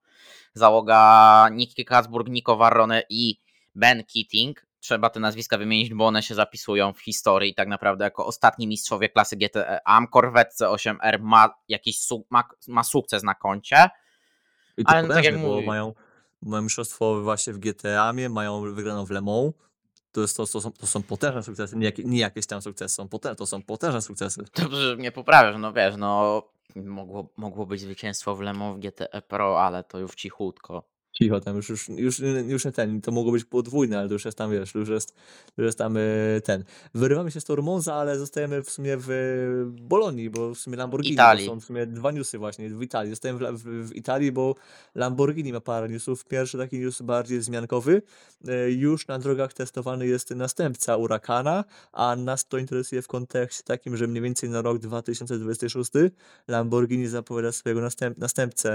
Załoga 0.53 1.49
Nicky 1.51 1.85
Kasburg, 1.85 2.29
Nico 2.29 2.57
Varrone 2.57 3.03
i 3.09 3.39
Ben 3.75 4.03
Keating. 4.13 4.67
Trzeba 4.79 5.09
te 5.09 5.19
nazwiska 5.19 5.57
wymienić, 5.57 5.93
bo 5.93 6.07
one 6.07 6.23
się 6.23 6.35
zapisują 6.35 6.93
w 6.93 6.99
historii 6.99 7.55
tak 7.55 7.67
naprawdę 7.67 8.03
jako 8.03 8.25
ostatni 8.25 8.67
mistrzowie 8.67 9.09
klasy 9.09 9.37
GTA. 9.37 10.07
Corvette 10.13 10.65
C8R 10.65 11.19
ma 11.21 11.53
jakiś 11.67 11.99
su 11.99 12.25
ma, 12.29 12.43
ma 12.67 12.83
sukces 12.83 13.23
na 13.23 13.35
koncie. 13.35 13.89
I 14.77 14.85
to 14.85 14.91
ale 14.91 15.07
tak 15.07 15.23
jak 15.23 15.37
mówię, 15.37 15.65
mają 15.65 15.93
mają 16.41 16.63
mistrzostwo 16.63 17.21
właśnie 17.21 17.53
w 17.53 17.57
GTA, 17.57 18.13
mają 18.29 18.61
wygraną 18.73 19.05
w 19.05 19.11
Le 19.11 19.21
Mans. 19.21 19.53
To, 20.11 20.21
jest, 20.21 20.37
to, 20.37 20.47
to, 20.47 20.61
są, 20.61 20.71
to 20.71 20.87
są 20.87 21.03
potężne 21.03 21.43
sukcesy, 21.43 21.77
nie, 21.77 21.91
nie 22.05 22.19
jakieś 22.19 22.47
tam 22.47 22.61
sukcesy, 22.61 22.95
są 22.95 23.07
potężne, 23.07 23.35
to 23.35 23.45
są 23.45 23.61
potężne 23.61 24.01
sukcesy. 24.01 24.45
Dobrze, 24.55 24.89
że 24.89 24.95
mnie 24.95 25.11
poprawiasz, 25.11 25.55
no 25.59 25.73
wiesz, 25.73 25.95
no 25.97 26.43
mogło, 26.75 27.29
mogło 27.37 27.65
być 27.65 27.81
zwycięstwo 27.81 28.35
w 28.35 28.41
Le 28.41 28.53
Mans 28.53 28.77
w 28.77 28.79
GTE 28.79 29.21
Pro, 29.21 29.61
ale 29.61 29.83
to 29.83 29.99
już 29.99 30.15
cichutko. 30.15 30.83
Cicho, 31.17 31.41
tam 31.41 31.55
już, 31.55 31.69
już, 31.69 31.89
już, 31.89 32.19
już 32.47 32.65
nie 32.65 32.71
ten, 32.71 33.01
to 33.01 33.11
mogło 33.11 33.31
być 33.31 33.45
podwójne, 33.45 33.99
ale 33.99 34.07
to 34.07 34.13
już 34.13 34.25
jest 34.25 34.37
tam, 34.37 34.51
wiesz, 34.51 34.75
już 34.75 34.89
jest, 34.89 35.13
już 35.57 35.65
jest 35.65 35.77
tam 35.77 35.97
e, 35.97 36.01
ten. 36.43 36.63
Wyrywamy 36.93 37.31
się 37.31 37.41
z 37.41 37.45
Toru 37.45 37.63
Monza, 37.63 37.93
ale 37.93 38.19
zostajemy 38.19 38.63
w 38.63 38.69
sumie 38.69 38.97
w 38.99 39.09
Bolonii, 39.81 40.29
bo 40.29 40.55
w 40.55 40.59
sumie 40.59 40.77
Lamborghini, 40.77 41.13
Italii. 41.13 41.45
są 41.45 41.59
w 41.59 41.63
sumie 41.63 41.85
dwa 41.85 42.11
newsy 42.11 42.37
właśnie 42.37 42.69
w 42.69 42.81
Italii. 42.81 43.09
Zostajemy 43.09 43.51
w, 43.51 43.63
w, 43.63 43.89
w, 43.89 43.95
Italii, 43.95 44.31
bo 44.31 44.55
Lamborghini 44.95 45.53
ma 45.53 45.61
parę 45.61 45.89
newsów. 45.89 46.25
Pierwszy 46.25 46.57
taki 46.57 46.79
news 46.79 47.01
bardziej 47.01 47.41
zmiankowy. 47.41 48.01
E, 48.47 48.71
już 48.71 49.07
na 49.07 49.19
drogach 49.19 49.53
testowany 49.53 50.07
jest 50.07 50.29
następca 50.29 50.95
Huracana, 50.95 51.63
a 51.91 52.15
nas 52.15 52.47
to 52.47 52.57
interesuje 52.57 53.01
w 53.01 53.07
kontekście 53.07 53.63
takim, 53.63 53.97
że 53.97 54.07
mniej 54.07 54.23
więcej 54.23 54.49
na 54.49 54.61
rok 54.61 54.77
2026 54.77 55.91
Lamborghini 56.47 57.07
zapowiada 57.07 57.51
swojego 57.51 57.81
następ, 57.81 58.17
następcę 58.17 58.71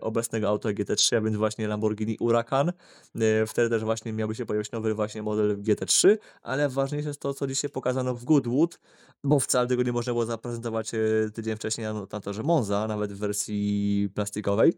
obecnego 0.00 0.48
auta 0.48 0.68
GT3, 0.68 1.16
a 1.16 1.20
więc 1.20 1.36
właśnie 1.36 1.61
właśnie 1.62 1.68
Lamborghini 1.68 2.16
Huracan. 2.16 2.68
E, 2.68 3.46
wtedy 3.46 3.70
też 3.70 3.84
właśnie 3.84 4.12
miałby 4.12 4.34
się 4.34 4.46
pojawić 4.46 4.70
nowy 4.72 4.94
właśnie 4.94 5.22
model 5.22 5.62
GT3, 5.62 6.18
ale 6.42 6.68
ważniejsze 6.68 7.08
jest 7.08 7.20
to, 7.20 7.34
co 7.34 7.46
dzisiaj 7.46 7.70
pokazano 7.70 8.14
w 8.14 8.24
Goodwood, 8.24 8.78
bo 9.24 9.40
wcale 9.40 9.68
tego 9.68 9.82
nie 9.82 9.92
można 9.92 10.12
było 10.12 10.26
zaprezentować 10.26 10.94
e, 10.94 10.98
tydzień 11.34 11.56
wcześniej 11.56 11.86
na, 11.86 12.06
na 12.12 12.20
torze 12.20 12.42
Monza, 12.42 12.86
nawet 12.88 13.12
w 13.12 13.18
wersji 13.18 14.08
plastikowej. 14.14 14.72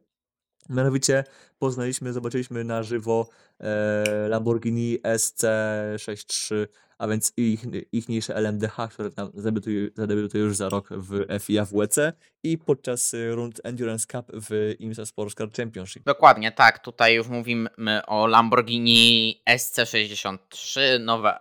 Mianowicie 0.68 1.24
poznaliśmy, 1.58 2.12
zobaczyliśmy 2.12 2.64
na 2.64 2.82
żywo 2.82 3.28
e, 3.60 4.28
Lamborghini 4.28 4.98
SC63, 5.02 6.66
a 6.98 7.08
więc 7.08 7.32
ich, 7.36 7.60
ichniejsze 7.92 8.34
LMDH, 8.34 8.76
które 8.92 9.10
tam 9.10 9.30
zadebiutuje, 9.34 10.44
już 10.44 10.56
za 10.56 10.68
rok 10.68 10.88
w 10.90 11.42
FIA 11.42 11.64
WC 11.64 12.12
i 12.42 12.58
podczas 12.58 13.14
rund 13.30 13.60
Endurance 13.64 14.06
Cup 14.06 14.26
w 14.32 14.74
IMSA 14.78 15.06
Sports 15.06 15.34
Car 15.34 15.52
Championship. 15.52 16.04
Dokładnie, 16.04 16.52
tak. 16.52 16.78
Tutaj 16.78 17.14
już 17.14 17.28
mówimy 17.28 18.06
o 18.06 18.26
Lamborghini 18.26 19.42
SC63, 19.50 21.00
nowe, 21.00 21.38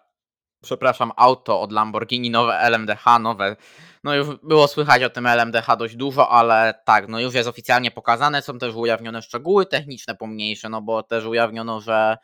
przepraszam, 0.63 1.11
auto 1.15 1.61
od 1.61 1.71
Lamborghini, 1.71 2.29
nowe 2.29 2.59
LMDH, 2.59 3.05
nowe 3.19 3.55
no 4.03 4.15
już 4.15 4.27
było 4.43 4.67
słychać 4.67 5.03
o 5.03 5.09
tym 5.09 5.27
LMDH 5.27 5.75
dość 5.77 5.95
dużo, 5.95 6.29
ale 6.29 6.73
tak, 6.85 7.07
no 7.07 7.19
już 7.19 7.33
jest 7.33 7.49
oficjalnie 7.49 7.91
pokazane, 7.91 8.41
są 8.41 8.59
też 8.59 8.75
ujawnione 8.75 9.21
szczegóły 9.21 9.65
techniczne 9.65 10.15
pomniejsze, 10.15 10.69
no 10.69 10.81
bo 10.81 11.03
też 11.03 11.25
ujawniono, 11.25 11.81
że 11.81 12.17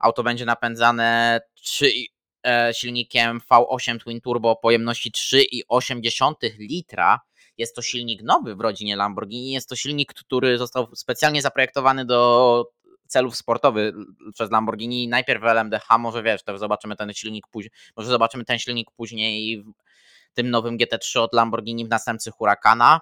auto 0.00 0.22
będzie 0.22 0.44
napędzane 0.44 1.40
3, 1.54 1.92
e, 2.46 2.74
silnikiem 2.74 3.40
V8 3.50 3.98
Twin 4.04 4.20
Turbo 4.20 4.56
pojemności 4.56 5.12
3,8 5.12 6.58
litra. 6.58 7.20
Jest 7.58 7.76
to 7.76 7.82
silnik 7.82 8.22
nowy 8.22 8.56
w 8.56 8.60
rodzinie 8.60 8.96
Lamborghini, 8.96 9.52
jest 9.52 9.68
to 9.68 9.76
silnik, 9.76 10.14
który 10.14 10.58
został 10.58 10.88
specjalnie 10.94 11.42
zaprojektowany 11.42 12.04
do 12.04 12.64
celów 13.12 13.36
sportowych 13.36 13.94
przez 14.34 14.50
Lamborghini. 14.50 15.08
Najpierw 15.08 15.42
w 15.42 15.44
LMDH, 15.44 15.98
może 15.98 16.22
wiesz, 16.22 16.42
to 16.42 16.58
zobaczymy 16.58 16.96
ten 16.96 17.12
silnik 17.14 17.46
później, 17.50 17.70
może 17.96 18.08
zobaczymy 18.08 18.44
ten 18.44 18.58
silnik 18.58 18.90
później 18.90 19.64
tym 20.34 20.50
nowym 20.50 20.78
GT3 20.78 21.18
od 21.18 21.34
Lamborghini 21.34 21.84
w 21.84 21.88
następcy 21.88 22.30
Huracana. 22.30 23.00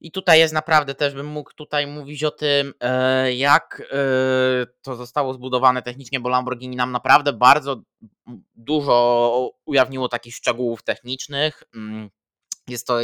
I 0.00 0.10
tutaj 0.12 0.38
jest 0.38 0.54
naprawdę 0.54 0.94
też 0.94 1.14
bym 1.14 1.26
mógł 1.26 1.52
tutaj 1.54 1.86
mówić 1.86 2.24
o 2.24 2.30
tym, 2.30 2.74
e, 2.80 3.34
jak 3.34 3.82
e, 3.92 3.96
to 4.82 4.96
zostało 4.96 5.34
zbudowane 5.34 5.82
technicznie, 5.82 6.20
bo 6.20 6.28
Lamborghini 6.28 6.76
nam 6.76 6.92
naprawdę 6.92 7.32
bardzo 7.32 7.82
dużo 8.54 9.50
ujawniło 9.64 10.08
takich 10.08 10.34
szczegółów 10.34 10.82
technicznych. 10.82 11.62
Mm, 11.74 12.10
jest 12.68 12.86
to 12.86 12.98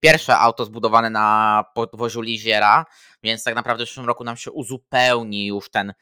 pierwsze 0.00 0.38
auto 0.38 0.64
zbudowane 0.64 1.10
na 1.10 1.64
podwoziu 1.74 2.20
Ligiera, 2.20 2.86
więc 3.22 3.44
tak 3.44 3.54
naprawdę 3.54 3.84
w 3.84 3.86
przyszłym 3.86 4.06
roku 4.06 4.24
nam 4.24 4.36
się 4.36 4.50
uzupełni 4.50 5.46
już 5.46 5.70
ten 5.70 5.92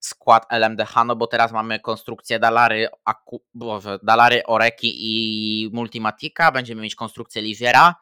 skład 0.00 0.46
LMDH, 0.50 1.04
no 1.06 1.16
bo 1.16 1.26
teraz 1.26 1.52
mamy 1.52 1.80
konstrukcję 1.80 2.38
Dalary, 2.38 2.88
Aku, 3.04 3.42
Boże, 3.54 3.98
Dalary 4.02 4.42
Oreki 4.46 4.92
i 4.94 5.70
Multimatika, 5.72 6.52
będziemy 6.52 6.82
mieć 6.82 6.94
konstrukcję 6.94 7.42
Ligiera. 7.42 7.94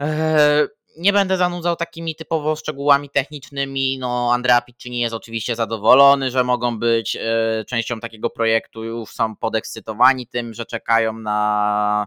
Eee, 0.00 0.68
nie 0.96 1.12
będę 1.12 1.36
zanudzał 1.36 1.76
takimi 1.76 2.16
typowo 2.16 2.56
szczegółami 2.56 3.10
technicznymi. 3.10 3.98
No, 3.98 4.30
Andrea 4.34 4.60
Piccini 4.60 5.00
jest 5.00 5.14
oczywiście 5.14 5.56
zadowolony, 5.56 6.30
że 6.30 6.44
mogą 6.44 6.78
być 6.78 7.16
e, 7.16 7.64
częścią 7.68 8.00
takiego 8.00 8.30
projektu. 8.30 8.84
Już 8.84 9.10
są 9.10 9.36
podekscytowani 9.36 10.26
tym, 10.26 10.54
że 10.54 10.66
czekają 10.66 11.12
na 11.12 12.06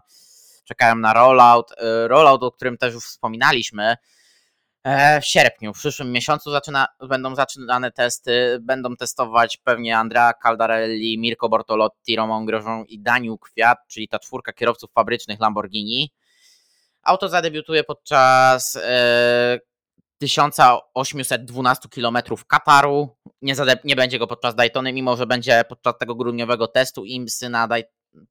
czekają 0.66 0.96
na 0.96 1.12
rollout. 1.12 1.72
E, 1.72 2.08
rollout, 2.08 2.42
o 2.42 2.52
którym 2.52 2.78
też 2.78 2.94
już 2.94 3.04
wspominaliśmy. 3.04 3.96
E, 4.84 5.20
w 5.20 5.24
sierpniu, 5.24 5.74
w 5.74 5.78
przyszłym 5.78 6.12
miesiącu 6.12 6.50
zaczyna, 6.50 6.86
będą 7.08 7.34
zaczynane 7.34 7.92
testy. 7.92 8.58
Będą 8.60 8.96
testować 8.96 9.56
pewnie 9.56 9.98
Andrea 9.98 10.32
Caldarelli, 10.42 11.18
Mirko 11.18 11.48
Bortolotti, 11.48 12.16
Roman 12.16 12.46
Grosjean 12.46 12.84
i 12.88 13.00
Daniel 13.00 13.36
Kwiat, 13.38 13.78
czyli 13.88 14.08
ta 14.08 14.18
czwórka 14.18 14.52
kierowców 14.52 14.92
fabrycznych 14.92 15.40
Lamborghini. 15.40 16.10
Auto 17.02 17.28
zadebiutuje 17.28 17.84
podczas 17.84 18.76
e, 18.76 19.60
1812 20.18 21.88
km 21.88 22.18
Kataru. 22.46 23.16
Nie, 23.42 23.54
nie 23.84 23.96
będzie 23.96 24.18
go 24.18 24.26
podczas 24.26 24.54
Daytony, 24.54 24.92
mimo 24.92 25.16
że 25.16 25.26
będzie 25.26 25.62
podczas 25.68 25.98
tego 25.98 26.14
grudniowego 26.14 26.68
testu 26.68 27.04
IMSY 27.04 27.48
na, 27.48 27.68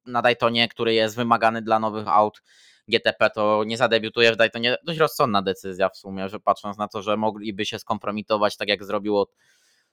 na 0.05 0.21
Daytonie, 0.21 0.67
który 0.67 0.93
jest 0.93 1.15
wymagany 1.15 1.61
dla 1.61 1.79
nowych 1.79 2.07
aut 2.07 2.41
GTP, 2.87 3.29
to 3.29 3.63
nie 3.63 3.77
zadebiutuje 3.77 4.31
w 4.31 4.35
Daytonie. 4.35 4.77
Dość 4.83 4.99
rozsądna 4.99 5.41
decyzja 5.41 5.89
w 5.89 5.97
sumie, 5.97 6.29
że 6.29 6.39
patrząc 6.39 6.77
na 6.77 6.87
to, 6.87 7.01
że 7.01 7.17
mogliby 7.17 7.65
się 7.65 7.79
skompromitować, 7.79 8.57
tak 8.57 8.67
jak 8.69 8.83
zrobiło 8.83 9.27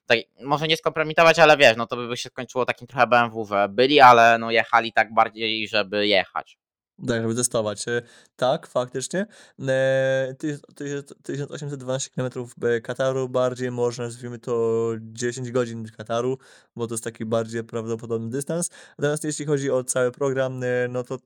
tak, 0.07 0.19
może 0.41 0.69
nie 0.69 0.77
skompromitować, 0.77 1.39
ale 1.39 1.57
wiesz, 1.57 1.77
no 1.77 1.87
to 1.87 1.97
by 1.97 2.17
się 2.17 2.29
skończyło 2.29 2.65
takim 2.65 2.87
trochę 2.87 3.07
BMW, 3.07 3.45
że 3.45 3.69
byli, 3.69 4.01
ale 4.01 4.39
no 4.39 4.51
jechali 4.51 4.93
tak 4.93 5.15
bardziej, 5.15 5.69
żeby 5.69 6.07
jechać. 6.07 6.59
Tak, 7.07 7.23
żeby 7.23 7.35
testować. 7.35 7.89
E, 7.89 8.03
Tak, 8.37 8.67
faktycznie. 8.67 9.27
E, 9.69 10.35
ty- 10.39 10.59
ty- 10.75 11.05
1812 11.23 12.11
km 12.11 12.31
Kataru, 12.83 13.29
bardziej 13.29 13.71
może 13.71 14.03
nazwijmy 14.03 14.39
to 14.39 14.89
10 15.01 15.51
godzin 15.53 15.85
Kataru, 15.97 16.39
bo 16.77 16.87
to 16.87 16.95
jest 16.95 17.05
taki 17.05 17.25
bardziej 17.25 17.65
prawdopodobny 17.65 18.31
dystans. 18.31 18.71
Natomiast 18.99 19.25
jeśli 19.25 19.47
chodzi 19.47 19.71
o 19.71 19.85
cały 19.85 20.11
program, 20.13 20.63
e, 20.63 20.89
no 20.89 21.03
to 21.03 21.15
e, 21.15 21.19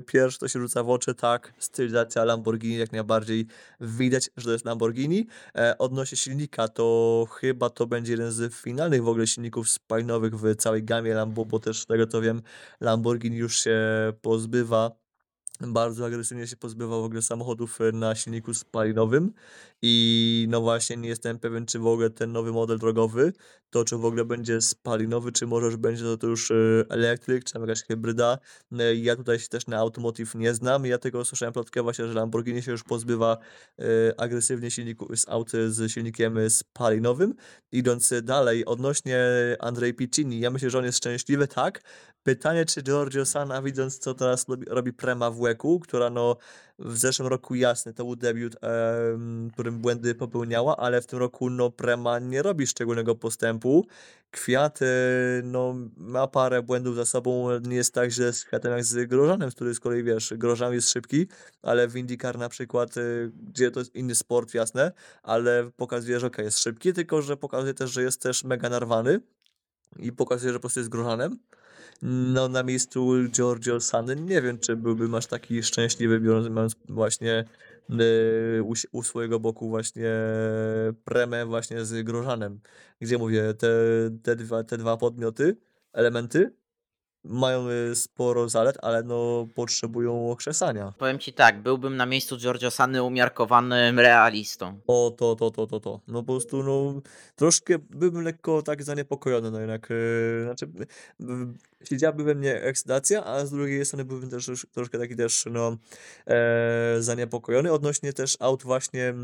pierwsze 0.00 0.38
to 0.38 0.48
się 0.48 0.60
rzuca 0.60 0.82
w 0.82 0.90
oczy, 0.90 1.14
tak, 1.14 1.52
stylizacja 1.58 2.24
Lamborghini, 2.24 2.76
jak 2.76 2.92
najbardziej 2.92 3.46
widać, 3.80 4.30
że 4.36 4.44
to 4.44 4.52
jest 4.52 4.64
Lamborghini. 4.64 5.26
E, 5.58 5.78
Odnośnie 5.78 6.18
silnika, 6.18 6.68
to 6.68 7.26
chyba 7.30 7.70
to 7.70 7.86
będzie 7.86 8.12
jeden 8.12 8.32
z 8.32 8.54
finalnych 8.54 9.02
w 9.02 9.08
ogóle 9.08 9.26
silników 9.26 9.68
spalinowych 9.70 10.34
w 10.38 10.56
całej 10.56 10.84
gamie 10.84 11.14
Lambo, 11.14 11.44
bo 11.44 11.58
też 11.58 11.80
z 11.82 11.86
tego 11.86 12.06
co 12.06 12.20
wiem, 12.20 12.42
Lamborghini 12.80 13.36
już 13.36 13.58
się 13.58 13.78
pozbywa 14.22 14.93
bardzo 15.60 16.06
agresywnie 16.06 16.46
się 16.46 16.56
pozbywa 16.56 17.00
w 17.00 17.04
ogóle 17.04 17.22
samochodów 17.22 17.80
e, 17.80 17.92
na 17.92 18.14
silniku 18.14 18.54
spalinowym 18.54 19.32
i 19.82 20.46
no 20.50 20.60
właśnie 20.60 20.96
nie 20.96 21.08
jestem 21.08 21.38
pewien, 21.38 21.66
czy 21.66 21.78
w 21.78 21.86
ogóle 21.86 22.10
ten 22.10 22.32
nowy 22.32 22.52
model 22.52 22.78
drogowy, 22.78 23.32
to 23.70 23.84
czy 23.84 23.96
w 23.96 24.04
ogóle 24.04 24.24
będzie 24.24 24.60
spalinowy, 24.60 25.32
czy 25.32 25.46
może 25.46 25.66
już 25.66 25.76
będzie 25.76 26.04
to, 26.04 26.16
to 26.16 26.26
już 26.26 26.50
e, 26.50 26.54
elektryk, 26.88 27.44
czy 27.44 27.52
tam 27.52 27.62
jakaś 27.62 27.82
hybryda. 27.82 28.38
E, 28.78 28.94
Ja 28.94 29.16
tutaj 29.16 29.38
się 29.38 29.48
też 29.48 29.66
na 29.66 29.78
automotive 29.78 30.34
nie 30.34 30.54
znam, 30.54 30.86
ja 30.86 30.98
tylko 30.98 31.24
słyszałem 31.24 31.52
plotkę 31.52 31.82
właśnie, 31.82 32.06
że 32.08 32.14
Lamborghini 32.14 32.62
się 32.62 32.70
już 32.70 32.82
pozbywa 32.82 33.38
e, 33.78 33.84
agresywnie 34.20 34.70
silniku, 34.70 35.16
z 35.16 35.28
aut 35.28 35.50
z 35.50 35.92
silnikiem 35.92 36.50
spalinowym. 36.50 37.34
Idąc 37.72 38.12
dalej, 38.22 38.64
odnośnie 38.64 39.18
Andrzej 39.60 39.94
Piccini, 39.94 40.40
ja 40.40 40.50
myślę, 40.50 40.70
że 40.70 40.78
on 40.78 40.84
jest 40.84 40.98
szczęśliwy, 40.98 41.48
tak, 41.48 41.82
Pytanie, 42.24 42.64
czy 42.64 42.82
Giorgio 42.82 43.26
Sana, 43.26 43.62
widząc 43.62 43.98
co 43.98 44.14
teraz 44.14 44.46
robi, 44.68 44.92
Prema 44.92 45.30
w 45.30 45.40
Łeku, 45.40 45.80
która 45.80 46.10
no 46.10 46.36
w 46.78 46.98
zeszłym 46.98 47.28
roku 47.28 47.54
jasny, 47.54 47.94
to 47.94 48.04
był 48.04 48.16
debiut, 48.16 48.56
em, 48.62 49.50
którym 49.52 49.80
błędy 49.80 50.14
popełniała, 50.14 50.76
ale 50.76 51.02
w 51.02 51.06
tym 51.06 51.18
roku 51.18 51.50
no 51.50 51.70
Prema 51.70 52.18
nie 52.18 52.42
robi 52.42 52.66
szczególnego 52.66 53.14
postępu. 53.14 53.86
Kwiat 54.30 54.82
e, 54.82 54.86
no 55.42 55.74
ma 55.96 56.26
parę 56.26 56.62
błędów 56.62 56.96
za 56.96 57.04
sobą, 57.04 57.60
nie 57.60 57.76
jest 57.76 57.94
tak 57.94 58.10
źle 58.10 58.32
z 58.32 58.44
Kwiatem 58.44 58.72
jak 58.72 58.84
z 58.84 59.08
Grożanem, 59.08 59.50
który 59.50 59.74
z 59.74 59.80
kolei 59.80 60.02
wiesz, 60.02 60.34
Grożan 60.36 60.72
jest 60.72 60.90
szybki, 60.90 61.26
ale 61.62 61.88
w 61.88 61.96
IndyCar 61.96 62.38
na 62.38 62.48
przykład, 62.48 62.96
e, 62.96 63.00
gdzie 63.48 63.70
to 63.70 63.80
jest 63.80 63.94
inny 63.94 64.14
sport, 64.14 64.54
jasne, 64.54 64.92
ale 65.22 65.70
pokazuje, 65.76 66.20
że 66.20 66.26
okej, 66.26 66.44
jest 66.44 66.58
szybki, 66.58 66.92
tylko 66.92 67.22
że 67.22 67.36
pokazuje 67.36 67.74
też, 67.74 67.90
że 67.90 68.02
jest 68.02 68.22
też 68.22 68.44
mega 68.44 68.68
narwany 68.68 69.20
i 69.98 70.12
pokazuje, 70.12 70.52
że 70.52 70.58
po 70.58 70.60
prostu 70.60 70.80
jest 70.80 70.90
Grożanem. 70.90 71.38
No, 72.06 72.48
na 72.48 72.62
miejscu 72.62 73.12
Giorgio 73.28 73.80
Sany 73.80 74.16
nie 74.16 74.42
wiem, 74.42 74.58
czy 74.58 74.76
byłbym 74.76 75.14
aż 75.14 75.26
taki 75.26 75.62
szczęśliwy, 75.62 76.20
biorąc 76.20 76.48
mając 76.48 76.76
właśnie 76.88 77.44
y, 77.90 78.62
u, 78.62 78.72
u 78.92 79.02
swojego 79.02 79.40
boku 79.40 79.68
właśnie 79.68 80.10
premę 81.04 81.46
właśnie 81.46 81.84
z 81.84 82.04
Grożanem, 82.04 82.60
gdzie 83.00 83.18
mówię, 83.18 83.54
te, 83.54 83.68
te, 84.22 84.36
dwa, 84.36 84.64
te 84.64 84.78
dwa 84.78 84.96
podmioty, 84.96 85.56
elementy 85.92 86.54
mają 87.24 87.68
y, 87.70 87.94
sporo 87.94 88.48
zalet, 88.48 88.78
ale 88.82 89.02
no 89.02 89.46
potrzebują 89.54 90.30
okrzesania. 90.30 90.92
Powiem 90.98 91.18
ci 91.18 91.32
tak, 91.32 91.62
byłbym 91.62 91.96
na 91.96 92.06
miejscu 92.06 92.36
Giorgio 92.36 92.70
Sany 92.70 93.02
umiarkowanym 93.02 93.98
realistą. 93.98 94.80
O, 94.86 95.14
to, 95.18 95.36
to, 95.36 95.50
to, 95.50 95.66
to, 95.66 95.80
to. 95.80 96.00
No 96.08 96.22
po 96.22 96.32
prostu, 96.32 96.62
no, 96.62 97.00
troszkę 97.36 97.78
byłbym 97.78 98.22
lekko 98.22 98.62
tak 98.62 98.82
zaniepokojony, 98.82 99.50
no 99.50 99.60
jednak, 99.60 99.90
yy, 99.90 100.44
znaczy, 100.44 100.66
yy, 101.20 101.26
siedziałaby 101.84 102.24
we 102.24 102.34
mnie 102.34 102.62
ekscytacja, 102.62 103.24
a 103.24 103.46
z 103.46 103.50
drugiej 103.50 103.84
strony 103.84 104.04
byłbym 104.04 104.30
też 104.30 104.50
troszkę 104.72 104.98
taki 104.98 105.16
też, 105.16 105.44
no, 105.50 105.76
e, 106.26 106.96
zaniepokojony 106.98 107.72
odnośnie 107.72 108.12
też 108.12 108.36
aut 108.40 108.62
właśnie 108.62 109.14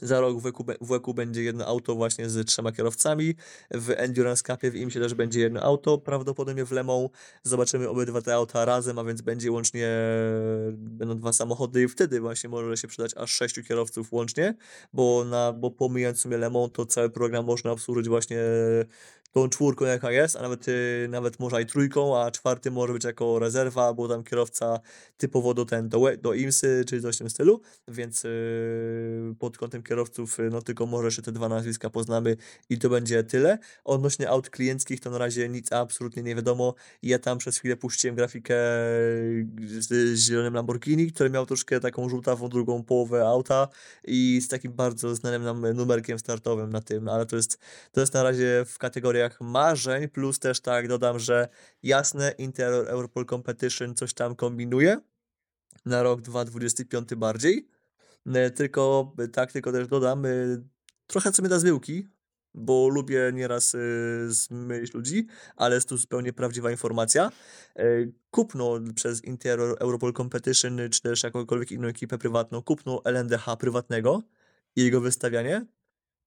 za 0.00 0.20
rok 0.20 0.38
w 0.38 0.42
WEKU, 0.42 0.64
be- 0.64 0.76
w 0.80 0.86
WEKU 0.86 1.14
będzie 1.14 1.42
jedno 1.42 1.66
auto 1.66 1.94
właśnie 1.94 2.30
z 2.30 2.46
trzema 2.46 2.72
kierowcami. 2.72 3.34
W 3.70 3.90
Endurance 3.90 4.42
Cupie 4.42 4.70
w 4.70 4.76
IMSie 4.76 5.00
też 5.00 5.14
będzie 5.14 5.40
jedno 5.40 5.60
auto. 5.60 5.98
Prawdopodobnie 5.98 6.64
w 6.64 6.72
Le 6.72 6.84
Mans 6.84 7.10
zobaczymy 7.42 7.88
obydwa 7.88 8.22
te 8.22 8.34
auta 8.34 8.64
razem, 8.64 8.98
a 8.98 9.04
więc 9.04 9.20
będzie 9.20 9.52
łącznie 9.52 9.88
będą 10.72 11.18
dwa 11.18 11.32
samochody 11.32 11.82
i 11.82 11.88
wtedy 11.88 12.20
właśnie 12.20 12.50
może 12.50 12.76
się 12.76 12.88
przydać 12.88 13.12
aż 13.16 13.30
sześciu 13.32 13.62
kierowców 13.62 14.12
łącznie, 14.12 14.54
bo, 14.92 15.24
na, 15.24 15.52
bo 15.52 15.70
pomijając 15.70 16.18
w 16.18 16.20
sumie 16.20 16.36
Le 16.36 16.50
Mans, 16.50 16.72
to 16.72 16.86
cały 16.86 17.10
program 17.10 17.44
można 17.44 17.72
obsłużyć 17.72 18.08
właśnie 18.08 18.38
tą 19.32 19.48
czwórką 19.48 19.84
jaka 19.84 20.12
jest, 20.12 20.36
a 20.36 20.42
nawet, 20.42 20.68
y, 20.68 21.06
nawet 21.10 21.38
może 21.38 21.62
i 21.62 21.66
trójką, 21.66 22.20
a 22.22 22.30
czwarty 22.30 22.70
może 22.70 22.92
być 22.92 23.04
jako 23.04 23.38
rezerwa, 23.38 23.94
bo 23.94 24.08
tam 24.08 24.24
kierowca 24.24 24.80
typowo 25.16 25.54
do 25.54 25.64
ten, 25.64 25.88
do, 25.88 26.00
do 26.22 26.34
IMSy 26.34 26.84
czy 26.86 27.02
coś 27.02 27.16
w 27.16 27.18
tym 27.18 27.30
stylu, 27.30 27.60
więc 27.88 28.24
yy, 28.24 29.34
pod 29.38 29.58
kątem 29.58 29.82
kierowców, 29.82 30.38
yy, 30.38 30.50
no 30.50 30.62
tylko 30.62 30.86
może 30.86 31.06
jeszcze 31.06 31.22
te 31.22 31.32
dwa 31.32 31.48
nazwiska 31.48 31.90
poznamy 31.90 32.36
i 32.70 32.78
to 32.78 32.88
będzie 32.88 33.24
tyle. 33.24 33.58
Odnośnie 33.84 34.30
aut 34.30 34.50
klienckich 34.50 35.00
to 35.00 35.10
na 35.10 35.18
razie 35.18 35.48
nic 35.48 35.72
absolutnie 35.72 36.22
nie 36.22 36.34
wiadomo. 36.34 36.74
Ja 37.02 37.18
tam 37.18 37.38
przez 37.38 37.58
chwilę 37.58 37.76
puściłem 37.76 38.16
grafikę 38.16 38.54
z, 39.66 39.88
z 39.88 40.18
zielonym 40.18 40.54
Lamborghini, 40.54 41.12
który 41.12 41.30
miał 41.30 41.46
troszkę 41.46 41.80
taką 41.80 42.08
żółtawą 42.08 42.48
drugą 42.48 42.82
połowę 42.82 43.28
auta 43.28 43.68
i 44.04 44.40
z 44.40 44.48
takim 44.48 44.72
bardzo 44.72 45.14
znanym 45.14 45.42
nam 45.42 45.74
numerkiem 45.74 46.18
startowym 46.18 46.70
na 46.70 46.80
tym, 46.80 47.08
ale 47.08 47.26
to 47.26 47.36
jest, 47.36 47.58
to 47.92 48.00
jest 48.00 48.14
na 48.14 48.22
razie 48.22 48.64
w 48.66 48.78
kategoriach 49.28 49.40
marzeń, 49.40 50.08
plus 50.08 50.38
też 50.38 50.60
tak 50.60 50.88
dodam, 50.88 51.18
że 51.18 51.48
jasne 51.82 52.34
Inter 52.38 52.72
Europol 52.72 53.26
Competition 53.26 53.94
coś 53.94 54.14
tam 54.14 54.36
kombinuje 54.36 55.00
na 55.86 56.02
rok 56.02 56.20
2025 56.20 57.14
bardziej. 57.14 57.68
E, 58.26 58.50
Tylko 58.50 59.14
e, 59.18 59.28
tak, 59.28 59.52
tylko 59.52 59.72
też 59.72 59.88
dodam, 59.88 60.26
e, 60.26 60.28
trochę 61.06 61.32
sobie 61.32 61.48
da 61.48 61.58
zmyłki, 61.58 62.08
bo 62.54 62.88
lubię 62.88 63.30
nieraz 63.34 63.74
e, 63.74 63.78
zmylić 64.28 64.94
ludzi, 64.94 65.26
ale 65.56 65.74
jest 65.74 65.88
tu 65.88 65.96
zupełnie 65.96 66.32
prawdziwa 66.32 66.70
informacja. 66.70 67.30
Kupno 68.30 68.80
przez 68.94 69.24
Inter 69.24 69.60
Europol 69.60 70.12
Competition, 70.12 70.78
czy 70.90 71.02
też 71.02 71.22
jakąkolwiek 71.22 71.72
inną 71.72 71.88
ekipę 71.88 72.18
prywatną, 72.18 72.62
kupno 72.62 73.02
LNDH 73.04 73.56
prywatnego 73.58 74.22
i 74.76 74.84
jego 74.84 75.00
wystawianie 75.00 75.66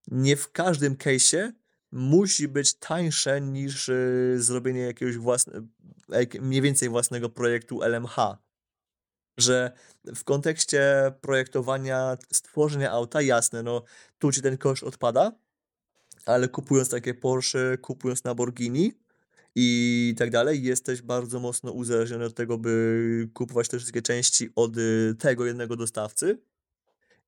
nie 0.07 0.35
w 0.35 0.51
każdym 0.51 0.95
case'ie 0.95 1.51
musi 1.93 2.47
być 2.47 2.73
tańsze 2.73 3.41
niż 3.41 3.89
e, 3.89 3.95
zrobienie 4.35 4.81
jakiegoś 4.81 5.17
własnego, 5.17 5.67
mniej 6.41 6.61
więcej 6.61 6.89
własnego 6.89 7.29
projektu 7.29 7.81
LMH 7.81 8.43
że 9.37 9.71
w 10.15 10.23
kontekście 10.23 11.11
projektowania, 11.21 12.17
stworzenia 12.31 12.91
auta, 12.91 13.21
jasne, 13.21 13.63
no 13.63 13.83
tu 14.19 14.31
ci 14.31 14.41
ten 14.41 14.57
koszt 14.57 14.83
odpada, 14.83 15.31
ale 16.25 16.47
kupując 16.47 16.89
takie 16.89 17.13
Porsche, 17.13 17.77
kupując 17.77 18.25
Lamborghini 18.25 18.93
i 19.55 20.15
tak 20.17 20.29
dalej, 20.29 20.63
jesteś 20.63 21.01
bardzo 21.01 21.39
mocno 21.39 21.71
uzależniony 21.71 22.25
od 22.25 22.35
tego, 22.35 22.57
by 22.57 23.29
kupować 23.33 23.67
te 23.67 23.77
wszystkie 23.77 24.01
części 24.01 24.49
od 24.55 24.77
y, 24.77 25.15
tego 25.19 25.45
jednego 25.45 25.75
dostawcy. 25.75 26.41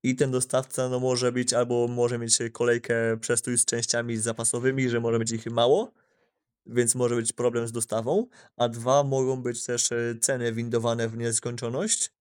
I 0.06 0.16
ten 0.16 0.32
dostawca 0.32 0.90
no, 0.90 1.00
może 1.00 1.32
być 1.32 1.54
albo 1.54 1.88
może 1.88 2.20
mieć 2.20 2.38
kolejkę 2.52 3.18
przestój 3.22 3.58
z 3.58 3.66
częściami 3.66 4.18
zapasowymi, 4.18 4.90
że 4.90 5.00
może 5.00 5.20
być 5.20 5.32
ich 5.32 5.46
mało, 5.46 5.92
więc 6.66 6.96
może 6.96 7.16
być 7.16 7.34
problem 7.34 7.68
z 7.68 7.72
dostawą, 7.72 8.28
a 8.58 8.70
dwa 8.70 9.04
mogą 9.04 9.42
być 9.42 9.64
też 9.64 9.92
e, 9.92 10.16
ceny 10.22 10.54
windowane 10.54 11.10
w 11.10 11.18
nieskończoność. 11.18 12.12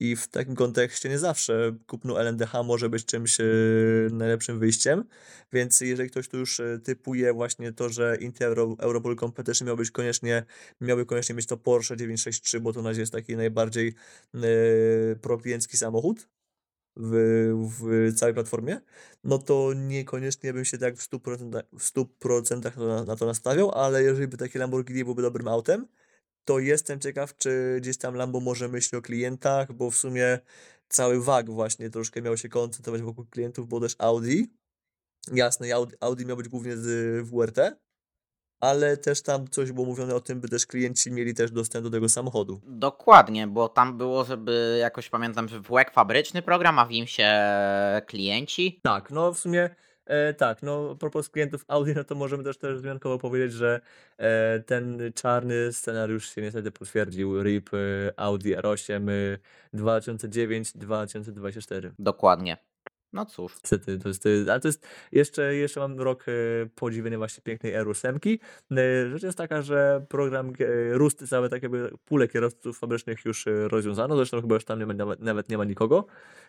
I 0.00 0.16
w 0.16 0.28
takim 0.28 0.54
kontekście 0.54 1.08
nie 1.08 1.18
zawsze 1.18 1.76
kupno 1.86 2.20
LNDH 2.20 2.52
może 2.64 2.88
być 2.88 3.04
czymś 3.04 3.38
yy, 3.38 4.08
najlepszym 4.12 4.58
wyjściem, 4.58 5.04
więc 5.52 5.80
jeżeli 5.80 6.10
ktoś 6.10 6.28
tu 6.28 6.38
już 6.38 6.58
yy, 6.58 6.78
typuje 6.78 7.32
właśnie 7.32 7.72
to, 7.72 7.88
że 7.88 8.16
Inter 8.20 8.48
Euro, 8.48 8.76
Europol 8.78 9.16
Competition 9.16 9.68
miał 9.68 9.76
być 9.76 9.90
koniecznie, 9.90 10.44
miałby 10.80 11.06
koniecznie 11.06 11.34
mieć 11.34 11.46
to 11.46 11.56
Porsche 11.56 11.96
963, 11.96 12.60
bo 12.60 12.72
to 12.72 12.82
na 12.82 12.90
razie 12.90 13.00
jest 13.00 13.12
taki 13.12 13.36
najbardziej 13.36 13.94
yy, 14.34 15.78
samochód, 15.78 16.28
w, 16.96 17.12
w 17.80 18.14
całej 18.14 18.34
platformie, 18.34 18.80
no 19.24 19.38
to 19.38 19.72
niekoniecznie 19.74 20.52
bym 20.52 20.64
się 20.64 20.78
tak 20.78 20.96
w 20.96 21.10
100%, 21.10 21.62
w 21.78 21.92
100% 21.92 22.86
na, 22.86 23.04
na 23.04 23.16
to 23.16 23.26
nastawiał, 23.26 23.70
ale 23.70 24.02
jeżeli 24.02 24.28
by 24.28 24.36
takie 24.36 24.58
Lamborghini 24.58 25.04
byłoby 25.04 25.22
dobrym 25.22 25.48
autem, 25.48 25.86
to 26.44 26.58
jestem 26.58 27.00
ciekaw, 27.00 27.36
czy 27.36 27.78
gdzieś 27.80 27.98
tam 27.98 28.14
Lambo 28.14 28.40
może 28.40 28.68
myśli 28.68 28.98
o 28.98 29.02
klientach, 29.02 29.72
bo 29.72 29.90
w 29.90 29.96
sumie 29.96 30.38
cały 30.88 31.22
WAG 31.24 31.50
właśnie 31.50 31.90
troszkę 31.90 32.22
miał 32.22 32.36
się 32.36 32.48
koncentrować 32.48 33.02
wokół 33.02 33.24
klientów, 33.26 33.68
bo 33.68 33.80
też 33.80 33.96
Audi. 33.98 34.42
Jasne, 35.32 35.74
Audi, 35.74 35.94
Audi 36.00 36.26
miał 36.26 36.36
być 36.36 36.48
głównie 36.48 36.76
z 36.76 36.88
WRT, 37.28 37.58
ale 38.66 38.96
też 38.96 39.22
tam 39.22 39.48
coś 39.48 39.72
było 39.72 39.86
mówione 39.86 40.14
o 40.14 40.20
tym, 40.20 40.40
by 40.40 40.48
też 40.48 40.66
klienci 40.66 41.12
mieli 41.12 41.34
też 41.34 41.50
dostęp 41.50 41.84
do 41.84 41.90
tego 41.90 42.08
samochodu. 42.08 42.60
Dokładnie, 42.66 43.46
bo 43.46 43.68
tam 43.68 43.98
było, 43.98 44.24
żeby 44.24 44.76
jakoś 44.80 45.08
pamiętam, 45.08 45.48
że 45.48 45.60
WEG 45.60 45.90
fabryczny 45.90 46.42
program, 46.42 46.78
a 46.78 46.86
w 46.86 46.90
nim 46.90 47.06
się 47.06 47.30
klienci. 48.06 48.80
Tak, 48.82 49.10
no 49.10 49.32
w 49.32 49.38
sumie 49.38 49.70
e, 50.06 50.34
tak, 50.34 50.62
no 50.62 50.90
a 50.92 50.94
propos 50.94 51.28
klientów 51.28 51.64
Audi, 51.68 51.92
no 51.96 52.04
to 52.04 52.14
możemy 52.14 52.44
też 52.44 52.58
też 52.58 52.78
wzmiankowo 52.78 53.18
powiedzieć, 53.18 53.52
że 53.52 53.80
e, 54.18 54.60
ten 54.60 55.12
czarny 55.14 55.72
scenariusz 55.72 56.34
się 56.34 56.42
niestety 56.42 56.70
potwierdził. 56.70 57.42
RIP 57.42 57.70
e, 57.74 57.76
Audi 58.16 58.56
R8 58.56 59.10
e, 59.10 59.38
2009-2024. 59.74 61.90
Dokładnie. 61.98 62.56
No 63.16 63.26
cóż. 63.26 63.52
Niestety, 63.54 63.98
to 63.98 64.08
jest, 64.08 64.26
ale 64.26 64.60
to 64.60 64.68
jest, 64.68 64.86
jeszcze, 65.12 65.54
jeszcze 65.54 65.80
mam 65.80 66.00
rok 66.00 66.24
e, 66.28 66.32
podziwienia 66.74 67.18
właśnie 67.18 67.42
pięknej 67.42 67.72
R8. 67.74 68.38
E, 68.70 69.10
Rzecz 69.10 69.22
jest 69.22 69.38
taka, 69.38 69.62
że 69.62 70.06
program 70.08 70.48
e, 70.48 70.98
Rusty, 70.98 71.26
całe 71.26 71.48
takie 71.48 71.70
pulę 72.04 72.28
kierowców 72.28 72.78
fabrycznych 72.78 73.24
już 73.24 73.46
e, 73.46 73.68
rozwiązano, 73.68 74.16
zresztą 74.16 74.40
chyba 74.40 74.54
już 74.54 74.64
tam 74.64 74.78
nie 74.78 74.86
ma, 74.86 74.94
nawet, 74.94 75.20
nawet 75.20 75.48
nie 75.48 75.58
ma 75.58 75.64
nikogo. 75.64 76.06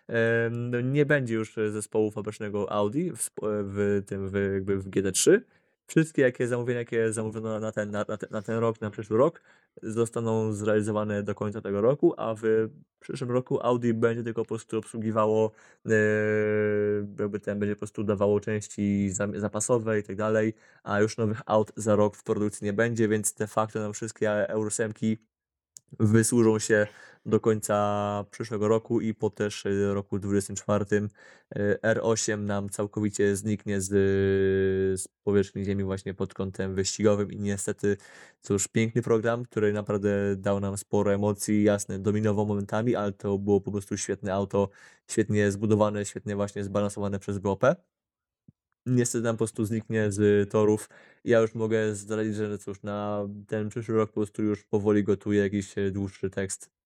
E, 0.10 0.50
no 0.52 0.82
Nie 0.82 1.06
będzie 1.06 1.36
już 1.36 1.56
zespołu 1.70 2.12
fabrycznego 2.12 2.72
Audi 2.72 3.12
w, 3.12 3.30
w 3.42 4.04
tym, 4.06 4.30
w, 4.30 4.34
jakby 4.54 4.78
w 4.78 4.90
GT3. 4.90 5.40
Wszystkie 5.88 6.22
jakie 6.22 6.48
zamówienia, 6.48 6.80
jakie 6.80 7.14
zamówiono 7.14 7.60
na 7.60 7.72
ten, 7.72 7.92
na, 7.92 8.06
na, 8.08 8.18
ten, 8.18 8.30
na 8.32 8.42
ten 8.42 8.58
rok, 8.58 8.82
na 8.82 8.90
przyszły 8.90 9.18
rok, 9.18 9.42
zostaną 9.84 10.54
zrealizowane 10.54 11.24
do 11.24 11.36
końca 11.36 11.62
tego 11.62 11.82
roku, 11.82 12.14
a 12.18 12.36
w 12.36 12.70
przyszłym 13.00 13.32
roku 13.32 13.60
Audi 13.62 13.94
będzie 13.94 14.24
tylko 14.24 14.42
po 14.42 14.48
prostu 14.48 14.78
obsługiwało 14.78 15.52
Yy, 15.86 17.08
jakby 17.20 17.40
ten 17.40 17.60
będzie 17.60 17.76
po 17.76 17.80
prostu 17.80 18.04
dawało 18.04 18.40
części 18.40 19.10
zapasowe 19.36 20.00
i 20.00 20.04
tak 20.04 20.16
dalej, 20.16 20.54
a 20.84 21.00
już 21.00 21.18
nowych 21.18 21.42
aut 21.46 21.72
za 21.76 21.96
rok 21.96 22.16
w 22.16 22.24
produkcji 22.24 22.66
nie 22.66 22.74
będzie, 22.74 23.08
więc 23.08 23.34
de 23.34 23.48
facto 23.48 23.80
nam 23.80 23.94
wszystkie 23.94 24.50
Euro 24.50 24.70
7 24.70 24.94
wysłużą 26.00 26.60
się 26.60 26.88
do 27.28 27.40
końca 27.40 28.26
przyszłego 28.32 28.68
roku 28.68 29.02
i 29.02 29.14
po 29.14 29.30
też 29.30 29.66
y, 29.66 29.94
roku 29.94 30.20
24 30.20 30.86
y, 31.56 31.80
R8 31.84 32.38
nam 32.40 32.70
całkowicie 32.70 33.36
zniknie 33.36 33.82
z, 33.82 33.90
z 35.02 35.08
powierzchni 35.24 35.66
ziemi 35.66 35.84
właśnie 35.84 36.14
pod 36.14 36.34
kątem 36.34 36.76
wyścigowym 36.76 37.32
i 37.32 37.40
niestety 37.40 37.98
cóż, 38.42 38.68
piękny 38.68 39.02
program, 39.02 39.44
który 39.44 39.74
naprawdę 39.74 40.36
dał 40.36 40.60
nam 40.60 40.78
sporo 40.78 41.14
emocji, 41.14 41.64
jasne, 41.64 42.00
dominował 42.00 42.46
momentami, 42.46 42.96
ale 42.96 43.14
to 43.14 43.38
było 43.38 43.62
po 43.62 43.72
prostu 43.72 43.98
świetne 43.98 44.34
auto, 44.34 44.70
świetnie 45.08 45.52
zbudowane, 45.52 46.06
świetnie 46.06 46.36
właśnie 46.36 46.64
zbalansowane 46.64 47.20
przez 47.20 47.38
BOP. 47.38 47.64
Niestety 48.88 49.24
nam 49.24 49.36
po 49.36 49.38
prostu 49.38 49.66
zniknie 49.66 50.12
z 50.12 50.50
torów. 50.52 50.90
Ja 51.24 51.40
już 51.40 51.56
mogę 51.56 51.96
zdradzić, 51.96 52.36
że 52.36 52.58
cóż, 52.58 52.84
na 52.84 53.28
ten 53.48 53.70
przyszły 53.70 53.96
rok 53.96 54.10
po 54.10 54.14
prostu 54.14 54.44
już 54.44 54.64
powoli 54.64 55.04
gotuję 55.04 55.42
jakiś 55.42 55.78
e, 55.78 55.92
dłuższy 55.92 56.30
tekst 56.30 56.78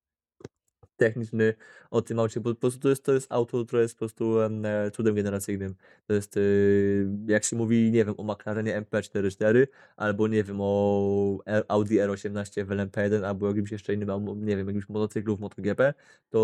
techniczny 1.02 1.54
o 1.92 2.02
tym 2.02 2.20
aucie, 2.20 2.40
bo 2.40 2.54
po 2.56 2.60
prostu 2.60 2.80
to 2.80 2.90
jest, 2.90 3.06
to 3.06 3.14
jest 3.14 3.32
auto, 3.32 3.66
które 3.66 3.82
jest 3.82 3.96
po 3.96 4.00
prostu 4.00 4.42
e, 4.42 4.92
cudem 4.92 5.16
generacyjnym. 5.16 5.76
To 6.08 6.14
jest, 6.14 6.38
y, 6.38 7.08
jak 7.28 7.44
się 7.44 7.56
mówi, 7.56 7.92
nie 7.92 8.06
wiem, 8.06 8.16
o 8.18 8.24
McLarenie 8.24 8.82
MP44, 8.82 9.68
albo 9.98 10.28
nie 10.28 10.44
wiem, 10.44 10.58
o 10.60 11.38
E- 11.48 11.72
Audi 11.72 11.96
R18 12.00 12.66
w 12.66 12.70
LMP1, 12.70 13.26
albo 13.26 13.48
jakimś 13.48 13.72
jeszcze 13.72 13.94
innym, 13.94 14.10
nie 14.46 14.58
wiem, 14.58 14.68
jakimś 14.68 14.90
motocyklu 14.90 15.38
w 15.38 15.40
MotoGP, 15.40 15.94
to 16.30 16.40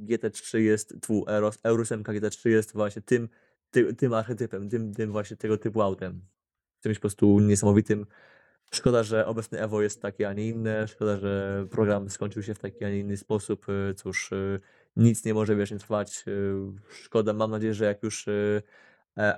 GT3 0.00 0.58
jest, 0.58 0.94
tu 1.06 1.24
Euro, 1.26 1.50
Euro 1.62 1.84
7 1.84 2.04
GT3 2.04 2.48
jest 2.48 2.72
właśnie 2.72 3.02
tym, 3.02 3.28
ty, 3.72 3.94
tym 3.94 4.14
archetypem, 4.14 4.68
tym, 4.68 4.94
tym 4.94 5.12
właśnie 5.12 5.36
tego 5.36 5.58
typu 5.58 5.82
autem. 5.82 6.20
Czymś 6.82 6.96
po 6.96 7.00
prostu 7.00 7.40
niesamowitym. 7.40 8.06
Szkoda, 8.74 9.02
że 9.02 9.26
obecny 9.26 9.60
Evo 9.60 9.82
jest 9.82 10.02
takie, 10.02 10.28
a 10.28 10.32
nie 10.32 10.48
inne. 10.48 10.88
Szkoda, 10.88 11.16
że 11.16 11.66
program 11.70 12.10
skończył 12.10 12.42
się 12.42 12.54
w 12.54 12.58
taki, 12.58 12.84
a 12.84 12.90
nie 12.90 12.98
inny 12.98 13.16
sposób. 13.16 13.66
Y, 13.68 13.94
Cóż, 13.94 14.32
y, 14.32 14.60
nic 14.96 15.24
nie 15.24 15.34
może 15.34 15.56
wiecznie 15.56 15.78
trwać. 15.78 16.24
Y, 16.28 16.54
Szkoda, 16.90 17.32
mam 17.32 17.50
nadzieję, 17.50 17.74
że 17.74 17.84
jak 17.84 18.02
już 18.02 18.28
e, 18.28 18.62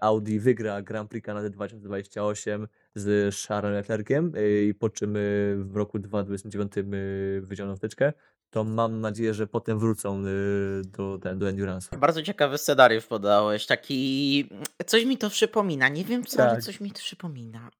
Audi 0.00 0.38
wygra 0.38 0.82
Grand 0.82 1.10
Prix 1.10 1.26
Kanady 1.26 1.50
2028 1.50 2.68
z 2.94 3.36
Charlesem 3.36 3.72
Leclerciem 3.74 4.32
i 4.66 4.74
po 4.74 4.90
czym 4.90 5.14
w 5.58 5.76
roku 5.76 5.98
2029 5.98 6.72
y, 6.76 7.40
wyciągną 7.44 7.76
wtyczkę, 7.76 8.12
to 8.54 8.64
mam 8.64 9.00
nadzieję, 9.00 9.34
że 9.34 9.46
potem 9.46 9.78
wrócą 9.78 10.24
y, 10.26 10.82
do, 10.84 11.18
do 11.18 11.48
Endurance. 11.48 11.98
Bardzo 11.98 12.22
ciekawy 12.22 12.58
scenariusz 12.58 13.06
podałeś. 13.06 13.66
Taki. 13.66 14.48
Coś 14.86 15.04
mi 15.04 15.18
to 15.18 15.30
przypomina. 15.30 15.88
Nie 15.88 16.04
wiem 16.04 16.24
co, 16.24 16.42
ale 16.42 16.54
Tak. 16.54 16.62
coś 16.62 16.80
mi 16.80 16.90
to 16.90 16.98
przypomina. 16.98 17.70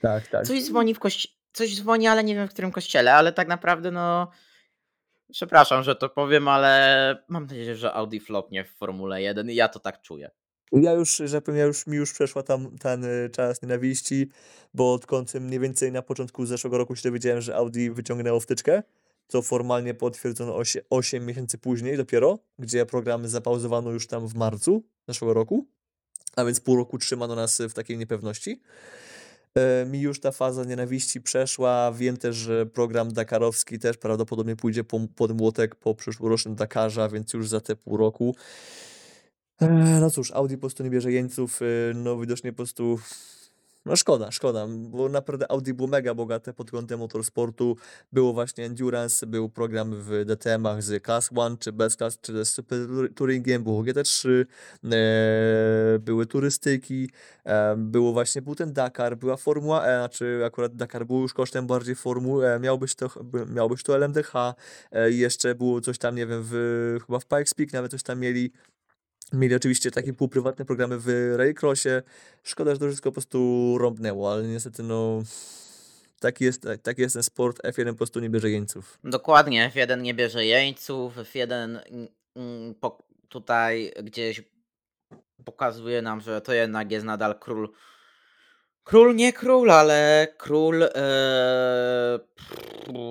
Tak, 0.00 0.26
tak. 0.26 0.46
Coś 0.46 0.64
dzwoni 0.64 0.94
w 0.94 0.98
kości... 0.98 1.28
Coś 1.52 1.76
dzwoni, 1.76 2.06
ale 2.06 2.24
nie 2.24 2.34
wiem 2.34 2.48
w 2.48 2.50
którym 2.50 2.72
kościele, 2.72 3.14
ale 3.14 3.32
tak 3.32 3.48
naprawdę 3.48 3.90
no. 3.90 4.30
Przepraszam, 5.32 5.82
że 5.82 5.96
to 5.96 6.08
powiem, 6.08 6.48
ale 6.48 7.24
mam 7.28 7.46
nadzieję, 7.46 7.76
że 7.76 7.92
Audi 7.92 8.18
flopnie 8.18 8.64
w 8.64 8.70
Formule 8.70 9.22
1 9.22 9.50
i 9.50 9.54
ja 9.54 9.68
to 9.68 9.80
tak 9.80 10.02
czuję. 10.02 10.30
Ja 10.72 10.92
już, 10.92 11.16
że 11.24 11.42
powiem, 11.42 11.58
ja 11.60 11.66
już, 11.66 11.86
mi 11.86 11.96
już 11.96 12.12
przeszła 12.12 12.42
tam 12.42 12.78
ten 12.78 13.04
y, 13.04 13.30
czas 13.32 13.62
nienawiści, 13.62 14.30
bo 14.74 14.92
odkąd 14.92 15.34
mniej 15.34 15.60
więcej 15.60 15.92
na 15.92 16.02
początku 16.02 16.46
zeszłego 16.46 16.78
roku 16.78 16.96
się 16.96 17.02
dowiedziałem, 17.08 17.40
że 17.40 17.56
Audi 17.56 17.90
wyciągnęło 17.90 18.40
wtyczkę, 18.40 18.82
to 19.26 19.42
formalnie 19.42 19.94
potwierdzono 19.94 20.56
8, 20.56 20.82
8 20.90 21.26
miesięcy 21.26 21.58
później 21.58 21.96
dopiero, 21.96 22.38
gdzie 22.58 22.86
programy 22.86 23.28
zapauzowano 23.28 23.90
już 23.90 24.06
tam 24.06 24.28
w 24.28 24.34
marcu 24.34 24.82
zeszłego 25.08 25.34
roku, 25.34 25.66
a 26.36 26.44
więc 26.44 26.60
pół 26.60 26.76
roku 26.76 26.98
trzymano 26.98 27.34
nas 27.34 27.58
w 27.60 27.72
takiej 27.72 27.98
niepewności. 27.98 28.60
E, 29.54 29.86
Mi 29.86 30.00
już 30.00 30.20
ta 30.20 30.32
faza 30.32 30.64
nienawiści 30.64 31.20
przeszła. 31.20 31.92
Wiem 31.92 32.16
też, 32.16 32.36
że 32.36 32.66
program 32.66 33.12
dakarowski 33.12 33.78
też 33.78 33.96
prawdopodobnie 33.96 34.56
pójdzie 34.56 34.84
po, 34.84 35.00
pod 35.16 35.36
młotek 35.40 35.74
po 35.74 35.94
przyszłorocznym 35.94 36.54
Dakarze, 36.54 37.04
a 37.04 37.08
więc 37.08 37.32
już 37.32 37.48
za 37.48 37.60
te 37.60 37.76
pół 37.76 37.96
roku. 37.96 38.36
E, 39.60 39.68
No 40.00 40.10
cóż, 40.10 40.30
Audi 40.30 40.54
po 40.54 40.60
prostu 40.60 40.82
nie 40.82 40.90
bierze 40.90 41.12
jeńców, 41.12 41.62
y, 41.62 41.92
no 41.94 42.18
widocznie 42.18 42.52
po 42.52 42.56
prostu, 42.56 42.98
no 43.84 43.96
szkoda, 43.96 44.30
szkoda, 44.30 44.66
bo 44.68 45.08
naprawdę 45.08 45.50
Audi 45.50 45.72
było 45.72 45.88
mega 45.88 46.14
bogate 46.14 46.52
pod 46.52 46.70
kątem 46.70 46.98
motorsportu, 46.98 47.76
było 48.12 48.32
właśnie 48.32 48.64
Endurance, 48.64 49.26
był 49.26 49.48
program 49.48 49.94
w 49.94 50.24
DTM-ach 50.24 50.82
z 50.82 51.04
Class 51.04 51.30
1 51.36 51.58
czy 51.58 51.72
bez 51.72 51.96
Class, 51.96 52.20
czy 52.20 52.44
z 52.44 52.50
Super 52.50 52.78
Touringiem, 53.14 53.64
było 53.64 53.82
GT3, 53.82 54.44
e, 54.84 55.98
były 55.98 56.26
turystyki, 56.26 57.10
e, 57.44 57.76
było 57.76 58.12
właśnie, 58.12 58.42
był 58.42 58.54
ten 58.54 58.72
Dakar, 58.72 59.16
była 59.16 59.36
Formuła 59.36 59.86
E, 59.86 59.98
znaczy 59.98 60.42
akurat 60.46 60.76
Dakar 60.76 61.06
był 61.06 61.20
już 61.20 61.34
kosztem 61.34 61.66
bardziej 61.66 61.94
Formuły 61.94 62.46
E, 62.48 62.58
miał 62.58 62.78
być 62.78 62.94
to, 62.94 63.10
miał 63.54 63.68
być 63.68 63.82
to 63.82 63.96
LMDH, 63.96 64.54
e, 64.92 65.10
jeszcze 65.10 65.54
było 65.54 65.80
coś 65.80 65.98
tam, 65.98 66.14
nie 66.14 66.26
wiem, 66.26 66.42
w, 66.44 66.98
chyba 67.06 67.18
w 67.18 67.26
Pikes 67.26 67.54
Peak 67.54 67.72
nawet 67.72 67.90
coś 67.90 68.02
tam 68.02 68.20
mieli, 68.20 68.52
Mieli 69.32 69.54
oczywiście 69.54 69.90
takie 69.90 70.12
półprywatne 70.12 70.64
programy 70.64 70.98
w 70.98 71.34
Rallycrossie. 71.36 71.88
Szkoda, 72.42 72.74
że 72.74 72.78
to 72.78 72.86
wszystko 72.86 73.10
po 73.10 73.12
prostu 73.12 73.76
rąbnęło, 73.78 74.32
ale 74.32 74.42
niestety 74.42 74.82
no... 74.82 75.22
Taki 76.20 76.44
jest, 76.44 76.66
taki 76.82 77.02
jest 77.02 77.14
ten 77.14 77.22
sport, 77.22 77.62
F1 77.64 77.90
po 77.90 77.94
prostu 77.94 78.20
nie 78.20 78.30
bierze 78.30 78.50
jeńców. 78.50 78.98
Dokładnie, 79.04 79.70
F1 79.74 80.00
nie 80.00 80.14
bierze 80.14 80.44
jeńców, 80.46 81.16
F1 81.16 81.52
mm, 81.52 81.80
mm, 82.36 82.74
po, 82.74 82.98
tutaj 83.28 83.92
gdzieś 84.02 84.42
pokazuje 85.44 86.02
nam, 86.02 86.20
że 86.20 86.40
to 86.40 86.52
jednak 86.52 86.90
jest 86.90 87.06
nadal 87.06 87.38
król. 87.38 87.68
Król 88.84 89.14
nie 89.14 89.32
król, 89.32 89.70
ale 89.70 90.28
król 90.36 90.82
e, 90.82 90.90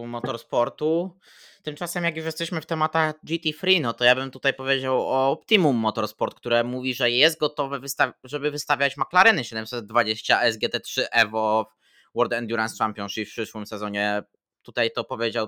motorsportu. 0.07 1.18
Tymczasem, 1.64 2.04
jak 2.04 2.16
już 2.16 2.26
jesteśmy 2.26 2.62
w 2.62 2.66
tematach 2.66 3.16
GT3, 3.24 3.82
no 3.82 3.94
to 3.94 4.04
ja 4.04 4.16
bym 4.16 4.32
tutaj 4.32 4.54
powiedział 4.54 5.02
o 5.02 5.32
Optimum 5.32 5.76
Motorsport, 5.76 6.36
które 6.36 6.64
mówi, 6.64 6.94
że 6.94 7.12
jest 7.12 7.40
gotowe, 7.40 7.80
wysta- 7.80 8.14
żeby 8.24 8.52
wystawiać 8.52 8.98
McLareny 8.98 9.44
720 9.44 10.42
SGT3 10.44 11.04
Evo 11.12 11.72
w 12.14 12.18
World 12.18 12.34
Endurance 12.34 12.76
Championship 12.80 13.28
w 13.30 13.32
przyszłym 13.32 13.66
sezonie. 13.66 14.24
Tutaj 14.62 14.92
to 14.92 15.04
powiedział 15.04 15.48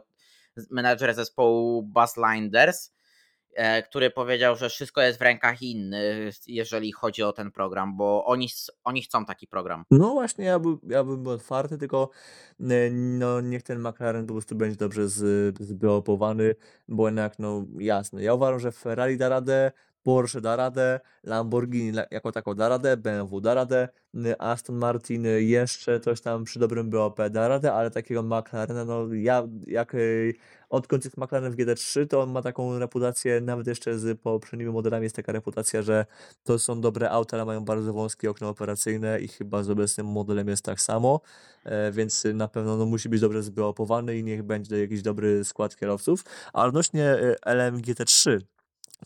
menadżer 0.71 1.13
zespołu 1.13 1.83
Buzz 1.83 2.13
Linders, 2.17 2.91
który 3.89 4.09
powiedział, 4.09 4.55
że 4.55 4.69
wszystko 4.69 5.01
jest 5.01 5.19
w 5.19 5.21
rękach 5.21 5.61
innych, 5.61 6.35
jeżeli 6.47 6.91
chodzi 6.91 7.23
o 7.23 7.33
ten 7.33 7.51
program, 7.51 7.97
bo 7.97 8.25
oni, 8.25 8.49
oni 8.83 9.01
chcą 9.01 9.25
taki 9.25 9.47
program. 9.47 9.85
No 9.91 10.13
właśnie, 10.13 10.45
ja, 10.45 10.59
by, 10.59 10.69
ja 10.87 11.03
bym 11.03 11.23
był 11.23 11.31
otwarty, 11.31 11.77
tylko 11.77 12.09
e, 12.59 12.89
no, 12.91 13.41
niech 13.41 13.63
ten 13.63 13.79
McLaren 13.79 14.25
po 14.25 14.33
prostu 14.33 14.55
będzie 14.55 14.77
dobrze 14.77 15.09
zbiopowany, 15.59 16.55
bo 16.87 17.07
jednak, 17.07 17.39
no 17.39 17.65
jasne, 17.79 18.23
ja 18.23 18.33
uważam, 18.33 18.59
że 18.59 18.71
Ferrari 18.71 19.17
da 19.17 19.29
radę, 19.29 19.71
Porsche 20.03 20.41
da 20.41 20.55
radę, 20.55 20.99
Lamborghini 21.23 21.89
la- 21.91 22.05
jako 22.11 22.31
tako 22.31 22.55
da 22.55 22.69
radę, 22.69 22.97
BMW 22.97 23.41
da 23.41 23.53
radę, 23.53 23.87
y, 24.15 24.39
Aston 24.39 24.75
Martin 24.75 25.25
y, 25.25 25.43
jeszcze 25.43 25.99
coś 25.99 26.21
tam 26.21 26.43
przy 26.43 26.59
dobrym 26.59 26.89
BOP 26.89 27.19
da 27.29 27.47
radę, 27.47 27.73
ale 27.73 27.91
takiego 27.91 28.23
McLarena, 28.23 28.85
no 28.85 29.13
ja 29.13 29.43
jak 29.67 29.95
y, 29.95 30.33
odkąd 30.69 31.05
jest 31.05 31.17
McLaren 31.17 31.51
w 31.51 31.55
GT3, 31.55 32.07
to 32.07 32.21
on 32.21 32.31
ma 32.31 32.41
taką 32.41 32.79
reputację, 32.79 33.41
nawet 33.41 33.67
jeszcze 33.67 33.99
z 33.99 34.21
poprzednimi 34.21 34.71
modelami 34.71 35.03
jest 35.03 35.15
taka 35.15 35.31
reputacja, 35.31 35.81
że 35.81 36.05
to 36.43 36.59
są 36.59 36.81
dobre 36.81 37.09
auta, 37.09 37.37
ale 37.37 37.45
mają 37.45 37.65
bardzo 37.65 37.93
wąskie 37.93 38.29
okno 38.29 38.49
operacyjne 38.49 39.19
i 39.21 39.27
chyba 39.27 39.63
z 39.63 39.69
obecnym 39.69 40.07
modelem 40.07 40.47
jest 40.47 40.65
tak 40.65 40.81
samo, 40.81 41.21
e, 41.63 41.91
więc 41.91 42.23
na 42.33 42.47
pewno 42.47 42.77
no, 42.77 42.85
musi 42.85 43.09
być 43.09 43.21
dobrze 43.21 43.43
zbiopowany 43.43 44.17
i 44.17 44.23
niech 44.23 44.43
będzie 44.43 44.79
jakiś 44.81 45.01
dobry 45.01 45.43
skład 45.43 45.75
kierowców. 45.75 46.23
A 46.53 46.65
odnośnie 46.65 47.05
e, 47.05 47.35
LMGT3, 47.45 48.39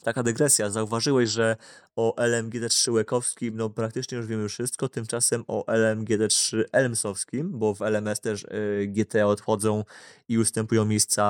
taka 0.03 0.24
dygresja, 0.24 0.69
zauważyłeś, 0.69 1.30
że 1.30 1.56
o 1.95 2.15
LMGT3 2.18 2.91
Łekowskim 2.91 3.57
no 3.57 3.69
praktycznie 3.69 4.18
już 4.18 4.28
wiemy 4.28 4.49
wszystko, 4.49 4.90
tymczasem 4.90 5.44
o 5.48 5.64
LMGT3 5.68 6.64
Elmsowskim, 6.72 7.60
bo 7.60 7.74
w 7.74 7.82
LMS 7.82 8.19
też 8.19 8.44
y, 8.44 8.88
GT 8.88 9.26
odchodzą 9.26 9.84
i 10.30 10.38
ustępują 10.38 10.86
miejsca 10.86 11.24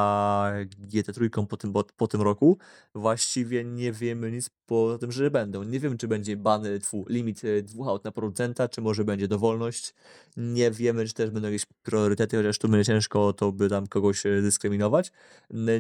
GT3 0.87 1.47
po 1.47 1.57
tym, 1.57 1.73
po, 1.73 1.83
po 1.83 2.07
tym 2.07 2.21
roku, 2.21 2.57
właściwie 2.95 3.63
nie 3.63 3.91
wiemy 3.91 4.31
nic 4.31 4.49
poza 4.65 4.97
tym, 4.97 5.11
że 5.11 5.31
będą. 5.31 5.63
Nie 5.63 5.79
wiem, 5.79 5.97
czy 5.97 6.07
będzie 6.07 6.37
ban, 6.37 6.63
tfu, 6.81 7.05
limit 7.09 7.43
y, 7.43 7.63
dwóch 7.63 7.87
aut 7.87 8.03
na 8.03 8.11
producenta, 8.11 8.69
czy 8.69 8.81
może 8.81 9.05
będzie 9.05 9.27
dowolność. 9.27 9.93
Nie 10.37 10.71
wiemy, 10.71 11.05
czy 11.05 11.13
też 11.13 11.29
będą 11.29 11.47
jakieś 11.47 11.65
priorytety, 11.65 12.37
chociaż 12.37 12.59
tu 12.59 12.69
będzie 12.69 12.85
ciężko 12.85 13.33
to 13.33 13.51
by 13.51 13.69
tam 13.69 13.87
kogoś 13.87 14.25
y, 14.25 14.41
dyskryminować. 14.41 15.11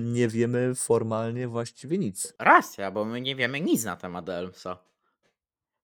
Nie 0.01 0.27
wiemy 0.27 0.75
formalnie 0.75 1.47
właściwie 1.47 1.97
nic. 1.97 2.33
Racja, 2.77 2.91
bo 2.91 3.05
my 3.05 3.21
nie 3.21 3.35
wiemy 3.35 3.61
nic 3.61 3.83
na 3.83 3.95
temat 3.95 4.29
Elmsa. 4.29 4.77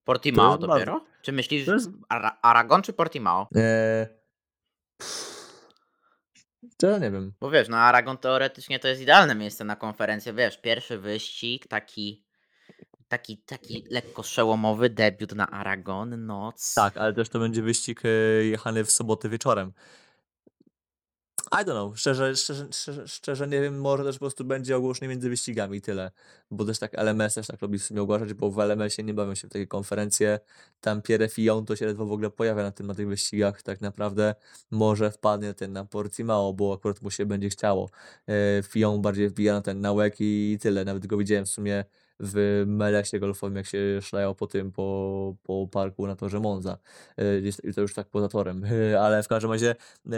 Portimao 0.04 0.50
bardzo- 0.50 0.66
dopiero? 0.66 1.04
Czy 1.22 1.32
myślisz 1.32 1.66
to 1.66 1.72
jest- 1.74 1.90
Ara- 2.08 2.38
Aragon 2.42 2.82
czy 2.82 2.92
Portimao? 2.92 3.48
Eee... 3.54 4.06
To 6.76 6.86
ja 6.86 6.98
nie 6.98 7.10
wiem. 7.10 7.32
Bo 7.40 7.50
wiesz, 7.50 7.68
no 7.68 7.76
Aragon 7.76 8.18
teoretycznie 8.18 8.78
to 8.78 8.88
jest 8.88 9.00
idealne 9.02 9.34
miejsce 9.34 9.64
na 9.64 9.76
konferencję, 9.76 10.32
wiesz, 10.32 10.60
pierwszy 10.60 10.98
wyścig, 10.98 11.66
taki 11.66 12.24
taki, 13.08 13.38
taki 13.38 13.84
lekko 13.90 14.22
przełomowy 14.22 14.90
debiut 14.90 15.32
na 15.34 15.50
Aragon, 15.50 16.26
noc. 16.26 16.74
Tak, 16.74 16.96
ale 16.96 17.12
też 17.12 17.28
to 17.28 17.38
będzie 17.38 17.62
wyścig 17.62 18.02
e, 18.04 18.08
jechany 18.44 18.84
w 18.84 18.90
sobotę 18.90 19.28
wieczorem. 19.28 19.72
I 21.60 21.64
don't 21.64 21.72
know, 21.72 21.98
szczerze, 21.98 22.36
szczerze, 22.36 22.66
szczerze, 22.72 23.08
szczerze 23.08 23.48
nie 23.48 23.60
wiem, 23.60 23.80
może 23.80 24.04
też 24.04 24.16
po 24.16 24.20
prostu 24.20 24.44
będzie 24.44 24.76
ogłoszenie 24.76 25.08
między 25.08 25.28
wyścigami 25.30 25.80
tyle. 25.80 26.10
Bo 26.50 26.64
też 26.64 26.78
tak 26.78 26.94
LMS 26.94 27.34
też 27.34 27.46
tak 27.46 27.62
lubi 27.62 27.78
w 27.78 27.84
sumie 27.84 28.02
ogłaszać, 28.02 28.34
bo 28.34 28.50
w 28.50 28.58
LMS-ie 28.58 29.06
nie 29.06 29.14
bawią 29.14 29.34
się 29.34 29.48
w 29.48 29.50
takie 29.50 29.66
konferencje. 29.66 30.40
Tam 30.80 31.02
Pierre 31.02 31.28
Fillon 31.28 31.64
to 31.64 31.76
się 31.76 31.86
ledwo 31.86 32.06
w 32.06 32.12
ogóle 32.12 32.30
pojawia 32.30 32.62
na, 32.62 32.70
tym, 32.70 32.86
na 32.86 32.94
tych 32.94 33.08
wyścigach. 33.08 33.62
Tak 33.62 33.80
naprawdę 33.80 34.34
może 34.70 35.10
wpadnie 35.10 35.54
ten 35.54 35.72
na 35.72 35.84
Portimao, 35.84 36.52
bo 36.52 36.74
akurat 36.74 37.02
mu 37.02 37.10
się 37.10 37.26
będzie 37.26 37.48
chciało. 37.48 37.90
E, 38.28 38.62
Fillon 38.62 39.02
bardziej 39.02 39.28
wbija 39.28 39.52
na 39.52 39.62
ten 39.62 39.80
nałek 39.80 40.16
i 40.20 40.58
tyle. 40.60 40.84
Nawet 40.84 41.06
go 41.06 41.16
widziałem 41.16 41.44
w 41.44 41.48
sumie 41.48 41.84
w 42.20 42.64
melesie 42.66 43.18
golfowym, 43.20 43.56
jak 43.56 43.66
się 43.66 43.78
szlajał 44.02 44.34
po 44.34 44.46
tym, 44.46 44.72
po, 44.72 45.34
po 45.42 45.68
parku 45.72 46.06
na 46.06 46.16
torze 46.16 46.40
Monza. 46.40 46.78
E, 47.18 47.38
I 47.64 47.74
to 47.74 47.80
już 47.80 47.94
tak 47.94 48.08
poza 48.08 48.28
torem. 48.28 48.64
Ale 49.04 49.22
w 49.22 49.28
każdym 49.28 49.52
razie 49.52 49.76
e, 50.12 50.16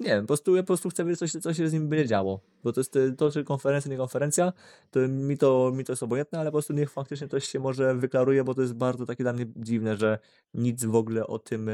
nie 0.00 0.06
wiem, 0.06 0.20
po 0.20 0.26
prostu, 0.26 0.56
ja 0.56 0.62
po 0.62 0.66
prostu 0.66 0.90
chcę 0.90 1.04
wiedzieć, 1.04 1.18
co 1.18 1.26
się, 1.26 1.40
co 1.40 1.54
się 1.54 1.68
z 1.68 1.72
nim 1.72 1.88
będzie 1.88 2.06
działo. 2.06 2.40
Bo 2.64 2.72
to 2.72 2.80
jest 2.80 2.98
to, 3.18 3.30
czy 3.30 3.44
konferencja, 3.44 3.90
nie 3.90 3.96
konferencja, 3.96 4.52
to 4.90 5.08
mi 5.08 5.38
to, 5.38 5.72
mi 5.74 5.84
to 5.84 5.92
jest 5.92 6.02
obojętne, 6.02 6.38
ale 6.38 6.50
po 6.50 6.52
prostu 6.52 6.72
niech 6.72 6.90
faktycznie 6.90 7.28
coś 7.28 7.48
się 7.48 7.58
może 7.58 7.94
wyklaruje, 7.94 8.44
bo 8.44 8.54
to 8.54 8.60
jest 8.62 8.74
bardzo 8.74 9.06
takie 9.06 9.24
dla 9.24 9.32
mnie 9.32 9.46
dziwne, 9.56 9.96
że 9.96 10.18
nic 10.54 10.84
w 10.84 10.94
ogóle 10.94 11.26
o 11.26 11.38
tym, 11.38 11.68
e, 11.68 11.72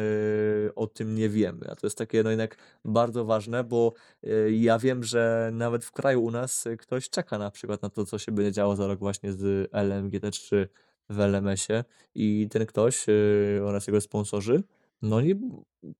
o 0.75 0.87
tym 0.87 1.15
nie 1.15 1.29
wiemy. 1.29 1.71
A 1.71 1.77
to 1.77 1.87
jest 1.87 1.99
takie 1.99 2.23
no 2.23 2.31
jednak 2.31 2.57
bardzo 2.85 3.25
ważne, 3.25 3.65
bo 3.65 3.93
e, 4.25 4.51
ja 4.51 4.79
wiem, 4.79 5.05
że 5.05 5.51
nawet 5.53 5.85
w 5.85 5.93
kraju 5.93 6.23
u 6.23 6.31
nas 6.31 6.69
ktoś 6.79 7.11
czeka 7.11 7.39
na 7.39 7.51
przykład 7.51 7.83
na 7.83 7.91
to, 7.91 8.07
co 8.07 8.19
się 8.19 8.33
będzie 8.33 8.53
działo 8.53 8.77
za 8.77 8.87
rok 8.87 8.99
właśnie 8.99 9.33
z 9.33 9.71
LMGT3 9.73 10.67
w 11.09 11.21
LMS-ie 11.21 11.85
i 12.15 12.49
ten 12.51 12.67
ktoś 12.67 13.07
e, 13.09 13.13
oraz 13.65 13.87
jego 13.87 14.01
sponsorzy 14.01 14.63
no 15.03 15.21
nie 15.21 15.35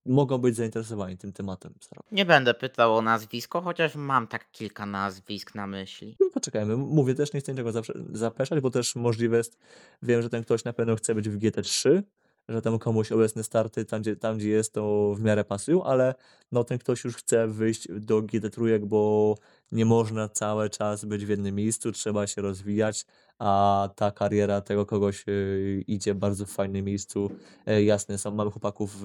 mogą 0.05 0.37
być 0.37 0.55
zainteresowani 0.55 1.17
tym 1.17 1.33
tematem. 1.33 1.73
Nie 2.11 2.25
będę 2.25 2.53
pytał 2.53 2.95
o 2.95 3.01
nazwisko, 3.01 3.61
chociaż 3.61 3.95
mam 3.95 4.27
tak 4.27 4.51
kilka 4.51 4.85
nazwisk 4.85 5.55
na 5.55 5.67
myśli. 5.67 6.15
No 6.19 6.29
poczekajmy. 6.33 6.77
Mówię, 6.77 7.15
też 7.15 7.33
nie 7.33 7.39
chcę 7.39 7.51
niczego 7.51 7.71
zapeszać, 8.09 8.59
bo 8.59 8.69
też 8.71 8.95
możliwe 8.95 9.37
jest, 9.37 9.57
wiem, 10.03 10.21
że 10.21 10.29
ten 10.29 10.43
ktoś 10.43 10.63
na 10.63 10.73
pewno 10.73 10.95
chce 10.95 11.15
być 11.15 11.29
w 11.29 11.37
GT3, 11.37 12.01
że 12.49 12.61
tam 12.61 12.79
komuś 12.79 13.11
obecne 13.11 13.43
starty, 13.43 13.85
tam 13.85 14.01
gdzie, 14.01 14.15
tam 14.15 14.37
gdzie 14.37 14.49
jest, 14.49 14.73
to 14.73 15.13
w 15.17 15.21
miarę 15.21 15.43
pasują, 15.43 15.83
ale 15.83 16.15
no 16.51 16.63
ten 16.63 16.77
ktoś 16.77 17.03
już 17.03 17.15
chce 17.15 17.47
wyjść 17.47 17.87
do 17.91 18.21
GT3, 18.21 18.79
bo 18.79 19.35
nie 19.71 19.85
można 19.85 20.29
cały 20.29 20.69
czas 20.69 21.05
być 21.05 21.25
w 21.25 21.29
jednym 21.29 21.55
miejscu, 21.55 21.91
trzeba 21.91 22.27
się 22.27 22.41
rozwijać, 22.41 23.05
a 23.39 23.89
ta 23.95 24.11
kariera 24.11 24.61
tego 24.61 24.85
kogoś 24.85 25.23
y, 25.27 25.83
idzie 25.87 26.15
bardzo 26.15 26.45
w 26.45 26.49
fajnym 26.51 26.85
miejscu. 26.85 27.29
E, 27.65 27.83
jasne, 27.83 28.17
są 28.17 28.31
mamy 28.31 28.51
chłopaków 28.51 28.95
w, 29.01 29.03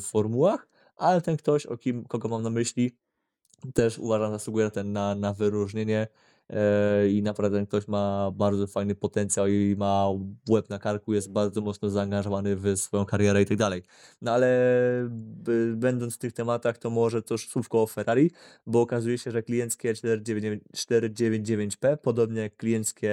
w 0.00 0.04
formułach, 0.10 0.68
ale 0.96 1.20
ten 1.20 1.36
ktoś, 1.36 1.66
o 1.66 1.76
kim, 1.76 2.04
kogo 2.04 2.28
mam 2.28 2.42
na 2.42 2.50
myśli, 2.50 2.96
też 3.74 3.98
uważam, 3.98 4.32
zasługuje 4.32 4.70
ten 4.70 4.92
na, 4.92 5.14
na 5.14 5.32
wyróżnienie 5.32 6.06
i 7.10 7.22
naprawdę 7.22 7.66
ktoś 7.66 7.88
ma 7.88 8.30
bardzo 8.30 8.66
fajny 8.66 8.94
potencjał 8.94 9.48
i 9.48 9.76
ma 9.78 10.08
łeb 10.50 10.68
na 10.68 10.78
karku, 10.78 11.14
jest 11.14 11.32
bardzo 11.32 11.60
mocno 11.60 11.90
zaangażowany 11.90 12.56
w 12.56 12.76
swoją 12.76 13.04
karierę 13.04 13.42
i 13.42 13.46
tak 13.46 13.58
dalej. 13.58 13.82
No 14.22 14.32
ale 14.32 14.48
będąc 15.74 16.14
w 16.14 16.18
tych 16.18 16.32
tematach, 16.32 16.78
to 16.78 16.90
może 16.90 17.22
też 17.22 17.48
słówko 17.48 17.82
o 17.82 17.86
Ferrari, 17.86 18.30
bo 18.66 18.80
okazuje 18.80 19.18
się, 19.18 19.30
że 19.30 19.42
klienckie 19.42 19.94
499 19.94 20.62
499P, 20.76 21.96
podobnie 21.96 22.40
jak 22.40 22.56
klienckie 22.56 23.12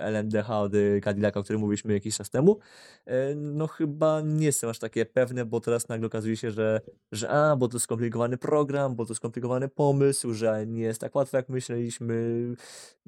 LMDH 0.00 0.50
od 0.50 0.72
Cadillaca, 1.04 1.40
o 1.40 1.42
którym 1.42 1.60
mówiliśmy 1.60 1.92
jakiś 1.92 2.16
czas 2.16 2.30
temu, 2.30 2.58
e, 3.06 3.34
no 3.34 3.66
chyba 3.66 4.20
nie 4.20 4.52
są 4.52 4.68
aż 4.68 4.78
takie 4.78 5.06
pewne, 5.06 5.44
bo 5.44 5.60
teraz 5.60 5.88
nagle 5.88 6.06
okazuje 6.06 6.36
się, 6.36 6.50
że, 6.50 6.80
że 7.12 7.30
a, 7.30 7.56
bo 7.56 7.68
to 7.68 7.80
skomplikowany 7.80 8.38
program, 8.38 8.94
bo 8.94 9.06
to 9.06 9.14
skomplikowany 9.14 9.68
pomysł, 9.68 10.34
że 10.34 10.66
nie 10.66 10.82
jest 10.82 11.00
tak 11.00 11.14
łatwo, 11.14 11.36
jak 11.36 11.48
myśleliśmy. 11.48 12.14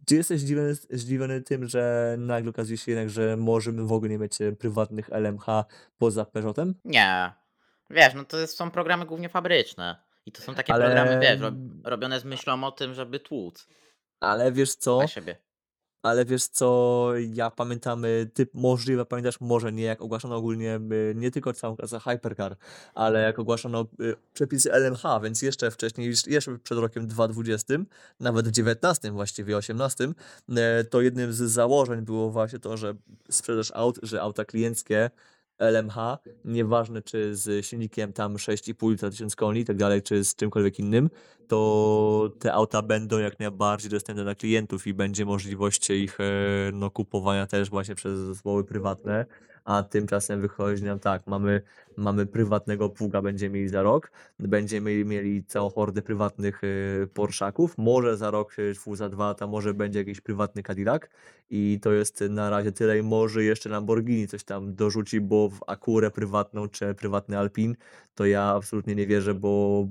Czy 0.07 0.15
jesteś 0.15 0.41
zdziwiony, 0.41 0.75
zdziwiony 0.75 1.41
tym, 1.43 1.69
że 1.69 2.15
nagle 2.19 2.51
okazuje 2.51 2.79
się 2.79 2.93
jednak, 2.93 3.11
że 3.11 3.37
możemy 3.37 3.85
w 3.87 3.93
ogóle 3.93 4.11
nie 4.11 4.19
mieć 4.19 4.41
e, 4.41 4.53
prywatnych 4.53 5.11
LMH 5.13 5.47
poza 5.99 6.25
Peugeotem? 6.25 6.75
Nie. 6.85 7.33
Wiesz, 7.91 8.15
no 8.15 8.25
to 8.25 8.47
są 8.47 8.71
programy 8.71 9.07
głównie 9.07 9.29
fabryczne. 9.29 9.97
I 10.27 10.33
to 10.33 10.43
są 10.43 10.55
takie 10.55 10.73
Ale- 10.75 10.85
programy, 10.85 11.21
wiesz, 11.21 11.41
rob, 11.41 11.55
robione 11.85 12.21
z 12.21 12.25
myślą 12.25 12.65
o 12.65 12.73
tym, 12.73 12.95
żeby 12.95 13.21
tłuc 13.21 13.69
Ale 14.21 14.53
wiesz 14.53 14.75
co? 14.75 14.99
na 14.99 15.07
siebie. 15.09 15.37
Ale 16.05 16.25
wiesz 16.25 16.47
co, 16.47 17.09
ja 17.33 17.51
pamiętam, 17.51 18.05
y, 18.05 18.31
ty 18.35 18.47
możliwe 18.55 19.05
pamiętasz, 19.05 19.41
może 19.41 19.73
nie, 19.73 19.83
jak 19.83 20.03
ogłaszano 20.03 20.37
ogólnie 20.37 20.81
nie 21.15 21.31
tylko 21.31 21.53
całą 21.53 21.77
klasę 21.77 22.01
Hypercar, 22.01 22.57
ale 22.95 23.23
jak 23.23 23.39
ogłaszano 23.39 23.87
y, 24.01 24.15
przepisy 24.35 24.73
LMH, 24.73 25.03
więc 25.23 25.43
jeszcze 25.43 25.71
wcześniej, 25.71 26.15
jeszcze 26.27 26.59
przed 26.59 26.79
rokiem 26.79 27.07
2020, 27.07 27.75
nawet 28.21 28.49
w 28.49 28.51
19 28.51 29.11
właściwie, 29.11 29.57
18, 29.57 30.05
y, 30.05 30.85
to 30.91 31.01
jednym 31.01 31.33
z 31.33 31.37
założeń 31.37 32.01
było 32.03 32.31
właśnie 32.31 32.59
to, 32.59 32.77
że 32.77 32.95
sprzedaż 33.31 33.73
aut, 33.75 33.99
że 34.03 34.23
auta 34.23 34.45
klienckie 34.45 35.11
LMH, 35.59 36.19
nieważne 36.45 37.03
czy 37.03 37.37
z 37.37 37.67
silnikiem 37.67 38.13
tam 38.13 38.35
6,5 38.35 38.91
litra 38.91 39.11
1000 39.11 39.37
koni 39.37 39.61
i 39.61 39.65
tak 39.65 39.77
dalej, 39.77 40.03
czy 40.03 40.25
z 40.25 40.35
czymkolwiek 40.35 40.79
innym, 40.79 41.11
to 41.49 42.31
te 42.39 42.53
auta 42.53 42.83
będą 42.83 43.19
jak 43.19 43.39
najbardziej 43.39 43.91
dostępne 43.91 44.25
dla 44.25 44.35
klientów 44.35 44.87
i 44.87 44.95
będzie 44.95 45.25
możliwość 45.25 45.91
ich 45.91 46.21
e, 46.21 46.25
no, 46.73 46.91
kupowania 46.91 47.47
też 47.47 47.71
właśnie 47.71 47.95
przez 47.95 48.19
zespoły 48.19 48.65
prywatne, 48.65 49.27
a 49.65 49.83
tymczasem 49.83 50.41
wychodzi 50.41 50.85
nam 50.85 50.99
tak, 50.99 51.27
mamy, 51.27 51.63
mamy 51.97 52.27
prywatnego 52.27 52.89
pługa, 52.89 53.23
będziemy 53.23 53.55
mieli 53.55 53.69
za 53.69 53.83
rok, 53.83 54.11
będziemy 54.39 55.05
mieli 55.05 55.45
całą 55.45 55.71
hordę 55.71 56.03
prywatnych 56.03 56.65
y, 56.65 57.09
Porszaków, 57.15 57.79
może 57.79 58.17
za 58.17 58.31
rok, 58.31 58.59
y, 58.59 58.97
za 58.97 59.09
dwa 59.09 59.29
lata, 59.29 59.47
może 59.47 59.75
będzie 59.75 59.99
jakiś 59.99 60.21
prywatny 60.21 60.63
Cadillac 60.63 61.03
i 61.51 61.79
to 61.83 61.93
jest 61.93 62.21
na 62.31 62.51
razie 62.51 62.73
tyle. 62.73 62.99
I 62.99 63.03
może 63.03 63.45
jeszcze 63.45 63.69
Lamborghini 63.69 64.29
coś 64.29 64.45
tam 64.45 64.75
dorzuci, 64.75 65.21
bo 65.21 65.49
w 65.49 65.61
Akurę 65.67 66.11
prywatną 66.11 66.69
czy 66.69 66.95
prywatny 66.95 67.39
Alpin 67.39 67.77
to 68.15 68.27
ja 68.27 68.43
absolutnie 68.43 68.95
nie 68.95 69.07
wierzę, 69.07 69.35
bo 69.35 69.85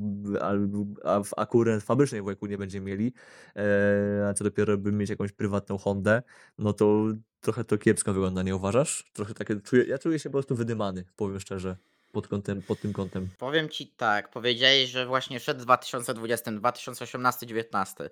w 1.24 1.34
Akurę 1.38 1.80
fabrycznej 1.80 2.22
w 2.22 2.48
nie 2.50 2.58
będziemy 2.58 2.86
mieli, 2.86 3.14
e, 3.56 4.28
a 4.30 4.34
co 4.34 4.44
dopiero 4.44 4.78
by 4.78 4.92
mieć 4.92 5.10
jakąś 5.10 5.32
prywatną 5.32 5.78
Hondę, 5.78 6.24
no 6.58 6.74
to 6.74 7.06
trochę 7.42 7.64
to 7.64 7.78
kiepsko 7.78 8.14
wygląda, 8.14 8.44
nie 8.44 8.56
uważasz? 8.56 9.12
Trochę 9.14 9.34
takie, 9.34 9.56
czuję, 9.62 9.84
ja 9.84 9.98
czuję 9.98 10.20
się 10.20 10.30
po 10.30 10.34
prostu 10.34 10.56
wydymany, 10.56 11.06
powiem 11.16 11.40
szczerze, 11.40 11.78
pod, 12.14 12.28
kątem, 12.28 12.62
pod 12.62 12.80
tym 12.80 12.94
kątem. 12.94 13.30
Powiem 13.38 13.70
ci 13.70 13.88
tak, 13.88 14.30
powiedziałeś, 14.30 14.90
że 14.90 15.06
właśnie 15.06 15.40
szedł 15.40 15.60
w 15.60 15.64
2020, 15.64 16.52
2018, 16.52 17.48
19. 17.48 18.10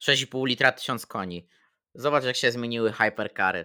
6,5 0.00 0.46
litra 0.46 0.72
1000 0.72 1.06
koni. 1.06 1.46
Zobacz, 1.94 2.24
jak 2.24 2.36
się 2.36 2.52
zmieniły 2.52 2.92
hypercary 2.92 3.64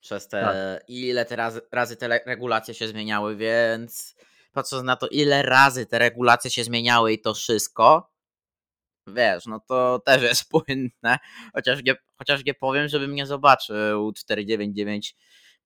przez 0.00 0.28
te. 0.28 0.42
Tak. 0.42 0.88
Ile 0.88 1.24
te 1.24 1.36
razy, 1.36 1.60
razy 1.72 1.96
te 1.96 2.08
regulacje 2.26 2.74
się 2.74 2.88
zmieniały, 2.88 3.36
więc 3.36 4.16
patrząc 4.52 4.84
na 4.84 4.96
to, 4.96 5.06
ile 5.06 5.42
razy 5.42 5.86
te 5.86 5.98
regulacje 5.98 6.50
się 6.50 6.64
zmieniały 6.64 7.12
i 7.12 7.20
to 7.20 7.34
wszystko, 7.34 8.12
wiesz, 9.06 9.46
no 9.46 9.60
to 9.60 9.98
też 9.98 10.22
jest 10.22 10.48
płynne. 10.50 11.18
Chociaż 11.54 11.82
nie, 11.84 11.94
chociaż 12.16 12.44
nie 12.44 12.54
powiem, 12.54 12.88
żebym 12.88 13.14
nie 13.14 13.26
zobaczył 13.26 14.12
499 14.12 15.16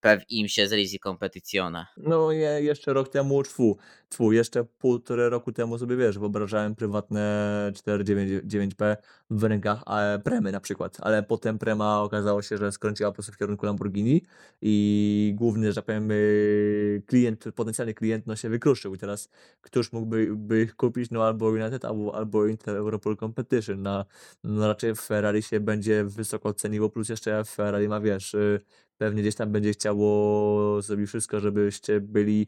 w 0.05 0.31
IMSie 0.31 0.69
z 0.69 0.73
Risi 0.73 0.99
Competizione. 0.99 1.87
No 1.97 2.33
je, 2.33 2.63
jeszcze 2.63 2.93
rok 2.93 3.09
temu, 3.09 3.43
tfu, 3.43 3.77
tfu, 4.09 4.33
jeszcze 4.33 4.65
półtorej 4.65 5.31
roku 5.31 5.53
temu 5.53 5.79
sobie, 5.79 5.97
wiesz, 5.97 6.19
wyobrażałem 6.19 6.75
prywatne 6.75 7.73
499P 7.75 8.97
w 9.31 9.45
rękach 9.45 9.83
e, 9.87 10.19
Premy 10.25 10.53
na 10.53 10.61
przykład, 10.61 10.97
ale 11.01 11.23
potem 11.23 11.59
Prema 11.59 12.03
okazało 12.03 12.43
się, 12.43 12.59
że 12.59 12.73
skręciła 12.73 13.11
po 13.11 13.15
prostu 13.15 13.33
w 13.33 13.37
kierunku 13.37 13.67
Lamborghini 13.67 14.23
i 14.63 15.33
główny, 15.37 15.69
że 15.69 15.75
tak 15.75 15.85
powiem, 15.85 16.11
y, 16.11 17.03
klient, 17.07 17.45
potencjalny 17.55 17.95
klient, 17.95 18.27
no 18.27 18.37
się 18.37 18.49
wykruszył. 18.49 18.95
I 18.95 18.99
teraz 18.99 19.29
któż 19.61 19.93
mógłby 19.93 20.37
by 20.37 20.63
ich 20.63 20.77
kupić, 20.77 21.11
no 21.11 21.25
albo 21.25 21.47
United, 21.47 21.85
albo, 21.85 22.15
albo 22.15 22.47
Intel 22.47 22.77
Europol 22.77 23.17
Competition, 23.17 23.83
no, 23.83 24.05
no 24.45 24.69
raczej 24.69 24.95
Ferrari 24.95 25.43
się 25.43 25.61
będzie 25.61 26.05
wysoko 26.05 26.55
ceniło, 26.55 26.91
plus 26.91 27.09
jeszcze 27.09 27.45
Ferrari 27.45 27.89
ma, 27.89 28.01
wiesz, 28.01 28.35
y, 28.35 28.61
pewnie 29.05 29.23
gdzieś 29.23 29.35
tam 29.35 29.53
będzie 29.53 29.73
chciało 29.73 30.83
zrobić 30.83 31.09
wszystko, 31.09 31.41
żebyście 31.41 32.01
byli 32.01 32.47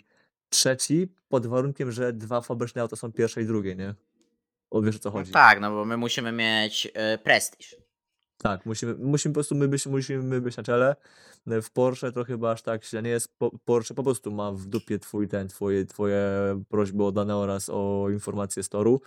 trzeci, 0.48 1.08
pod 1.28 1.46
warunkiem, 1.46 1.92
że 1.92 2.12
dwa 2.12 2.40
fabryczne 2.40 2.82
auta 2.82 2.96
są 2.96 3.12
pierwsze 3.12 3.42
i 3.42 3.46
drugie, 3.46 3.74
nie? 3.76 3.94
O, 4.70 4.82
wiesz 4.82 4.96
o 4.96 4.98
co 4.98 5.08
No 5.08 5.12
chodzi. 5.12 5.32
tak, 5.32 5.60
no 5.60 5.70
bo 5.70 5.84
my 5.84 5.96
musimy 5.96 6.32
mieć 6.32 6.88
e, 6.94 7.18
prestiż. 7.18 7.76
Tak, 8.46 8.66
musimy, 8.66 8.94
musimy 8.94 9.32
po 9.32 9.34
prostu 9.34 9.54
my 9.54 9.68
być, 9.68 9.86
musimy 9.86 10.40
być 10.40 10.56
na 10.56 10.62
czele. 10.62 10.96
W 11.46 11.70
Porsche 11.70 12.12
to 12.12 12.24
chyba 12.24 12.50
aż 12.50 12.62
tak 12.62 12.84
źle 12.84 13.02
nie 13.02 13.10
jest. 13.10 13.38
Po, 13.38 13.50
Porsche 13.64 13.94
po 13.94 14.02
prostu 14.02 14.30
ma 14.30 14.52
w 14.52 14.66
dupie 14.66 14.98
twój 14.98 15.28
ten, 15.28 15.48
twoje, 15.48 15.86
twoje 15.86 16.20
prośby 16.68 17.04
o 17.04 17.12
dane 17.12 17.36
oraz 17.36 17.70
o 17.70 18.06
informacje 18.10 18.62
z 18.62 18.68
toru, 18.68 19.00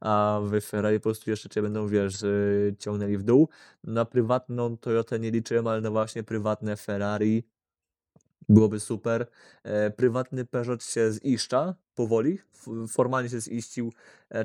a 0.00 0.40
w 0.42 0.60
Ferrari 0.60 1.00
po 1.00 1.02
prostu 1.02 1.30
jeszcze 1.30 1.48
cię 1.48 1.62
będą, 1.62 1.88
wiesz, 1.88 2.22
y, 2.22 2.74
ciągnęli 2.78 3.16
w 3.16 3.22
dół. 3.22 3.48
Na 3.84 4.04
prywatną 4.04 4.76
Toyotę 4.76 5.18
nie 5.18 5.30
liczyłem, 5.30 5.66
ale 5.66 5.80
na 5.80 5.90
właśnie 5.90 6.22
prywatne 6.22 6.76
Ferrari 6.76 7.44
byłoby 8.48 8.80
super. 8.80 9.26
E, 9.62 9.90
prywatny 9.90 10.44
Peugeot 10.44 10.84
się 10.84 11.12
ziszcza 11.12 11.74
powoli, 11.94 12.38
formalnie 12.88 13.30
się 13.30 13.40
ziścił, 13.40 13.92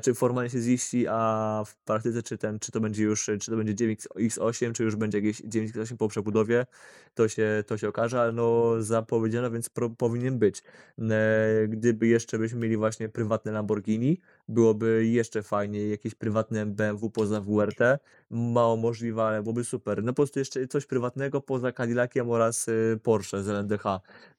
czy 0.02 0.14
formalnie 0.14 0.50
się 0.50 0.60
ziści, 0.60 1.06
a 1.08 1.62
w 1.66 1.76
praktyce 1.76 2.22
czy 2.22 2.38
ten, 2.38 2.58
czy 2.58 2.72
to 2.72 2.80
będzie 2.80 3.02
już, 3.02 3.24
czy 3.24 3.50
to 3.50 3.56
będzie 3.56 3.74
9X8, 3.74 4.72
czy 4.72 4.84
już 4.84 4.96
będzie 4.96 5.18
jakieś 5.18 5.42
9X8 5.42 5.96
po 5.96 6.08
przebudowie, 6.08 6.66
to 7.14 7.28
się, 7.28 7.64
to 7.66 7.78
się 7.78 7.88
okaże, 7.88 8.20
ale 8.20 8.32
no 8.32 8.74
zapowiedziano, 8.82 9.50
więc 9.50 9.68
pro, 9.68 9.90
powinien 9.90 10.38
być. 10.38 10.62
E, 10.98 11.68
Gdyby 11.68 12.06
jeszcze 12.06 12.38
byśmy 12.38 12.58
mieli 12.58 12.76
właśnie 12.76 13.08
prywatne 13.08 13.52
Lamborghini, 13.52 14.20
byłoby 14.48 15.06
jeszcze 15.06 15.42
fajniej, 15.42 15.90
jakieś 15.90 16.14
prywatne 16.14 16.66
BMW 16.66 17.10
poza 17.10 17.40
WRT, 17.40 17.98
mało 18.30 18.76
możliwe, 18.76 19.22
ale 19.22 19.42
byłoby 19.42 19.64
super. 19.64 20.04
No 20.04 20.12
po 20.12 20.16
prostu 20.16 20.38
jeszcze 20.38 20.66
coś 20.66 20.86
prywatnego 20.86 21.40
poza 21.40 21.72
Cadillaciem 21.72 22.30
oraz 22.30 22.68
y, 22.68 23.00
Porsche 23.02 23.42
z 23.42 23.48
LMDH, 23.48 23.84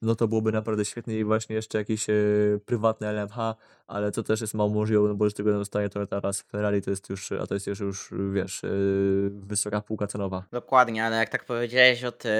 no 0.02 0.14
to 0.14 0.28
byłoby 0.28 0.52
naprawdę 0.52 0.84
świetnie 0.84 1.18
i 1.18 1.24
właśnie 1.24 1.56
jeszcze 1.56 1.78
jakieś 1.78 2.06
prywatne 2.66 3.08
LMH, 3.08 3.56
ale 3.86 4.12
to 4.12 4.22
też 4.22 4.40
jest 4.40 4.54
mało 4.54 4.70
możliwe, 4.70 5.08
no 5.08 5.14
bo 5.14 5.30
z 5.30 5.34
tego 5.34 5.58
zostaje 5.58 5.88
to 5.88 6.06
teraz 6.06 6.40
Ferrari, 6.40 6.82
to 6.82 6.90
jest 6.90 7.10
już, 7.10 7.32
a 7.32 7.46
to 7.46 7.54
jest 7.54 7.66
już, 7.66 7.80
już 7.80 8.10
wiesz, 8.32 8.64
y, 8.64 9.30
wysoka 9.32 9.80
półka 9.80 10.06
cenowa. 10.06 10.44
Dokładnie, 10.52 11.04
ale 11.04 11.16
jak 11.16 11.28
tak 11.28 11.44
powiedziałeś 11.44 12.04
o, 12.04 12.12
ty, 12.12 12.30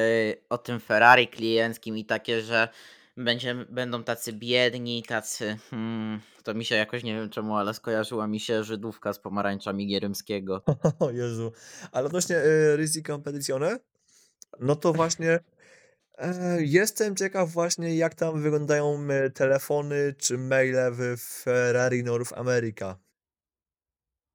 o 0.49 0.59
tym 0.59 0.81
Ferrari 0.81 1.29
klienckim 1.29 1.99
i 1.99 2.05
takie, 2.05 2.43
że 2.43 2.69
będzie, 3.17 3.55
będą 3.55 4.05
tacy 4.05 4.33
biedni, 4.33 5.03
tacy. 5.03 5.57
Hmm, 5.71 6.21
to 6.43 6.55
mi 6.55 6.65
się 6.65 6.75
jakoś 6.75 7.05
nie 7.05 7.15
wiem 7.15 7.31
czemu, 7.31 7.57
ale 7.57 7.75
skojarzyła 7.75 8.27
mi 8.27 8.41
się 8.41 8.65
Żydówka 8.65 9.13
z 9.13 9.19
pomarańczami 9.19 9.87
Gierymskiego. 9.87 10.63
O 11.01 11.11
Jezu. 11.11 11.53
Ale 11.93 12.07
odnośnie 12.07 12.37
y, 12.37 12.77
Risi 12.77 13.03
Competizione, 13.03 13.79
no 14.61 14.77
to 14.77 14.93
właśnie 14.93 15.39
jestem 16.59 17.17
ciekaw 17.17 17.51
właśnie 17.51 17.97
jak 17.97 18.15
tam 18.15 18.43
wyglądają 18.43 19.09
y, 19.27 19.31
telefony 19.31 20.15
czy 20.19 20.39
maile 20.39 20.91
w 20.93 21.17
Ferrari 21.19 22.05
North 22.05 22.33
America. 22.33 22.99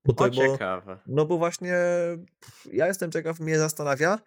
Bo 0.06 0.14
O, 0.14 0.16
to, 0.16 0.30
bo, 0.30 0.32
ciekawe. 0.32 1.00
no 1.08 1.26
bo 1.26 1.38
właśnie 1.38 1.74
ja 2.72 2.88
jestem 2.88 3.12
ciekaw, 3.12 3.40
mnie 3.40 3.60
zastanawia, 3.60 4.20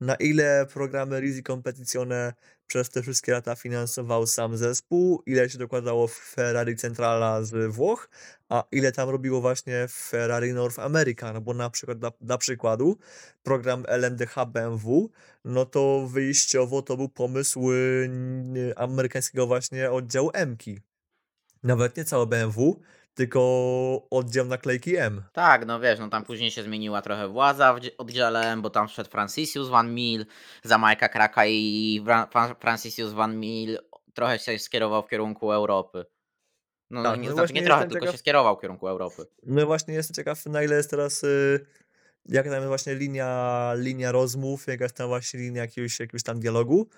na 0.00 0.14
ile 0.14 0.66
programy 0.66 1.20
Risi 1.20 1.42
Competizione 1.42 2.32
przez 2.68 2.90
te 2.90 3.02
wszystkie 3.02 3.32
lata 3.32 3.54
finansował 3.54 4.26
sam 4.26 4.56
zespół, 4.56 5.22
ile 5.26 5.50
się 5.50 5.58
dokładało 5.58 6.08
w 6.08 6.14
Ferrari 6.14 6.76
Centrala 6.76 7.42
z 7.42 7.72
Włoch, 7.72 8.10
a 8.48 8.64
ile 8.72 8.92
tam 8.92 9.08
robiło 9.08 9.40
właśnie 9.40 9.86
Ferrari 9.88 10.52
North 10.52 10.78
America, 10.78 11.32
no 11.32 11.40
bo 11.40 11.54
na 11.54 11.70
przykład 11.70 11.98
dla, 11.98 12.12
dla 12.20 12.38
przykładu 12.38 12.98
program 13.42 13.84
LMDH 13.88 14.34
BMW, 14.46 15.10
no 15.44 15.66
to 15.66 16.08
wyjściowo 16.12 16.82
to 16.82 16.96
był 16.96 17.08
pomysł 17.08 17.70
amerykańskiego 18.76 19.46
właśnie 19.46 19.90
oddziału 19.90 20.30
M-ki. 20.34 20.80
Nawet 21.62 21.96
nie 21.96 22.04
całe 22.04 22.26
BMW, 22.26 22.80
tylko 23.18 23.40
oddział 24.10 24.46
naklejki 24.46 24.96
M. 24.96 25.22
Tak, 25.32 25.66
no 25.66 25.80
wiesz, 25.80 25.98
no 25.98 26.08
tam 26.08 26.24
później 26.24 26.50
się 26.50 26.62
zmieniła 26.62 27.02
trochę 27.02 27.28
władza 27.28 27.74
w 27.74 27.78
oddziale, 27.98 28.56
bo 28.62 28.70
tam 28.70 28.88
wszedł 28.88 29.10
Francisius 29.10 29.68
Van 29.68 29.94
Mil 29.94 30.26
za 30.64 30.78
Majka 30.78 31.08
Kraka 31.08 31.46
i 31.46 32.02
Fra- 32.06 32.26
Fra- 32.32 32.54
Francisius 32.60 33.12
Van 33.12 33.36
Mil 33.40 33.78
trochę 34.14 34.38
się 34.38 34.58
skierował 34.58 35.02
w 35.02 35.08
kierunku 35.08 35.52
Europy. 35.52 36.04
No, 36.90 37.02
Tak, 37.02 37.20
nie, 37.20 37.28
no 37.28 37.34
znaczy 37.34 37.52
nie 37.52 37.62
trochę, 37.62 37.88
tylko 37.88 38.06
ciekaw- 38.06 38.12
się 38.12 38.18
skierował 38.18 38.56
w 38.56 38.60
kierunku 38.60 38.88
Europy. 38.88 39.26
No 39.42 39.66
właśnie 39.66 39.94
jestem 39.94 40.14
ciekaw, 40.14 40.46
na 40.46 40.62
ile 40.62 40.76
jest 40.76 40.90
teraz, 40.90 41.24
y, 41.24 41.66
jaka 42.28 42.48
tam 42.50 42.56
jest 42.58 42.68
właśnie 42.68 42.94
linia, 42.94 43.72
linia 43.76 44.12
rozmów, 44.12 44.66
jaka 44.66 44.84
jest 44.84 44.96
tam 44.96 45.08
właśnie 45.08 45.40
linia 45.40 45.60
jakiegoś, 45.62 46.00
jakiegoś 46.00 46.22
tam 46.22 46.40
dialogu, 46.40 46.88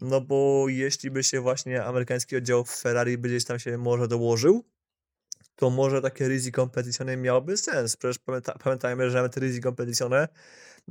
no 0.00 0.20
bo 0.20 0.64
jeśli 0.68 1.10
by 1.10 1.24
się 1.24 1.40
właśnie 1.40 1.84
amerykański 1.84 2.36
oddział 2.36 2.64
Ferrari 2.64 3.18
by 3.18 3.28
gdzieś 3.28 3.44
tam 3.44 3.58
się 3.58 3.78
może 3.78 4.08
dołożył, 4.08 4.64
to 5.58 5.70
może 5.70 6.02
takie 6.02 6.28
Risi 6.28 6.52
Competizione 6.52 7.16
miałoby 7.16 7.56
sens. 7.56 7.96
Przecież 7.96 8.18
pamięta, 8.18 8.54
pamiętajmy, 8.64 9.10
że 9.10 9.16
nawet 9.16 9.36
Risi 9.36 9.60
Competizione 9.60 10.28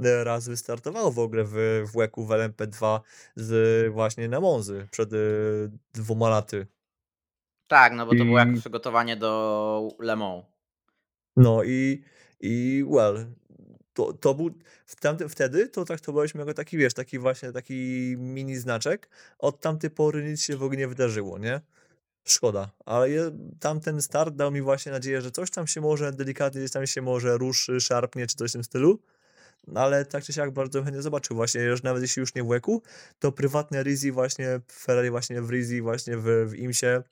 e, 0.03 0.23
raz 0.23 0.48
wystartowało 0.48 1.11
w 1.11 1.19
ogóle 1.19 1.44
w, 1.44 1.84
w 1.91 1.95
łeku 1.95 2.26
w 2.26 2.30
LMP2 2.30 2.99
z 3.35 3.94
właśnie 3.94 4.27
na 4.30 4.39
Monzy 4.39 4.88
przed 4.91 5.14
y, 5.14 5.72
dwoma 5.94 6.30
laty. 6.30 6.68
Tak, 7.68 7.94
no 7.94 8.06
bo 8.06 8.15
to 8.15 8.26
było 8.26 8.39
jak 8.39 8.49
I- 8.56 8.60
przygotowanie 8.60 9.18
do 9.18 9.89
Le 9.99 10.15
Mans. 10.15 10.45
No 11.38 11.64
i, 11.64 12.03
i 12.39 12.85
well, 12.89 13.26
to, 13.94 14.14
to 14.14 14.34
był 14.34 14.49
w 14.85 14.95
tamtym, 14.95 15.30
wtedy 15.30 15.68
to 15.68 15.85
traktowaliśmy 15.85 16.39
jako 16.39 16.53
taki, 16.53 16.77
wiesz, 16.77 16.94
taki 16.94 17.19
właśnie 17.19 17.52
taki 17.52 18.15
mini 18.18 18.56
znaczek. 18.56 19.10
Od 19.39 19.61
tamtej 19.61 19.89
pory 19.89 20.23
nic 20.30 20.41
się 20.41 20.57
w 20.57 20.64
ogóle 20.64 20.77
nie 20.77 20.88
wydarzyło, 20.88 21.38
nie? 21.39 21.61
Szkoda, 22.27 22.69
ale 22.85 23.07
tamten 23.59 24.01
start 24.01 24.35
dał 24.35 24.51
mi 24.51 24.61
właśnie 24.61 24.91
nadzieję, 24.91 25.21
że 25.21 25.31
coś 25.31 25.51
tam 25.51 25.67
się 25.67 25.81
może 25.81 26.11
delikatnie 26.11 26.61
gdzieś 26.61 26.71
tam 26.71 26.87
się 26.87 27.01
może 27.01 27.37
ruszy, 27.37 27.81
szarpnie 27.81 28.27
czy 28.27 28.35
coś 28.35 28.49
w 28.49 28.53
tym 28.53 28.63
stylu. 28.63 28.99
No 29.67 29.81
ale 29.81 30.05
tak 30.05 30.23
czy 30.23 30.33
siak 30.33 30.51
bardzo 30.51 30.83
chętnie 30.83 31.01
zobaczył 31.01 31.35
właśnie, 31.35 31.75
że 31.77 31.81
nawet 31.83 32.01
jeśli 32.01 32.19
już 32.19 32.35
nie 32.35 32.43
w 32.43 32.47
łeku, 32.47 32.83
to 33.19 33.31
prywatne 33.31 33.83
Risi 33.83 34.11
właśnie, 34.11 34.59
Ferrari 34.71 35.09
właśnie 35.09 35.41
w 35.41 35.49
Risi, 35.49 35.81
właśnie 35.81 36.17
w, 36.17 36.23
w 36.23 36.55
Imsie, 36.55 37.03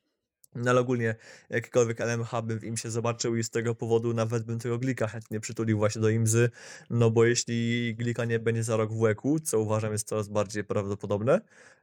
No 0.56 0.72
ale 0.72 0.80
ogólnie 0.80 1.15
jakikolwiek 1.49 1.99
LMH 1.99 2.41
bym 2.44 2.60
w 2.60 2.64
IMSie 2.64 2.91
zobaczył 2.91 3.36
i 3.36 3.44
z 3.44 3.49
tego 3.49 3.76
powodu 3.76 4.14
nawet 4.14 4.44
bym 4.44 4.60
tego 4.60 4.80
Glika 4.80 5.07
chętnie 5.07 5.40
przytulił 5.40 5.77
właśnie 5.77 6.02
do 6.02 6.10
IMSy, 6.10 6.49
no 6.90 7.11
bo 7.11 7.26
jeśli 7.26 7.95
Glika 7.95 8.26
nie 8.26 8.40
będzie 8.40 8.64
za 8.64 8.77
rok 8.77 8.94
w 8.94 8.99
łeku, 8.99 9.40
co 9.40 9.60
uważam 9.60 9.91
jest 9.91 10.07
coraz 10.07 10.27
bardziej 10.27 10.64
prawdopodobne, 10.64 11.41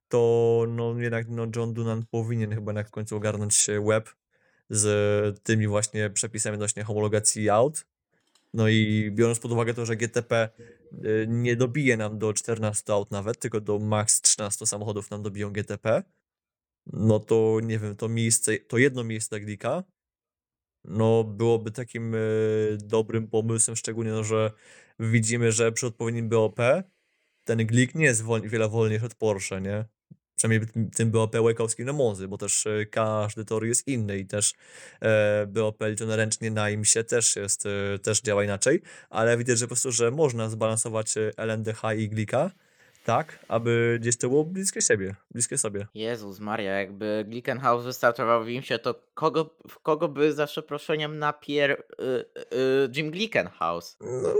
to 0.08 0.64
no 0.68 0.94
jednak 0.98 1.26
no 1.28 1.46
John 1.56 1.74
Dunan 1.74 2.04
powinien 2.10 2.54
chyba 2.54 2.84
w 2.84 2.90
końcu 2.90 3.16
ogarnąć 3.16 3.66
web 3.88 4.10
z 4.70 5.40
tymi 5.42 5.66
właśnie 5.66 6.10
przepisami 6.10 6.54
odnośnie 6.54 6.84
homologacji 6.84 7.50
aut. 7.50 7.86
No 8.54 8.68
i 8.68 9.10
biorąc 9.14 9.38
pod 9.38 9.52
uwagę 9.52 9.74
to, 9.74 9.86
że 9.86 9.96
GTP 9.96 10.48
y, 10.92 11.26
nie 11.28 11.56
dobije 11.56 11.96
nam 11.96 12.18
do 12.18 12.32
14 12.32 12.92
aut 12.92 13.10
nawet, 13.10 13.38
tylko 13.38 13.60
do 13.60 13.78
max 13.78 14.20
13 14.20 14.66
samochodów 14.66 15.10
nam 15.10 15.22
dobiją 15.22 15.50
GTP, 15.50 16.02
no 16.86 17.20
to 17.20 17.58
nie 17.62 17.78
wiem, 17.78 17.96
to 17.96 18.08
miejsce, 18.08 18.58
to 18.58 18.78
jedno 18.78 19.04
miejsce 19.04 19.40
Glika, 19.40 19.84
no 20.84 21.24
byłoby 21.24 21.70
takim 21.70 22.14
y, 22.14 22.78
dobrym 22.84 23.28
pomysłem, 23.28 23.76
szczególnie, 23.76 24.10
no, 24.10 24.24
że 24.24 24.50
widzimy, 24.98 25.52
że 25.52 25.72
przy 25.72 25.86
odpowiednim 25.86 26.28
BOP 26.28 26.56
ten 27.44 27.66
Glik 27.66 27.94
nie 27.94 28.04
jest 28.04 28.22
wol, 28.22 28.42
wiele 28.42 28.68
wolniejszy 28.68 29.06
od 29.06 29.14
Porsche, 29.14 29.60
nie? 29.60 29.84
Przynajmniej 30.36 30.90
tym- 30.94 31.10
BOP 31.10 31.34
łekowskim 31.34 31.86
na 31.86 31.92
Monzy, 31.92 32.28
bo 32.28 32.38
też 32.38 32.66
y, 32.66 32.86
każdy 32.90 33.44
tor 33.44 33.66
jest 33.66 33.88
inny 33.88 34.18
i 34.18 34.26
też 34.26 34.54
e, 35.00 35.46
BOP 35.46 35.82
liczone 35.82 36.16
ręcznie 36.16 36.50
na 36.50 36.70
IMSie 36.70 37.04
też 37.04 37.36
jest, 37.36 37.64
też 38.02 38.20
działa 38.20 38.44
inaczej, 38.44 38.82
ale 39.10 39.36
widać, 39.36 39.58
że 39.58 39.64
po 39.64 39.68
prostu, 39.68 39.92
że 39.92 40.10
można 40.10 40.48
zbalansować 40.50 41.14
LNDH 41.36 41.82
i 41.98 42.08
Glika 42.08 42.50
tak, 43.04 43.38
aby 43.48 43.98
gdzieś 44.00 44.16
to 44.16 44.28
było 44.28 44.44
bliskie 44.44 44.82
siebie, 44.82 45.14
bliskie 45.30 45.58
sobie. 45.58 45.86
Jezus 45.94 46.40
Maria, 46.40 46.72
jakby 46.72 47.24
Glickenhaus 47.28 47.84
wystartował 47.84 48.44
w 48.44 48.48
Imsie, 48.48 48.78
to 48.78 48.94
kogo, 49.14 49.56
w 49.68 49.78
kogo 49.78 50.08
by 50.08 50.32
za 50.32 50.46
przeproszeniem 50.46 51.18
napier 51.18 51.70
y, 51.70 52.04
y, 52.04 52.90
Jim 52.96 53.10
Glickenhaus? 53.10 53.96
No, 54.00 54.34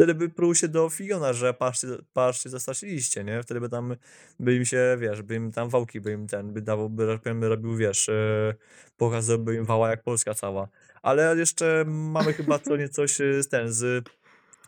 wtedy 0.00 0.14
by 0.14 0.28
pruł 0.28 0.54
się 0.54 0.68
do 0.68 0.90
Fiona, 0.90 1.32
że 1.32 1.54
patrzcie, 1.54 1.88
patrzcie, 2.12 2.50
zastraciliście, 2.50 3.24
nie? 3.24 3.42
Wtedy 3.42 3.60
by 3.60 3.68
tam, 3.68 3.96
by 4.38 4.56
im 4.56 4.64
się, 4.64 4.96
wiesz, 5.00 5.22
by 5.22 5.34
im 5.34 5.52
tam 5.52 5.68
wałki, 5.68 6.00
by 6.00 6.12
im 6.12 6.26
ten, 6.26 6.52
by 6.52 6.62
dawał, 6.62 6.90
by, 6.90 7.18
by 7.34 7.48
robił, 7.48 7.76
wiesz, 7.76 8.08
e, 8.08 8.54
pokazałby 8.96 9.54
im 9.54 9.64
wała 9.64 9.90
jak 9.90 10.02
Polska 10.02 10.34
cała. 10.34 10.68
Ale 11.02 11.36
jeszcze 11.36 11.84
mamy 11.86 12.32
chyba 12.32 12.58
co 12.58 12.76
niecoś 12.76 13.16
z 13.16 13.48
ten, 13.48 13.72
z, 13.72 14.08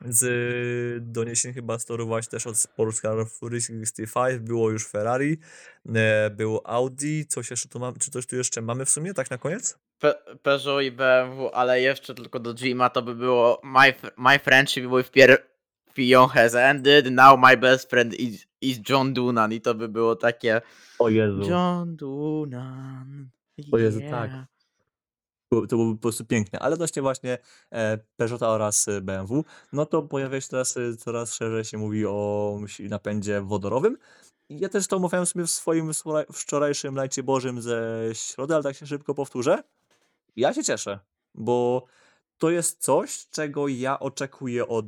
z 0.05 1.13
doniesień 1.13 1.53
chyba 1.53 1.79
z 1.79 1.85
toru 1.85 2.07
właśnie 2.07 2.31
też 2.31 2.47
od 2.47 2.59
Sports 2.59 3.01
Car 3.01 3.27
65, 3.51 4.39
było 4.39 4.71
już 4.71 4.89
Ferrari, 4.89 5.39
e, 5.95 6.31
było 6.31 6.67
Audi, 6.67 7.27
coś 7.27 7.51
jeszcze 7.51 7.69
tu 7.69 7.79
mam, 7.79 7.95
czy 7.97 8.11
coś 8.11 8.27
tu 8.27 8.37
jeszcze 8.37 8.63
mamy 8.63 8.85
w 8.85 8.91
sumie, 8.91 9.15
tak 9.15 9.31
na 9.31 9.39
koniec? 9.39 9.79
Pe 9.99 10.15
Peugeot 10.43 10.83
i 10.83 10.91
BMW, 10.91 11.51
ale 11.55 11.81
jeszcze 11.81 12.15
tylko 12.15 12.41
do 12.41 12.55
Jima 12.55 12.91
to 12.91 13.03
by 13.03 13.15
było 13.15 13.61
My, 13.65 13.95
my 14.17 14.39
friendship 14.39 14.85
with 14.97 15.11
Pierre 15.11 15.39
Fillon 15.93 16.29
has 16.29 16.55
ended, 16.55 17.13
now 17.13 17.39
my 17.39 17.57
best 17.57 17.91
friend 17.91 18.15
is, 18.15 18.47
is 18.61 18.79
John 18.89 19.15
Dunan 19.15 19.53
i 19.53 19.61
to 19.61 19.75
by 19.75 19.89
było 19.89 20.17
takie 20.17 20.61
O 20.99 21.09
Jezu. 21.09 21.51
John 21.51 21.97
Dunan. 21.97 23.31
O 23.73 23.79
Jezu, 23.79 24.01
tak. 24.11 24.31
To 25.61 25.77
byłoby 25.77 25.95
po 25.95 26.03
prostu 26.03 26.25
piękne. 26.25 26.59
Ale 26.59 26.75
odnośnie 26.75 27.03
właśnie 27.03 27.39
e, 27.71 27.99
Peugeota 28.17 28.49
oraz 28.49 28.89
e, 28.89 29.01
BMW, 29.01 29.45
no 29.73 29.87
to 29.87 30.03
pojawia 30.03 30.41
się 30.41 30.49
teraz 30.49 30.77
e, 30.77 30.97
coraz 30.97 31.35
szerzej 31.35 31.65
się 31.65 31.79
mówi 31.79 32.07
o 32.07 32.59
napędzie 32.81 33.41
wodorowym. 33.41 33.99
Ja 34.49 34.69
też 34.69 34.87
to 34.87 34.97
omawiałem 34.97 35.27
sobie 35.27 35.47
w 35.47 35.51
swoim 35.51 35.91
wczoraj- 35.91 36.33
wczorajszym 36.33 36.95
lajcie 36.95 37.23
bożym 37.23 37.63
ze 37.63 38.01
środy, 38.13 38.55
ale 38.55 38.63
tak 38.63 38.77
się 38.77 38.87
szybko 38.87 39.15
powtórzę. 39.15 39.63
Ja 40.37 40.55
się 40.55 40.65
cieszę, 40.65 40.99
bo 41.35 41.85
to 42.39 42.51
jest 42.51 42.81
coś, 42.81 43.27
czego 43.31 43.69
ja 43.69 43.99
oczekuję 43.99 44.69
od 44.69 44.87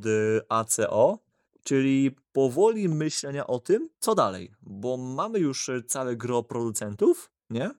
ACO, 0.49 1.19
czyli 1.63 2.15
powoli 2.31 2.89
myślenia 2.89 3.47
o 3.47 3.59
tym, 3.59 3.89
co 3.99 4.15
dalej, 4.15 4.51
bo 4.61 4.97
mamy 4.97 5.39
już 5.39 5.71
całe 5.87 6.15
gro 6.15 6.43
producentów, 6.43 7.31
nie? 7.49 7.71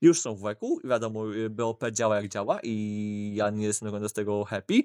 Już 0.00 0.20
są 0.20 0.34
w 0.34 0.42
weku, 0.42 0.80
wiadomo, 0.84 1.34
y, 1.34 1.50
BOP 1.50 1.84
działa 1.92 2.16
jak 2.16 2.28
działa 2.28 2.60
i 2.62 3.32
ja 3.34 3.50
nie 3.50 3.66
jestem 3.66 3.90
końca 3.90 4.08
z 4.08 4.12
tego 4.12 4.44
happy, 4.44 4.82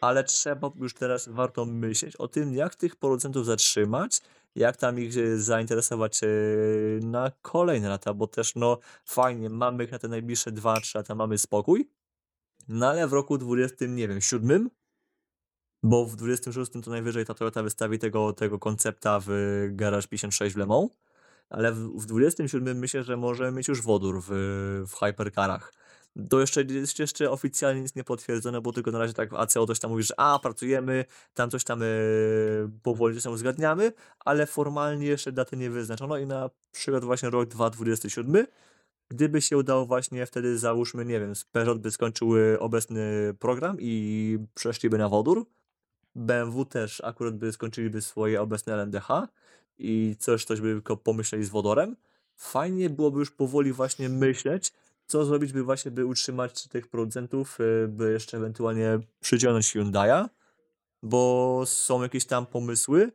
ale 0.00 0.24
trzeba 0.24 0.70
już 0.76 0.94
teraz 0.94 1.28
warto 1.28 1.64
myśleć 1.64 2.16
o 2.16 2.28
tym, 2.28 2.54
jak 2.54 2.74
tych 2.74 2.96
producentów 2.96 3.46
zatrzymać, 3.46 4.20
jak 4.54 4.76
tam 4.76 5.00
ich 5.00 5.16
y, 5.16 5.42
zainteresować 5.42 6.22
y, 6.22 7.00
na 7.02 7.32
kolejne 7.42 7.88
lata, 7.88 8.14
bo 8.14 8.26
też 8.26 8.54
no 8.54 8.78
fajnie, 9.04 9.50
mamy 9.50 9.84
ich 9.84 9.92
na 9.92 9.98
te 9.98 10.08
najbliższe 10.08 10.52
2-3 10.52 10.96
lata, 10.96 11.14
mamy 11.14 11.38
spokój, 11.38 11.90
no 12.68 12.88
ale 12.88 13.08
w 13.08 13.12
roku 13.12 13.38
20, 13.38 13.86
nie 13.86 14.08
wiem, 14.08 14.20
7, 14.20 14.70
bo 15.82 16.06
w 16.06 16.16
26 16.16 16.72
to 16.84 16.90
najwyżej 16.90 17.26
ta 17.26 17.34
Toyota 17.34 17.62
wystawi 17.62 17.98
tego, 17.98 18.32
tego 18.32 18.58
koncepta 18.58 19.20
w 19.26 19.28
Garage 19.70 20.08
56 20.08 20.54
w 20.54 20.58
Le 20.58 20.66
Mans, 20.66 20.90
ale 21.50 21.72
w, 21.72 21.78
w 21.78 22.06
27 22.06 22.78
myślę, 22.78 23.04
że 23.04 23.16
możemy 23.16 23.52
mieć 23.52 23.68
już 23.68 23.82
wodór 23.82 24.22
w, 24.22 24.28
w 24.88 24.94
hypercarach. 24.94 25.72
To 26.30 26.40
jeszcze 26.40 26.62
jest 26.62 26.98
jeszcze 26.98 27.30
oficjalnie 27.30 27.82
nic 27.82 27.94
nie 27.94 28.04
potwierdzone, 28.04 28.60
bo 28.60 28.72
tylko 28.72 28.90
na 28.90 28.98
razie 28.98 29.14
tak 29.14 29.32
ACO 29.32 29.66
coś 29.66 29.80
tam 29.80 29.90
mówi, 29.90 30.02
że 30.02 30.14
a, 30.20 30.38
pracujemy, 30.38 31.04
tam 31.34 31.50
coś 31.50 31.64
tam 31.64 31.82
e, 31.82 31.86
powoli 32.82 33.14
coś 33.14 33.24
tam 33.24 33.32
uzgadniamy, 33.32 33.92
ale 34.24 34.46
formalnie 34.46 35.06
jeszcze 35.06 35.32
daty 35.32 35.56
nie 35.56 35.70
wyznaczono 35.70 36.18
i 36.18 36.26
na 36.26 36.50
przykład 36.72 37.04
właśnie 37.04 37.30
rok 37.30 37.48
2027 37.48 38.46
Gdyby 39.10 39.42
się 39.42 39.58
udało 39.58 39.86
właśnie 39.86 40.26
wtedy, 40.26 40.58
załóżmy, 40.58 41.04
nie 41.04 41.20
wiem, 41.20 41.32
Peugeot 41.52 41.78
by 41.78 41.90
skończył 41.90 42.36
y, 42.36 42.60
obecny 42.60 43.34
program 43.38 43.76
i 43.80 44.38
przeszliby 44.54 44.98
na 44.98 45.08
wodór, 45.08 45.46
BMW 46.14 46.64
też 46.64 47.00
akurat 47.04 47.36
by 47.36 47.52
skończyliby 47.52 48.02
swoje 48.02 48.42
obecne 48.42 48.74
LMDH 48.74 49.08
i 49.80 50.16
coś, 50.18 50.44
coś 50.44 50.60
by 50.60 50.72
tylko 50.72 50.96
pomyśleli 50.96 51.44
z 51.44 51.48
wodorem, 51.48 51.96
fajnie 52.36 52.90
byłoby 52.90 53.18
już 53.18 53.30
powoli 53.30 53.72
właśnie 53.72 54.08
myśleć, 54.08 54.72
co 55.06 55.24
zrobić, 55.24 55.52
by 55.52 55.62
właśnie 55.62 55.90
by 55.90 56.06
utrzymać 56.06 56.68
tych 56.68 56.88
producentów, 56.88 57.60
y, 57.60 57.88
by 57.88 58.12
jeszcze 58.12 58.36
ewentualnie 58.36 58.98
przyciągnąć 59.20 59.74
Hyundai'a, 59.74 60.28
bo 61.02 61.62
są 61.66 62.02
jakieś 62.02 62.24
tam 62.24 62.46
pomysły, 62.46 63.12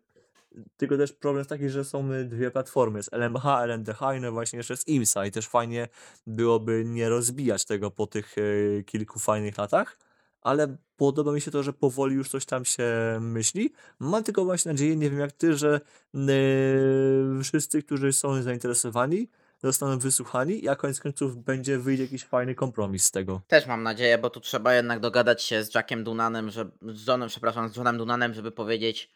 tylko 0.77 0.97
też 0.97 1.13
problem 1.13 1.37
jest 1.37 1.49
taki, 1.49 1.69
że 1.69 1.85
są 1.85 2.11
y, 2.11 2.25
dwie 2.25 2.51
platformy, 2.51 2.99
jest 2.99 3.13
LMH, 3.13 3.45
LMDH 3.45 4.01
i 4.17 4.21
no 4.21 4.31
właśnie 4.31 4.57
jeszcze 4.57 4.77
z 4.77 4.87
IMSA 4.87 5.25
i 5.25 5.31
też 5.31 5.47
fajnie 5.47 5.87
byłoby 6.27 6.83
nie 6.85 7.09
rozbijać 7.09 7.65
tego 7.65 7.91
po 7.91 8.07
tych 8.07 8.37
y, 8.37 8.83
kilku 8.87 9.19
fajnych 9.19 9.57
latach, 9.57 9.97
ale 10.45 10.77
podoba 10.97 11.31
mi 11.31 11.41
się 11.41 11.51
to, 11.51 11.63
że 11.63 11.73
powoli 11.73 12.15
już 12.15 12.29
coś 12.29 12.45
tam 12.45 12.65
się 12.65 12.87
myśli. 13.21 13.73
Mam 13.99 14.23
tylko 14.23 14.45
właśnie 14.45 14.71
nadzieję, 14.71 14.95
nie 14.95 15.09
wiem 15.09 15.19
jak 15.19 15.31
ty, 15.31 15.57
że 15.57 15.81
y, 16.15 17.43
wszyscy, 17.43 17.83
którzy 17.83 18.13
są 18.13 18.41
zainteresowani, 18.41 19.29
zostaną 19.63 19.99
wysłuchani 19.99 20.63
i 20.63 20.69
a 20.69 20.75
koniec 20.75 20.99
końców 20.99 21.37
będzie 21.37 21.77
wyjdzie 21.77 22.03
jakiś 22.03 22.23
fajny 22.23 22.55
kompromis 22.55 23.05
z 23.05 23.11
tego. 23.11 23.41
Też 23.47 23.67
mam 23.67 23.83
nadzieję, 23.83 24.17
bo 24.17 24.29
tu 24.29 24.39
trzeba 24.39 24.73
jednak 24.73 24.99
dogadać 24.99 25.43
się 25.43 25.63
z 25.63 25.75
Jackiem 25.75 26.03
Dunanem, 26.03 26.49
że, 26.49 26.69
z 26.81 27.07
Johnem, 27.07 27.29
przepraszam, 27.29 27.69
z 27.69 27.75
Johnem 27.75 27.97
Dunanem, 27.97 28.33
żeby 28.33 28.51
powiedzieć 28.51 29.11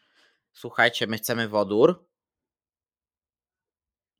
słuchajcie, 0.52 1.06
my 1.06 1.16
chcemy 1.16 1.48
wodór, 1.48 2.04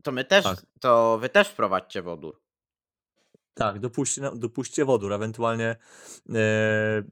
to 0.02 0.12
my 0.12 0.24
też, 0.24 0.44
Tak. 0.44 0.62
to 0.80 1.18
wy 1.18 1.28
też 1.28 1.48
wprowadźcie 1.48 2.02
wodór. 2.02 2.39
Tak, 3.54 3.78
dopuśćcie, 3.78 4.20
na- 4.20 4.34
dopuśćcie 4.34 4.84
wodór, 4.84 5.12
ewentualnie 5.12 5.76
e, 6.34 7.02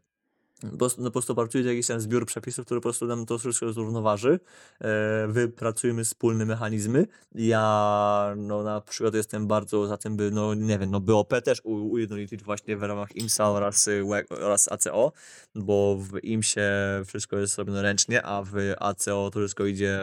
po, 0.61 0.77
prostu- 0.77 1.03
no, 1.03 1.11
po 1.11 1.35
prostu 1.35 1.59
jakiś 1.59 1.87
tam 1.87 2.01
zbiór 2.01 2.27
przepisów, 2.27 2.65
który 2.65 2.81
po 2.81 2.83
prostu 2.83 3.07
nam 3.07 3.27
to 3.27 3.39
wszystko 3.39 3.73
zrównoważy. 3.73 4.41
E, 4.81 5.27
wypracujmy 5.29 6.05
wspólne 6.05 6.45
mechanizmy. 6.45 7.07
Ja 7.35 8.35
no, 8.37 8.63
na 8.63 8.81
przykład 8.81 9.15
jestem 9.15 9.47
bardzo 9.47 9.87
za 9.87 9.97
tym, 9.97 10.17
by, 10.17 10.31
no 10.31 10.55
nie 10.55 10.79
wiem, 10.79 10.91
no 10.91 11.01
BOP 11.01 11.35
też 11.45 11.61
ujednolicić 11.65 12.43
właśnie 12.43 12.77
w 12.77 12.83
ramach 12.83 13.17
IMSA 13.17 13.51
oraz, 13.51 13.89
y, 13.89 14.05
oraz 14.41 14.73
ACO, 14.73 15.13
bo 15.55 15.97
w 15.97 16.25
IMSie 16.25 16.71
wszystko 17.07 17.39
jest 17.39 17.59
robione 17.59 17.83
ręcznie, 17.83 18.23
a 18.23 18.43
w 18.43 18.55
ACO 18.79 19.31
to 19.33 19.39
wszystko 19.39 19.67
idzie 19.67 20.01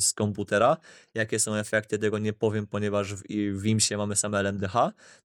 z 0.00 0.12
komputera. 0.12 0.76
Jakie 1.14 1.38
są 1.38 1.54
efekty, 1.54 1.98
tego 1.98 2.18
nie 2.18 2.32
powiem, 2.32 2.66
ponieważ 2.66 3.14
w, 3.14 3.22
w 3.52 3.66
IMSie 3.66 3.96
mamy 3.96 4.16
same 4.16 4.38
LMDH, 4.38 4.74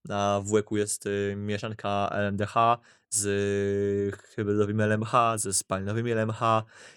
a 0.10 0.42
w 0.44 0.52
WEC 0.52 0.66
jest 0.72 1.06
y, 1.06 1.36
mieszanka 1.38 2.10
LMDH 2.12 2.56
z 3.10 4.16
hybrydowym 4.16 4.82
LMH, 4.82 5.12
ze 5.36 5.54
spalinowymi 5.54 6.12
LMH 6.12 6.40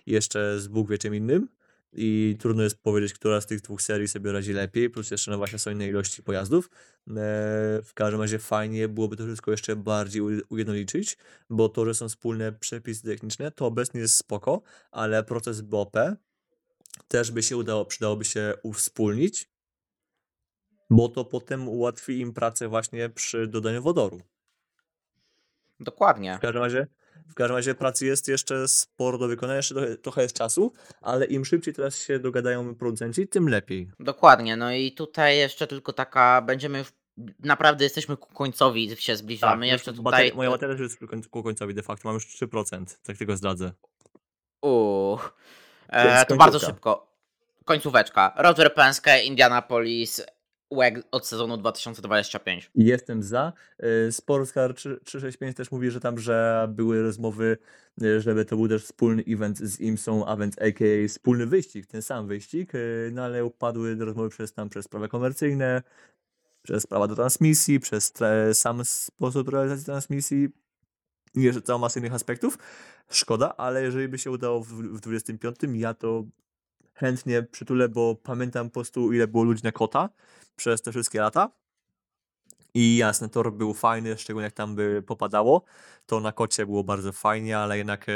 jeszcze 0.07 0.61
z 0.61 0.69
Bóg 0.69 0.91
wie 0.91 0.99
czym 0.99 1.15
innym. 1.15 1.49
I 1.93 2.37
trudno 2.41 2.63
jest 2.63 2.83
powiedzieć, 2.83 3.15
która 3.15 3.41
z 3.41 3.47
tych 3.47 3.61
dwóch 3.61 3.83
serii 3.83 4.09
sobie 4.09 4.33
radzi 4.33 4.53
lepiej, 4.53 4.91
plus 4.91 5.11
jeszcze 5.11 5.31
no 5.31 5.37
właśnie 5.37 5.59
są 5.59 5.71
inne 5.71 5.89
ilości 5.89 6.23
pojazdów. 6.23 6.67
E, 6.67 7.13
W 7.85 7.91
każdym 7.95 8.21
razie 8.21 8.39
fajnie 8.39 8.89
byłoby 8.89 9.17
to 9.17 9.25
wszystko 9.25 9.51
jeszcze 9.51 9.77
bardziej 9.77 10.23
ujednolicić, 10.49 11.17
bo 11.51 11.69
to, 11.69 11.85
że 11.85 11.95
są 11.95 12.09
wspólne 12.09 12.53
przepisy 12.53 13.03
techniczne, 13.03 13.51
to 13.51 13.67
obecnie 13.67 14.01
jest 14.01 14.15
spoko, 14.15 14.63
ale 14.91 15.25
proces 15.25 15.61
BOP 15.61 15.97
też 17.09 17.31
by 17.31 17.43
się 17.43 17.57
udało, 17.57 17.85
przydałoby 17.85 18.25
się 18.25 18.55
uwspólnić. 18.63 19.51
Bo 20.91 21.09
to 21.09 21.25
potem 21.25 21.69
ułatwi 21.69 22.21
im 22.21 22.33
pracę 22.33 22.69
właśnie 22.69 23.09
przy 23.09 23.47
dodaniu 23.47 23.83
wodoru. 23.83 24.21
Dokładnie. 25.81 26.37
W 26.39 26.41
każdym 26.41 26.63
razie, 26.63 26.87
w 27.29 27.35
każdym 27.35 27.57
razie 27.57 27.75
pracy 27.75 28.07
jest 28.07 28.29
jeszcze 28.29 28.69
sporo 28.69 29.19
do 29.19 29.29
wykonania, 29.29 29.57
jeszcze 29.57 29.75
trochę, 29.75 29.97
trochę 29.97 30.23
jest 30.23 30.37
czasu, 30.37 30.73
ale 31.01 31.27
im 31.27 31.45
szybciej 31.45 31.75
teraz 31.75 31.99
się 31.99 32.19
dogadają 32.19 32.75
producenci, 32.75 33.29
tym 33.29 33.49
lepiej. 33.49 33.91
Dokładnie. 34.01 34.57
No 34.57 34.73
i 34.73 34.93
tutaj 34.93 35.39
jeszcze 35.39 35.67
tylko 35.67 35.93
taka, 35.93 36.43
będziemy 36.43 36.79
już, 36.79 36.93
naprawdę 37.39 37.85
jesteśmy 37.85 38.17
ku 38.17 38.35
końcowi, 38.35 38.97
się 38.97 39.17
zbliżamy. 39.17 39.67
już 39.67 39.73
jeszcze 39.73 39.93
bateria- 39.93 40.05
tutaj... 40.05 40.33
moja 40.35 40.51
bateria 40.51 40.75
też 40.75 40.83
jest 40.83 40.99
ku 40.99 41.07
koń- 41.07 41.29
ku 41.29 41.43
końcowi 41.43 41.75
de 41.75 41.83
facto, 41.83 42.09
mam 42.09 42.15
już 42.15 42.27
3%, 42.27 42.85
tak 43.03 43.17
tylko 43.17 43.37
zdradzę. 43.37 43.73
Uuu. 44.63 45.19
E, 45.89 46.27
to 46.27 46.37
bardzo 46.37 46.59
szybko. 46.59 47.09
Końcóweczka. 47.65 48.33
Roger 48.37 48.75
Penske, 48.75 49.23
Indianapolis, 49.23 50.23
WEG 50.71 51.03
od 51.11 51.27
sezonu 51.27 51.57
2025. 51.57 52.71
I 52.75 52.85
Jestem 52.85 53.23
za. 53.23 53.53
Y, 54.09 54.13
Sportscar 54.13 54.75
3- 54.75 54.97
365 55.05 55.57
też 55.57 55.71
mówi, 55.71 55.91
że 55.91 56.01
tam, 56.01 56.19
że 56.19 56.69
były 56.71 57.03
rozmowy, 57.03 57.59
y, 58.03 58.21
żeby 58.21 58.45
to 58.45 58.57
był 58.57 58.69
też 58.69 58.85
wspólny 58.85 59.25
event 59.29 59.59
z 59.59 59.81
IMSą, 59.81 60.27
a 60.27 60.37
więc 60.37 60.59
a.k.a. 60.59 61.09
wspólny 61.09 61.47
wyścig, 61.47 61.87
ten 61.87 62.03
sam 62.03 62.27
wyścig, 62.27 62.75
y, 62.75 63.11
no 63.13 63.25
ale 63.25 63.45
upadły 63.45 63.95
rozmowy 63.95 64.29
przez 64.29 64.53
tam, 64.53 64.69
przez 64.69 64.85
sprawy 64.85 65.09
komercyjne, 65.09 65.83
przez 66.63 66.87
prawa 66.87 67.09
do 67.09 67.15
transmisji, 67.15 67.81
przez 67.81 68.13
sam 68.53 68.85
sposób 68.85 69.49
realizacji 69.49 69.85
transmisji 69.85 70.49
jeszcze 71.35 71.63
cała 71.63 71.79
masa 71.79 72.01
innych 72.01 72.15
aspektów. 72.15 72.59
Szkoda, 73.11 73.57
ale 73.57 73.83
jeżeli 73.83 74.09
by 74.09 74.19
się 74.19 74.31
udało 74.31 74.61
w, 74.61 74.69
w 74.69 75.01
25, 75.01 75.57
ja 75.75 75.95
to 75.95 76.25
chętnie 76.99 77.43
przytulę, 77.43 77.89
bo 77.89 78.15
pamiętam 78.15 78.67
po 78.67 78.75
prostu 78.75 79.13
ile 79.13 79.29
było 79.29 79.45
ludzi 79.45 79.61
na 79.65 79.73
kota 79.73 80.09
przez 80.57 80.83
te 80.83 80.91
wszystkie 80.93 81.21
lata. 81.21 81.51
I 82.75 82.97
jasne, 82.97 83.29
tor 83.29 83.53
był 83.53 83.75
fajny, 83.75 84.19
szczególnie 84.19 84.45
jak 84.45 84.55
tam 84.55 84.75
by 84.75 85.03
popadało. 85.07 85.65
To 86.07 86.21
na 86.21 86.33
kocie 86.33 86.67
było 86.67 86.85
bardzo 86.85 87.13
fajnie, 87.13 87.59
ale 87.59 87.79
jednak 87.79 88.09
e, 88.09 88.13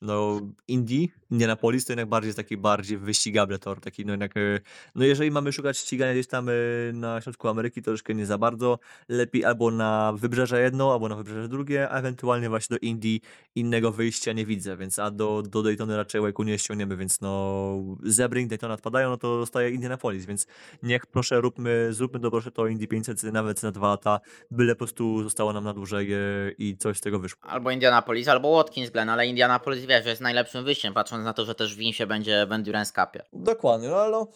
no 0.00 0.40
Indie, 0.68 1.08
Indianapolis 1.30 1.84
to 1.84 1.92
jednak 1.92 2.08
bardziej 2.08 2.34
taki 2.34 2.56
bardziej 2.56 2.98
wyścigable 2.98 3.58
tor. 3.58 3.80
Taki, 3.80 4.06
no 4.06 4.12
jednak, 4.12 4.36
e, 4.36 4.60
no 4.94 5.04
jeżeli 5.04 5.30
mamy 5.30 5.52
szukać 5.52 5.78
ścigania 5.78 6.12
gdzieś 6.12 6.26
tam 6.26 6.48
e, 6.48 6.52
na 6.92 7.20
środku 7.20 7.48
Ameryki, 7.48 7.82
to 7.82 7.90
troszkę 7.90 8.14
nie 8.14 8.26
za 8.26 8.38
bardzo. 8.38 8.78
Lepiej 9.08 9.44
albo 9.44 9.70
na 9.70 10.12
wybrzeże 10.16 10.62
jedno, 10.62 10.92
albo 10.92 11.08
na 11.08 11.16
wybrzeże 11.16 11.48
drugie, 11.48 11.88
a 11.88 11.98
ewentualnie 11.98 12.48
właśnie 12.48 12.74
do 12.74 12.86
Indii 12.86 13.20
innego 13.54 13.92
wyjścia 13.92 14.32
nie 14.32 14.46
widzę, 14.46 14.76
więc 14.76 14.98
a 14.98 15.10
do, 15.10 15.42
do 15.42 15.62
Daytony 15.62 15.96
raczej 15.96 16.20
łajku 16.20 16.42
nie 16.42 16.58
ściągniemy, 16.58 16.96
więc 16.96 17.20
no 17.20 17.74
Zebring, 18.02 18.50
Daytona 18.50 18.74
odpadają, 18.74 19.10
no 19.10 19.16
to 19.16 19.40
zostaje 19.40 19.70
Indianapolis, 19.70 20.26
więc 20.26 20.46
niech 20.82 21.06
proszę 21.06 21.40
róbmy, 21.40 21.88
zróbmy 21.90 22.20
to 22.20 22.30
proszę 22.30 22.50
to 22.50 22.66
Indy 22.66 22.86
500 22.86 23.22
nawet 23.22 23.62
na 23.62 23.71
dwa 23.72 23.88
lata, 23.88 24.20
byle 24.50 24.74
po 24.74 24.78
prostu 24.78 25.22
zostało 25.22 25.52
nam 25.52 25.64
na 25.64 25.74
dłużej 25.74 26.12
e, 26.12 26.18
i 26.58 26.76
coś 26.76 26.98
z 26.98 27.00
tego 27.00 27.18
wyszło. 27.18 27.40
Albo 27.42 27.70
Indianapolis, 27.70 28.28
albo 28.28 28.56
Watkins 28.56 28.90
Glen, 28.90 29.08
ale 29.08 29.26
Indianapolis 29.26 29.84
wiesz, 29.84 30.04
że 30.04 30.10
jest 30.10 30.22
najlepszym 30.22 30.64
wyjściem, 30.64 30.94
patrząc 30.94 31.24
na 31.24 31.32
to, 31.32 31.44
że 31.44 31.54
też 31.54 31.74
w 31.74 31.78
Winsie 31.78 32.06
będzie 32.06 32.46
w 32.46 32.52
Endurance 32.52 32.92
Cupie. 32.92 33.22
Dokładnie, 33.32 33.88
no 33.88 33.96
ale 33.96 34.10
no, 34.10 34.28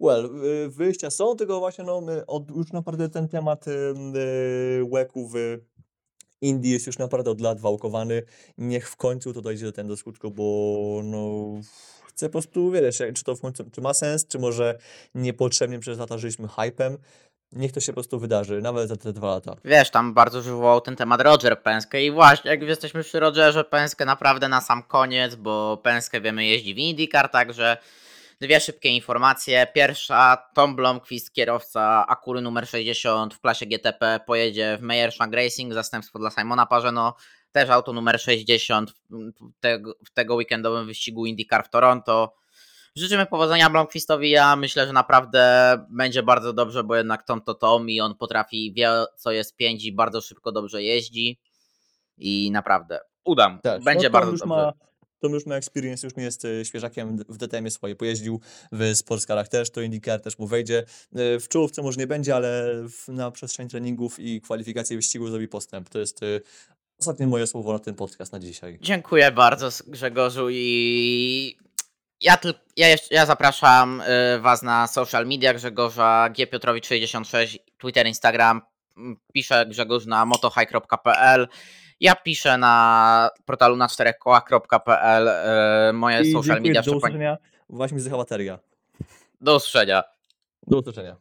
well, 0.00 0.30
y, 0.44 0.68
wyjścia 0.68 1.10
są, 1.10 1.36
tylko 1.36 1.58
właśnie 1.58 1.84
no, 1.84 2.00
my 2.00 2.26
od, 2.26 2.50
już 2.50 2.72
naprawdę 2.72 3.08
ten 3.08 3.28
temat 3.28 3.68
y, 3.68 3.70
y, 3.70 4.84
łeku 4.84 5.28
w 5.28 5.58
Indii 6.40 6.72
jest 6.72 6.86
już 6.86 6.98
naprawdę 6.98 7.30
od 7.30 7.40
lat 7.40 7.60
wałkowany. 7.60 8.22
Niech 8.58 8.90
w 8.90 8.96
końcu 8.96 9.32
to 9.32 9.40
dojdzie 9.40 9.66
do 9.66 9.72
ten 9.72 9.88
do 9.88 9.96
skutku, 9.96 10.30
bo 10.30 11.00
no 11.04 11.54
chcę 12.06 12.28
po 12.28 12.32
prostu 12.32 12.70
wiedzieć, 12.70 12.98
czy 13.14 13.24
to 13.24 13.36
w 13.36 13.40
końcu 13.40 13.64
czy 13.70 13.80
ma 13.80 13.94
sens, 13.94 14.26
czy 14.26 14.38
może 14.38 14.78
niepotrzebnie 15.14 15.78
przez 15.78 15.98
lata 15.98 16.18
żyliśmy 16.18 16.48
hypem. 16.48 16.98
Niech 17.52 17.72
to 17.72 17.80
się 17.80 17.92
po 17.92 17.96
prostu 17.96 18.18
wydarzy, 18.18 18.60
nawet 18.60 18.88
za 18.88 18.96
te 18.96 19.12
dwa 19.12 19.28
lata. 19.28 19.56
Wiesz, 19.64 19.90
tam 19.90 20.14
bardzo 20.14 20.42
wywołał 20.42 20.80
ten 20.80 20.96
temat 20.96 21.20
Roger 21.20 21.62
Penske 21.62 22.04
i 22.04 22.10
właśnie, 22.10 22.50
jak 22.50 22.62
jesteśmy 22.62 23.02
przy 23.02 23.20
Rogerze 23.20 23.64
Penske, 23.64 24.04
naprawdę 24.04 24.48
na 24.48 24.60
sam 24.60 24.82
koniec, 24.82 25.34
bo 25.34 25.76
Penske 25.76 26.20
wiemy 26.20 26.46
jeździ 26.46 26.74
w 26.74 26.78
IndyCar, 26.78 27.28
także 27.28 27.76
dwie 28.40 28.60
szybkie 28.60 28.88
informacje. 28.88 29.66
Pierwsza, 29.74 30.48
Tom 30.54 30.76
Blomqvist, 30.76 31.32
kierowca 31.32 32.06
Akury 32.06 32.40
numer 32.40 32.68
60 32.68 33.34
w 33.34 33.40
klasie 33.40 33.66
GTP, 33.66 34.20
pojedzie 34.26 34.78
w 34.78 34.82
Meyer 34.82 35.12
Shank 35.12 35.34
Racing, 35.34 35.74
zastępstwo 35.74 36.18
dla 36.18 36.30
Simona 36.30 36.66
Parzeno, 36.66 37.14
też 37.52 37.70
auto 37.70 37.92
numer 37.92 38.20
60 38.20 38.90
w 38.90 39.60
tego, 39.60 39.94
w 40.06 40.10
tego 40.10 40.34
weekendowym 40.34 40.86
wyścigu 40.86 41.26
IndyCar 41.26 41.64
w 41.64 41.70
Toronto. 41.70 42.34
Życzymy 42.96 43.26
powodzenia 43.26 43.70
Blomqvistowi. 43.70 44.30
Ja 44.30 44.56
myślę, 44.56 44.86
że 44.86 44.92
naprawdę 44.92 45.76
będzie 45.90 46.22
bardzo 46.22 46.52
dobrze, 46.52 46.84
bo 46.84 46.96
jednak 46.96 47.22
Tom 47.22 47.40
to 47.40 47.54
Tom 47.54 47.90
i 47.90 48.00
on 48.00 48.14
potrafi, 48.14 48.72
wie 48.72 48.90
co 49.16 49.32
jest 49.32 49.56
pięć 49.56 49.84
i 49.84 49.92
bardzo 49.92 50.20
szybko 50.20 50.52
dobrze 50.52 50.82
jeździ. 50.82 51.38
I 52.18 52.50
naprawdę 52.50 53.00
udam. 53.24 53.60
Będzie 53.84 54.08
no, 54.08 54.12
bardzo 54.12 54.30
dobrze. 54.30 54.46
Ma, 54.46 54.72
Tom 55.20 55.32
już 55.32 55.46
ma 55.46 55.54
experience, 55.54 56.06
już 56.06 56.16
nie 56.16 56.22
jest 56.22 56.44
e, 56.44 56.64
świeżakiem 56.64 57.16
w 57.28 57.36
DTM-ie 57.36 57.70
swoje. 57.70 57.96
Pojeździł 57.96 58.40
w 58.72 58.94
sportscarach 58.94 59.48
też, 59.48 59.70
to 59.70 59.80
IndyCar 59.80 60.20
też 60.20 60.38
mu 60.38 60.46
wejdzie. 60.46 60.84
E, 61.14 61.40
W 61.40 61.48
czołówce 61.48 61.82
może 61.82 62.00
nie 62.00 62.06
będzie, 62.06 62.36
ale 62.36 62.66
na 63.08 63.30
przestrzeni 63.30 63.70
treningów 63.70 64.18
i 64.18 64.40
kwalifikacji 64.40 64.96
wyścigu 64.96 65.28
zrobi 65.28 65.48
postęp. 65.48 65.88
To 65.88 65.98
jest 65.98 66.22
e, 66.22 66.26
ostatnie 67.00 67.26
moje 67.26 67.46
słowo 67.46 67.72
na 67.72 67.78
ten 67.78 67.94
podcast 67.94 68.32
na 68.32 68.38
dzisiaj. 68.38 68.78
Dziękuję 68.80 69.32
bardzo 69.32 69.68
Grzegorzu 69.86 70.50
i 70.50 71.56
ja, 72.20 72.36
tyl- 72.36 72.54
ja, 72.76 72.88
jeszcze, 72.88 73.14
ja 73.14 73.26
zapraszam 73.26 74.00
y, 74.36 74.40
Was 74.40 74.62
na 74.62 74.86
social 74.86 75.26
media 75.26 75.54
Grzegorza 75.54 76.28
G. 76.30 76.46
Piotrowicz 76.46 76.86
66, 76.86 77.58
Twitter, 77.78 78.06
Instagram. 78.06 78.62
M, 78.96 79.16
Piszę 79.32 79.66
Grzegorz 79.66 80.06
na 80.06 80.24
motohigh.pl. 80.26 81.48
Ja 82.00 82.14
piszę 82.14 82.58
na 82.58 83.30
portalu 83.44 83.76
na 83.76 83.88
czterech 83.88 84.18
kołach.pl. 84.18 85.28
y, 85.90 85.92
Moje 85.92 86.20
I 86.20 86.32
social 86.32 86.60
media. 86.62 86.82
do 86.82 86.96
usłyszenia. 86.96 87.38
Właśnie 87.68 87.94
mi 87.94 88.00
zjechała 88.00 88.22
bateria. 88.22 88.58
Do 89.40 89.56
usłyszenia. 89.56 90.02
Do 90.66 90.78
usłyszenia. 90.78 91.08